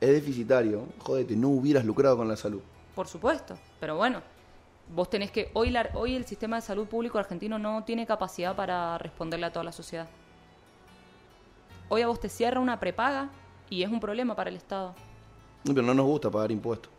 es 0.00 0.08
deficitario. 0.08 0.86
Jodete, 0.98 1.36
no 1.36 1.48
hubieras 1.48 1.84
lucrado 1.84 2.16
con 2.16 2.28
la 2.28 2.36
salud. 2.36 2.62
Por 2.94 3.08
supuesto, 3.08 3.58
pero 3.80 3.96
bueno, 3.96 4.22
vos 4.94 5.10
tenés 5.10 5.30
que 5.30 5.50
hoy 5.54 5.70
la- 5.70 5.90
hoy 5.94 6.14
el 6.14 6.24
sistema 6.24 6.56
de 6.56 6.62
salud 6.62 6.86
público 6.86 7.18
argentino 7.18 7.58
no 7.58 7.82
tiene 7.84 8.06
capacidad 8.06 8.54
para 8.54 8.96
responderle 8.98 9.46
a 9.46 9.52
toda 9.52 9.64
la 9.64 9.72
sociedad. 9.72 10.08
Hoy 11.88 12.02
a 12.02 12.06
vos 12.06 12.20
te 12.20 12.28
cierra 12.28 12.60
una 12.60 12.78
prepaga 12.80 13.28
y 13.68 13.82
es 13.82 13.90
un 13.90 14.00
problema 14.00 14.34
para 14.36 14.50
el 14.50 14.56
Estado. 14.56 14.94
Pero 15.64 15.82
no 15.82 15.94
nos 15.94 16.06
gusta 16.06 16.30
pagar 16.30 16.50
impuestos. 16.52 16.90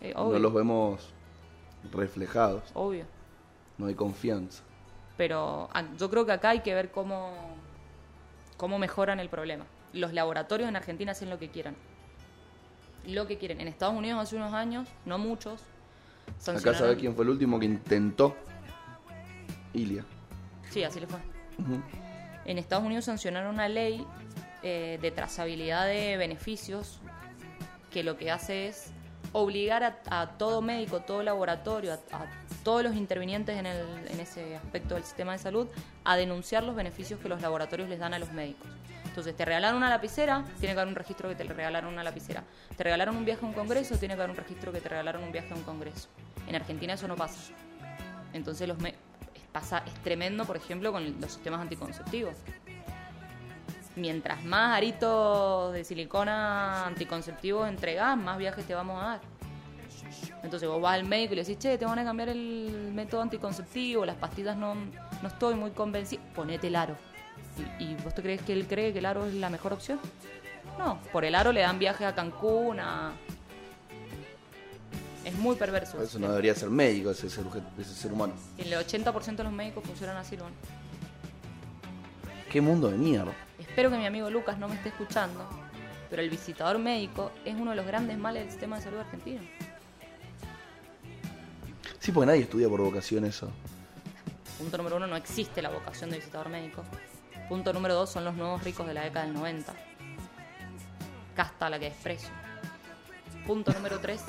Eh, 0.00 0.12
No 0.14 0.38
los 0.38 0.52
vemos 0.52 1.00
reflejados. 1.92 2.62
obvio. 2.74 3.04
No 3.78 3.86
hay 3.86 3.94
confianza. 3.94 4.62
Pero 5.16 5.68
ah, 5.72 5.84
yo 5.98 6.08
creo 6.10 6.24
que 6.26 6.32
acá 6.32 6.50
hay 6.50 6.60
que 6.60 6.74
ver 6.74 6.90
cómo, 6.90 7.32
cómo 8.56 8.78
mejoran 8.78 9.20
el 9.20 9.28
problema. 9.28 9.64
Los 9.92 10.12
laboratorios 10.12 10.68
en 10.68 10.76
Argentina 10.76 11.12
hacen 11.12 11.30
lo 11.30 11.38
que 11.38 11.50
quieran. 11.50 11.76
Lo 13.06 13.26
que 13.26 13.36
quieren. 13.38 13.60
En 13.60 13.68
Estados 13.68 13.94
Unidos 13.94 14.20
hace 14.20 14.36
unos 14.36 14.52
años, 14.54 14.88
no 15.04 15.18
muchos, 15.18 15.60
Acá 15.60 16.34
sancionaron... 16.38 16.78
sabe 16.80 16.96
quién 16.96 17.14
fue 17.14 17.24
el 17.24 17.30
último 17.30 17.58
que 17.60 17.66
intentó. 17.66 18.34
Ilia. 19.72 20.04
Sí, 20.70 20.82
así 20.82 21.00
le 21.00 21.06
fue. 21.06 21.18
En 22.44 22.58
Estados 22.58 22.84
Unidos 22.84 23.04
sancionaron 23.04 23.54
una 23.54 23.68
ley 23.68 24.06
eh, 24.62 24.98
de 25.00 25.10
trazabilidad 25.10 25.86
de 25.86 26.16
beneficios 26.16 27.00
que 27.94 28.02
lo 28.02 28.16
que 28.16 28.32
hace 28.32 28.66
es 28.66 28.90
obligar 29.30 30.00
a, 30.10 30.28
todo 30.36 30.60
médico, 30.60 31.00
todo 31.00 31.22
laboratorio, 31.22 31.92
a, 31.92 32.26
todos 32.64 32.82
los 32.82 32.96
intervinientes 32.96 33.56
en 33.56 34.20
ese 34.20 34.56
aspecto 34.56 34.96
del 34.96 35.04
sistema 35.04 35.30
de 35.32 35.38
salud 35.38 35.68
a 36.02 36.16
denunciar 36.16 36.64
los 36.64 36.74
beneficios 36.74 37.20
que 37.20 37.28
los 37.28 37.40
laboratorios 37.40 37.88
les 37.88 38.00
dan 38.00 38.12
a 38.12 38.18
los 38.18 38.32
médicos. 38.32 38.66
Entonces, 39.04 39.36
te 39.36 39.44
regalaron 39.44 39.76
una 39.76 39.90
lapicera, 39.90 40.42
tiene 40.58 40.74
que 40.74 40.80
haber 40.80 40.88
un 40.88 40.96
registro 40.96 41.28
que 41.28 41.36
te 41.36 41.44
regalaron 41.44 41.92
una 41.92 42.02
lapicera. 42.02 42.42
Te 42.76 42.82
regalaron 42.82 43.16
un 43.16 43.24
viaje 43.24 43.44
a 43.44 43.48
un 43.48 43.54
congreso, 43.54 43.96
tiene 43.96 44.16
que 44.16 44.22
haber 44.22 44.30
un 44.30 44.36
registro 44.36 44.72
que 44.72 44.80
te 44.80 44.88
regalaron 44.88 45.22
un 45.22 45.30
viaje 45.30 45.52
a 45.52 45.54
un 45.56 45.62
congreso. 45.62 46.08
En 46.48 46.56
Argentina 46.56 46.94
eso 46.94 47.06
no 47.06 47.14
pasa. 47.14 47.52
Entonces 48.32 48.66
los 48.66 48.78
me- 48.80 48.96
pasa 49.52 49.84
es 49.86 49.94
tremendo, 50.02 50.44
por 50.46 50.56
ejemplo, 50.56 50.90
con 50.90 51.20
los 51.20 51.30
sistemas 51.32 51.60
anticonceptivos. 51.60 52.34
Mientras 53.96 54.44
más 54.44 54.76
aritos 54.76 55.72
de 55.72 55.84
silicona 55.84 56.86
anticonceptivos 56.86 57.68
entregás, 57.68 58.16
más 58.16 58.38
viajes 58.38 58.64
te 58.64 58.74
vamos 58.74 59.00
a 59.02 59.06
dar. 59.06 59.20
Entonces 60.42 60.68
vos 60.68 60.80
vas 60.80 60.94
al 60.94 61.04
médico 61.04 61.32
y 61.32 61.36
le 61.36 61.42
decís, 61.42 61.58
che, 61.58 61.78
te 61.78 61.84
van 61.84 61.98
a 61.98 62.04
cambiar 62.04 62.28
el 62.28 62.90
método 62.92 63.22
anticonceptivo, 63.22 64.04
las 64.04 64.16
pastillas 64.16 64.56
no, 64.56 64.74
no 64.74 65.28
estoy 65.28 65.54
muy 65.54 65.70
convencido. 65.70 66.22
Ponete 66.34 66.66
el 66.66 66.76
aro. 66.76 66.96
¿Y, 67.78 67.84
y 67.84 67.94
vos 67.96 68.14
te 68.14 68.22
crees 68.22 68.42
que 68.42 68.52
él 68.52 68.66
cree 68.66 68.92
que 68.92 68.98
el 68.98 69.06
aro 69.06 69.26
es 69.26 69.34
la 69.34 69.48
mejor 69.48 69.72
opción? 69.72 70.00
No, 70.78 70.98
por 71.12 71.24
el 71.24 71.34
aro 71.34 71.52
le 71.52 71.60
dan 71.60 71.78
viajes 71.78 72.06
a 72.06 72.14
Cancún, 72.14 72.80
a... 72.80 73.12
Es 75.24 75.34
muy 75.36 75.56
perverso. 75.56 76.02
Eso 76.02 76.18
no 76.18 76.28
debería 76.28 76.54
ser 76.54 76.68
médico 76.68 77.10
ese 77.10 77.30
ser, 77.30 77.44
ese 77.78 77.94
ser 77.94 78.12
humano. 78.12 78.34
El 78.58 78.72
80% 78.72 79.36
de 79.36 79.44
los 79.44 79.52
médicos 79.52 79.84
funcionan 79.84 80.16
así, 80.18 80.36
¿no? 80.36 80.44
Qué 82.50 82.60
mundo 82.60 82.90
de 82.90 82.98
mierda. 82.98 83.32
Espero 83.74 83.90
que 83.90 83.98
mi 83.98 84.06
amigo 84.06 84.30
Lucas 84.30 84.56
no 84.56 84.68
me 84.68 84.76
esté 84.76 84.90
escuchando, 84.90 85.48
pero 86.08 86.22
el 86.22 86.30
visitador 86.30 86.78
médico 86.78 87.32
es 87.44 87.56
uno 87.56 87.72
de 87.72 87.76
los 87.76 87.84
grandes 87.84 88.16
males 88.16 88.44
del 88.44 88.50
sistema 88.52 88.76
de 88.76 88.82
salud 88.82 89.00
argentino. 89.00 89.40
Sí, 91.98 92.12
porque 92.12 92.26
nadie 92.28 92.42
estudia 92.42 92.68
por 92.68 92.80
vocación 92.80 93.24
eso. 93.24 93.50
Punto 94.58 94.76
número 94.76 94.98
uno, 94.98 95.08
no 95.08 95.16
existe 95.16 95.60
la 95.60 95.70
vocación 95.70 96.10
de 96.10 96.18
visitador 96.18 96.50
médico. 96.50 96.84
Punto 97.48 97.72
número 97.72 97.96
dos, 97.96 98.10
son 98.10 98.24
los 98.24 98.36
nuevos 98.36 98.62
ricos 98.62 98.86
de 98.86 98.94
la 98.94 99.02
década 99.02 99.24
del 99.24 99.34
90. 99.34 99.74
Casta 101.34 101.68
la 101.68 101.80
que 101.80 101.86
desprecio. 101.86 102.30
Punto 103.44 103.72
número 103.72 103.98
tres. 103.98 104.22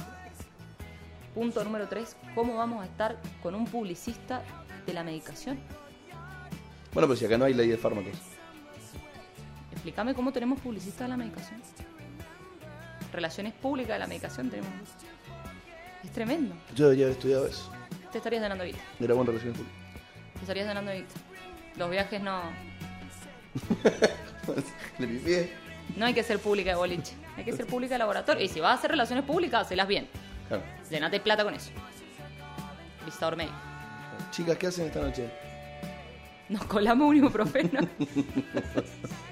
Punto 1.35 1.63
número 1.63 1.87
tres, 1.87 2.17
¿cómo 2.33 2.55
vamos 2.55 2.81
a 2.81 2.85
estar 2.85 3.21
con 3.43 3.53
un 3.53 3.65
publicista 3.65 4.41
de 4.87 4.93
la 4.93 5.03
medicación? 5.03 5.59
Bueno, 6.95 7.07
pero 7.07 7.15
si 7.15 7.25
acá 7.25 7.37
no 7.37 7.45
hay 7.45 7.53
ley 7.53 7.67
de 7.67 7.77
fármacos. 7.77 8.34
Explícame 9.85 10.15
cómo 10.15 10.33
tenemos 10.33 10.59
publicista 10.61 11.03
de 11.03 11.11
la 11.11 11.17
medicación. 11.17 11.61
Relaciones 13.13 13.53
públicas 13.53 13.93
de 13.93 13.99
la 13.99 14.07
medicación 14.07 14.49
tenemos. 14.49 14.71
Es 16.03 16.11
tremendo. 16.11 16.55
Yo 16.73 16.85
debería 16.85 17.05
haber 17.05 17.17
estudiado 17.17 17.45
eso. 17.45 17.71
Te 18.11 18.17
estarías 18.17 18.41
ganando 18.41 18.63
guita. 18.63 18.79
Era 18.99 19.13
buena 19.13 19.29
relaciones 19.29 19.59
públicas. 19.59 19.79
Te 20.33 20.39
estarías 20.39 20.65
ganando 20.65 20.91
guita. 20.91 21.13
Los 21.77 21.91
viajes 21.91 22.19
no. 22.19 22.41
Le 24.97 25.07
pifié. 25.07 25.53
No 25.95 26.07
hay 26.07 26.15
que 26.15 26.23
ser 26.23 26.39
pública 26.39 26.71
de 26.71 26.77
boliche. 26.77 27.13
Hay 27.37 27.43
que 27.43 27.53
ser 27.53 27.67
pública 27.67 27.93
de 27.93 27.99
laboratorio. 27.99 28.43
Y 28.43 28.47
si 28.47 28.59
vas 28.59 28.71
a 28.71 28.73
hacer 28.79 28.89
relaciones 28.89 29.23
públicas, 29.23 29.67
hacelas 29.67 29.87
bien. 29.87 30.07
Claro. 30.47 30.63
Llenate 30.89 31.19
plata 31.19 31.43
con 31.43 31.53
eso. 31.53 31.69
Visitador 33.05 33.35
médico. 33.35 33.55
Chicas, 34.31 34.57
¿qué 34.57 34.65
hacen 34.65 34.87
esta 34.87 35.01
noche? 35.01 35.29
Nos 36.49 36.65
colamos 36.65 37.07
un 37.07 37.17
ibuprofeno. 37.17 37.87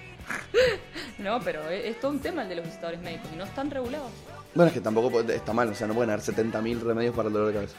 no, 1.19 1.39
pero 1.41 1.67
es, 1.69 1.85
es 1.85 1.99
todo 1.99 2.11
un 2.11 2.19
tema 2.19 2.43
el 2.43 2.49
de 2.49 2.55
los 2.55 2.65
visitadores 2.65 3.01
médicos. 3.01 3.29
Y 3.33 3.37
no 3.37 3.43
están 3.43 3.69
regulados. 3.71 4.11
Bueno, 4.55 4.67
es 4.67 4.73
que 4.73 4.81
tampoco 4.81 5.19
está 5.21 5.53
mal, 5.53 5.69
o 5.69 5.75
sea, 5.75 5.87
no 5.87 5.95
pueden 5.95 6.11
haber 6.11 6.23
70.000 6.23 6.81
remedios 6.81 7.15
para 7.15 7.27
el 7.27 7.33
dolor 7.33 7.47
de 7.49 7.53
cabeza. 7.55 7.77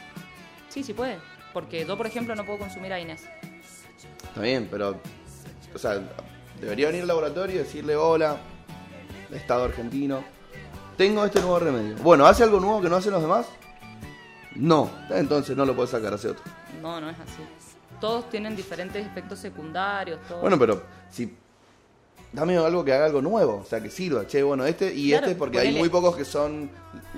Sí, 0.68 0.82
sí 0.82 0.92
puede. 0.92 1.18
Porque 1.52 1.86
yo, 1.86 1.96
por 1.96 2.06
ejemplo, 2.06 2.34
no 2.34 2.44
puedo 2.44 2.58
consumir 2.58 2.92
a 2.92 2.98
Inés. 2.98 3.22
Está 4.22 4.40
bien, 4.40 4.66
pero. 4.70 5.00
O 5.72 5.78
sea, 5.78 6.00
debería 6.60 6.88
venir 6.88 7.02
al 7.02 7.08
laboratorio 7.08 7.54
y 7.54 7.58
decirle: 7.58 7.94
Hola, 7.94 8.36
Estado 9.32 9.64
argentino, 9.64 10.24
tengo 10.96 11.24
este 11.24 11.40
nuevo 11.40 11.60
remedio. 11.60 11.96
Bueno, 12.02 12.26
¿hace 12.26 12.42
algo 12.42 12.58
nuevo 12.58 12.80
que 12.80 12.88
no 12.88 12.96
hacen 12.96 13.12
los 13.12 13.22
demás? 13.22 13.46
No, 14.56 14.90
entonces 15.10 15.56
no 15.56 15.64
lo 15.64 15.74
puedes 15.74 15.90
sacar, 15.90 16.14
hace 16.14 16.28
otro. 16.30 16.44
No, 16.82 17.00
no 17.00 17.08
es 17.08 17.18
así. 17.18 17.42
Todos 18.00 18.28
tienen 18.30 18.56
diferentes 18.56 19.04
efectos 19.06 19.38
secundarios. 19.38 20.20
Todo. 20.28 20.40
Bueno, 20.40 20.58
pero 20.58 20.82
si. 21.10 21.36
Dame 22.34 22.56
algo 22.56 22.84
que 22.84 22.92
haga 22.92 23.06
algo 23.06 23.22
nuevo, 23.22 23.60
o 23.62 23.64
sea, 23.64 23.80
que 23.80 23.88
sirva. 23.90 24.26
Che, 24.26 24.42
bueno, 24.42 24.64
este 24.66 24.92
y 24.92 25.10
Claro, 25.10 25.26
este, 25.26 25.38
porque 25.38 25.60
hay 25.60 25.72
muy 25.74 25.88
pocos 25.88 26.16
que 26.16 26.24
son, 26.24 26.68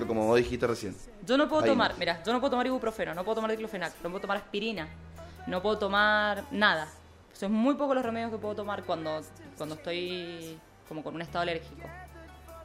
como 0.05 0.27
vos 0.27 0.37
dijiste 0.37 0.67
recién. 0.67 0.95
Yo 1.25 1.37
no 1.37 1.49
puedo 1.49 1.63
Ahí 1.63 1.69
tomar, 1.69 1.95
mira, 1.97 2.21
yo 2.23 2.31
no 2.31 2.39
puedo 2.39 2.51
tomar 2.51 2.67
ibuprofeno, 2.67 3.15
no 3.15 3.23
puedo 3.23 3.35
tomar 3.35 3.49
diclofenac, 3.51 3.93
no 4.03 4.09
puedo 4.09 4.21
tomar 4.21 4.37
aspirina, 4.37 4.87
no 5.47 5.61
puedo 5.61 5.77
tomar 5.79 6.43
nada. 6.51 6.87
Son 7.33 7.51
muy 7.51 7.73
pocos 7.75 7.95
los 7.95 8.05
remedios 8.05 8.31
que 8.31 8.37
puedo 8.37 8.55
tomar 8.55 8.83
cuando, 8.83 9.21
cuando 9.57 9.75
estoy 9.75 10.57
como 10.87 11.03
con 11.03 11.15
un 11.15 11.21
estado 11.23 11.41
alérgico. 11.41 11.87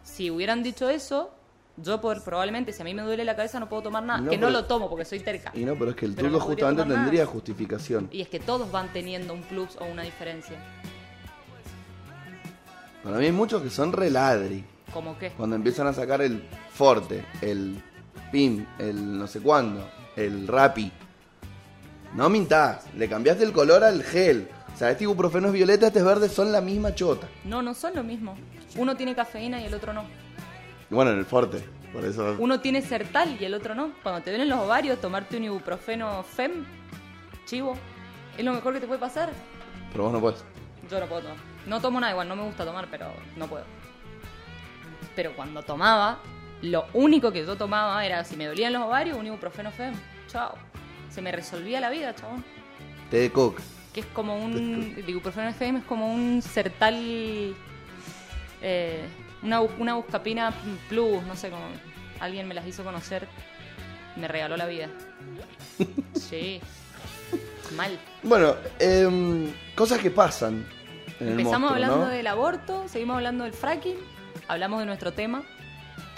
Si 0.03 0.31
hubieran 0.31 0.62
dicho 0.62 0.91
eso, 0.91 1.31
yo 1.79 2.01
por- 2.03 2.23
probablemente, 2.23 2.73
si 2.74 2.83
a 2.83 2.85
mí 2.85 2.93
me 2.93 3.03
duele 3.03 3.24
la 3.24 3.35
cabeza, 3.35 3.59
no 3.61 3.69
puedo 3.69 3.83
tomar 3.83 4.03
nada. 4.03 4.20
No, 4.20 4.31
que 4.31 4.37
no 4.37 4.51
lo 4.51 4.66
tomo 4.66 4.91
porque 4.91 5.05
soy 5.07 5.20
terca. 5.20 5.53
Y 5.55 5.65
no, 5.65 5.74
pero 5.74 5.91
es 5.93 5.97
que 5.97 6.05
el 6.07 6.15
turco 6.15 6.31
no 6.31 6.41
justamente 6.41 6.85
nada. 6.85 7.01
tendría 7.01 7.24
justificación. 7.24 8.09
Y 8.12 8.20
es 8.20 8.29
que 8.29 8.41
todos 8.41 8.70
van 8.70 8.93
teniendo 8.93 9.33
un 9.33 9.43
plus 9.43 9.77
o 9.81 9.85
una 9.87 10.03
diferencia. 10.03 10.59
Para 13.03 13.19
mí 13.19 13.27
hay 13.27 13.33
muchos 13.33 13.62
que 13.62 13.70
son 13.70 13.93
reladri. 13.93 14.65
Como 14.93 15.19
que, 15.19 15.31
Cuando 15.31 15.57
empiezan 15.57 15.87
a 15.87 15.93
sacar 15.93 16.20
el 16.23 16.43
Forte, 16.73 17.24
el 17.41 17.83
PIM, 18.31 18.66
el 18.79 19.19
no 19.19 19.27
sé 19.27 19.41
cuándo, 19.41 19.89
el 20.16 20.47
Rappi. 20.47 20.93
No 22.15 22.29
mintás, 22.29 22.85
le 22.97 23.09
cambiaste 23.09 23.43
el 23.45 23.53
color 23.53 23.83
al 23.83 24.03
gel. 24.03 24.49
O 24.74 24.77
sea, 24.77 24.91
este 24.91 25.05
ibuprofeno 25.05 25.49
es 25.49 25.55
violeta, 25.55 25.87
este 25.87 25.99
es 25.99 26.05
verde, 26.05 26.29
son 26.29 26.53
la 26.53 26.61
misma 26.61 26.95
chota. 26.95 27.27
no, 27.45 27.62
no 27.62 27.74
son 27.74 27.95
lo 27.95 28.03
mismo. 28.03 28.37
Uno 28.77 28.97
tiene 28.97 29.15
cafeína 29.15 29.61
y 29.61 29.66
el 29.66 29.74
otro 29.74 29.93
no. 29.93 30.05
Y 30.91 30.95
bueno, 30.95 31.11
en 31.11 31.19
el 31.19 31.24
Forte, 31.24 31.62
por 31.93 32.05
eso... 32.05 32.37
Uno 32.39 32.61
tiene 32.61 32.81
sertal 32.83 33.37
y 33.39 33.45
el 33.45 33.55
otro 33.55 33.74
no. 33.74 33.93
Cuando 34.03 34.23
te 34.23 34.31
duelen 34.31 34.49
los 34.49 34.61
ovarios, 34.61 35.01
tomarte 35.01 35.37
un 35.37 35.45
ibuprofeno 35.45 36.23
FEM, 36.23 36.65
chivo, 37.47 37.74
es 38.37 38.45
lo 38.45 38.53
mejor 38.53 38.74
que 38.74 38.81
te 38.81 38.87
puede 38.87 39.01
pasar. 39.01 39.31
Pero 39.91 40.05
vos 40.05 40.12
no 40.12 40.20
puedes. 40.20 40.45
Yo 40.91 41.01
no 41.01 41.07
puedo 41.07 41.23
tomar. 41.23 41.52
No 41.66 41.80
tomo 41.80 42.01
nada 42.01 42.12
igual, 42.12 42.28
no 42.28 42.36
me 42.36 42.43
gusta 42.43 42.64
tomar, 42.64 42.89
pero 42.90 43.12
no 43.36 43.47
puedo. 43.47 43.64
Pero 45.14 45.34
cuando 45.36 45.62
tomaba, 45.62 46.18
Lo 46.62 46.86
único 46.93 47.32
que 47.32 47.44
yo 47.44 47.56
tomaba 47.56 48.05
era, 48.06 48.22
si 48.24 48.36
me 48.36 48.47
dolían 48.47 48.72
los 48.72 48.82
ovarios, 48.82 49.18
un 49.18 49.26
ibuprofeno 49.26 49.70
FM. 49.70 49.97
Chao. 50.28 50.55
Se 51.10 51.20
me 51.20 51.32
resolvía 51.32 51.80
la 51.80 51.90
vida, 51.90 52.14
chabón. 52.14 52.44
Té 53.10 53.18
de 53.18 53.30
coca. 53.32 53.62
Que 53.93 54.01
es 54.01 54.06
como 54.06 54.36
un. 54.36 54.94
El 54.97 55.09
ibuprofeno 55.10 55.48
FM 55.51 55.80
es 55.80 55.84
como 55.84 56.12
un 56.14 56.40
sertal. 56.40 56.94
eh, 58.62 59.05
una, 59.43 59.60
una 59.60 59.94
buscapina 59.94 60.52
plus, 60.89 61.22
no 61.24 61.34
sé 61.34 61.51
cómo. 61.51 61.64
Alguien 62.20 62.47
me 62.47 62.55
las 62.55 62.64
hizo 62.66 62.84
conocer. 62.84 63.26
Me 64.16 64.28
regaló 64.28 64.56
la 64.56 64.66
vida. 64.66 64.89
Sí. 66.14 66.60
Mal. 67.76 67.98
Bueno, 68.22 68.55
em, 68.78 69.52
cosas 69.74 69.98
que 69.98 70.10
pasan. 70.10 70.64
En 71.23 71.28
Empezamos 71.28 71.61
monstruo, 71.70 71.74
hablando 71.74 72.07
¿no? 72.07 72.11
del 72.11 72.27
aborto, 72.27 72.89
seguimos 72.89 73.16
hablando 73.16 73.44
del 73.44 73.53
fracking, 73.53 73.97
hablamos 74.49 74.81
de 74.81 74.86
nuestro 74.86 75.12
tema 75.12 75.43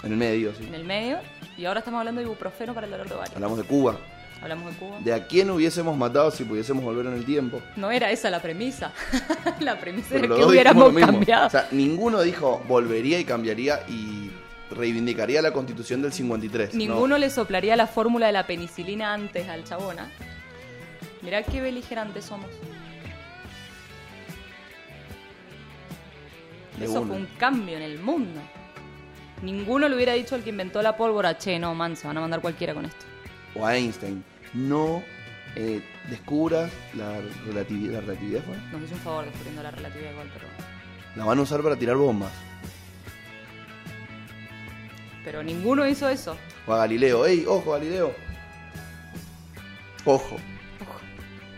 En 0.03 0.11
el 0.13 0.17
medio, 0.17 0.53
sí. 0.55 0.65
en 0.65 0.73
el 0.73 0.83
medio 0.83 1.19
y 1.57 1.65
ahora 1.65 1.79
estamos 1.79 1.99
hablando 1.99 2.19
de 2.19 2.25
ibuprofeno 2.25 2.73
para 2.73 2.85
el 2.87 2.91
dolor 2.91 3.07
de 3.07 3.13
ovario. 3.15 3.35
Hablamos 3.35 3.57
de 3.57 3.63
Cuba. 3.65 3.97
Hablamos 4.41 4.73
de 4.73 4.79
Cuba. 4.79 4.97
De 4.99 5.13
a 5.13 5.27
quién 5.27 5.49
hubiésemos 5.49 5.95
matado 5.95 6.31
si 6.31 6.43
pudiésemos 6.43 6.83
volver 6.83 7.05
en 7.05 7.13
el 7.13 7.25
tiempo. 7.25 7.61
No 7.75 7.91
era 7.91 8.11
esa 8.11 8.29
la 8.29 8.41
premisa. 8.41 8.91
la 9.59 9.79
premisa 9.79 10.09
Pero 10.11 10.25
era 10.25 10.35
que 10.35 10.45
hubiéramos 10.45 10.93
cambiado. 10.93 11.47
O 11.47 11.49
sea, 11.49 11.67
ninguno 11.71 12.21
dijo 12.21 12.61
volvería 12.67 13.19
y 13.19 13.25
cambiaría 13.25 13.81
y 13.87 14.31
reivindicaría 14.71 15.41
la 15.41 15.51
constitución 15.53 16.01
del 16.01 16.11
53. 16.11 16.73
no. 16.73 16.77
Ninguno 16.77 17.17
le 17.17 17.29
soplaría 17.29 17.75
la 17.75 17.87
fórmula 17.87 18.27
de 18.27 18.33
la 18.33 18.47
penicilina 18.47 19.13
antes 19.13 19.47
al 19.47 19.63
chabona. 19.63 20.09
Mirá 21.21 21.43
qué 21.43 21.61
beligerantes 21.61 22.25
somos. 22.25 22.49
De 26.79 26.85
Eso 26.85 27.01
una. 27.01 27.07
fue 27.13 27.17
un 27.21 27.27
cambio 27.37 27.77
en 27.77 27.83
el 27.83 27.99
mundo. 27.99 28.41
Ninguno 29.41 29.87
le 29.87 29.95
hubiera 29.95 30.13
dicho 30.13 30.35
al 30.35 30.43
que 30.43 30.49
inventó 30.49 30.81
la 30.81 30.95
pólvora, 30.97 31.37
che, 31.37 31.59
no, 31.59 31.75
man, 31.75 31.95
se 31.95 32.07
van 32.07 32.17
a 32.17 32.21
mandar 32.21 32.41
cualquiera 32.41 32.73
con 32.73 32.85
esto. 32.85 33.05
O 33.55 33.65
a 33.65 33.75
Einstein. 33.77 34.23
No 34.53 35.03
eh, 35.55 35.81
descubras 36.09 36.71
la 36.95 37.19
relatividad. 37.45 37.93
¿La 37.95 38.01
relatividad 38.01 38.41
fue? 38.43 38.55
Nos 38.71 38.83
hizo 38.83 38.95
un 38.95 39.01
favor 39.01 39.25
descubriendo 39.25 39.63
la 39.63 39.71
relatividad 39.71 40.11
igual, 40.11 40.29
pero, 40.33 40.47
La 41.15 41.25
van 41.25 41.39
a 41.39 41.41
usar 41.41 41.61
para 41.61 41.75
tirar 41.75 41.95
bombas. 41.97 42.31
pero 45.23 45.41
ninguno 45.41 45.87
hizo 45.87 46.07
eso. 46.07 46.37
O 46.67 46.73
a 46.73 46.77
Galileo. 46.77 47.25
¡Ey, 47.25 47.45
ojo, 47.47 47.71
Galileo! 47.71 48.13
Ojo. 50.05 50.35
Ojo. 50.35 50.99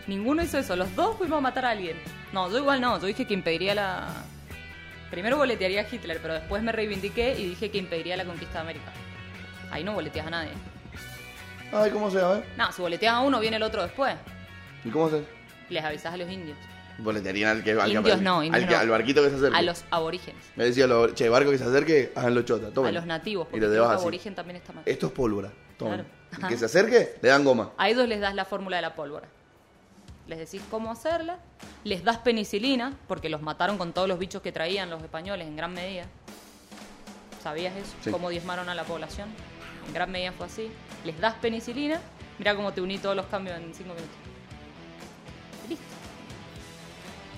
Ninguno 0.06 0.42
hizo 0.42 0.58
eso. 0.58 0.74
Los 0.74 0.94
dos 0.96 1.16
fuimos 1.18 1.38
a 1.38 1.40
matar 1.42 1.66
a 1.66 1.70
alguien. 1.70 1.96
No, 2.32 2.50
yo 2.50 2.58
igual 2.58 2.80
no. 2.80 2.98
Yo 2.98 3.06
dije 3.06 3.26
que 3.26 3.34
impediría 3.34 3.74
la. 3.74 4.08
Primero 5.10 5.36
boletearía 5.38 5.80
a 5.82 5.86
Hitler, 5.90 6.18
pero 6.20 6.34
después 6.34 6.62
me 6.62 6.72
reivindiqué 6.72 7.34
y 7.38 7.48
dije 7.48 7.70
que 7.70 7.78
impediría 7.78 8.16
la 8.16 8.24
conquista 8.24 8.54
de 8.54 8.60
América. 8.60 8.92
Ahí 9.70 9.82
no 9.84 9.94
boleteas 9.94 10.26
a 10.26 10.30
nadie. 10.30 10.50
Ay, 11.72 11.90
¿cómo 11.90 12.10
se 12.10 12.18
llama? 12.18 12.40
No, 12.56 12.72
si 12.72 12.82
boleteas 12.82 13.14
a 13.14 13.20
uno, 13.20 13.40
viene 13.40 13.56
el 13.56 13.62
otro 13.62 13.82
después. 13.82 14.14
¿Y 14.84 14.90
cómo 14.90 15.10
se 15.10 15.22
Les 15.70 15.84
avisas 15.84 16.12
a 16.14 16.16
los 16.16 16.30
indios. 16.30 16.56
Boletearían 16.98 17.50
al 17.58 17.62
que 17.64 17.72
al, 17.72 17.90
que- 17.90 17.96
Indios 17.96 18.20
no, 18.22 18.40
al, 18.40 18.46
indios 18.46 18.64
que- 18.64 18.70
no. 18.72 18.78
al 18.78 18.88
barquito 18.88 19.22
que 19.22 19.30
se 19.30 19.36
acerque. 19.36 19.56
A 19.56 19.62
los 19.62 19.84
aborígenes. 19.90 20.42
Me 20.56 20.64
decía, 20.64 20.86
lo, 20.86 21.14
che, 21.14 21.28
barco 21.28 21.50
que 21.50 21.58
se 21.58 21.64
acerque, 21.64 22.12
háganlo 22.16 22.42
chota. 22.42 22.70
Tomen. 22.70 22.88
A 22.88 22.92
los 22.92 23.06
nativos. 23.06 23.46
Y 23.48 23.50
Porque 23.52 23.66
lo 23.66 23.84
así. 23.88 24.00
aborigen 24.00 24.34
también 24.34 24.56
está 24.56 24.72
mal. 24.72 24.82
Esto 24.86 25.06
es 25.06 25.12
pólvora. 25.12 25.52
Tomen. 25.76 26.04
Claro. 26.30 26.42
El 26.42 26.48
que 26.48 26.56
se 26.58 26.64
acerque, 26.64 27.14
le 27.22 27.28
dan 27.28 27.44
goma. 27.44 27.70
A 27.78 27.88
ellos 27.88 28.08
les 28.08 28.20
das 28.20 28.34
la 28.34 28.44
fórmula 28.44 28.76
de 28.76 28.82
la 28.82 28.94
pólvora. 28.94 29.28
Les 30.28 30.38
decís 30.38 30.62
cómo 30.70 30.92
hacerla. 30.92 31.38
Les 31.84 32.04
das 32.04 32.18
penicilina, 32.18 32.92
porque 33.08 33.30
los 33.30 33.40
mataron 33.40 33.78
con 33.78 33.92
todos 33.92 34.06
los 34.06 34.18
bichos 34.18 34.42
que 34.42 34.52
traían 34.52 34.90
los 34.90 35.02
españoles 35.02 35.48
en 35.48 35.56
gran 35.56 35.72
medida. 35.72 36.04
¿Sabías 37.42 37.74
eso? 37.76 37.92
Sí. 38.02 38.10
Cómo 38.10 38.28
diezmaron 38.28 38.68
a 38.68 38.74
la 38.74 38.84
población. 38.84 39.28
En 39.86 39.94
gran 39.94 40.10
medida 40.10 40.32
fue 40.32 40.46
así. 40.46 40.70
Les 41.04 41.18
das 41.18 41.34
penicilina. 41.34 42.00
Mira 42.38 42.54
cómo 42.54 42.72
te 42.72 42.82
uní 42.82 42.98
todos 42.98 43.16
los 43.16 43.26
cambios 43.26 43.56
en 43.56 43.74
cinco 43.74 43.94
minutos. 43.94 44.16
Listo. 45.68 45.84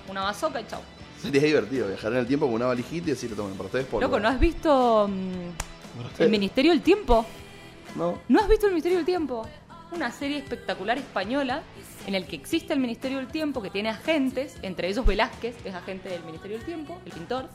Una 0.09 0.23
bazooka 0.23 0.59
y 0.59 0.67
chao. 0.67 0.81
Sería 1.21 1.41
divertido 1.41 1.87
viajar 1.87 2.11
en 2.11 2.19
el 2.19 2.27
tiempo 2.27 2.47
con 2.47 2.55
una 2.55 2.65
valijita 2.65 3.07
y 3.07 3.11
decir, 3.11 3.35
tomen, 3.35 3.53
para 3.53 3.67
ustedes 3.67 3.85
pólvora. 3.85 4.07
Loco, 4.07 4.19
¿no 4.19 4.27
has 4.27 4.39
visto 4.39 5.07
mm, 5.07 6.21
el. 6.21 6.29
Ministerio 6.29 6.71
del 6.71 6.81
Tiempo? 6.81 7.25
No. 7.95 8.19
¿No 8.27 8.41
has 8.41 8.49
visto 8.49 8.65
el 8.65 8.73
Ministerio 8.73 8.97
del 8.97 9.05
Tiempo? 9.05 9.47
Una 9.91 10.11
serie 10.11 10.37
espectacular 10.37 10.97
española 10.97 11.61
en 12.07 12.15
el 12.15 12.25
que 12.25 12.35
existe 12.35 12.73
el 12.73 12.79
Ministerio 12.79 13.17
del 13.17 13.27
Tiempo, 13.27 13.61
que 13.61 13.69
tiene 13.69 13.89
agentes, 13.89 14.57
entre 14.61 14.87
ellos 14.87 15.05
Velázquez, 15.05 15.55
que 15.61 15.69
es 15.69 15.75
agente 15.75 16.09
del 16.09 16.23
Ministerio 16.23 16.57
del 16.57 16.65
Tiempo, 16.65 16.99
el 17.05 17.11
pintor. 17.11 17.49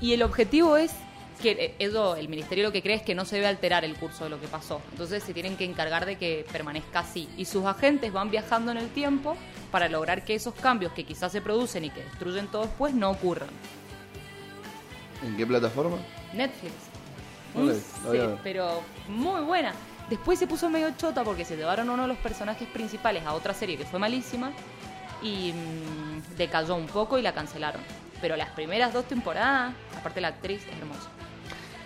Y 0.00 0.12
el 0.12 0.22
objetivo 0.22 0.76
es 0.76 0.92
que 1.40 1.50
eh, 1.52 1.74
eso, 1.78 2.16
el 2.16 2.28
ministerio 2.28 2.64
lo 2.64 2.72
que 2.72 2.82
cree 2.82 2.96
es 2.96 3.02
que 3.02 3.14
no 3.14 3.24
se 3.24 3.36
debe 3.36 3.48
alterar 3.48 3.84
el 3.84 3.94
curso 3.96 4.24
de 4.24 4.30
lo 4.30 4.40
que 4.40 4.46
pasó. 4.46 4.80
Entonces 4.92 5.22
se 5.22 5.32
tienen 5.32 5.56
que 5.56 5.64
encargar 5.64 6.06
de 6.06 6.16
que 6.16 6.46
permanezca 6.50 7.00
así. 7.00 7.28
Y 7.36 7.44
sus 7.44 7.64
agentes 7.64 8.12
van 8.12 8.30
viajando 8.30 8.70
en 8.72 8.78
el 8.78 8.88
tiempo 8.90 9.36
para 9.70 9.88
lograr 9.88 10.24
que 10.24 10.34
esos 10.34 10.54
cambios 10.54 10.92
que 10.92 11.04
quizás 11.04 11.32
se 11.32 11.40
producen 11.40 11.84
y 11.84 11.90
que 11.90 12.02
destruyen 12.02 12.46
todo 12.48 12.62
después 12.62 12.94
no 12.94 13.10
ocurran. 13.10 13.48
¿En 15.24 15.36
qué 15.36 15.46
plataforma? 15.46 15.96
Netflix. 16.32 16.72
Ver. 18.10 18.36
pero 18.42 18.82
muy 19.08 19.40
buena. 19.42 19.72
Después 20.08 20.38
se 20.38 20.46
puso 20.46 20.68
medio 20.68 20.90
chota 20.96 21.24
porque 21.24 21.44
se 21.44 21.56
llevaron 21.56 21.88
uno 21.88 22.02
de 22.02 22.08
los 22.08 22.18
personajes 22.18 22.68
principales 22.68 23.24
a 23.24 23.32
otra 23.32 23.54
serie 23.54 23.78
que 23.78 23.84
fue 23.84 23.98
malísima 23.98 24.52
y 25.22 25.52
mm, 25.52 26.36
decayó 26.36 26.74
un 26.74 26.86
poco 26.86 27.18
y 27.18 27.22
la 27.22 27.32
cancelaron. 27.32 27.80
Pero 28.20 28.36
las 28.36 28.50
primeras 28.50 28.92
dos 28.92 29.06
temporadas, 29.06 29.72
aparte 29.98 30.20
la 30.20 30.28
actriz 30.28 30.62
es 30.66 30.78
hermosa. 30.78 31.08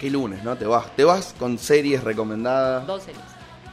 ¿Qué 0.00 0.10
lunes, 0.10 0.42
no? 0.42 0.56
Te 0.56 0.66
vas, 0.66 0.94
te 0.96 1.04
vas 1.04 1.34
con 1.38 1.58
series 1.58 2.02
recomendadas. 2.02 2.86
Dos 2.86 3.04
series. 3.04 3.22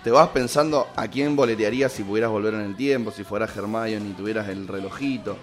Te 0.03 0.11
vas 0.11 0.29
pensando 0.29 0.87
a 0.95 1.07
quién 1.07 1.35
boletearías 1.35 1.91
si 1.91 2.03
pudieras 2.03 2.29
volver 2.29 2.53
en 2.53 2.61
el 2.61 2.75
tiempo, 2.75 3.11
si 3.11 3.23
fueras 3.23 3.55
Hermione 3.57 4.09
y 4.09 4.13
tuvieras 4.13 4.47
el 4.49 4.67
relojito. 4.67 5.35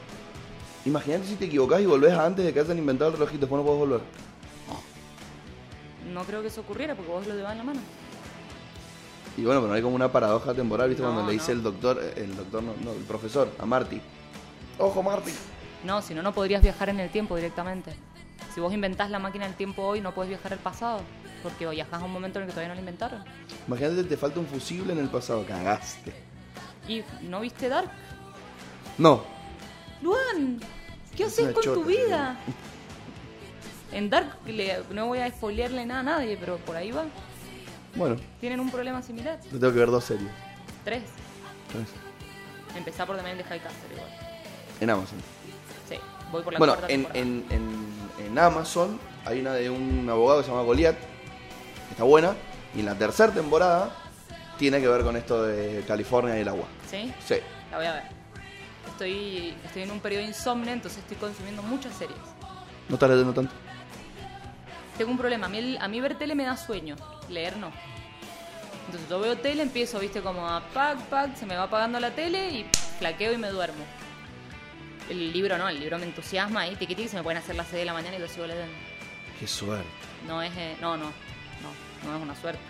Imagínate 0.84 1.26
si 1.26 1.34
te 1.34 1.46
equivocás 1.46 1.80
y 1.80 1.86
volvés 1.86 2.14
antes 2.14 2.44
de 2.44 2.52
que 2.52 2.60
hayan 2.60 2.78
inventado 2.78 3.10
el 3.10 3.16
relojito, 3.16 3.40
después 3.40 3.60
no 3.60 3.66
podés 3.66 3.80
volver. 3.80 4.00
No 6.12 6.24
creo 6.24 6.42
que 6.42 6.48
eso 6.48 6.60
ocurriera 6.60 6.94
porque 6.94 7.10
vos 7.10 7.26
lo 7.26 7.34
llevas 7.34 7.52
en 7.52 7.58
la 7.58 7.64
mano. 7.64 7.80
Y 9.36 9.44
bueno, 9.44 9.60
pero 9.60 9.68
no 9.68 9.74
hay 9.74 9.82
como 9.82 9.94
una 9.96 10.12
paradoja 10.12 10.52
temporal, 10.54 10.88
¿viste? 10.90 11.02
No, 11.02 11.10
Cuando 11.12 11.26
le 11.26 11.32
dice 11.34 11.52
no. 11.52 11.58
el 11.58 11.62
doctor, 11.64 12.02
el 12.16 12.36
doctor 12.36 12.62
no, 12.62 12.74
no, 12.84 12.92
el 12.92 13.02
profesor, 13.04 13.50
a 13.58 13.64
Marty. 13.66 14.00
Ojo, 14.78 15.02
Marty. 15.02 15.32
No, 15.84 16.02
si 16.02 16.14
no, 16.14 16.22
no 16.22 16.32
podrías 16.34 16.62
viajar 16.62 16.88
en 16.90 17.00
el 17.00 17.10
tiempo 17.10 17.34
directamente. 17.36 17.94
Si 18.54 18.60
vos 18.60 18.72
inventás 18.74 19.10
la 19.10 19.18
máquina 19.18 19.46
del 19.46 19.54
tiempo 19.56 19.82
hoy, 19.82 20.00
no 20.00 20.12
podés 20.14 20.28
viajar 20.30 20.52
al 20.52 20.58
pasado. 20.58 21.00
Porque 21.42 21.66
viajás 21.66 22.00
a 22.00 22.04
un 22.04 22.12
momento 22.12 22.38
en 22.38 22.44
el 22.44 22.48
que 22.48 22.52
todavía 22.52 22.68
no 22.68 22.74
la 22.74 22.80
inventaron. 22.80 23.24
Imagínate, 23.66 24.04
te 24.04 24.16
falta 24.16 24.38
un 24.38 24.46
fusible 24.46 24.92
en 24.92 24.98
el 25.00 25.08
pasado, 25.08 25.44
cagaste. 25.46 26.12
¿Y 26.86 27.02
no 27.22 27.40
viste 27.40 27.68
Dark? 27.68 27.90
No, 28.98 29.24
Luan, 30.02 30.60
¿qué 31.16 31.24
Es 31.24 31.32
haces 31.38 31.54
con 31.54 31.62
tu 31.74 31.84
vida? 31.84 32.36
En 33.92 34.08
Dark 34.10 34.36
le- 34.46 34.82
no 34.90 35.06
voy 35.06 35.18
a 35.18 35.30
spoilearle 35.30 35.84
nada 35.86 36.00
a 36.00 36.02
nadie, 36.04 36.36
pero 36.38 36.56
por 36.58 36.76
ahí 36.76 36.90
va. 36.92 37.04
Bueno, 37.94 38.16
Tienen 38.40 38.60
un 38.60 38.70
problema 38.70 39.02
similar. 39.02 39.38
yo 39.42 39.58
tengo 39.58 39.72
que 39.72 39.78
ver 39.78 39.90
dos 39.90 40.04
series. 40.04 40.30
Tres. 40.84 41.02
Tres. 41.70 41.88
Empezar 42.76 43.06
por 43.06 43.16
The 43.16 43.22
Man 43.22 43.36
de 43.36 43.44
High 43.44 43.60
Castle 43.60 43.88
igual. 43.94 44.08
En 44.80 44.90
Amazon. 44.90 45.18
Sí, 45.88 45.96
voy 46.30 46.42
por 46.42 46.52
la 46.52 46.58
Bueno, 46.58 46.74
cuarta 46.74 46.92
en, 46.92 47.06
en, 47.14 47.44
en, 47.50 48.26
en 48.26 48.38
Amazon 48.38 48.98
hay 49.24 49.40
una 49.40 49.52
de 49.54 49.70
un 49.70 50.08
abogado 50.10 50.40
que 50.40 50.44
se 50.46 50.50
llama 50.50 50.62
Goliath, 50.64 50.96
que 50.98 51.90
está 51.92 52.04
buena, 52.04 52.34
y 52.74 52.80
en 52.80 52.86
la 52.86 52.94
tercera 52.96 53.32
temporada 53.32 53.94
tiene 54.58 54.80
que 54.80 54.88
ver 54.88 55.02
con 55.02 55.16
esto 55.16 55.42
de 55.44 55.84
California 55.86 56.36
y 56.38 56.40
el 56.40 56.48
agua. 56.48 56.64
¿Sí? 56.90 57.12
Sí. 57.24 57.36
La 57.70 57.76
voy 57.76 57.86
a 57.86 57.92
ver. 57.92 58.02
Estoy, 58.88 59.54
estoy 59.64 59.82
en 59.82 59.90
un 59.90 60.00
periodo 60.00 60.22
de 60.22 60.28
insomnio, 60.28 60.72
entonces 60.72 61.00
estoy 61.00 61.16
consumiendo 61.18 61.62
muchas 61.62 61.94
series. 61.94 62.18
No 62.88 62.94
estás 62.96 63.10
leyendo 63.10 63.32
tanto. 63.32 63.52
Tengo 64.98 65.10
un 65.10 65.18
problema. 65.18 65.46
A 65.46 65.48
mí, 65.48 65.58
el- 65.58 65.78
a 65.80 65.88
mí 65.88 66.00
ver 66.00 66.16
tele 66.18 66.34
me 66.34 66.44
da 66.44 66.56
sueño. 66.56 66.96
Leer 67.28 67.56
no. 67.56 67.70
Entonces 68.86 69.08
yo 69.08 69.20
veo 69.20 69.38
tele, 69.38 69.62
empiezo, 69.62 69.98
viste, 70.00 70.20
como 70.20 70.46
a 70.48 70.60
pac, 70.60 70.98
pac, 71.04 71.34
se 71.36 71.46
me 71.46 71.56
va 71.56 71.64
apagando 71.64 71.98
la 72.00 72.10
tele 72.10 72.48
y 72.50 72.66
flaqueo 72.98 73.32
y 73.32 73.38
me 73.38 73.48
duermo. 73.48 73.84
El 75.08 75.32
libro 75.32 75.56
no, 75.58 75.68
el 75.68 75.78
libro 75.80 75.98
me 75.98 76.04
entusiasma 76.06 76.66
y 76.66 76.76
tiqui 76.76 76.94
tiqui, 76.94 77.08
se 77.08 77.16
me 77.16 77.22
pueden 77.22 77.38
hacer 77.38 77.54
las 77.56 77.66
6 77.68 77.78
de 77.80 77.84
la 77.84 77.92
mañana 77.92 78.16
y 78.16 78.18
lo 78.20 78.28
sigo 78.28 78.46
leyendo. 78.46 78.72
Qué 79.38 79.46
suerte. 79.46 79.86
No 80.26 80.42
es, 80.42 80.52
eh, 80.56 80.76
no, 80.80 80.96
no, 80.96 81.06
no, 81.06 82.08
no 82.10 82.16
es 82.16 82.22
una 82.22 82.34
suerte. 82.36 82.60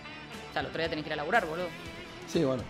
O 0.50 0.52
sea, 0.52 0.60
el 0.60 0.66
otro 0.68 0.78
día 0.78 0.88
tenés 0.88 1.04
que 1.04 1.08
ir 1.08 1.12
a 1.14 1.16
laburar, 1.16 1.46
boludo. 1.46 1.68
Sí, 2.28 2.44
bueno. 2.44 2.62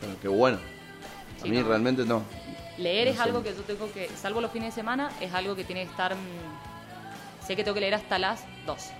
Pero 0.00 0.20
qué 0.20 0.28
bueno. 0.28 0.58
A 0.58 1.42
Sí, 1.42 1.48
mí 1.50 1.58
no. 1.58 1.68
realmente 1.68 2.04
no. 2.04 2.22
Leer 2.78 3.06
No 3.06 3.10
es 3.12 3.16
sé. 3.18 3.22
algo 3.22 3.42
que 3.42 3.50
yo 3.54 3.62
tengo 3.62 3.92
que, 3.92 4.08
salvo 4.08 4.40
los 4.40 4.50
fines 4.52 4.74
de 4.74 4.80
semana, 4.80 5.10
es 5.20 5.32
algo 5.34 5.54
que 5.56 5.64
tiene 5.64 5.84
que 5.84 5.90
estar... 5.90 6.14
mm, 6.14 7.46
sé 7.46 7.56
que 7.56 7.64
tengo 7.64 7.74
que 7.74 7.80
leer 7.80 7.94
hasta 7.94 8.18
las 8.18 8.44
12. 8.66 8.92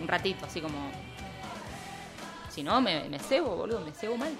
Un 0.00 0.08
ratito, 0.08 0.46
así 0.46 0.60
como... 0.60 0.90
Si 2.50 2.62
no, 2.62 2.80
me, 2.80 3.08
me 3.08 3.18
cebo, 3.18 3.56
boludo, 3.56 3.80
me 3.80 3.92
cebo 3.92 4.16
mal. 4.16 4.32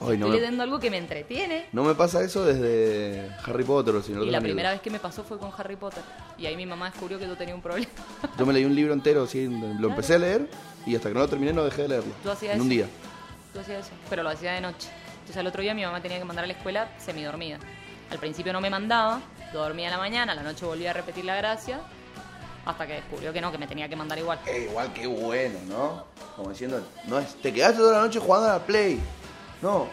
No 0.00 0.12
Estoy 0.12 0.18
me- 0.30 0.36
leyendo 0.36 0.62
algo 0.62 0.78
que 0.78 0.90
me 0.90 0.98
entretiene. 0.98 1.66
No 1.72 1.82
me 1.84 1.94
pasa 1.94 2.22
eso 2.22 2.44
desde 2.44 3.30
Harry 3.46 3.64
Potter 3.64 3.94
o 3.94 4.02
Señor 4.02 4.22
Y 4.22 4.26
de 4.26 4.32
la 4.32 4.38
los 4.38 4.42
primera 4.44 4.68
Anillos. 4.70 4.80
vez 4.80 4.84
que 4.84 4.90
me 4.90 4.98
pasó 4.98 5.24
fue 5.24 5.38
con 5.38 5.50
Harry 5.56 5.76
Potter. 5.76 6.02
Y 6.36 6.44
ahí 6.46 6.56
mi 6.56 6.66
mamá 6.66 6.90
descubrió 6.90 7.18
que 7.18 7.26
yo 7.26 7.36
tenía 7.36 7.54
un 7.54 7.62
problema. 7.62 7.88
Yo 8.38 8.44
me 8.44 8.52
leí 8.52 8.64
un 8.64 8.74
libro 8.74 8.92
entero, 8.92 9.22
así, 9.22 9.46
lo 9.46 9.88
empecé 9.88 10.14
a 10.14 10.18
leer 10.18 10.48
y 10.84 10.94
hasta 10.96 11.08
que 11.08 11.14
no 11.14 11.20
lo 11.20 11.28
terminé 11.28 11.52
no 11.52 11.64
dejé 11.64 11.82
de 11.82 11.88
leerlo. 11.88 12.12
¿Tú 12.22 12.30
hacías 12.30 12.54
en 12.56 12.60
un 12.60 12.66
eso? 12.66 12.74
día. 12.74 12.86
Yo 13.54 13.60
hacía 13.60 13.78
eso, 13.78 13.90
pero 14.10 14.22
lo 14.22 14.28
hacía 14.30 14.52
de 14.52 14.60
noche. 14.60 14.88
Entonces 15.14 15.36
al 15.38 15.46
otro 15.46 15.62
día 15.62 15.72
mi 15.74 15.82
mamá 15.84 16.02
tenía 16.02 16.18
que 16.18 16.24
mandar 16.24 16.44
a 16.44 16.46
la 16.48 16.52
escuela 16.52 16.88
semidormida. 16.98 17.58
Al 18.10 18.18
principio 18.18 18.52
no 18.52 18.60
me 18.60 18.68
mandaba, 18.70 19.20
yo 19.52 19.60
dormía 19.60 19.88
a 19.88 19.92
la 19.92 19.98
mañana, 19.98 20.32
a 20.32 20.34
la 20.36 20.42
noche 20.42 20.64
volvía 20.66 20.90
a 20.90 20.92
repetir 20.92 21.24
la 21.24 21.36
gracia, 21.36 21.80
hasta 22.66 22.86
que 22.86 22.94
descubrió 22.94 23.32
que 23.32 23.40
no, 23.40 23.52
que 23.52 23.58
me 23.58 23.68
tenía 23.68 23.88
que 23.88 23.94
mandar 23.94 24.18
igual. 24.18 24.40
Eh, 24.44 24.66
igual 24.68 24.92
qué 24.92 25.06
bueno, 25.06 25.58
¿no? 25.68 26.04
Como 26.34 26.50
diciendo, 26.50 26.84
no 27.06 27.18
es, 27.18 27.36
te 27.36 27.52
quedaste 27.52 27.78
toda 27.78 27.98
la 27.98 28.00
noche 28.00 28.18
jugando 28.18 28.48
a 28.48 28.54
la 28.54 28.66
Play. 28.66 29.00
No. 29.62 29.86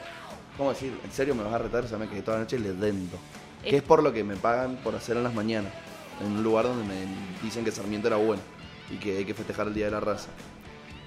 ¿Cómo 0.58 0.72
decir? 0.72 1.00
¿En 1.04 1.12
serio 1.12 1.36
me 1.36 1.44
vas 1.44 1.54
a 1.54 1.60
retar? 1.60 1.86
O 1.86 1.88
sea, 1.88 2.00
me 2.00 2.10
quedé 2.10 2.24
toda 2.24 2.38
la 2.38 2.44
noche 2.44 2.58
leyendo. 2.58 3.18
Eh. 3.64 3.70
Que 3.70 3.78
es 3.78 3.84
por 3.84 4.02
lo 4.02 4.12
que 4.12 4.24
me 4.24 4.36
pagan 4.36 4.78
por 4.78 4.95
hacer 4.95 5.16
en 5.16 5.24
las 5.24 5.34
mañanas. 5.34 5.72
En 6.20 6.32
un 6.32 6.44
lugar 6.44 6.66
donde 6.66 6.84
me 6.84 7.06
dicen 7.44 7.64
que 7.64 7.72
Sarmiento 7.72 8.08
era 8.08 8.18
bueno. 8.18 8.41
Y 8.90 8.98
que 8.98 9.18
hay 9.18 9.26
que 9.26 9.36
festejar 9.36 9.68
el 9.68 9.74
Día 9.76 9.86
de 9.86 9.91
la 9.91 10.00
Raza. 10.00 10.30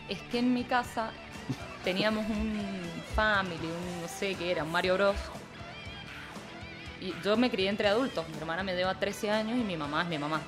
Es 0.09 0.21
que 0.31 0.39
en 0.39 0.55
mi 0.55 0.63
casa 0.65 1.11
teníamos 1.85 2.27
un 2.27 2.61
family, 3.17 3.57
un 3.57 4.03
no 4.03 4.09
sé 4.09 4.37
qué 4.37 4.53
era, 4.53 4.63
un 4.63 4.71
Mario 4.71 4.95
Bros. 4.95 5.17
Y 7.01 7.13
yo 7.25 7.37
me 7.37 7.51
crié 7.51 7.69
entre 7.69 7.89
adultos. 7.89 8.25
Mi 8.29 8.39
hermana 8.39 8.63
me 8.63 8.75
lleva 8.75 8.95
13 8.95 9.31
años 9.31 9.59
y 9.59 9.65
mi 9.65 9.77
mamá 9.77 10.03
es 10.03 10.09
mi 10.09 10.19
mamá. 10.19 10.41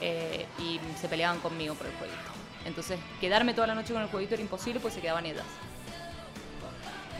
Eh, 0.00 0.46
y 0.58 0.80
se 1.00 1.08
peleaban 1.08 1.38
conmigo 1.40 1.74
por 1.74 1.86
el 1.86 1.92
jueguito. 1.94 2.18
Entonces, 2.66 2.98
quedarme 3.20 3.54
toda 3.54 3.66
la 3.66 3.74
noche 3.74 3.92
con 3.92 4.02
el 4.02 4.08
jueguito 4.08 4.34
era 4.34 4.42
imposible, 4.42 4.80
pues 4.80 4.94
se 4.94 5.00
quedaban 5.00 5.26
ellas. 5.26 5.44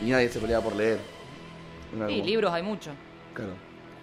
Y 0.01 0.05
nadie 0.09 0.29
se 0.29 0.39
peleaba 0.39 0.63
por 0.63 0.75
leer. 0.75 0.99
Era 1.95 2.09
Y 2.11 2.15
como- 2.15 2.25
libros 2.25 2.53
hay 2.53 2.63
muchos. 2.63 2.93
Claro. 3.33 3.53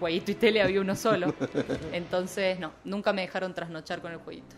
Jueguito 0.01 0.31
y 0.31 0.35
tele 0.35 0.63
había 0.63 0.81
uno 0.81 0.97
solo. 0.97 1.35
Entonces, 1.93 2.59
no, 2.59 2.73
nunca 2.85 3.13
me 3.13 3.23
dejaron 3.23 3.55
trasnochar 3.55 4.01
con 4.01 4.13
el 4.13 4.19
jueguito. 4.19 4.57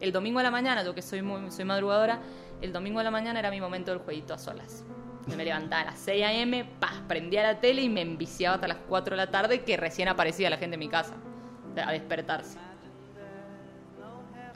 El 0.00 0.12
domingo 0.12 0.38
a 0.38 0.42
la 0.42 0.50
mañana, 0.50 0.84
yo 0.84 0.94
que 0.94 1.02
soy 1.02 1.22
muy 1.22 1.50
soy 1.50 1.64
madrugadora, 1.64 2.20
el 2.62 2.72
domingo 2.72 3.00
a 3.00 3.02
la 3.02 3.10
mañana 3.10 3.40
era 3.40 3.50
mi 3.50 3.60
momento 3.60 3.90
del 3.90 4.00
jueguito 4.00 4.32
a 4.34 4.38
solas. 4.38 4.84
Yo 5.26 5.36
me 5.36 5.44
levantaba 5.44 5.82
a 5.82 5.84
las 5.86 5.98
6 5.98 6.24
a.m., 6.24 6.64
paz, 6.80 6.94
prendía 7.08 7.42
la 7.42 7.60
tele 7.60 7.82
y 7.82 7.88
me 7.88 8.00
enviciaba 8.00 8.54
hasta 8.54 8.68
las 8.68 8.78
4 8.88 9.16
de 9.16 9.16
la 9.16 9.30
tarde 9.30 9.62
que 9.62 9.76
recién 9.76 10.08
aparecía 10.08 10.48
la 10.48 10.56
gente 10.56 10.74
en 10.74 10.80
mi 10.80 10.88
casa. 10.88 11.14
A 11.84 11.92
despertarse. 11.92 12.58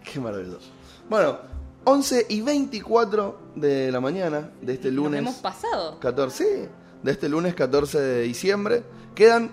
Qué 0.04 0.20
maravilloso. 0.20 0.68
Bueno, 1.08 1.38
11 1.84 2.26
y 2.28 2.40
24 2.42 3.38
de 3.56 3.90
la 3.92 4.00
mañana 4.00 4.50
de 4.60 4.74
este 4.74 4.88
Nos 4.88 4.96
lunes. 4.96 5.20
hemos 5.20 5.34
pasado. 5.36 5.98
14, 6.00 6.44
sí, 6.64 6.68
de 7.02 7.10
este 7.12 7.28
lunes 7.28 7.54
14 7.54 8.00
de 8.00 8.22
diciembre. 8.22 8.82
Quedan 9.14 9.50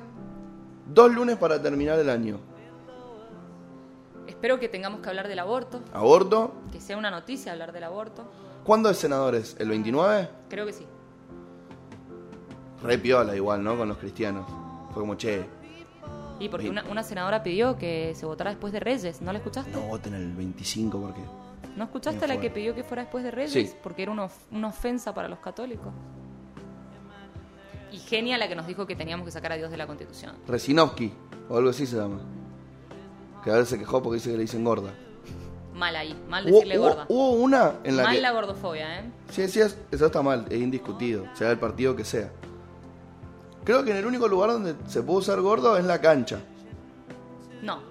dos 0.88 1.14
lunes 1.14 1.38
para 1.38 1.62
terminar 1.62 2.00
el 2.00 2.10
año. 2.10 2.40
Espero 4.28 4.60
que 4.60 4.70
tengamos 4.70 5.02
que 5.02 5.10
hablar 5.10 5.28
del 5.28 5.40
aborto, 5.40 5.82
Aborto. 5.92 6.54
que 6.72 6.80
sea 6.80 6.98
una 6.98 7.12
noticia 7.12 7.52
hablar 7.52 7.74
del 7.74 7.84
aborto. 7.84 8.24
¿Cuándo 8.64 8.90
es 8.90 8.98
senadores? 8.98 9.56
¿El 9.60 9.70
29? 9.70 10.30
Creo 10.50 10.66
que 10.66 10.74
sí. 10.74 10.86
Re 12.84 12.98
piola 12.98 13.36
igual, 13.36 13.64
¿no? 13.64 13.78
Con 13.78 13.90
los 13.90 13.98
cristianos. 13.98 14.46
Fue 14.94 15.02
como, 15.02 15.16
che, 15.16 15.46
Y 16.40 16.48
porque 16.50 16.70
una, 16.70 16.84
una 16.90 17.04
senadora 17.04 17.44
pidió 17.44 17.78
que 17.78 18.14
se 18.16 18.26
votara 18.26 18.50
después 18.52 18.72
de 18.74 18.80
Reyes, 18.80 19.22
¿no 19.22 19.32
la 19.34 19.40
escuchaste? 19.40 19.72
no 19.72 19.82
voten 19.82 20.14
el 20.14 20.34
25 20.34 21.00
porque... 21.00 21.22
¿No 21.76 21.84
escuchaste 21.86 22.28
la 22.28 22.40
que 22.40 22.50
pidió 22.50 22.74
que 22.76 22.84
fuera 22.84 23.04
después 23.04 23.24
de 23.24 23.32
Reyes? 23.32 23.52
Sí. 23.70 23.76
Porque 23.84 24.04
era 24.04 24.12
una, 24.12 24.26
of- 24.26 24.52
una 24.52 24.68
ofensa 24.70 25.14
para 25.14 25.28
los 25.28 25.40
católicos. 25.40 25.92
Y 27.92 27.98
genia 27.98 28.38
la 28.38 28.48
que 28.48 28.56
nos 28.56 28.68
dijo 28.68 28.86
que 28.86 28.96
teníamos 28.96 29.26
que 29.26 29.32
sacar 29.32 29.52
a 29.54 29.56
Dios 29.58 29.72
de 29.72 29.78
la 29.78 29.88
Constitución. 29.88 30.36
Resinovsky, 30.48 31.12
o 31.50 31.58
algo 31.58 31.70
así 31.72 31.86
se 31.86 31.96
llama. 31.98 32.20
Que 33.44 33.50
a 33.52 33.54
veces 33.54 33.70
se 33.70 33.80
quejó 33.80 34.02
porque 34.04 34.16
dice 34.16 34.30
que 34.32 34.38
le 34.38 34.44
dicen 34.44 34.64
gorda. 34.64 34.92
Mal 35.74 35.96
ahí, 35.96 36.16
mal 36.28 36.46
decirle 36.46 36.78
hubo- 36.78 36.84
gorda. 36.90 37.06
hubo 37.08 37.32
una 37.32 37.76
en 37.84 37.98
la 37.98 38.04
mal 38.04 38.16
que... 38.16 38.22
la 38.22 38.32
gordofobia, 38.32 39.00
¿eh? 39.00 39.12
Sí, 39.30 39.48
sí, 39.48 39.62
es- 39.62 39.78
eso 39.92 40.06
está 40.08 40.22
mal, 40.22 40.46
es 40.50 40.60
indiscutido, 40.60 41.26
sea 41.34 41.52
el 41.52 41.58
partido 41.58 41.96
que 41.96 42.04
sea. 42.04 42.32
Creo 43.70 43.84
que 43.84 43.92
en 43.92 43.98
el 43.98 44.06
único 44.08 44.28
lugar 44.28 44.50
donde 44.50 44.74
se 44.88 45.04
puede 45.04 45.20
usar 45.20 45.40
gordo 45.42 45.78
es 45.78 45.86
la 45.86 46.02
cancha, 46.02 46.40
No, 47.62 47.84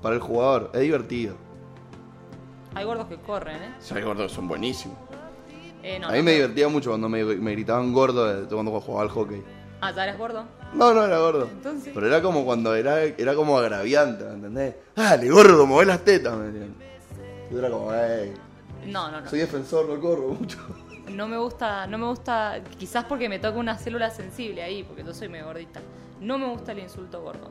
para 0.00 0.14
el 0.14 0.20
jugador, 0.20 0.70
es 0.72 0.80
divertido. 0.82 1.34
hay 2.72 2.84
gordos 2.84 3.08
que 3.08 3.16
corren, 3.16 3.56
¿eh? 3.60 3.74
Sí, 3.80 3.94
hay 3.96 4.04
gordos 4.04 4.30
son 4.30 4.46
buenísimos. 4.46 4.96
Eh, 5.82 5.98
no, 5.98 6.06
a 6.06 6.12
mí 6.12 6.18
no, 6.18 6.22
me 6.22 6.30
no. 6.30 6.36
divertía 6.36 6.68
mucho 6.68 6.90
cuando 6.90 7.08
me, 7.08 7.24
me 7.24 7.50
gritaban 7.50 7.92
gordo 7.92 8.46
cuando 8.48 8.80
jugaba 8.80 9.02
al 9.02 9.08
hockey. 9.08 9.42
Ah, 9.80 9.90
¿ya 9.90 10.04
eres 10.04 10.18
gordo? 10.18 10.44
No, 10.72 10.94
no 10.94 11.04
era 11.04 11.18
gordo. 11.18 11.48
Entonces. 11.50 11.90
Pero 11.92 12.06
era 12.06 12.22
como 12.22 12.44
cuando 12.44 12.72
era, 12.76 13.02
era 13.02 13.34
como 13.34 13.58
agraviante, 13.58 14.22
¿me 14.26 14.34
¿entendés? 14.34 14.76
Dale, 14.94 15.28
gordo, 15.30 15.66
mueve 15.66 15.86
las 15.86 16.04
tetas, 16.04 16.36
me 16.36 16.44
decían. 16.44 16.76
Yo 17.50 17.58
era 17.58 17.70
como, 17.70 17.92
"Ey, 17.92 18.34
No, 18.86 19.10
no, 19.10 19.20
no. 19.20 19.28
soy 19.28 19.40
defensor, 19.40 19.88
no 19.88 20.00
corro 20.00 20.28
mucho. 20.28 20.58
No 21.10 21.28
me 21.28 21.36
gusta, 21.38 21.86
no 21.86 21.98
me 21.98 22.06
gusta, 22.06 22.60
quizás 22.78 23.04
porque 23.04 23.28
me 23.28 23.38
toca 23.38 23.58
una 23.58 23.76
célula 23.76 24.10
sensible 24.10 24.62
ahí, 24.62 24.82
porque 24.82 25.04
yo 25.04 25.12
soy 25.12 25.28
medio 25.28 25.46
gordita. 25.46 25.80
No 26.20 26.38
me 26.38 26.48
gusta 26.48 26.72
el 26.72 26.78
insulto 26.80 27.20
gordo. 27.22 27.50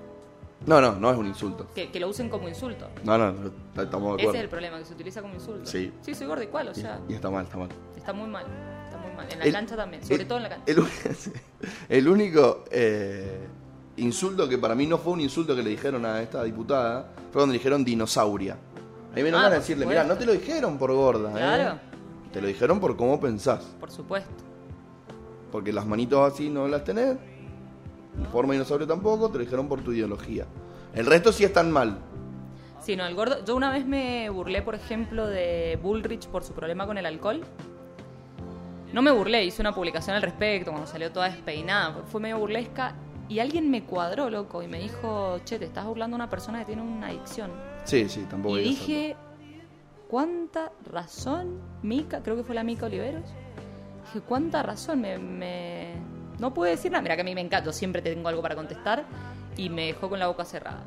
No, 0.66 0.80
no, 0.80 0.94
no 0.94 1.12
es 1.12 1.18
un 1.18 1.28
insulto. 1.28 1.68
Que, 1.76 1.92
que 1.92 2.00
lo 2.00 2.08
usen 2.08 2.30
como 2.30 2.48
insulto. 2.48 2.88
No, 3.04 3.18
no, 3.18 3.32
no, 3.34 3.82
estamos 3.82 4.16
de 4.18 4.24
Ese 4.24 4.30
acuerdo. 4.30 4.34
es 4.36 4.44
el 4.44 4.50
problema, 4.50 4.78
que 4.80 4.86
se 4.86 4.94
utiliza 4.94 5.22
como 5.22 5.34
insulto. 5.36 5.66
Sí. 5.70 5.92
Sí, 6.02 6.16
soy 6.16 6.26
gordo 6.28 6.42
igual, 6.44 6.70
o 6.70 6.74
sea, 6.74 7.00
y 7.10 7.14
está 7.14 7.30
mal, 7.30 7.44
está 7.46 7.58
mal. 7.58 7.70
está 7.98 8.14
muy 8.14 8.28
mal. 8.30 8.46
Está 8.86 8.98
muy 8.98 9.12
mal. 9.16 9.28
En 9.32 9.40
la 9.40 9.46
El- 9.46 9.52
cancha 9.54 9.76
también, 9.76 10.02
sobre 10.04 10.22
el- 10.22 10.28
todo 10.28 10.38
en 10.38 10.44
la 10.44 10.50
cancha. 10.50 10.64
El, 10.68 10.84
el 11.90 12.08
único 12.08 12.64
eh, 12.72 13.46
insulto 13.98 14.48
que 14.48 14.58
para 14.58 14.74
mí 14.74 14.88
no 14.88 14.98
fue 14.98 15.14
un 15.14 15.22
insulto 15.22 15.56
que 15.56 15.62
le 15.64 15.70
dijeron 15.70 16.06
a 16.06 16.22
esta 16.22 16.44
diputada 16.44 17.08
fue 17.32 17.40
cuando 17.42 17.52
le 17.54 17.60
dijeron 17.60 17.84
dinosauria. 17.84 18.54
A 19.12 19.16
mí 19.16 19.22
me 19.22 19.30
Ah, 19.30 19.44
de 19.44 19.50
por 19.50 19.52
decirle, 19.60 19.86
mira, 19.86 20.04
no 20.06 20.16
te 20.18 20.26
lo 20.26 20.32
dijeron 20.32 20.78
por 20.78 20.92
gorda, 20.94 21.32
¿eh? 21.38 21.80
Te 22.34 22.42
lo 22.42 22.48
dijeron 22.48 22.80
por 22.80 22.98
cómo 22.98 23.20
pensás. 23.20 23.64
Por 23.80 23.92
supuesto. 23.92 24.44
Porque 25.52 25.72
las 25.72 25.86
manitos 25.86 26.34
así 26.34 26.50
no 26.50 26.68
las 26.68 26.84
tenés, 26.84 27.16
en 28.18 28.26
forma 28.32 28.54
dinosaurio 28.54 28.88
tampoco, 28.88 29.30
te 29.30 29.38
lo 29.38 29.44
dijeron 29.44 29.68
por 29.68 29.82
tu 29.82 29.94
ideología. 29.94 30.46
El 30.96 31.06
resto 31.06 31.32
sí 31.32 31.44
están 31.44 31.72
mal. 31.72 32.00
Sí, 32.82 32.96
no, 32.96 33.06
el 33.06 33.16
gordo. 33.16 33.46
Yo 33.46 33.56
una 33.56 33.72
vez 33.72 33.86
me 33.86 34.30
burlé, 34.32 34.64
por 34.64 34.76
ejemplo, 34.76 35.28
de 35.28 35.80
Bullrich 35.82 36.28
por 36.28 36.44
su 36.44 36.54
problema 36.54 36.88
con 36.88 36.98
el 36.98 37.06
alcohol. 37.06 37.42
No 38.92 39.02
me 39.02 39.12
burlé, 39.12 39.46
hice 39.46 39.62
una 39.62 39.74
publicación 39.74 40.16
al 40.16 40.22
respecto 40.22 40.72
cuando 40.72 40.88
salió 40.88 41.12
toda 41.12 41.30
despeinada. 41.30 42.04
Fue 42.08 42.20
medio 42.20 42.40
burlesca. 42.40 42.96
Y 43.30 43.40
alguien 43.40 43.72
me 43.72 43.84
cuadró, 43.84 44.30
loco, 44.30 44.62
y 44.64 44.68
me 44.68 44.80
dijo, 44.80 45.40
che, 45.46 45.58
te 45.58 45.66
estás 45.66 45.86
burlando 45.86 46.16
de 46.16 46.24
una 46.24 46.30
persona 46.30 46.60
que 46.60 46.66
tiene 46.66 46.82
una 46.82 47.08
adicción. 47.08 47.52
Sí, 47.86 48.10
sí, 48.10 48.26
tampoco 48.30 48.58
Y 48.58 48.64
dije, 48.64 49.16
¿cuánta 50.14 50.72
razón, 50.91 51.60
Mica? 51.81 52.22
Creo 52.22 52.35
que 52.35 52.44
fue 52.44 52.53
la 52.53 52.64
Mica 52.64 52.85
Oliveros. 52.85 53.23
Dije, 54.06 54.22
¿cuánta 54.22 54.61
razón? 54.61 55.02
Me, 55.02 55.18
me- 55.18 55.95
No 56.38 56.53
pude 56.53 56.69
decir 56.69 56.91
nada. 56.91 57.02
Mira 57.02 57.15
que 57.15 57.22
a 57.22 57.26
mí 57.26 57.34
me 57.34 57.41
encanta, 57.41 57.65
yo 57.65 57.73
siempre 57.73 57.99
tengo 58.03 58.30
algo 58.30 58.40
para 58.44 58.53
contestar. 58.53 59.06
Y 59.57 59.69
me 59.69 59.88
dejó 59.88 60.10
con 60.10 60.19
la 60.19 60.27
boca 60.27 60.45
cerrada. 60.45 60.84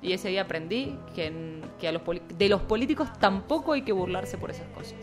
Y 0.00 0.12
ese 0.12 0.28
día 0.28 0.42
aprendí 0.42 0.96
que, 1.16 1.26
en- 1.26 1.62
que 1.80 1.88
a 1.88 1.92
los 1.92 2.02
de 2.38 2.48
los 2.48 2.62
políticos 2.62 3.08
tampoco 3.18 3.72
hay 3.72 3.82
que 3.82 3.90
burlarse 3.90 4.38
por 4.38 4.52
esas 4.52 4.68
cosas. 4.68 5.00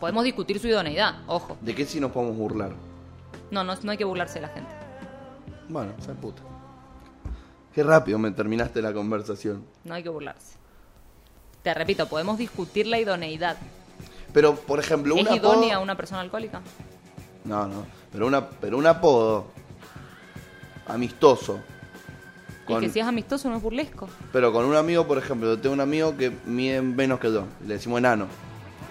Podemos 0.00 0.24
discutir 0.24 0.58
su 0.58 0.66
idoneidad, 0.68 1.16
ojo. 1.26 1.58
¿De 1.60 1.74
qué 1.74 1.84
sí 1.84 2.00
nos 2.00 2.10
podemos 2.10 2.38
burlar? 2.38 2.72
No, 3.50 3.64
no, 3.64 3.74
no 3.82 3.90
hay 3.90 3.98
que 3.98 4.04
burlarse 4.06 4.36
de 4.36 4.46
la 4.46 4.48
gente. 4.48 4.72
Bueno, 5.68 5.92
esa 5.98 6.14
puta. 6.14 6.40
Qué 7.74 7.82
rápido 7.82 8.18
me 8.18 8.30
terminaste 8.30 8.80
la 8.80 8.94
conversación. 8.94 9.66
No 9.84 9.92
hay 9.92 10.02
que 10.02 10.08
burlarse. 10.08 10.56
Te 11.62 11.74
repito, 11.74 12.06
podemos 12.08 12.38
discutir 12.38 12.86
la 12.86 12.98
idoneidad. 12.98 13.56
Pero, 14.32 14.54
por 14.54 14.78
ejemplo, 14.78 15.14
un 15.14 15.20
¿Es 15.20 15.26
apodo... 15.26 15.54
idónea 15.54 15.78
una 15.80 15.96
persona 15.96 16.20
alcohólica? 16.20 16.60
No, 17.44 17.66
no. 17.66 17.84
Pero, 18.12 18.26
una, 18.26 18.48
pero 18.48 18.78
un 18.78 18.86
apodo 18.86 19.46
amistoso. 20.86 21.58
Y 22.62 22.72
Con- 22.72 22.80
que 22.80 22.88
si 22.88 23.00
es 23.00 23.06
amistoso 23.06 23.48
no 23.50 23.56
es 23.56 23.62
burlesco. 23.62 24.08
Pero 24.32 24.52
con 24.52 24.64
un 24.64 24.76
amigo, 24.76 25.06
por 25.06 25.18
ejemplo, 25.18 25.48
yo 25.48 25.58
tengo 25.60 25.74
un 25.74 25.80
amigo 25.80 26.16
que 26.16 26.30
mide 26.46 26.80
menos 26.82 27.18
que 27.18 27.32
yo. 27.32 27.44
Le 27.66 27.74
decimos 27.74 27.98
enano. 27.98 28.26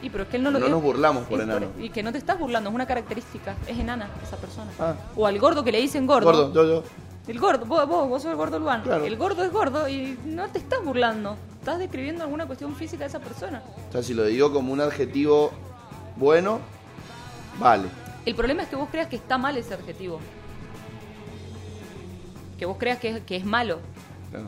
Y 0.02 0.10
pero 0.10 0.24
es 0.24 0.30
que 0.30 0.38
él 0.38 0.44
no 0.44 0.52
lo 0.52 0.60
No 0.60 0.66
es- 0.66 0.72
nos 0.72 0.82
burlamos 0.82 1.26
por 1.28 1.41
enano. 1.41 1.68
Y 1.80 1.90
que 1.90 2.04
no 2.04 2.12
te 2.12 2.18
estás 2.18 2.38
burlando, 2.40 2.70
es 2.70 2.76
una 2.76 2.86
característica. 2.86 3.56
Es 3.68 3.78
enana 3.78 4.10
esa 4.24 4.38
persona. 4.38 4.72
Ah. 4.80 4.96
O 5.16 5.26
al 5.26 5.38
gordo 5.40 5.64
que 5.64 5.72
le 5.72 5.80
dicen 5.80 6.06
gordo. 6.08 6.26
Gordo, 6.26 6.54
yo, 6.54 6.66
yo. 6.66 6.84
El 7.30 7.39
gordo, 7.39 7.64
vos, 7.65 7.88
vos, 7.88 8.10
vos 8.10 8.22
sos 8.23 8.31
el 8.31 8.38
gordo 8.38 8.57
Luan. 8.57 8.81
Claro. 8.81 9.06
El 9.06 9.15
gordo 9.15 9.43
es 9.43 9.51
gordo 9.51 9.88
y 9.88 10.18
no 10.26 10.47
te 10.49 10.57
estás 10.57 10.84
burlando. 10.84 11.38
Estás 11.60 11.77
describiendo 11.77 12.23
alguna 12.23 12.47
cuestión 12.47 12.76
física 12.76 13.03
de 13.03 13.10
esa 13.10 13.19
persona. 13.19 13.61
O 13.89 13.91
sea, 13.91 14.01
si 14.01 14.15
lo 14.15 14.26
digo 14.26 14.51
como 14.51 14.73
un 14.73 14.81
adjetivo 14.81 15.51
bueno, 16.15 16.60
vale. 17.60 17.88
El 18.26 18.34
problema 18.34 18.64
es 18.64 18.69
que 18.69 18.76
vos 18.76 18.89
creas 18.89 19.07
que 19.10 19.15
está 19.15 19.38
mal 19.38 19.56
ese 19.57 19.76
adjetivo. 19.76 20.19
Que 22.57 22.65
vos 22.65 22.77
creas 22.80 22.97
que 22.97 23.10
es, 23.18 23.22
que 23.23 23.35
es 23.35 23.45
malo. 23.45 23.77
Claro. 24.31 24.47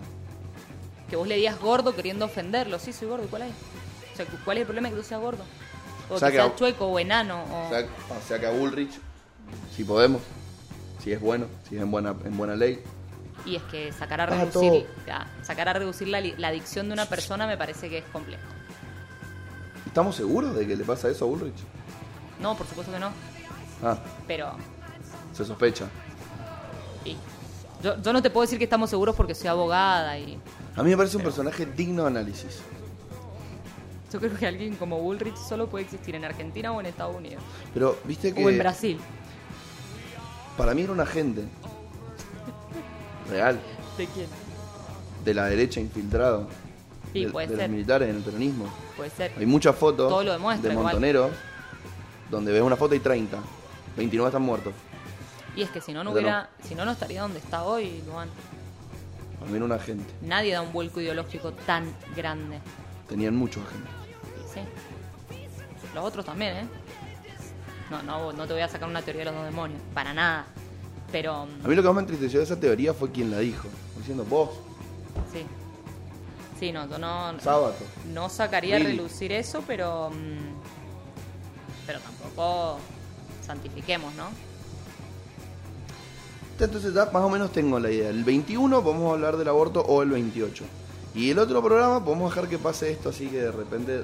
Que 1.07 1.15
vos 1.17 1.27
le 1.27 1.35
digas 1.35 1.59
gordo 1.59 1.95
queriendo 1.95 2.25
ofenderlo. 2.25 2.79
Sí, 2.79 2.93
soy 2.93 3.07
gordo. 3.09 3.25
¿Y 3.25 3.27
cuál 3.27 3.43
es? 3.43 3.51
O 4.13 4.15
sea, 4.17 4.25
¿cuál 4.43 4.57
es 4.57 4.61
el 4.61 4.65
problema 4.65 4.89
que 4.89 4.95
tú 4.95 5.03
seas 5.03 5.21
gordo? 5.21 5.43
O, 6.09 6.15
O 6.15 6.19
sea 6.19 6.29
que 6.29 6.37
que 6.37 6.41
seas 6.41 6.53
a- 6.53 6.55
chueco 6.55 6.87
o 6.87 6.97
enano. 6.97 7.43
O... 7.43 7.67
O 7.67 7.69
sea, 7.69 7.85
o 8.17 8.27
sea 8.27 8.39
que 8.39 8.47
a 8.47 8.51
Bullrich, 8.51 8.99
si 9.75 9.83
podemos. 9.83 10.21
Si 11.03 11.11
es 11.11 11.19
bueno, 11.19 11.47
si 11.67 11.75
es 11.77 11.81
en 11.81 11.89
buena, 11.91 12.15
en 12.25 12.37
buena 12.37 12.55
ley. 12.55 12.79
Y 13.45 13.55
es 13.55 13.63
que 13.63 13.91
sacar 13.91 14.21
a 14.21 14.25
reducir, 14.27 14.85
ya, 15.07 15.27
sacar 15.41 15.67
a 15.69 15.73
reducir 15.73 16.07
la, 16.07 16.21
la 16.21 16.49
adicción 16.49 16.87
de 16.87 16.93
una 16.93 17.07
persona 17.07 17.47
me 17.47 17.57
parece 17.57 17.89
que 17.89 17.99
es 17.99 18.05
complejo. 18.05 18.43
¿Estamos 19.85 20.15
seguros 20.15 20.55
de 20.55 20.67
que 20.67 20.75
le 20.75 20.83
pasa 20.83 21.09
eso 21.09 21.25
a 21.25 21.27
Bullrich? 21.27 21.55
No, 22.39 22.55
por 22.55 22.67
supuesto 22.67 22.93
que 22.93 22.99
no. 22.99 23.11
Ah, 23.83 23.97
Pero 24.27 24.53
se 25.33 25.43
sospecha. 25.43 25.87
yo 27.81 28.13
no 28.13 28.21
te 28.21 28.29
puedo 28.29 28.43
decir 28.43 28.59
que 28.59 28.65
estamos 28.65 28.89
seguros 28.89 29.15
porque 29.15 29.33
soy 29.33 29.47
abogada 29.47 30.17
y 30.19 30.39
A 30.75 30.83
mí 30.83 30.91
me 30.91 30.97
parece 30.97 31.17
un 31.17 31.23
personaje 31.23 31.65
digno 31.65 32.03
de 32.03 32.09
análisis. 32.09 32.61
yo 34.13 34.19
creo 34.19 34.37
que 34.37 34.45
alguien 34.45 34.75
como 34.75 34.99
Bullrich 34.99 35.35
solo 35.35 35.67
puede 35.67 35.85
existir 35.85 36.13
en 36.15 36.25
Argentina 36.25 36.71
o 36.71 36.79
en 36.79 36.85
Estados 36.85 37.15
Unidos. 37.15 37.41
Pero, 37.73 37.97
viste 38.05 38.33
que 38.33 38.45
O 38.45 38.49
en 38.49 38.59
Brasil. 38.59 38.99
Para 40.57 40.73
mí 40.73 40.81
era 40.83 40.91
un 40.91 40.99
agente 40.99 41.43
real 43.29 43.59
¿De 43.97 44.05
quién? 44.07 44.27
de 45.23 45.33
la 45.33 45.45
derecha 45.45 45.79
infiltrado. 45.79 46.47
Sí, 47.13 47.25
de, 47.25 47.31
puede 47.31 47.47
de 47.47 47.55
ser. 47.55 47.63
los 47.63 47.71
militares 47.71 48.09
en 48.09 48.15
el 48.15 48.21
peronismo. 48.21 48.65
Puede 48.97 49.09
ser. 49.09 49.33
Hay 49.37 49.45
muchas 49.45 49.75
fotos 49.75 50.09
Todo 50.09 50.23
lo 50.23 50.31
demuestra 50.31 50.69
de 50.69 50.75
montoneros 50.75 51.31
donde 52.29 52.51
ves 52.51 52.61
una 52.61 52.75
foto 52.75 52.95
y 52.95 52.99
30. 52.99 53.37
29 53.97 54.29
están 54.29 54.41
muertos. 54.41 54.73
Y 55.55 55.61
es 55.61 55.69
que 55.69 55.81
si 55.81 55.91
no, 55.91 56.03
no 56.03 56.11
hubiera, 56.11 56.49
si 56.63 56.75
no, 56.75 56.85
no 56.85 56.91
estaría 56.91 57.21
donde 57.21 57.39
está 57.39 57.63
hoy, 57.63 58.01
Luan. 58.07 58.29
Para 59.37 59.51
mí 59.51 59.57
era 59.57 59.65
un 59.65 59.71
agente. 59.73 60.13
Nadie 60.21 60.53
da 60.53 60.61
un 60.61 60.71
vuelco 60.71 61.01
ideológico 61.01 61.51
tan 61.51 61.93
grande. 62.15 62.59
Tenían 63.09 63.35
muchos 63.35 63.63
agentes. 63.65 63.91
Sí. 64.53 64.61
Los 65.93 66.05
otros 66.05 66.23
también, 66.23 66.55
¿eh? 66.55 66.67
No, 67.91 68.01
no, 68.01 68.31
no 68.33 68.47
te 68.47 68.53
voy 68.53 68.61
a 68.61 68.67
sacar 68.69 68.87
una 68.89 69.01
teoría 69.01 69.21
de 69.21 69.25
los 69.25 69.35
dos 69.35 69.45
demonios. 69.45 69.81
Para 69.93 70.13
nada. 70.13 70.45
Pero, 71.11 71.33
A 71.63 71.67
mí 71.67 71.75
lo 71.75 71.81
que 71.81 71.87
más 71.89 71.95
me 71.95 72.01
entristeció 72.01 72.39
de 72.39 72.45
esa 72.45 72.57
teoría 72.59 72.93
fue 72.93 73.11
quien 73.11 73.29
la 73.29 73.39
dijo. 73.39 73.67
Diciendo, 73.97 74.23
vos, 74.29 74.49
sí. 75.33 75.45
Sí, 76.57 76.71
no, 76.71 76.87
yo 76.87 76.97
no, 76.99 77.37
sábado. 77.41 77.73
no 78.13 78.29
sacaría 78.29 78.77
a 78.77 78.79
relucir 78.79 79.31
eso, 79.33 79.63
pero. 79.67 80.09
mm, 80.11 81.85
Pero 81.85 81.99
tampoco 81.99 82.77
santifiquemos, 83.45 84.13
¿no? 84.15 84.29
Entonces 86.59 86.93
ya 86.93 87.05
más 87.05 87.23
o 87.23 87.29
menos 87.29 87.51
tengo 87.51 87.79
la 87.79 87.89
idea. 87.89 88.09
El 88.09 88.23
21 88.23 88.83
podemos 88.83 89.11
hablar 89.13 89.35
del 89.37 89.47
aborto 89.47 89.81
o 89.81 90.03
el 90.03 90.11
28. 90.11 90.63
Y 91.15 91.31
el 91.31 91.39
otro 91.39 91.61
programa 91.63 92.05
podemos 92.05 92.33
dejar 92.33 92.47
que 92.47 92.59
pase 92.59 92.91
esto 92.91 93.09
así 93.09 93.27
que 93.27 93.37
de 93.41 93.51
repente 93.51 94.03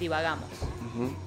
Divagamos. 0.00 0.48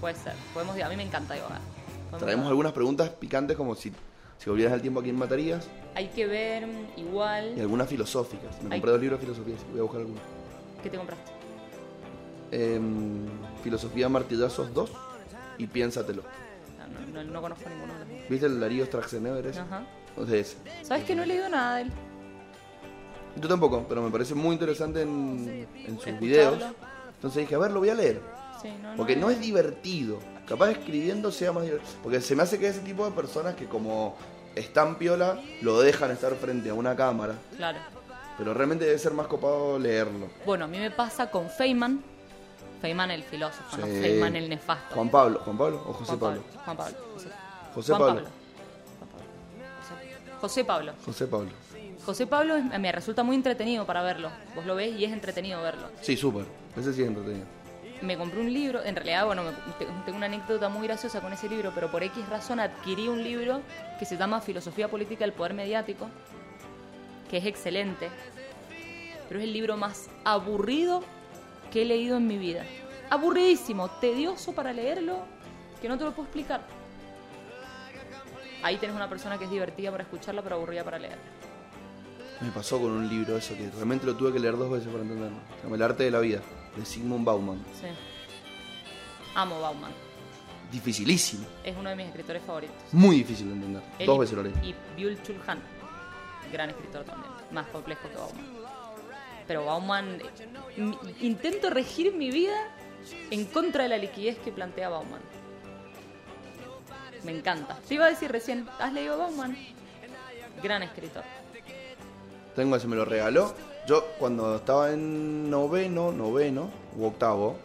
Puede 0.02 0.16
ser. 0.16 0.34
Podemos, 0.54 0.80
a 0.80 0.90
mí 0.90 0.96
me 0.96 1.04
encanta 1.04 1.34
divagar. 1.36 1.60
Podemos 1.60 2.20
traemos 2.20 2.28
divagar. 2.28 2.48
algunas 2.52 2.72
preguntas 2.74 3.10
picantes 3.10 3.56
como 3.58 3.76
si, 3.76 3.92
si 4.38 4.50
volvieras 4.50 4.74
al 4.74 4.82
tiempo 4.82 5.00
a 5.00 5.04
quién 5.04 5.16
matarías 5.18 5.68
Hay 5.96 6.08
que 6.08 6.26
ver 6.28 6.66
mm, 6.68 6.88
y 6.98 7.02
igual. 7.02 7.56
algunas 7.60 7.88
filosóficas. 7.88 8.62
Me 8.64 8.76
Hay- 8.76 8.80
compré 8.82 8.92
dos 8.92 9.02
libros 9.02 9.20
de 9.20 9.26
filosofía, 9.26 9.56
así 9.56 9.64
que 9.66 9.72
voy 9.72 9.80
a 9.80 9.84
buscar 9.84 10.02
algunos. 10.02 10.22
¿Qué 10.84 10.90
te 10.90 10.98
compraste? 10.98 11.32
Em, 12.52 13.28
filosofía 13.64 14.10
Martillazos 14.10 14.74
2 14.74 14.92
y 15.60 15.68
Piénsatelo. 15.68 16.24
No, 16.80 16.88
no, 17.14 17.24
no- 17.24 17.32
no 17.32 17.42
conozco 17.42 17.70
ninguno 17.70 17.94
de 17.94 18.00
los. 18.00 18.30
¿Viste 18.30 18.46
el 18.48 18.60
Darío 18.60 18.86
Straxenever 18.86 19.46
ese? 19.46 19.60
Ajá. 19.60 19.84
Entonces, 20.10 20.58
¿Sabes 20.84 21.04
que 21.06 21.16
no 21.16 21.24
he 21.24 21.28
leído 21.28 21.48
nada 21.50 21.76
de 21.78 21.82
él? 21.84 21.92
yo 23.36 23.48
tampoco, 23.48 23.86
pero 23.88 24.02
me 24.02 24.10
parece 24.10 24.34
muy 24.36 24.54
interesante 24.54 25.04
en, 25.04 25.68
en 25.86 26.00
sus 26.00 26.20
videos. 26.20 26.58
Entonces 27.16 27.42
dije, 27.42 27.56
a 27.56 27.60
ver, 27.60 27.72
lo 27.72 27.80
voy 27.80 27.90
a 27.90 27.94
leer. 27.96 28.20
Sí, 28.62 28.70
no, 28.82 28.96
Porque 28.96 29.16
no, 29.16 29.28
no 29.28 29.30
es 29.32 29.40
divertido. 29.40 30.20
Capaz 30.48 30.72
escribiendo 30.72 31.32
sea 31.32 31.52
más 31.52 31.64
divertido. 31.64 31.92
Porque 32.04 32.22
se 32.22 32.36
me 32.36 32.44
hace 32.44 32.58
que 32.60 32.68
ese 32.68 32.80
tipo 32.82 33.06
de 33.06 33.12
personas 33.12 33.56
que 33.56 33.66
como 33.68 34.16
están 34.56 34.98
piola, 34.98 35.40
lo 35.62 35.80
dejan 35.80 36.12
estar 36.12 36.34
frente 36.36 36.70
a 36.70 36.74
una 36.74 36.96
cámara. 36.96 37.36
Claro. 37.56 37.78
Pero 38.38 38.54
realmente 38.54 38.86
debe 38.86 38.98
ser 38.98 39.14
más 39.14 39.28
copado 39.28 39.78
leerlo. 39.78 40.28
Bueno, 40.46 40.66
a 40.66 40.68
mí 40.68 40.78
me 40.80 40.92
pasa 40.92 41.30
con 41.30 41.50
Feynman. 41.50 42.02
Feynman 42.82 43.12
el 43.12 43.24
filósofo, 43.24 43.78
no 43.78 43.86
Sí. 43.86 44.00
Feynman 44.02 44.36
el 44.38 44.48
nefasto. 44.50 44.96
Juan 44.96 45.10
Pablo, 45.10 45.42
Juan 45.44 45.58
Pablo 45.58 45.84
o 45.86 45.94
José 45.94 46.06
Juan 46.06 46.20
Pablo. 46.20 46.44
Juan 46.66 46.78
Pablo. 46.78 46.98
José, 47.14 47.30
José 47.76 47.94
Juan 47.94 48.00
Pablo. 48.02 48.22
Juan 48.22 48.24
Pablo. 48.24 48.30
José- 49.82 50.40
José 50.42 50.64
Pablo. 50.66 50.94
José 51.06 51.28
Pablo. 51.28 51.50
José 52.06 52.28
Pablo 52.28 52.56
es- 52.56 52.80
me 52.80 52.92
resulta 52.94 53.24
muy 53.24 53.36
entretenido 53.36 53.86
para 53.86 54.02
verlo. 54.02 54.30
Vos 54.56 54.66
lo 54.66 54.76
ves 54.76 54.96
y 54.98 55.04
es 55.04 55.12
entretenido 55.12 55.62
verlo. 55.62 55.88
Sí, 56.02 56.16
súper. 56.16 56.46
Ese 56.78 56.94
sí 56.94 57.02
es 57.02 57.08
entretenido. 57.10 57.46
Me 58.02 58.18
compré 58.18 58.40
un 58.40 58.54
libro, 58.54 58.82
en 58.84 58.96
realidad, 58.96 59.26
bueno, 59.26 59.44
me- 59.44 59.52
te- 59.78 59.86
tengo 60.06 60.18
una 60.18 60.28
anécdota 60.28 60.70
muy 60.70 60.88
graciosa 60.88 61.20
con 61.20 61.34
ese 61.34 61.50
libro, 61.50 61.72
pero 61.76 61.92
por 61.92 62.02
X 62.02 62.28
razón 62.30 62.60
adquirí 62.62 63.08
un 63.10 63.22
libro 63.24 63.62
que 64.00 64.06
se 64.06 64.16
llama 64.18 64.40
Filosofía 64.40 64.88
Política 64.88 65.26
del 65.26 65.34
Poder 65.34 65.54
Mediático, 65.54 66.10
que 67.30 67.38
es 67.38 67.46
excelente, 67.46 68.10
pero 69.28 69.40
es 69.42 69.44
el 69.46 69.52
libro 69.54 69.76
más 69.76 70.10
aburrido 70.24 71.04
que 71.72 71.82
he 71.82 71.86
leído 71.86 72.18
en 72.18 72.26
mi 72.26 72.38
vida. 72.38 72.64
Aburridísimo, 73.10 73.90
tedioso 74.00 74.54
para 74.54 74.72
leerlo, 74.72 75.20
que 75.82 75.90
no 75.90 75.98
te 75.98 76.06
lo 76.06 76.12
puedo 76.14 76.24
explicar. 76.28 76.62
Ahí 78.64 78.78
tenés 78.78 78.96
una 78.96 79.10
persona 79.10 79.38
que 79.38 79.44
es 79.46 79.52
divertida 79.52 79.92
para 79.92 80.04
escucharla, 80.04 80.42
pero 80.42 80.56
aburrida 80.56 80.84
para 80.84 81.00
leer. 81.00 81.18
Me 82.42 82.50
pasó 82.52 82.80
con 82.80 82.92
un 82.92 83.08
libro 83.10 83.36
eso 83.38 83.56
que 83.58 83.70
realmente 83.72 84.06
lo 84.06 84.16
tuve 84.16 84.32
que 84.32 84.40
leer 84.40 84.58
dos 84.58 84.72
veces 84.72 84.88
para 84.88 85.04
entenderlo. 85.04 85.38
Llama 85.64 85.76
El 85.76 85.82
arte 85.82 86.04
de 86.04 86.12
la 86.12 86.20
vida, 86.20 86.40
de 86.80 86.86
Sigmund 86.86 87.26
Bauman. 87.26 87.58
Sí. 87.80 87.88
Amo 89.36 89.60
Bauman. 89.62 89.92
Dificilísimo. 90.72 91.46
Es 91.64 91.76
uno 91.78 91.90
de 91.90 91.96
mis 91.96 92.08
escritores 92.08 92.42
favoritos. 92.44 92.76
Muy 92.92 93.18
difícil 93.18 93.48
de 93.48 93.54
entender. 93.54 93.84
Él 94.00 94.06
Dos 94.06 94.20
veces 94.20 94.36
lo 94.36 94.44
leí. 94.44 94.54
Y 94.64 94.76
Byul 94.96 95.22
Chul 95.24 95.42
Han, 95.48 95.60
gran 96.52 96.70
escritor 96.70 97.04
también, 97.04 97.32
más 97.52 97.68
complejo 97.68 98.08
que 98.10 98.16
Bauman. 98.16 98.46
Pero 99.48 99.66
Bauman, 99.66 100.22
intento 101.22 101.70
regir 101.70 102.14
mi 102.14 102.30
vida 102.30 102.56
en 103.32 103.46
contra 103.46 103.84
de 103.84 103.90
la 103.90 103.98
liquidez 103.98 104.38
que 104.40 104.52
plantea 104.52 104.90
Bauman. 104.90 105.22
Me 107.24 107.32
encanta. 107.32 107.78
Te 107.88 107.96
iba 107.96 108.06
a 108.06 108.10
decir 108.10 108.32
recién, 108.32 108.68
¿has 108.80 108.94
leído 108.94 109.18
Bauman? 109.18 109.58
Gran 110.62 110.84
escritor. 110.84 111.24
Tengo 112.56 112.76
ese, 112.76 112.88
me 112.88 112.96
lo 112.96 113.06
regaló. 113.06 113.56
Yo 113.90 114.06
cuando 114.20 114.58
estaba 114.58 114.92
en 114.92 115.50
noveno, 115.50 116.12
noveno 116.12 116.70
u 116.96 117.06
octavo, 117.06 117.58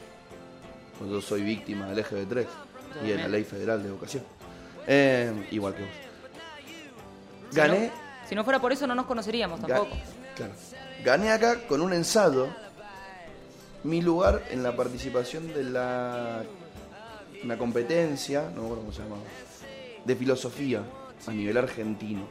pues 0.98 1.10
yo 1.10 1.20
soy 1.20 1.42
víctima 1.42 1.86
del 1.90 2.02
EGB3 2.02 2.46
y 3.04 3.08
de 3.08 3.18
la 3.18 3.28
ley 3.28 3.44
federal 3.44 3.82
de 3.82 3.90
educación. 3.90 4.22
Eh, 4.86 5.48
igual 5.50 5.74
que 5.74 5.82
vos. 5.82 5.90
Si 7.50 7.56
Gané, 7.56 7.88
no- 7.88 8.26
si 8.26 8.34
no 8.34 8.42
fuera 8.42 8.58
por 8.58 8.72
eso 8.72 8.86
no 8.86 8.94
nos 8.94 9.04
conoceríamos 9.04 9.60
tampoco. 9.60 9.94
claro. 10.34 10.52
Gané 11.04 11.30
acá 11.30 11.66
con 11.68 11.82
un 11.82 11.92
ensayo 11.92 12.48
mi 13.82 14.00
lugar 14.00 14.44
en 14.48 14.62
la 14.62 14.74
participación 14.74 15.52
de 15.52 15.62
la 15.64 16.42
una 17.42 17.58
competencia, 17.58 18.44
no 18.54 18.62
me 18.62 18.66
acuerdo 18.68 18.76
cómo 18.80 18.92
se 18.92 19.02
llamaba, 19.02 19.20
de 20.06 20.16
filosofía 20.16 20.80
a 21.26 21.30
nivel 21.32 21.58
argentino. 21.58 22.26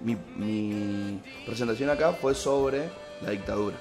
Mi, 0.00 0.16
mi 0.34 1.22
presentación 1.46 1.88
acá 1.88 2.14
fue 2.14 2.34
sobre 2.34 2.90
la 3.22 3.30
dictadura. 3.30 3.76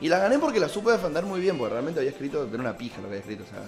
Y 0.00 0.08
la 0.08 0.18
gané 0.18 0.38
porque 0.38 0.60
la 0.60 0.68
supe 0.68 0.92
defender 0.92 1.24
muy 1.24 1.40
bien, 1.40 1.58
porque 1.58 1.72
realmente 1.72 2.00
había 2.00 2.10
escrito, 2.10 2.46
era 2.46 2.58
una 2.58 2.76
pija 2.76 2.96
lo 2.96 3.02
que 3.02 3.08
había 3.08 3.20
escrito, 3.20 3.44
o 3.44 3.46
sea, 3.46 3.62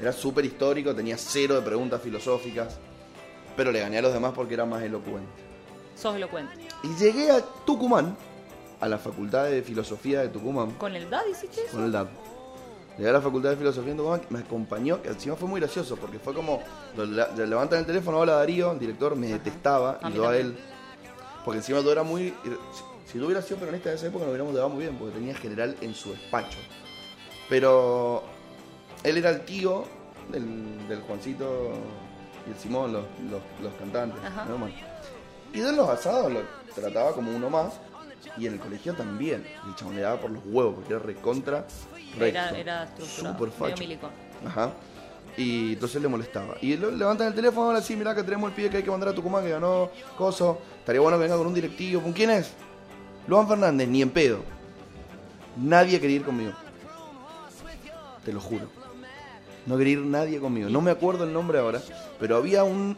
era 0.00 0.12
súper 0.12 0.44
histórico, 0.44 0.94
tenía 0.94 1.16
cero 1.16 1.54
de 1.54 1.62
preguntas 1.62 2.02
filosóficas, 2.02 2.76
pero 3.56 3.70
le 3.70 3.80
gané 3.80 3.98
a 3.98 4.02
los 4.02 4.12
demás 4.12 4.32
porque 4.34 4.54
era 4.54 4.66
más 4.66 4.82
elocuente. 4.82 5.30
Sos 5.94 6.16
elocuente. 6.16 6.52
Y 6.82 6.94
llegué 6.96 7.30
a 7.30 7.40
Tucumán, 7.64 8.16
a 8.80 8.88
la 8.88 8.98
Facultad 8.98 9.44
de 9.44 9.62
Filosofía 9.62 10.20
de 10.20 10.28
Tucumán, 10.28 10.72
¿Con 10.72 10.94
el 10.94 11.08
DAD 11.08 11.26
hiciste 11.30 11.62
eso? 11.62 11.72
con 11.72 11.84
el 11.84 11.92
DAP. 11.92 12.08
Llegué 12.98 13.10
a 13.10 13.12
la 13.12 13.20
Facultad 13.20 13.50
de 13.50 13.56
Filosofía 13.56 13.92
en 13.92 13.96
Tucumán, 13.96 14.22
me 14.30 14.40
acompañó, 14.40 15.00
que 15.00 15.08
encima 15.08 15.36
fue 15.36 15.48
muy 15.48 15.60
gracioso, 15.60 15.96
porque 15.96 16.18
fue 16.18 16.34
como, 16.34 16.62
le 16.96 17.46
levantan 17.46 17.78
el 17.78 17.86
teléfono, 17.86 18.18
hola 18.18 18.34
Darío, 18.34 18.72
el 18.72 18.78
director 18.78 19.14
me 19.16 19.28
detestaba, 19.28 19.98
A 20.02 20.10
y 20.10 20.14
yo 20.14 20.28
a 20.28 20.36
él, 20.36 20.58
porque 21.44 21.58
encima 21.58 21.78
todo 21.78 21.92
era 21.92 22.02
muy, 22.02 22.34
si, 23.06 23.12
si 23.12 23.18
yo 23.18 23.24
hubiera 23.26 23.40
sido 23.42 23.58
peronista 23.60 23.88
de 23.90 23.96
esa 23.96 24.06
época, 24.08 24.24
nos 24.24 24.30
hubiéramos 24.30 24.52
llevado 24.52 24.70
muy 24.70 24.84
bien, 24.84 24.96
porque 24.96 25.14
tenía 25.14 25.34
general 25.34 25.76
en 25.80 25.94
su 25.94 26.10
despacho. 26.10 26.58
Pero 27.48 28.22
él 29.04 29.16
era 29.18 29.30
el 29.30 29.42
tío 29.44 29.84
del, 30.30 30.88
del 30.88 31.00
Juancito 31.02 31.72
y 32.46 32.50
el 32.50 32.56
Simón, 32.58 32.92
los, 32.92 33.04
los, 33.30 33.40
los 33.62 33.74
cantantes. 33.74 34.20
Y 35.52 35.60
de 35.60 35.72
los 35.72 35.88
asados 35.88 36.32
lo 36.32 36.40
trataba 36.74 37.12
como 37.12 37.34
uno 37.34 37.48
más. 37.50 37.74
Y 38.36 38.46
en 38.46 38.54
el 38.54 38.58
colegio 38.58 38.92
también. 38.94 39.46
El 39.66 39.74
chabón 39.76 39.94
le 39.94 40.02
daba 40.02 40.20
por 40.20 40.30
los 40.30 40.42
huevos, 40.46 40.74
porque 40.74 40.92
era 40.94 41.02
recontra. 41.02 41.66
Era, 42.28 42.50
era 42.58 42.88
Súper 43.06 43.50
facho. 43.50 43.76
Ajá. 44.44 44.72
Y 45.36 45.74
entonces 45.74 46.02
le 46.02 46.08
molestaba. 46.08 46.56
Y 46.60 46.76
lo- 46.76 46.90
levantan 46.90 47.28
el 47.28 47.34
teléfono, 47.34 47.66
ahora 47.66 47.80
sí, 47.82 47.94
mirá 47.94 48.14
que 48.14 48.22
tenemos 48.24 48.50
el 48.50 48.56
pibe 48.56 48.70
que 48.70 48.76
hay 48.78 48.82
que 48.82 48.90
mandar 48.90 49.10
a 49.10 49.14
Tucumán, 49.14 49.44
que 49.44 49.50
ganó 49.50 49.90
Coso. 50.18 50.58
Estaría 50.80 51.00
bueno 51.00 51.16
que 51.18 51.22
venga 51.24 51.36
con 51.36 51.46
un 51.46 51.54
directivo. 51.54 52.02
¿Con 52.02 52.12
quién 52.12 52.30
es? 52.30 52.50
Luan 53.26 53.48
Fernández, 53.48 53.88
ni 53.88 54.02
en 54.02 54.10
pedo. 54.10 54.40
Nadie 55.56 56.00
quería 56.00 56.16
ir 56.16 56.24
conmigo. 56.24 56.52
Te 58.24 58.32
lo 58.32 58.40
juro. 58.40 58.66
No 59.66 59.76
quería 59.76 59.94
ir 59.94 60.00
nadie 60.00 60.38
conmigo. 60.38 60.68
No 60.68 60.80
me 60.80 60.90
acuerdo 60.90 61.24
el 61.24 61.32
nombre 61.32 61.58
ahora, 61.58 61.82
pero 62.20 62.36
había 62.36 62.64
un 62.64 62.96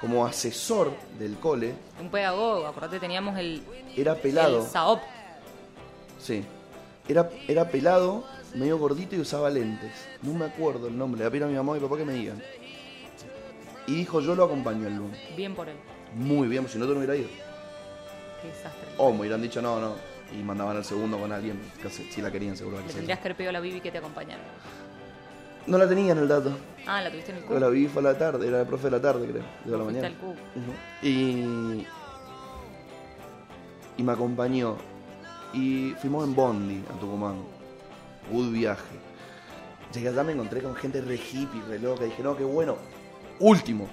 como 0.00 0.24
asesor 0.24 0.92
del 1.18 1.36
cole, 1.38 1.74
Un 2.00 2.08
pedagogo, 2.08 2.66
acordate, 2.66 3.00
teníamos 3.00 3.36
el, 3.36 3.62
era 3.96 4.14
pelado. 4.14 4.62
el 4.62 4.66
SAOP. 4.66 5.00
Sí. 6.20 6.44
Era, 7.08 7.28
era 7.48 7.68
pelado, 7.68 8.24
medio 8.54 8.78
gordito 8.78 9.16
y 9.16 9.20
usaba 9.20 9.50
lentes. 9.50 9.90
No 10.22 10.34
me 10.34 10.44
acuerdo 10.44 10.86
el 10.86 10.96
nombre. 10.96 11.20
Le 11.22 11.28
voy 11.28 11.42
a 11.42 11.46
mi 11.46 11.54
mamá 11.54 11.72
y 11.76 11.80
mi 11.80 11.86
papá 11.86 11.96
que 11.96 12.04
me 12.04 12.12
digan. 12.12 12.40
Y 13.86 13.94
dijo, 13.96 14.20
yo 14.20 14.34
lo 14.34 14.44
acompaño 14.44 14.86
al 14.86 14.96
lunes. 14.96 15.18
Bien 15.36 15.54
por 15.54 15.68
él. 15.68 15.76
Muy 16.14 16.46
bien, 16.46 16.68
si 16.68 16.78
no 16.78 16.86
te 16.86 16.92
no 16.92 16.98
hubiera 16.98 17.16
ido. 17.16 17.28
Qué 18.42 18.48
desastre. 18.48 18.88
O 18.98 19.12
me 19.12 19.20
hubieran 19.20 19.42
dicho 19.42 19.60
no, 19.62 19.80
no. 19.80 19.94
Y 20.38 20.42
mandaban 20.42 20.76
al 20.76 20.84
segundo 20.84 21.18
con 21.18 21.32
alguien, 21.32 21.58
que 21.80 21.88
si 21.88 22.20
la 22.20 22.30
querían 22.30 22.56
seguro. 22.56 22.76
que 22.78 22.88
Le 22.88 22.92
tendrías 22.92 23.18
que 23.18 23.28
haber 23.28 23.36
pedido 23.36 23.50
a 23.50 23.52
la 23.54 23.60
Bibi 23.60 23.80
que 23.80 23.90
te 23.90 23.98
acompañara. 23.98 24.42
No 25.66 25.76
la 25.78 25.88
tenía 25.88 26.12
en 26.12 26.18
el 26.18 26.28
dato. 26.28 26.50
Ah, 26.86 27.02
la 27.02 27.10
tuviste 27.10 27.30
en 27.30 27.36
el 27.38 27.42
Yo 27.42 27.48
cubo. 27.48 27.58
la 27.60 27.68
vi 27.68 27.86
fue 27.88 28.00
a 28.00 28.04
la 28.12 28.18
tarde, 28.18 28.46
era 28.48 28.60
el 28.62 28.66
profe 28.66 28.84
de 28.84 28.90
la 28.92 29.00
tarde, 29.02 29.26
creo. 29.26 29.42
De 29.64 29.76
la 29.76 29.84
mañana. 29.84 30.06
al. 30.06 30.14
Y. 31.06 31.86
Y 33.96 34.02
me 34.02 34.12
acompañó. 34.12 34.76
Y 35.52 35.90
fuimos 36.00 36.24
en 36.24 36.34
Bondi 36.34 36.84
a 36.94 36.98
Tucumán. 37.00 37.42
Good 38.30 38.52
viaje. 38.52 38.82
Llegué 39.92 40.08
allá, 40.08 40.22
me 40.22 40.32
encontré 40.32 40.62
con 40.62 40.74
gente 40.76 41.00
re 41.00 41.16
hippie, 41.16 41.62
re 41.68 41.78
loca. 41.78 42.04
Dije, 42.04 42.22
no, 42.22 42.36
qué 42.36 42.44
bueno. 42.44 42.76
Último. 43.40 43.88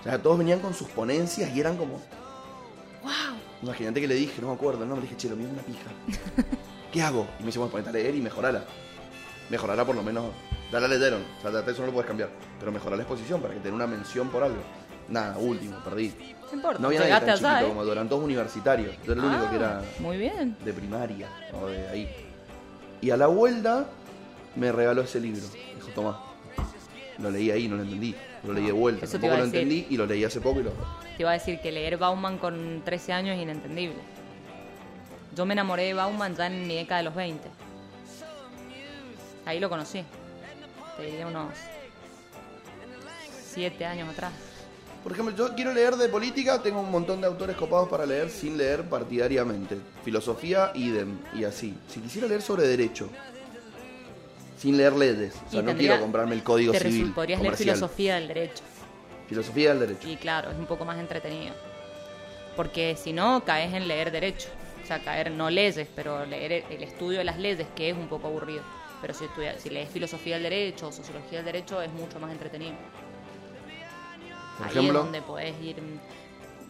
O 0.00 0.02
sea, 0.02 0.18
todos 0.20 0.38
venían 0.38 0.60
con 0.60 0.74
sus 0.74 0.88
ponencias 0.88 1.54
y 1.54 1.60
eran 1.60 1.76
como. 1.76 1.94
¡Wow! 3.02 3.36
Imagínate 3.64 3.98
que 3.98 4.06
le 4.06 4.14
dije, 4.14 4.42
no 4.42 4.48
me 4.48 4.54
acuerdo 4.54 4.80
nombre, 4.80 4.96
le 4.96 5.02
dije, 5.08 5.16
che, 5.16 5.28
lo 5.30 5.36
mío 5.36 5.46
es 5.46 5.52
una 5.54 5.62
pija. 5.62 5.90
¿Qué 6.92 7.00
hago? 7.02 7.26
Y 7.38 7.42
me 7.42 7.46
dice, 7.46 7.58
bueno, 7.58 7.72
ponete 7.72 7.88
a 7.88 7.92
leer 7.92 8.14
y 8.14 8.20
mejorala. 8.20 8.62
Mejorala 9.48 9.86
por 9.86 9.96
lo 9.96 10.02
menos. 10.02 10.26
Dale 10.70 10.84
a 10.84 10.88
leyeron. 10.88 11.22
O 11.38 11.50
sea, 11.50 11.60
eso 11.60 11.80
no 11.80 11.86
lo 11.86 11.92
puedes 11.94 12.06
cambiar. 12.06 12.28
Pero 12.58 12.70
mejorar 12.70 12.98
la 12.98 13.04
exposición 13.04 13.40
para 13.40 13.54
que 13.54 13.60
tenga 13.60 13.74
una 13.76 13.86
mención 13.86 14.28
por 14.28 14.42
algo. 14.42 14.60
Nada, 15.08 15.38
último, 15.38 15.78
perdí. 15.82 16.12
No 16.50 16.54
importa. 16.54 16.78
No 16.78 16.88
había 16.88 17.00
nadie 17.00 17.12
tan 17.12 17.22
allá, 17.22 17.36
chiquito 17.36 17.66
¿eh? 17.66 17.68
como 17.68 17.90
eran 17.90 18.08
todos 18.08 18.22
universitarios. 18.22 18.96
Yo 19.02 19.12
era 19.12 19.22
el 19.22 19.28
único 19.28 19.44
Ah, 19.46 19.50
que 19.50 19.56
era 19.56 19.82
Muy 19.98 20.18
bien. 20.18 20.56
de 20.62 20.72
primaria 20.74 21.28
o 21.54 21.66
de 21.66 21.88
ahí. 21.88 22.08
Y 23.00 23.10
a 23.10 23.16
la 23.16 23.28
vuelta 23.28 23.86
me 24.56 24.72
regaló 24.72 25.02
ese 25.02 25.20
libro. 25.20 25.42
Dijo, 25.74 25.88
toma. 25.94 26.20
Lo 27.18 27.30
leí 27.30 27.50
ahí, 27.50 27.66
no 27.66 27.76
lo 27.76 27.82
entendí. 27.82 28.14
Lo 28.44 28.52
leí 28.52 28.66
de 28.66 28.72
vuelta. 28.72 29.06
Tampoco 29.06 29.36
lo 29.38 29.44
entendí 29.44 29.86
y 29.88 29.96
lo 29.96 30.04
leí 30.04 30.22
hace 30.22 30.40
poco 30.40 30.60
y 30.60 30.64
lo. 30.64 30.72
Te 31.16 31.22
iba 31.22 31.30
a 31.30 31.34
decir 31.34 31.60
que 31.60 31.70
leer 31.70 31.96
Bauman 31.96 32.38
con 32.38 32.82
13 32.84 33.12
años 33.12 33.36
es 33.36 33.42
inentendible. 33.42 33.96
Yo 35.36 35.46
me 35.46 35.52
enamoré 35.54 35.84
de 35.84 35.94
Bauman 35.94 36.34
ya 36.36 36.46
en 36.46 36.66
mi 36.66 36.76
década 36.76 36.98
de 36.98 37.04
los 37.04 37.14
20. 37.14 37.48
Ahí 39.46 39.60
lo 39.60 39.68
conocí. 39.68 40.04
Te 40.96 41.06
diría 41.06 41.26
unos 41.26 41.52
7 43.52 43.84
años 43.84 44.08
atrás. 44.08 44.32
Por 45.02 45.12
ejemplo, 45.12 45.34
yo 45.36 45.54
quiero 45.54 45.72
leer 45.74 45.96
de 45.96 46.08
política, 46.08 46.62
tengo 46.62 46.80
un 46.80 46.90
montón 46.90 47.20
de 47.20 47.26
autores 47.26 47.56
copados 47.56 47.88
para 47.90 48.06
leer 48.06 48.30
sin 48.30 48.56
leer 48.56 48.84
partidariamente. 48.88 49.76
Filosofía, 50.02 50.72
idem, 50.74 51.18
y 51.34 51.44
así. 51.44 51.74
Si 51.88 52.00
quisiera 52.00 52.26
leer 52.26 52.40
sobre 52.40 52.66
derecho, 52.66 53.10
sin 54.58 54.78
leer 54.78 54.94
leyes, 54.94 55.34
o 55.46 55.50
sea, 55.50 55.62
no 55.62 55.74
quiero 55.76 56.00
comprarme 56.00 56.34
el 56.34 56.42
código 56.42 56.72
Te 56.72 56.80
civil. 56.80 57.12
podrías 57.12 57.38
leer 57.38 57.50
comercial. 57.52 57.76
filosofía 57.76 58.14
del 58.14 58.28
derecho. 58.28 58.64
Filosofía 59.34 59.70
del 59.70 59.80
derecho. 59.80 60.08
Y 60.08 60.16
claro, 60.16 60.50
es 60.50 60.56
un 60.56 60.66
poco 60.66 60.84
más 60.84 60.98
entretenido. 60.98 61.54
Porque 62.56 62.96
si 62.96 63.12
no, 63.12 63.44
caes 63.44 63.72
en 63.74 63.88
leer 63.88 64.10
derecho. 64.12 64.48
O 64.82 64.86
sea, 64.86 65.00
caer 65.02 65.30
no 65.32 65.50
leyes, 65.50 65.88
pero 65.96 66.24
leer 66.26 66.64
el 66.70 66.82
estudio 66.82 67.18
de 67.18 67.24
las 67.24 67.38
leyes, 67.38 67.66
que 67.74 67.90
es 67.90 67.96
un 67.96 68.06
poco 68.08 68.28
aburrido. 68.28 68.62
Pero 69.00 69.12
si, 69.12 69.24
estudia- 69.24 69.58
si 69.58 69.70
lees 69.70 69.90
filosofía 69.90 70.34
del 70.34 70.44
derecho 70.44 70.88
o 70.88 70.92
sociología 70.92 71.38
del 71.38 71.46
derecho, 71.46 71.82
es 71.82 71.90
mucho 71.92 72.20
más 72.20 72.30
entretenido. 72.30 72.74
Por 74.58 74.66
Ahí 74.66 74.72
ejemplo, 74.72 74.98
es 75.00 75.04
donde 75.04 75.22
podés 75.22 75.60
ir. 75.62 75.76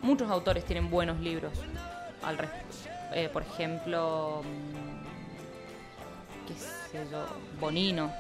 Muchos 0.01 0.31
autores 0.31 0.65
tienen 0.65 0.91
buenos 0.91 1.21
libros 1.21 1.53
al 2.23 2.39
respecto. 2.39 2.77
Eh, 3.15 3.29
por 3.33 3.43
ejemplo, 3.43 4.43
mm, 4.43 5.05
qué 6.49 6.55
sé 6.55 7.07
yo, 7.11 7.27
Bonino 7.61 8.11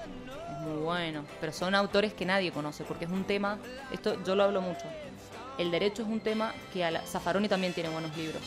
muy 0.64 0.82
bueno. 0.82 1.24
Pero 1.40 1.52
son 1.52 1.74
autores 1.74 2.14
que 2.14 2.24
nadie 2.24 2.52
conoce 2.52 2.84
porque 2.84 3.04
es 3.04 3.10
un 3.10 3.24
tema. 3.24 3.58
Esto 3.92 4.22
yo 4.24 4.34
lo 4.34 4.44
hablo 4.44 4.60
mucho. 4.60 4.84
El 5.58 5.70
derecho 5.70 6.02
es 6.02 6.08
un 6.08 6.20
tema 6.20 6.52
que 6.72 6.84
a 6.84 6.90
la, 6.90 7.00
Zaffaroni 7.02 7.48
también 7.48 7.72
tiene 7.72 7.88
buenos 7.88 8.16
libros 8.16 8.42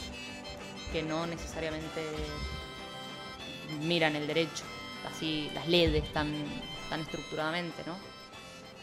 que 0.92 1.04
no 1.04 1.26
necesariamente 1.26 2.02
miran 3.82 4.16
el 4.16 4.28
derecho, 4.28 4.64
así 5.10 5.50
las 5.54 5.68
leyes 5.68 6.12
tan, 6.14 6.34
tan 6.90 7.02
estructuradamente, 7.02 7.84
¿no? 7.86 7.96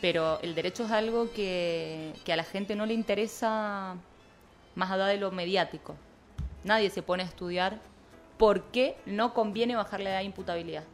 Pero 0.00 0.38
el 0.42 0.54
derecho 0.54 0.84
es 0.84 0.90
algo 0.90 1.32
que, 1.32 2.12
que 2.24 2.32
a 2.32 2.36
la 2.36 2.44
gente 2.44 2.76
no 2.76 2.84
le 2.84 2.94
interesa 2.94 3.96
más 4.74 4.90
allá 4.90 5.06
de 5.06 5.16
lo 5.16 5.30
mediático. 5.30 5.94
Nadie 6.62 6.90
se 6.90 7.02
pone 7.02 7.22
a 7.22 7.26
estudiar 7.26 7.80
por 8.36 8.64
qué 8.64 8.96
no 9.06 9.32
conviene 9.32 9.76
bajarle 9.76 10.10
la 10.10 10.22
imputabilidad. 10.22 10.84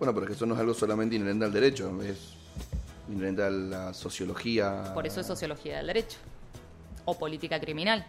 Bueno, 0.00 0.14
pero 0.14 0.24
es 0.24 0.28
que 0.28 0.34
eso 0.34 0.46
no 0.46 0.54
es 0.54 0.60
algo 0.60 0.72
solamente 0.72 1.14
inherente 1.14 1.44
al 1.44 1.52
derecho, 1.52 1.92
es 2.02 2.32
inherente 3.10 3.42
a 3.42 3.50
la 3.50 3.92
sociología. 3.92 4.92
Por 4.94 5.06
eso 5.06 5.20
es 5.20 5.26
sociología 5.26 5.76
del 5.76 5.88
derecho. 5.88 6.16
O 7.04 7.18
política 7.18 7.60
criminal. 7.60 8.06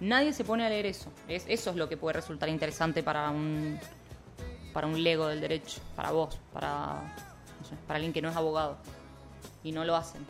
Nadie 0.00 0.34
se 0.34 0.44
pone 0.44 0.66
a 0.66 0.68
leer 0.68 0.84
eso. 0.84 1.10
Es, 1.26 1.46
eso 1.48 1.70
es 1.70 1.76
lo 1.76 1.88
que 1.88 1.96
puede 1.96 2.12
resultar 2.12 2.50
interesante 2.50 3.02
para 3.02 3.30
un, 3.30 3.78
para 4.74 4.86
un 4.86 5.02
lego 5.02 5.28
del 5.28 5.40
derecho, 5.40 5.80
para 5.96 6.12
vos, 6.12 6.38
para, 6.52 6.96
no 7.58 7.66
sé, 7.66 7.74
para 7.86 7.96
alguien 7.96 8.12
que 8.12 8.20
no 8.20 8.28
es 8.28 8.36
abogado. 8.36 8.76
Y 9.64 9.72
no 9.72 9.86
lo 9.86 9.96
hacen. 9.96 10.20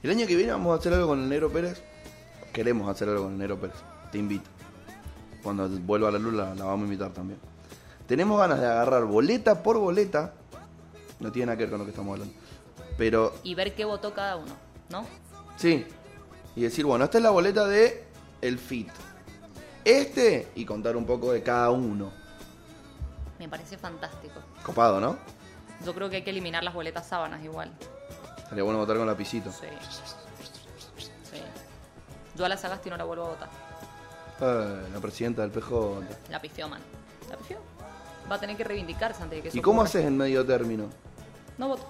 El 0.00 0.10
año 0.10 0.28
que 0.28 0.36
viene 0.36 0.52
vamos 0.52 0.76
a 0.76 0.78
hacer 0.78 0.92
algo 0.92 1.08
con 1.08 1.20
el 1.20 1.28
Negro 1.28 1.50
Pérez. 1.50 1.82
Queremos 2.52 2.88
hacer 2.88 3.08
algo 3.08 3.24
con 3.24 3.32
el 3.32 3.38
Negro 3.38 3.58
Pérez. 3.58 3.78
Te 4.12 4.18
invito. 4.18 4.48
Cuando 5.42 5.68
vuelva 5.68 6.08
a 6.08 6.12
la 6.12 6.20
luz 6.20 6.34
la, 6.34 6.54
la 6.54 6.66
vamos 6.66 6.82
a 6.82 6.84
invitar 6.84 7.12
también. 7.12 7.47
Tenemos 8.08 8.40
ganas 8.40 8.58
de 8.58 8.66
agarrar 8.66 9.04
boleta 9.04 9.62
por 9.62 9.78
boleta. 9.78 10.32
No 11.20 11.30
tiene 11.30 11.46
nada 11.46 11.58
que 11.58 11.64
ver 11.64 11.70
con 11.70 11.78
lo 11.78 11.84
que 11.84 11.90
estamos 11.90 12.12
hablando. 12.14 12.34
Pero 12.96 13.34
Y 13.44 13.54
ver 13.54 13.74
qué 13.74 13.84
votó 13.84 14.12
cada 14.14 14.36
uno, 14.36 14.52
¿no? 14.88 15.06
sí. 15.56 15.86
Y 16.56 16.62
decir, 16.62 16.84
bueno, 16.84 17.04
esta 17.04 17.18
es 17.18 17.22
la 17.22 17.30
boleta 17.30 17.66
de 17.66 18.04
el 18.40 18.58
FIT. 18.58 18.88
Este 19.84 20.48
y 20.56 20.64
contar 20.64 20.96
un 20.96 21.04
poco 21.06 21.30
de 21.30 21.40
cada 21.42 21.70
uno. 21.70 22.10
Me 23.38 23.48
parece 23.48 23.78
fantástico. 23.78 24.40
Copado, 24.64 24.98
¿no? 25.00 25.16
Yo 25.84 25.94
creo 25.94 26.10
que 26.10 26.16
hay 26.16 26.22
que 26.24 26.30
eliminar 26.30 26.64
las 26.64 26.74
boletas 26.74 27.06
sábanas 27.06 27.44
igual. 27.44 27.70
Sería 28.48 28.64
bueno 28.64 28.80
votar 28.80 28.96
con 28.96 29.06
lapicito. 29.06 29.52
Sí. 29.52 29.66
Sí. 31.30 31.40
Yo 32.34 32.44
a 32.44 32.48
la 32.48 32.56
Sagasti 32.56 32.90
no 32.90 32.96
la 32.96 33.04
vuelvo 33.04 33.26
a 33.26 33.28
votar. 33.28 33.48
Eh, 34.40 34.88
la 34.92 34.98
presidenta 35.00 35.42
del 35.42 35.52
PJ. 35.52 36.00
La 36.30 36.40
pifió, 36.40 36.68
man. 36.68 36.80
La 37.30 37.36
pifió. 37.36 37.58
Va 38.30 38.36
a 38.36 38.40
tener 38.40 38.56
que 38.56 38.64
reivindicarse 38.64 39.22
antes 39.22 39.38
de 39.38 39.42
que 39.42 39.48
¿Y 39.48 39.58
eso 39.58 39.62
cómo 39.62 39.80
ocurra. 39.80 39.88
haces 39.90 40.04
en 40.04 40.16
medio 40.16 40.44
término? 40.44 40.84
No 41.56 41.68
voto. 41.68 41.84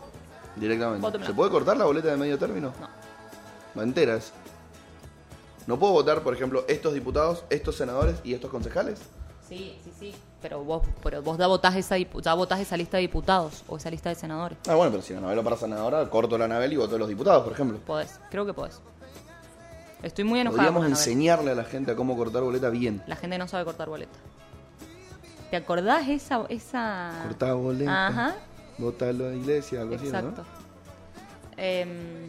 Directamente. 0.56 1.00
Voto 1.00 1.24
¿Se 1.24 1.32
puede 1.32 1.50
cortar 1.50 1.76
la 1.76 1.84
boleta 1.84 2.08
de 2.08 2.16
medio 2.16 2.38
término? 2.38 2.72
No. 2.80 2.88
No 3.74 3.82
enteras. 3.82 4.32
¿No 5.66 5.78
puedo 5.78 5.92
votar, 5.92 6.22
por 6.22 6.34
ejemplo, 6.34 6.64
estos 6.66 6.94
diputados, 6.94 7.44
estos 7.50 7.76
senadores 7.76 8.16
y 8.24 8.32
estos 8.34 8.50
concejales? 8.50 8.98
Sí, 9.46 9.78
sí, 9.84 9.92
sí. 9.98 10.14
Pero 10.40 10.62
vos, 10.62 10.82
pero 11.02 11.22
vos 11.22 11.36
ya 11.36 11.46
votás, 11.46 11.74
esa, 11.76 11.96
ya 11.98 12.34
votás 12.34 12.60
esa 12.60 12.76
lista 12.76 12.96
de 12.96 13.02
diputados 13.02 13.64
o 13.68 13.76
esa 13.76 13.90
lista 13.90 14.08
de 14.08 14.14
senadores. 14.14 14.58
Ah, 14.68 14.74
bueno, 14.74 14.90
pero 14.92 15.02
si 15.02 15.12
la 15.14 15.20
novela 15.20 15.42
para 15.42 15.56
senadora, 15.56 16.08
corto 16.08 16.38
la 16.38 16.44
Anabel 16.44 16.72
y 16.72 16.76
voto 16.76 16.96
a 16.96 16.98
los 16.98 17.08
diputados, 17.08 17.42
por 17.44 17.52
ejemplo. 17.52 17.78
Podés, 17.78 18.18
creo 18.30 18.46
que 18.46 18.54
podés. 18.54 18.80
Estoy 20.02 20.24
muy 20.24 20.40
enojada. 20.40 20.70
Podríamos 20.70 20.86
enseñarle 20.86 21.50
a 21.50 21.54
la 21.54 21.64
gente 21.64 21.90
a 21.92 21.96
cómo 21.96 22.16
cortar 22.16 22.42
boleta 22.42 22.70
bien. 22.70 23.02
La 23.06 23.16
gente 23.16 23.36
no 23.36 23.48
sabe 23.48 23.64
cortar 23.64 23.88
boleta. 23.88 24.16
¿Te 25.50 25.56
acordás 25.56 26.08
esa... 26.08 26.44
esa... 26.48 27.22
Cortar 27.24 27.54
boleta. 27.54 28.06
Ajá. 28.08 28.34
Votalo 28.78 29.26
a 29.26 29.28
la 29.30 29.34
iglesia, 29.36 29.80
algo 29.80 29.94
Exacto. 29.94 30.42
así, 30.42 30.50
Em, 31.60 32.28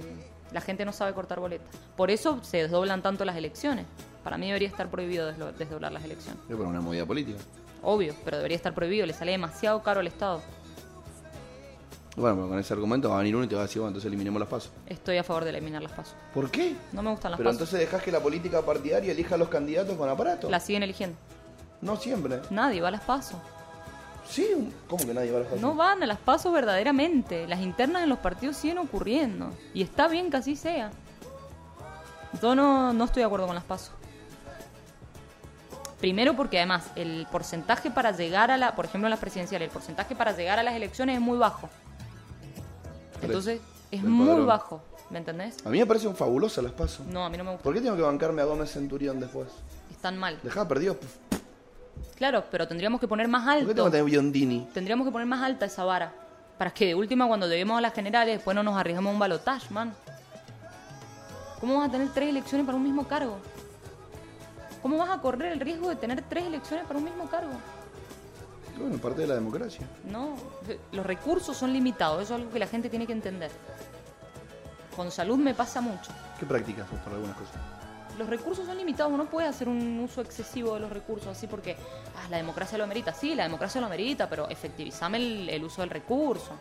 la 0.52 0.60
gente 0.62 0.84
no 0.86 0.92
sabe 0.92 1.14
cortar 1.14 1.40
boleta. 1.40 1.66
Por 1.96 2.10
eso 2.10 2.40
se 2.44 2.58
desdoblan 2.58 3.04
tanto 3.04 3.24
las 3.26 3.36
elecciones. 3.36 3.86
Para 4.24 4.38
mí 4.40 4.48
debería 4.48 4.68
estar 4.68 4.90
prohibido 4.90 5.28
desdoblar 5.28 5.92
las 5.92 6.04
elecciones. 6.04 6.42
¿no? 6.50 6.58
Pero 6.58 6.68
una 6.70 6.82
movida 6.82 7.06
política. 7.06 7.38
Obvio, 7.84 8.16
pero 8.26 8.38
debería 8.38 8.58
estar 8.58 8.74
prohibido. 8.74 9.06
Le 9.06 9.14
sale 9.14 9.32
demasiado 9.32 9.84
caro 9.84 10.00
al 10.00 10.08
Estado. 10.08 10.42
Bueno, 12.16 12.36
pero 12.36 12.50
con 12.50 12.60
ese 12.60 12.74
argumento 12.74 13.10
va 13.10 13.16
a 13.16 13.18
venir 13.20 13.36
uno 13.36 13.46
y 13.46 13.48
te 13.48 13.56
va 13.56 13.62
a 13.62 13.66
decir, 13.66 13.80
bueno, 13.80 13.90
entonces 13.90 14.08
eliminemos 14.08 14.40
las 14.40 14.50
pasos. 14.50 14.72
Estoy 14.88 15.18
a 15.18 15.24
favor 15.24 15.44
de 15.46 15.52
eliminar 15.52 15.82
las 15.84 15.92
pasos. 15.92 16.16
¿Por 16.34 16.50
qué? 16.50 16.76
No 16.92 17.02
me 17.04 17.12
gustan 17.12 17.32
las 17.32 17.38
Pero 17.38 17.50
pasos. 17.50 17.62
entonces 17.62 17.80
dejas 17.80 18.02
que 18.04 18.12
la 18.12 18.20
política 18.20 18.62
partidaria 18.64 19.12
elija 19.12 19.36
a 19.36 19.38
los 19.38 19.48
candidatos 19.48 19.96
con 19.96 20.10
aparato. 20.10 20.50
Las 20.50 20.64
siguen 20.66 20.84
eligiendo. 20.84 21.16
No 21.82 21.96
siempre. 21.98 22.42
Nadie 22.50 22.82
va 22.82 22.90
a 22.90 22.92
las 22.92 23.02
pasos. 23.02 23.38
Sí, 24.28 24.72
¿cómo 24.88 25.06
que 25.06 25.14
nadie 25.14 25.32
va 25.32 25.38
a 25.38 25.40
las 25.42 25.48
pasos? 25.50 25.62
No 25.62 25.74
van 25.76 26.04
a 26.04 26.06
las 26.06 26.20
pasos 26.20 26.54
verdaderamente. 26.54 27.48
Las 27.48 27.62
internas 27.62 28.04
en 28.04 28.10
los 28.10 28.20
partidos 28.20 28.58
siguen 28.58 28.78
ocurriendo. 28.78 29.52
Y 29.74 29.82
está 29.82 30.08
bien 30.08 30.30
que 30.30 30.38
así 30.38 30.56
sea. 30.56 30.92
Yo 32.42 32.54
no, 32.54 32.94
no 32.94 33.06
estoy 33.06 33.22
de 33.22 33.26
acuerdo 33.26 33.48
con 33.48 33.56
las 33.56 33.64
pasos. 33.64 33.92
Primero 36.00 36.36
porque 36.36 36.58
además 36.58 36.86
el 36.96 37.28
porcentaje 37.32 37.92
para 37.92 38.12
llegar 38.12 38.52
a 38.52 38.58
la, 38.58 38.76
por 38.76 38.86
ejemplo 38.86 39.08
en 39.08 39.12
las 39.12 39.20
presidenciales, 39.20 39.68
el 39.68 39.72
porcentaje 39.74 40.16
para 40.16 40.32
llegar 40.36 40.58
a 40.60 40.64
las 40.64 40.76
elecciones 40.76 41.16
es 41.16 41.22
muy 41.22 41.38
bajo. 41.38 41.70
Entonces 43.22 43.60
es 43.92 44.04
muy 44.04 44.28
padrón. 44.28 44.48
bajo. 44.48 44.82
¿Me 45.10 45.18
entendés? 45.18 45.58
A 45.66 45.70
mí 45.70 45.80
me 45.80 45.86
parecen 45.88 46.16
fabulosas 46.16 46.64
las 46.64 46.72
pasos. 46.74 47.06
No, 47.08 47.26
a 47.26 47.30
mí 47.30 47.38
no 47.38 47.44
me 47.44 47.50
gusta. 47.52 47.64
¿Por 47.64 47.74
qué 47.74 47.82
tengo 47.82 47.96
que 47.96 48.04
bancarme 48.04 48.42
a 48.44 48.46
Gómez 48.46 48.72
Centurión 48.72 49.20
después? 49.20 49.48
Están 49.92 50.18
mal. 50.18 50.40
Dejá 50.44 50.68
perdido. 50.68 50.98
Claro, 52.20 52.44
pero 52.52 52.68
tendríamos 52.68 53.00
que 53.00 53.08
poner 53.08 53.30
más 53.30 53.44
¿Por 53.44 53.54
qué 53.54 53.60
tengo 53.60 53.70
alto. 53.72 53.86
que 53.86 53.92
tener 53.92 54.06
Biondini? 54.06 54.68
Tendríamos 54.74 55.08
que 55.08 55.12
poner 55.12 55.26
más 55.26 55.42
alta 55.42 55.66
esa 55.66 55.86
vara. 55.86 56.12
Para 56.58 56.72
que 56.72 56.88
de 56.88 56.96
última, 56.96 57.26
cuando 57.28 57.48
lleguemos 57.48 57.78
a 57.78 57.82
las 57.82 57.94
generales, 57.94 58.36
después 58.36 58.54
no 58.54 58.62
nos 58.62 58.76
arriesgamos 58.78 59.10
a 59.10 59.14
un 59.14 59.20
balotaje, 59.20 59.74
man. 59.74 59.94
¿Cómo 61.62 61.78
vas 61.78 61.88
a 61.88 61.92
tener 61.92 62.10
tres 62.10 62.30
elecciones 62.30 62.66
para 62.66 62.78
un 62.78 62.84
mismo 62.84 63.08
cargo? 63.08 63.38
¿Cómo 64.82 64.98
vas 64.98 65.10
a 65.10 65.22
correr 65.22 65.54
el 65.54 65.62
riesgo 65.62 65.88
de 65.88 65.96
tener 65.96 66.22
tres 66.24 66.46
elecciones 66.46 66.86
para 66.86 67.00
un 67.00 67.06
mismo 67.06 67.26
cargo? 67.30 67.54
Bueno, 68.78 68.98
parte 68.98 69.22
de 69.22 69.28
la 69.28 69.36
democracia. 69.36 69.88
No, 70.04 70.36
los 70.92 71.06
recursos 71.06 71.56
son 71.56 71.72
limitados, 71.72 72.24
eso 72.24 72.36
es 72.36 72.42
algo 72.42 72.52
que 72.52 72.60
la 72.60 72.68
gente 72.68 72.90
tiene 72.90 73.08
que 73.08 73.14
entender. 73.14 73.52
Con 74.94 75.10
salud 75.10 75.38
me 75.38 75.54
pasa 75.54 75.80
mucho. 75.80 76.12
¿Qué 76.38 76.46
practicas 76.46 76.90
vos 76.92 77.00
para 77.00 77.16
algunas 77.16 77.38
cosas? 77.38 77.56
Los 78.20 78.28
recursos 78.30 78.66
son 78.66 78.78
limitados, 78.78 79.14
uno 79.14 79.26
puede 79.30 79.48
hacer 79.48 79.70
un 79.70 79.98
uso 80.02 80.20
excesivo 80.20 80.74
de 80.74 80.82
los 80.82 80.92
recursos 80.92 81.30
así 81.30 81.48
porque 81.48 81.78
ah, 82.18 82.28
la 82.30 82.36
democracia 82.36 82.78
lo 82.78 82.84
amerita. 82.84 83.14
Sí, 83.14 83.34
la 83.34 83.44
democracia 83.44 83.80
lo 83.80 83.88
amerita, 83.88 84.30
pero 84.30 84.50
efectivizame 84.50 85.18
el, 85.18 85.50
el 85.50 85.64
uso 85.64 85.82
del 85.82 85.90
recurso. 85.90 86.52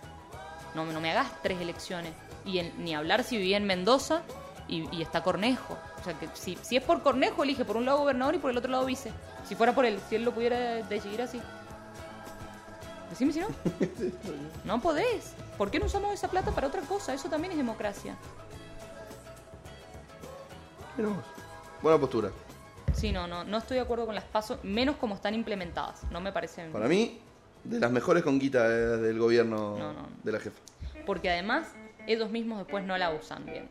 No, 0.76 0.86
no 0.86 1.00
me 1.00 1.10
hagas 1.10 1.26
tres 1.42 1.60
elecciones. 1.60 2.12
Y 2.44 2.58
en- 2.60 2.72
ni 2.84 2.94
hablar 2.94 3.24
si 3.24 3.36
vivía 3.38 3.56
en 3.56 3.64
Mendoza 3.64 4.22
y, 4.68 4.88
y 4.96 5.02
está 5.02 5.24
Cornejo. 5.24 5.76
O 6.00 6.04
sea, 6.04 6.14
que 6.14 6.28
si, 6.34 6.56
si 6.62 6.76
es 6.76 6.82
por 6.84 7.02
Cornejo, 7.02 7.42
elige 7.42 7.64
por 7.64 7.76
un 7.76 7.86
lado 7.86 7.98
gobernador 7.98 8.36
y 8.36 8.38
por 8.38 8.52
el 8.52 8.56
otro 8.58 8.70
lado 8.70 8.84
vice. 8.84 9.10
Si 9.48 9.56
fuera 9.56 9.74
por 9.74 9.84
él, 9.84 9.98
si 10.08 10.14
él 10.14 10.22
lo 10.22 10.32
pudiera 10.32 10.56
decidir 10.86 11.20
así. 11.22 11.40
Decime 13.10 13.32
si 13.32 13.40
no. 13.40 13.48
No 14.64 14.80
podés. 14.80 15.32
¿Por 15.56 15.72
qué 15.72 15.80
no 15.80 15.86
usamos 15.86 16.14
esa 16.14 16.28
plata 16.28 16.52
para 16.52 16.68
otra 16.68 16.82
cosa? 16.82 17.12
Eso 17.14 17.28
también 17.28 17.50
es 17.50 17.56
democracia. 17.58 18.14
Vos. 20.98 21.16
Buena 21.82 21.98
postura. 21.98 22.30
Sí, 22.94 23.12
no, 23.12 23.26
no, 23.26 23.44
no 23.44 23.58
estoy 23.58 23.76
de 23.76 23.82
acuerdo 23.82 24.06
con 24.06 24.14
las 24.14 24.24
pasos, 24.24 24.58
menos 24.64 24.96
como 24.96 25.14
están 25.14 25.34
implementadas. 25.34 26.02
No 26.10 26.20
me 26.20 26.32
parecen. 26.32 26.72
Para 26.72 26.88
mí, 26.88 27.18
de 27.64 27.78
las 27.78 27.90
mejores 27.90 28.22
conquitas 28.24 28.64
eh, 28.64 28.74
del 28.96 29.18
gobierno 29.18 29.76
No, 29.78 29.92
no. 29.92 30.08
de 30.24 30.32
la 30.32 30.40
jefa. 30.40 30.58
Porque 31.06 31.30
además, 31.30 31.68
ellos 32.06 32.30
mismos 32.30 32.58
después 32.58 32.84
no 32.84 32.96
la 32.98 33.10
usan 33.12 33.44
bien. 33.46 33.68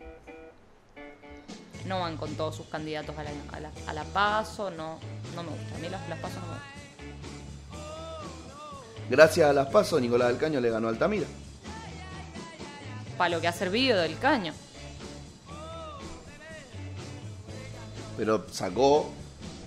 No 1.85 1.99
van 2.01 2.17
con 2.17 2.35
todos 2.35 2.55
sus 2.55 2.67
candidatos 2.67 3.17
a 3.17 3.23
la, 3.23 3.29
a 3.53 3.59
la, 3.59 3.71
a 3.87 3.93
la 3.93 4.03
paso, 4.05 4.69
no, 4.71 4.99
no 5.35 5.43
me 5.43 5.49
gusta. 5.49 5.75
A 5.75 5.79
mí 5.79 5.89
las, 5.89 6.07
las 6.09 6.19
pasos 6.19 6.39
no 6.41 6.47
me 6.47 6.53
gustan. 6.53 6.67
Gracias 9.09 9.49
a 9.49 9.53
las 9.53 9.67
pasos, 9.67 10.01
Nicolás 10.01 10.27
del 10.29 10.37
Caño 10.37 10.59
le 10.59 10.69
ganó 10.69 10.87
a 10.87 10.91
Altamira. 10.91 11.25
Para 13.17 13.29
lo 13.29 13.41
que 13.41 13.47
ha 13.47 13.53
servido 13.53 13.99
del 13.99 14.17
caño. 14.19 14.53
Pero 18.17 18.45
sacó 18.51 19.09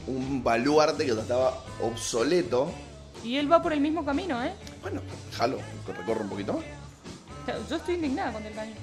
un 0.07 0.43
baluarte 0.43 1.07
que 1.07 1.13
estaba 1.13 1.63
obsoleto. 1.81 2.71
Y 3.25 3.37
él 3.37 3.51
va 3.51 3.63
por 3.63 3.73
el 3.73 3.81
mismo 3.81 4.05
camino, 4.05 4.43
¿eh? 4.43 4.53
Bueno, 4.83 5.01
déjalo, 5.31 5.59
que 5.87 5.93
recorra 5.93 6.23
un 6.23 6.29
poquito 6.29 6.55
más. 6.55 6.65
O 7.47 7.69
Yo 7.69 7.77
estoy 7.77 7.95
indignada 7.95 8.33
con 8.33 8.45
el 8.45 8.55
caño. 8.55 8.75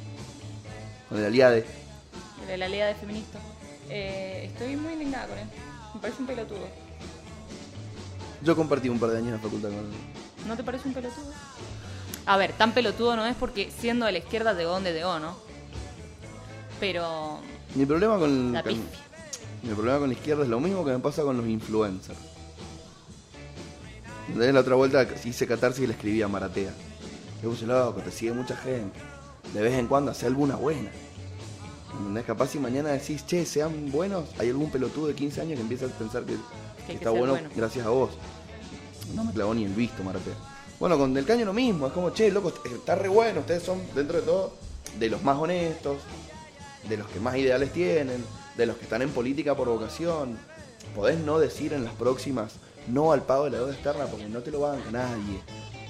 Con 1.10 1.19
el 1.19 1.26
aliade. 1.26 1.65
De 2.48 2.57
la 2.57 2.68
ley 2.68 2.80
de 2.80 2.95
feministas. 2.95 3.41
Eh, 3.89 4.49
estoy 4.52 4.76
muy 4.76 4.94
indignada 4.94 5.27
con 5.27 5.38
él. 5.38 5.48
Me 5.94 5.99
parece 5.99 6.22
un 6.22 6.27
pelotudo. 6.27 6.68
Yo 8.44 8.56
compartí 8.56 8.89
un 8.89 8.99
par 8.99 9.10
de 9.10 9.18
años 9.18 9.30
en 9.30 9.35
la 9.35 9.39
facultad 9.39 9.69
con 9.69 9.80
él. 9.80 9.85
¿No 10.48 10.56
te 10.56 10.64
parece 10.64 10.88
un 10.88 10.94
pelotudo? 10.94 11.31
A 12.26 12.38
ver, 12.38 12.53
tan 12.53 12.73
pelotudo 12.73 13.15
no 13.15 13.26
es 13.26 13.35
porque 13.35 13.72
siendo 13.72 14.06
de 14.06 14.11
la 14.11 14.18
izquierda 14.19 14.53
llegó 14.53 14.72
donde 14.72 14.94
llegó, 14.94 15.19
¿no? 15.19 15.35
Pero 16.80 17.39
Mi 17.73 17.85
problema 17.85 18.19
con, 18.19 18.53
La 18.53 18.64
pifia. 18.64 18.84
Mi 19.63 19.73
problema 19.73 19.99
con 19.99 20.09
la 20.09 20.13
izquierda 20.13 20.43
es 20.43 20.49
lo 20.49 20.59
mismo 20.59 20.85
que 20.85 20.91
me 20.91 20.99
pasa 20.99 21.23
con 21.23 21.38
los 21.38 21.47
influencers. 21.47 22.17
De 24.35 24.51
la 24.51 24.59
otra 24.59 24.75
vuelta 24.75 25.07
hice 25.23 25.47
catarsis 25.47 25.84
y 25.84 25.88
le 25.88 25.93
escribí 25.93 26.21
a 26.21 26.27
Maratea. 26.27 26.71
Le 27.41 27.47
puse 27.47 27.65
loco, 27.65 28.01
te 28.01 28.11
sigue 28.11 28.34
mucha 28.34 28.55
gente. 28.57 28.99
De 29.53 29.61
vez 29.61 29.73
en 29.73 29.88
cuando 29.88 30.11
hace 30.11 30.25
alguna 30.25 30.55
buena. 30.55 30.91
¿Entendés? 31.97 32.25
Capaz 32.25 32.49
si 32.49 32.59
mañana 32.59 32.89
decís, 32.89 33.25
che, 33.25 33.45
sean 33.45 33.91
buenos, 33.91 34.25
hay 34.38 34.49
algún 34.49 34.69
pelotudo 34.69 35.07
de 35.07 35.15
15 35.15 35.41
años 35.41 35.55
que 35.55 35.61
empieza 35.61 35.85
a 35.85 35.89
pensar 35.89 36.23
que, 36.25 36.34
hay 36.34 36.39
que 36.79 36.85
que 36.85 36.93
está 36.93 37.09
bueno. 37.09 37.38
gracias 37.55 37.85
a 37.85 37.89
vos. 37.89 38.11
No 39.15 39.23
me 39.23 39.31
clavó 39.31 39.53
ni 39.53 39.63
el 39.63 39.73
visto, 39.73 40.03
Maratea. 40.03 40.34
Bueno, 40.79 40.97
con 40.97 41.13
Del 41.13 41.25
Caño 41.25 41.45
lo 41.45 41.53
mismo, 41.53 41.88
es 41.88 41.93
como, 41.93 42.11
che, 42.11 42.29
loco, 42.29 42.53
está 42.65 42.95
re 42.95 43.07
bueno, 43.07 43.39
ustedes 43.39 43.63
son, 43.63 43.81
dentro 43.95 44.19
de 44.19 44.23
todo, 44.23 44.53
de 44.99 45.09
los 45.09 45.23
más 45.23 45.38
honestos, 45.38 45.97
de 46.88 46.97
los 46.97 47.07
que 47.07 47.19
más 47.19 47.35
ideales 47.35 47.71
tienen, 47.71 48.23
de 48.57 48.65
los 48.65 48.77
que 48.77 48.84
están 48.84 49.01
en 49.01 49.09
política 49.09 49.55
por 49.55 49.69
vocación. 49.69 50.38
Podés 50.95 51.19
no 51.19 51.39
decir 51.39 51.73
en 51.73 51.85
las 51.85 51.93
próximas 51.93 52.55
no 52.88 53.11
al 53.11 53.23
pago 53.23 53.45
de 53.45 53.51
la 53.51 53.57
deuda 53.57 53.73
externa 53.73 54.05
porque 54.05 54.27
no 54.27 54.39
te 54.39 54.51
lo 54.51 54.61
banca 54.61 54.89
nadie. 54.91 55.39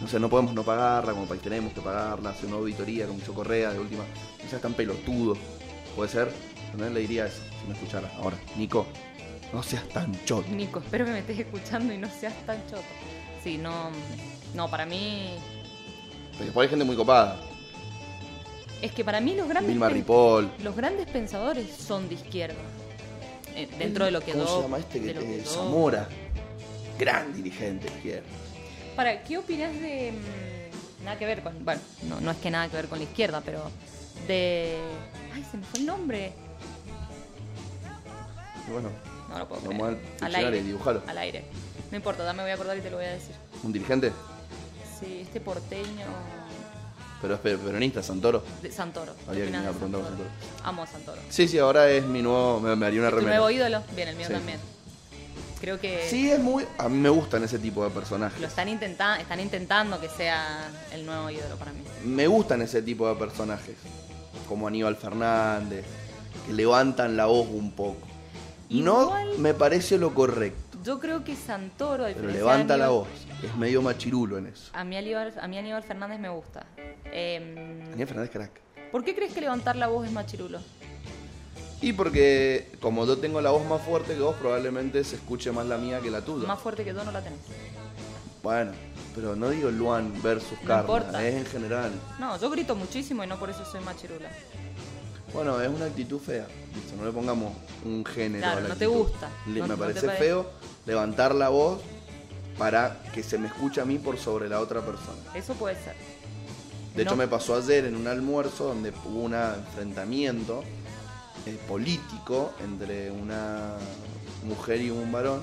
No 0.01 0.07
sé, 0.07 0.19
no 0.19 0.29
podemos 0.29 0.53
no 0.53 0.63
pagarla, 0.63 1.13
como 1.13 1.25
país 1.25 1.41
tenemos 1.41 1.73
que 1.73 1.81
pagarla, 1.81 2.29
hacer 2.29 2.45
una 2.45 2.57
auditoría 2.57 3.07
con 3.07 3.17
mucho 3.17 3.33
correa 3.33 3.71
de 3.71 3.79
última. 3.79 4.03
No 4.43 4.49
seas 4.49 4.61
tan 4.61 4.73
pelotudo. 4.73 5.35
Puede 5.95 6.09
ser, 6.09 6.31
también 6.71 6.93
le 6.93 6.99
diría 6.99 7.25
eso, 7.25 7.41
si 7.59 7.67
me 7.67 7.73
escuchara. 7.73 8.11
Ahora, 8.17 8.37
Nico, 8.55 8.85
no 9.53 9.63
seas 9.63 9.87
tan 9.89 10.13
choto. 10.25 10.47
Nico, 10.49 10.79
espero 10.79 11.05
que 11.05 11.11
me 11.11 11.19
estés 11.19 11.39
escuchando 11.39 11.93
y 11.93 11.97
no 11.97 12.07
seas 12.09 12.33
tan 12.45 12.63
choto. 12.67 12.83
Sí, 13.43 13.57
no, 13.57 13.89
no, 14.53 14.69
para 14.69 14.85
mí 14.85 15.37
Porque 16.31 16.45
después 16.45 16.65
hay 16.65 16.69
gente 16.69 16.85
muy 16.85 16.95
copada. 16.95 17.39
Es 18.81 18.91
que 18.91 19.03
para 19.03 19.19
mí 19.21 19.35
los 19.35 19.47
grandes 19.47 19.69
Vilma 19.71 19.87
pen- 19.87 19.95
Ripoll. 19.97 20.51
los 20.63 20.75
grandes 20.75 21.07
pensadores 21.07 21.67
son 21.75 22.07
de 22.09 22.15
izquierda. 22.15 22.55
Eh, 23.55 23.67
dentro 23.79 24.05
de 24.05 24.11
lo 24.11 24.21
que 24.21 24.33
¿Cómo 24.33 24.43
do- 24.43 24.55
se 24.57 24.61
llama 24.63 24.77
este? 24.77 25.01
que 25.01 25.09
Eh, 25.11 25.43
Zamora. 25.45 26.07
Gran 26.99 27.33
dirigente 27.33 27.87
izquierda. 27.87 28.27
Para, 28.95 29.23
¿qué 29.23 29.37
opinas 29.37 29.73
de 29.79 30.13
mm, 31.01 31.05
nada 31.05 31.17
que 31.17 31.25
ver 31.25 31.41
con, 31.43 31.63
bueno, 31.63 31.81
no, 32.09 32.19
no 32.21 32.31
es 32.31 32.37
que 32.37 32.49
nada 32.51 32.67
que 32.69 32.75
ver 32.75 32.87
con 32.87 32.97
la 32.99 33.03
izquierda, 33.05 33.41
pero 33.45 33.61
de 34.27 34.77
ay, 35.33 35.45
se 35.51 35.57
me 35.57 35.63
fue 35.63 35.79
el 35.79 35.85
nombre. 35.85 36.33
Bueno, 38.71 38.89
No 39.29 39.39
lo 39.39 39.47
puedo 39.47 39.61
creer. 39.61 39.81
al 39.81 39.95
diccionario 40.31 40.59
y 40.59 40.63
dibujalo. 40.63 41.01
Al 41.07 41.17
aire. 41.19 41.45
No 41.91 41.97
importa, 41.97 42.23
dame 42.23 42.41
voy 42.43 42.51
a 42.51 42.55
acordar 42.55 42.77
y 42.77 42.81
te 42.81 42.89
lo 42.89 42.97
voy 42.97 43.05
a 43.05 43.11
decir. 43.13 43.35
un 43.63 43.71
dirigente, 43.71 44.11
Sí, 44.99 45.19
este 45.21 45.39
porteño 45.39 46.05
pero 47.21 47.35
es 47.35 47.39
pe- 47.39 47.57
peronista, 47.57 48.01
Santoro. 48.03 48.43
de 48.61 48.71
Santoro. 48.71 49.13
¿Qué 49.15 49.29
Habría 49.29 49.45
que 49.45 49.51
Santoro? 49.51 50.03
Santoro. 50.05 50.29
Amo 50.63 50.83
a 50.83 50.87
Santoro. 50.87 51.21
Sí, 51.29 51.47
sí, 51.47 51.57
ahora 51.59 51.89
es 51.89 52.05
mi 52.05 52.21
nuevo. 52.21 52.59
Me, 52.59 52.75
me 52.75 52.85
haría 52.85 52.99
una 53.01 53.09
¿Tu 53.09 53.15
remera. 53.17 53.37
nuevo 53.37 53.49
ídolo? 53.51 53.83
Bien, 53.95 54.07
el 54.09 54.15
mío 54.15 54.27
Sí. 54.27 54.33
también. 54.33 54.59
Creo 55.59 55.79
que 55.79 56.05
Sí, 56.07 56.29
es 56.29 56.39
muy. 56.39 56.65
A 56.77 56.87
mí 56.87 56.97
me 56.97 57.09
gustan 57.09 57.43
ese 57.43 57.57
tipo 57.57 57.83
de 57.83 57.89
personajes. 57.89 58.39
lo 58.39 58.45
están 58.47 58.69
intentando, 58.69 59.19
están 59.21 59.39
intentando 59.39 59.99
que 59.99 60.07
sea 60.07 60.69
el 60.93 61.03
nuevo 61.05 61.29
ídolo 61.31 61.55
para 61.55 61.71
mí. 61.73 61.81
Me 62.05 62.27
gustan 62.27 62.61
ese 62.61 62.81
tipo 62.83 63.07
de 63.09 63.15
personajes. 63.15 63.75
Como 64.47 64.67
Aníbal 64.67 64.95
Fernández, 64.95 65.83
que 66.45 66.53
levantan 66.53 67.17
la 67.17 67.25
voz 67.25 67.47
un 67.49 67.71
poco. 67.71 68.07
No 68.69 69.11
me 69.39 69.53
parece 69.53 69.97
lo 69.97 70.13
correcto, 70.13 70.77
Yo 70.83 70.99
creo 70.99 71.23
que 71.23 71.35
Santoro, 71.35 72.03
pero 72.05 72.27
de 72.27 72.33
levanta 72.33 72.77
la 72.77 72.89
voz. 72.89 73.07
Es 73.43 73.55
medio 73.55 73.81
machirulo 73.81 74.37
en 74.37 74.47
eso. 74.47 74.69
A 74.73 74.83
mí 74.83 74.95
Aníbal, 74.95 75.33
a 75.41 75.47
mí 75.47 75.57
Aníbal 75.57 75.83
Fernández 75.83 76.19
me 76.19 76.29
gusta. 76.29 76.65
Em, 77.11 77.83
Aníbal 77.93 78.07
Fernández, 78.07 78.31
crack. 78.31 78.51
¿Por 78.91 79.03
qué 79.03 79.15
crees 79.15 79.33
que 79.33 79.41
levantar 79.41 79.75
la 79.75 79.87
voz 79.87 80.05
es 80.05 80.11
machirulo? 80.11 80.59
Y 81.81 81.93
porque, 81.93 82.71
como 82.81 83.05
yo 83.05 83.17
tengo 83.19 83.39
la 83.41 83.51
voz 83.51 83.65
más 83.67 83.81
fuerte 83.81 84.15
que 84.15 84.19
vos, 84.21 84.35
probablemente 84.37 85.03
se 85.03 85.15
escuche 85.17 85.51
más 85.51 85.65
la 85.67 85.77
mía 85.77 85.99
que 85.99 86.09
la 86.09 86.21
tuya. 86.21 86.47
Más 86.47 86.59
fuerte 86.59 86.83
que 86.83 86.93
yo 86.93 87.03
no 87.03 87.11
la 87.11 87.21
tenés. 87.21 87.39
Bueno, 88.41 88.71
pero 89.13 89.35
no 89.35 89.49
digo 89.49 89.69
Luan 89.69 90.13
versus 90.23 90.57
No 90.63 90.67
Carla, 90.67 91.27
es 91.27 91.35
en 91.35 91.45
general. 91.45 91.91
No, 92.19 92.39
yo 92.39 92.49
grito 92.49 92.75
muchísimo 92.75 93.23
y 93.23 93.27
no 93.27 93.37
por 93.37 93.49
eso 93.49 93.63
soy 93.65 93.81
machirula. 93.81 94.29
Bueno, 95.33 95.61
es 95.61 95.69
una 95.69 95.85
actitud 95.85 96.19
fea. 96.19 96.47
Listo, 96.73 96.95
no 96.97 97.05
le 97.05 97.11
pongamos 97.11 97.53
un 97.83 98.03
género 98.05 98.41
Claro, 98.41 98.57
a 98.59 98.61
la 98.61 98.69
no 98.69 98.75
te 98.77 98.87
gusta. 98.87 99.29
Le- 99.47 99.59
No- 99.59 99.67
me 99.67 99.73
no 99.75 99.77
parece. 99.77 100.09
feo 100.11 100.49
levantar 100.85 101.35
la 101.35 101.49
voz 101.49 101.81
para 102.57 103.03
que 103.13 103.21
se 103.21 103.37
me 103.37 103.47
escuche 103.47 103.81
a 103.81 103.85
mí 103.85 103.99
por 103.99 104.17
sobre 104.17 104.47
la 104.49 104.61
otra 104.61 104.81
persona. 104.81 105.17
Eso 105.35 105.53
puede 105.55 105.75
ser. 105.75 105.95
De 106.97 107.03
hecho, 107.03 107.15
me 107.15 107.27
pasó 107.27 107.55
ayer 107.55 107.85
en 107.85 107.95
un 107.95 108.07
almuerzo 108.07 108.65
donde 108.65 108.91
hubo 109.05 109.21
un 109.21 109.33
enfrentamiento 109.35 110.63
eh, 111.45 111.57
político 111.67 112.53
entre 112.63 113.11
una 113.11 113.75
mujer 114.43 114.81
y 114.81 114.89
un 114.89 115.11
varón, 115.11 115.41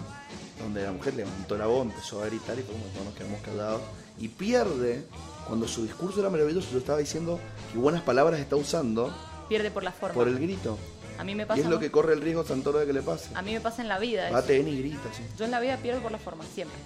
donde 0.60 0.82
la 0.82 0.92
mujer 0.92 1.14
levantó 1.14 1.56
la 1.56 1.66
voz, 1.66 1.86
empezó 1.86 2.22
a 2.22 2.26
gritar 2.26 2.58
y 2.58 2.62
fue 2.62 2.72
como 2.74 2.86
todos 2.86 3.04
nos 3.06 3.14
quedamos 3.14 3.40
callados. 3.42 3.80
Y 4.18 4.28
pierde, 4.28 5.04
cuando 5.46 5.66
su 5.68 5.82
discurso 5.84 6.20
era 6.20 6.28
maravilloso, 6.30 6.68
yo 6.72 6.78
estaba 6.78 6.98
diciendo 6.98 7.38
que 7.72 7.78
buenas 7.78 8.02
palabras 8.02 8.40
está 8.40 8.56
usando 8.56 9.14
Pierde 9.48 9.70
por 9.70 9.82
la 9.84 9.92
forma. 9.92 10.14
por 10.14 10.28
el 10.28 10.38
grito. 10.38 10.78
A 11.18 11.24
mí 11.24 11.34
me 11.36 11.44
Y 11.44 11.46
pasa. 11.46 11.60
es 11.60 11.66
lo 11.68 11.78
que 11.78 11.90
corre 11.92 12.14
el 12.14 12.20
riesgo 12.20 12.44
Santoro 12.44 12.80
de 12.80 12.86
que 12.86 12.92
le 12.92 13.02
pase. 13.02 13.30
A 13.34 13.42
mí 13.42 13.52
me 13.52 13.60
pasa 13.60 13.80
en 13.82 13.88
la 13.88 13.98
vida. 14.00 14.30
Bate 14.30 14.58
y 14.58 14.78
grita, 14.78 15.08
sí. 15.16 15.22
Yo 15.38 15.44
en 15.44 15.52
la 15.52 15.60
vida 15.60 15.76
pierdo 15.76 16.00
por 16.02 16.10
la 16.10 16.18
forma, 16.18 16.44
siempre. 16.52 16.76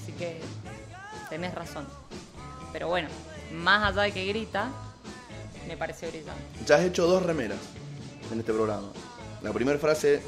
Así 0.00 0.12
que 0.12 0.40
tenés 1.30 1.52
razón. 1.54 1.86
Pero 2.74 2.88
bueno, 2.88 3.08
más 3.52 3.84
allá 3.84 4.02
de 4.02 4.12
que 4.12 4.26
grita, 4.26 4.68
Me 5.68 5.76
parece 5.78 6.08
brillante. 6.08 6.42
Ya 6.66 6.74
has 6.76 6.82
hecho 6.82 7.06
dos 7.06 7.22
remeras 7.22 7.56
en 8.32 8.40
este 8.40 8.52
programa. 8.52 8.88
La 9.42 9.52
primera 9.52 9.78
frase 9.78 10.20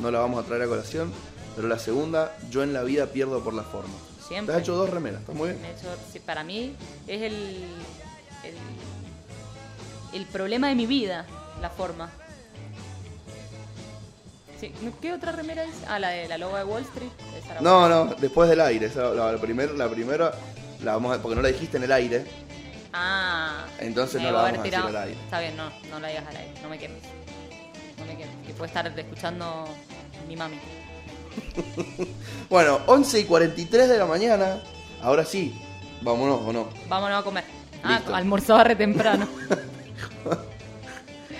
no 0.00 0.10
la 0.10 0.18
vamos 0.18 0.44
a 0.44 0.46
traer 0.46 0.62
a 0.62 0.66
colación, 0.66 1.10
pero 1.56 1.68
la 1.68 1.78
segunda, 1.78 2.36
yo 2.50 2.62
en 2.64 2.72
la 2.74 2.82
vida 2.82 3.06
pierdo 3.06 3.42
por 3.42 3.54
la 3.54 3.62
forma. 3.62 3.94
Te 4.18 4.24
Siempre. 4.34 4.54
has 4.56 4.60
hecho 4.62 4.74
dos 4.74 4.90
remeras, 4.90 5.20
está 5.20 5.32
muy 5.32 5.50
bien. 5.50 5.62
Me 5.62 5.68
he 5.68 5.72
hecho- 5.72 5.96
sí, 6.12 6.18
para 6.18 6.42
mí 6.44 6.74
es 7.06 7.22
el, 7.22 7.64
el, 8.44 8.54
el 10.20 10.26
problema 10.26 10.68
de 10.68 10.74
mi 10.74 10.86
vida, 10.86 11.24
la 11.62 11.70
forma. 11.70 12.10
Sí, 14.60 14.72
¿Qué 15.00 15.12
otra 15.12 15.30
remera 15.30 15.62
es? 15.62 15.70
Ah, 15.86 16.00
la 16.00 16.08
de 16.08 16.26
la 16.26 16.36
logo 16.36 16.56
de 16.56 16.64
Wall 16.64 16.82
Street. 16.82 17.10
No, 17.60 17.88
no, 17.88 18.06
después 18.16 18.50
del 18.50 18.60
aire. 18.60 18.90
la 18.94 19.88
primera 19.88 20.32
la 20.82 20.92
vamos 20.92 21.16
a, 21.16 21.22
porque 21.22 21.36
no 21.36 21.42
la 21.42 21.48
dijiste 21.48 21.76
en 21.76 21.84
el 21.84 21.92
aire. 21.92 22.24
Ah. 22.92 23.66
Entonces 23.80 24.20
no 24.22 24.30
la 24.30 24.42
vamos 24.42 24.58
a 24.58 24.62
decir 24.62 24.76
al 24.76 24.96
aire. 24.96 25.16
Está 25.24 25.40
bien, 25.40 25.56
no, 25.56 25.70
no 25.90 26.00
la 26.00 26.08
digas 26.08 26.26
al 26.26 26.36
aire. 26.36 26.54
No 26.62 26.68
me 26.68 26.78
quemes. 26.78 27.02
No 27.98 28.04
me 28.06 28.16
quemes. 28.16 28.34
Que 28.46 28.52
puede 28.54 28.68
estar 28.68 28.86
escuchando 28.98 29.64
mi 30.26 30.36
mami. 30.36 30.58
Bueno, 32.48 32.80
11 32.86 33.20
y 33.20 33.24
43 33.24 33.88
de 33.90 33.98
la 33.98 34.06
mañana. 34.06 34.60
Ahora 35.02 35.24
sí, 35.24 35.54
vámonos 36.00 36.40
o 36.46 36.52
no. 36.52 36.68
Vámonos 36.88 37.20
a 37.20 37.22
comer. 37.22 37.44
Ah, 37.84 38.00
almorzaba 38.14 38.64
re 38.64 38.74
temprano. 38.74 39.28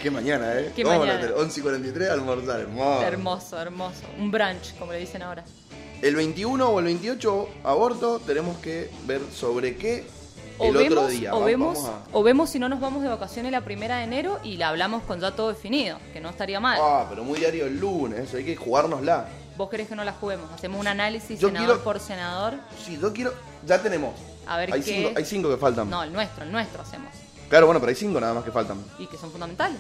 Qué 0.03 0.11
mañana, 0.11 0.53
¿eh? 0.55 0.73
Qué 0.77 0.85
Vamos 0.85 0.99
a 0.99 1.07
mañana. 1.07 1.21
meter 1.21 1.35
11 1.37 1.59
y 1.59 1.63
43 1.63 2.11
a 2.11 2.13
almorzar, 2.13 2.61
hermoso. 2.61 3.03
hermoso, 3.03 3.61
hermoso. 3.61 4.03
Un 4.19 4.31
brunch, 4.31 4.77
como 4.79 4.93
le 4.93 4.99
dicen 4.99 5.23
ahora. 5.23 5.45
El 6.03 6.15
21 6.15 6.69
o 6.69 6.79
el 6.79 6.85
28 6.87 7.49
aborto 7.65 8.21
tenemos 8.21 8.57
que 8.59 8.91
ver 9.07 9.21
sobre 9.35 9.77
qué 9.77 10.07
O 10.59 10.67
el 10.67 10.75
vemos, 10.75 10.93
otro 10.99 11.07
día. 11.09 11.35
o 11.35 11.41
Va- 11.41 11.47
vemos, 11.47 11.75
vamos 11.75 11.91
a- 11.91 12.03
o 12.17 12.23
vemos 12.23 12.51
si 12.51 12.59
no 12.59 12.69
nos 12.69 12.81
vamos 12.81 13.03
de 13.03 13.09
vacaciones 13.09 13.51
la 13.51 13.63
primera 13.63 13.99
de 13.99 14.05
enero 14.05 14.39
y 14.45 14.57
la 14.57 14.69
hablamos 14.69 15.03
con 15.03 15.21
ya 15.21 15.33
todo 15.33 15.49
definido, 15.49 15.99
que 16.13 16.21
no 16.21 16.29
estaría 16.31 16.61
mal. 16.61 16.79
Ah, 16.81 17.07
pero 17.11 17.25
muy 17.25 17.39
diario 17.41 17.67
el 17.67 17.79
lunes, 17.81 18.33
hay 18.35 18.45
que 18.45 18.55
jugárnosla. 18.57 19.29
Vos 19.57 19.69
querés 19.71 19.89
que 19.89 19.97
no 19.97 20.05
la 20.05 20.13
juguemos, 20.13 20.51
hacemos 20.53 20.81
un 20.81 20.87
análisis 20.87 21.39
Yo 21.41 21.49
senador 21.49 21.69
quiero- 21.69 21.85
por 21.85 21.99
senador, 22.01 22.55
Sí, 22.85 22.97
yo 23.01 23.13
quiero. 23.13 23.33
Ya 23.67 23.83
tenemos. 23.83 24.15
a 24.47 24.57
ver 24.57 24.73
hay, 24.73 24.81
qué... 24.83 24.95
cinco, 24.95 25.11
hay 25.17 25.25
cinco 25.25 25.49
que 25.51 25.57
faltan. 25.57 25.91
No, 25.91 26.03
el 26.05 26.13
nuestro, 26.13 26.45
el 26.45 26.53
nuestro 26.53 26.83
hacemos. 26.83 27.11
Claro, 27.49 27.67
bueno, 27.67 27.81
pero 27.81 27.91
hay 27.91 27.97
cinco 27.97 28.21
nada 28.21 28.35
más 28.35 28.45
que 28.45 28.53
faltan. 28.53 28.79
Y 29.01 29.07
que 29.09 29.17
son 29.17 29.31
fundamentales. 29.33 29.79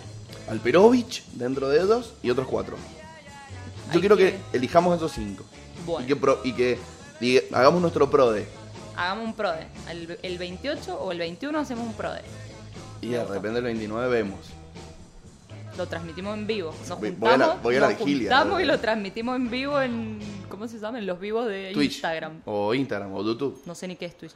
Alperovich 0.49 1.25
dentro 1.33 1.69
de 1.69 1.79
dos 1.81 2.13
y 2.23 2.31
otros 2.31 2.49
cuatro. 2.49 2.77
Yo 2.77 3.93
Hay 3.95 4.01
quiero 4.01 4.17
que... 4.17 4.33
que- 4.51 4.57
elijamos 4.57 4.97
esos 4.97 5.13
cinco. 5.13 5.45
Bueno. 5.89 6.05
Y 6.05 6.09
que, 6.09 6.17
pro- 6.17 6.41
y 6.45 6.53
que 6.53 6.79
diga- 7.21 7.43
hagamos 7.53 7.81
nuestro 7.81 8.11
PRODE. 8.11 8.47
Hagamos 8.97 9.25
un 9.27 9.35
PRODE. 9.35 9.67
El, 9.91 10.19
el 10.23 10.39
28 10.39 11.01
o 11.01 11.13
el 11.13 11.19
21 11.19 11.59
hacemos 11.59 11.87
un 11.87 11.95
PRODE. 11.95 12.23
Y 13.01 13.09
de 13.09 13.25
repente 13.25 13.59
el 13.59 13.65
29 13.65 14.09
vemos. 14.09 14.39
Lo 15.77 15.87
transmitimos 15.87 16.37
en 16.37 16.47
vivo. 16.47 16.75
Nos 16.89 16.99
Voy- 17.01 17.11
juntamos, 17.11 17.21
voy 17.21 17.33
a 17.33 17.39
la- 17.39 17.55
voy 17.63 17.77
a 17.77 17.81
la 17.81 17.89
nos 17.91 17.99
vigilia, 17.99 18.47
y 18.61 18.65
lo 18.65 18.79
transmitimos 18.81 19.37
en 19.37 19.51
vivo 19.51 19.81
en... 19.81 20.19
¿Cómo 20.49 20.67
se 20.67 20.79
llama? 20.79 20.99
En 20.99 21.07
los 21.07 21.21
vivos 21.21 21.47
de 21.47 21.71
Twitch. 21.73 21.93
Instagram. 21.95 22.43
O 22.47 22.75
Instagram 22.75 23.15
o 23.15 23.23
YouTube. 23.23 23.63
No 23.65 23.75
sé 23.75 23.87
ni 23.87 23.95
qué 23.97 24.07
es 24.07 24.17
Twitch. 24.19 24.33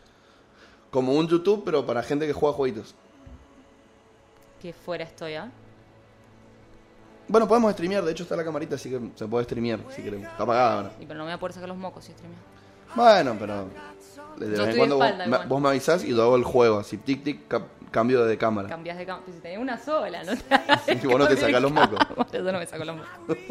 Como 0.90 1.12
un 1.14 1.26
YouTube, 1.26 1.62
pero 1.64 1.84
para 1.84 2.02
gente 2.02 2.26
que 2.26 2.32
juega 2.32 2.54
jueguitos. 2.54 2.94
Que 4.60 4.72
fuera 4.72 5.02
estoy, 5.04 5.34
¿ah? 5.34 5.50
Bueno, 7.32 7.48
podemos 7.48 7.72
streamear, 7.72 8.04
de 8.04 8.12
hecho 8.12 8.22
está 8.24 8.36
la 8.36 8.44
camarita, 8.44 8.74
así 8.76 8.90
que 8.90 9.00
se 9.16 9.26
puede 9.26 9.44
streamear 9.44 9.80
si 9.90 10.02
queremos. 10.02 10.28
Está 10.30 10.42
apagada 10.44 10.74
ahora. 10.76 10.92
Y 11.00 11.06
pero 11.06 11.18
no 11.18 11.24
me 11.24 11.30
voy 11.30 11.34
a 11.34 11.40
poder 11.40 11.54
sacar 11.54 11.68
los 11.68 11.78
mocos 11.78 12.04
si 12.04 12.12
streameo. 12.12 12.38
Bueno, 12.94 13.36
pero. 13.40 13.68
De 14.36 14.46
vez 14.48 14.59
estoy 14.59 14.64
en 14.64 14.70
de 14.72 14.76
cuando 14.76 14.96
vos, 14.96 15.04
espalda 15.06 15.26
me- 15.26 15.30
igual. 15.36 15.48
vos 15.48 15.60
me 15.62 15.68
avisás 15.70 16.04
y 16.04 16.09
yo 16.14 16.22
hago 16.22 16.36
el 16.36 16.44
juego, 16.44 16.78
así 16.78 16.98
tic 16.98 17.24
tic, 17.24 17.48
cap- 17.48 17.66
cambio 17.90 18.24
de 18.24 18.36
cámara. 18.38 18.68
Cambias 18.68 18.98
de 18.98 19.06
cámara. 19.06 19.24
Si 19.32 19.40
tenés 19.40 19.59
una 19.59 19.78
sola, 19.78 20.22
no 20.24 20.36
te 20.36 20.54
hagas 20.54 20.82
Y 20.88 21.06
vos 21.06 21.18
no 21.18 21.26
te 21.26 21.36
sacás 21.36 21.62
los 21.62 21.72
mocos. 21.72 21.98
Yo 22.32 22.40
no 22.42 22.59
me 22.59 22.66
saco 22.66 22.84
los 22.84 22.96
mocos. 22.96 23.36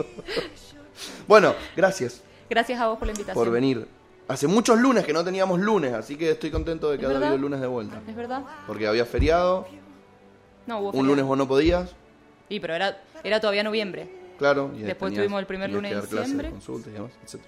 Bueno, 1.27 1.55
gracias 1.75 2.21
Gracias 2.49 2.79
a 2.79 2.87
vos 2.87 2.97
por 2.99 3.07
la 3.07 3.13
invitación. 3.13 3.43
por 3.43 3.51
venir. 3.51 3.87
Hace 4.27 4.45
muchos 4.47 4.77
lunes 4.79 5.05
que 5.05 5.13
no 5.13 5.23
teníamos 5.23 5.59
lunes, 5.59 5.93
así 5.93 6.15
que 6.17 6.31
estoy 6.31 6.51
contento 6.51 6.91
de 6.91 6.97
que 6.97 7.03
¿Es 7.05 7.09
haya 7.09 7.17
verdad? 7.19 7.29
habido 7.33 7.41
lunes 7.41 7.61
de 7.61 7.67
vuelta. 7.67 7.99
¿Es 8.07 8.15
verdad? 8.15 8.43
Porque 8.67 8.87
había 8.87 9.05
feriado, 9.05 9.65
No, 10.67 10.77
hubo 10.79 10.85
un 10.87 10.91
feriado. 10.91 11.07
lunes 11.09 11.25
vos 11.25 11.37
no 11.37 11.47
podías, 11.47 11.95
Y 12.51 12.59
pero 12.59 12.75
era, 12.75 13.01
era 13.23 13.39
todavía 13.39 13.63
noviembre. 13.63 14.09
claro. 14.37 14.71
Y 14.75 14.81
Después 14.81 15.09
tenías- 15.11 15.23
tuvimos 15.25 15.39
el 15.39 15.45
primer 15.47 15.69
lunes 15.69 15.91
de 15.91 15.99
clases, 16.01 16.19
diciembre. 16.19 16.49
consultas 16.51 16.87
y 16.89 16.91
demás, 16.93 17.11
etc. 17.23 17.41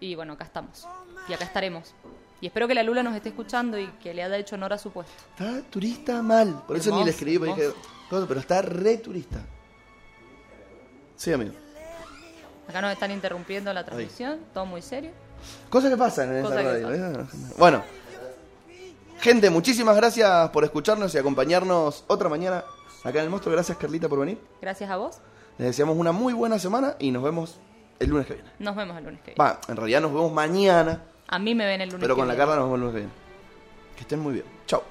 Y 0.00 0.14
bueno, 0.14 0.34
acá 0.34 0.44
estamos. 0.44 0.86
Y 1.28 1.32
acá 1.32 1.44
estaremos. 1.44 1.94
Y 2.40 2.46
espero 2.46 2.68
que 2.68 2.74
la 2.74 2.82
Lula 2.82 3.02
nos 3.02 3.16
esté 3.16 3.30
escuchando 3.30 3.78
y 3.78 3.86
que 4.02 4.12
le 4.14 4.22
haya 4.22 4.36
hecho 4.36 4.54
honor 4.56 4.72
a 4.74 4.78
su 4.78 4.90
puesto. 4.90 5.12
Está 5.30 5.62
turista 5.70 6.22
mal. 6.22 6.62
Por 6.66 6.76
eso 6.76 6.94
ni 6.96 7.04
le 7.04 7.10
escribí, 7.10 7.38
porque 7.38 7.52
dije, 7.54 7.64
hermoso. 7.68 7.88
"Cosa, 8.10 8.26
pero 8.28 8.40
está 8.40 8.60
re 8.62 8.98
turista. 8.98 9.40
Sí, 11.16 11.32
amigo. 11.32 11.54
Acá 12.68 12.80
nos 12.82 12.92
están 12.92 13.10
interrumpiendo 13.10 13.72
la 13.72 13.84
transmisión, 13.84 14.38
todo 14.52 14.66
muy 14.66 14.82
serio. 14.82 15.10
Cosas 15.70 15.90
que 15.90 15.96
pasan 15.96 16.30
en 16.30 16.36
esta 16.36 16.48
Cosas 16.48 16.62
que 16.64 16.82
radio. 16.82 17.22
¿eh? 17.22 17.26
Bueno, 17.58 17.82
gente, 19.20 19.50
muchísimas 19.50 19.96
gracias 19.96 20.50
por 20.50 20.64
escucharnos 20.64 21.14
y 21.14 21.18
acompañarnos 21.18 22.04
otra 22.08 22.28
mañana 22.28 22.64
acá 23.04 23.18
en 23.20 23.24
el 23.24 23.30
monstruo. 23.30 23.52
Gracias, 23.54 23.78
Carlita, 23.78 24.08
por 24.08 24.18
venir. 24.18 24.40
Gracias 24.60 24.90
a 24.90 24.96
vos. 24.96 25.18
Les 25.58 25.68
deseamos 25.68 25.96
una 25.96 26.10
muy 26.10 26.32
buena 26.32 26.58
semana 26.58 26.96
y 26.98 27.10
nos 27.12 27.22
vemos 27.22 27.60
el 28.00 28.10
lunes 28.10 28.26
que 28.26 28.34
viene. 28.34 28.50
Nos 28.58 28.74
vemos 28.74 28.96
el 28.98 29.04
lunes 29.04 29.20
que 29.20 29.34
viene. 29.34 29.38
Va, 29.38 29.60
en 29.68 29.76
realidad 29.76 30.00
nos 30.00 30.12
vemos 30.12 30.32
mañana, 30.32 31.02
A 31.28 31.38
mí 31.38 31.54
me 31.54 31.64
ven 31.66 31.80
el 31.80 31.88
lunes 31.88 32.00
pero 32.02 32.14
que 32.16 32.20
con 32.20 32.28
la. 32.28 32.36
Carla 32.36 32.56
nos 32.56 32.64
vemos 32.64 32.74
el 32.76 32.80
lunes 32.80 32.94
que 32.94 33.00
viene. 33.00 33.14
Que 33.94 34.00
estén 34.00 34.18
muy 34.20 34.32
bien. 34.32 34.44
Chao. 34.66 34.82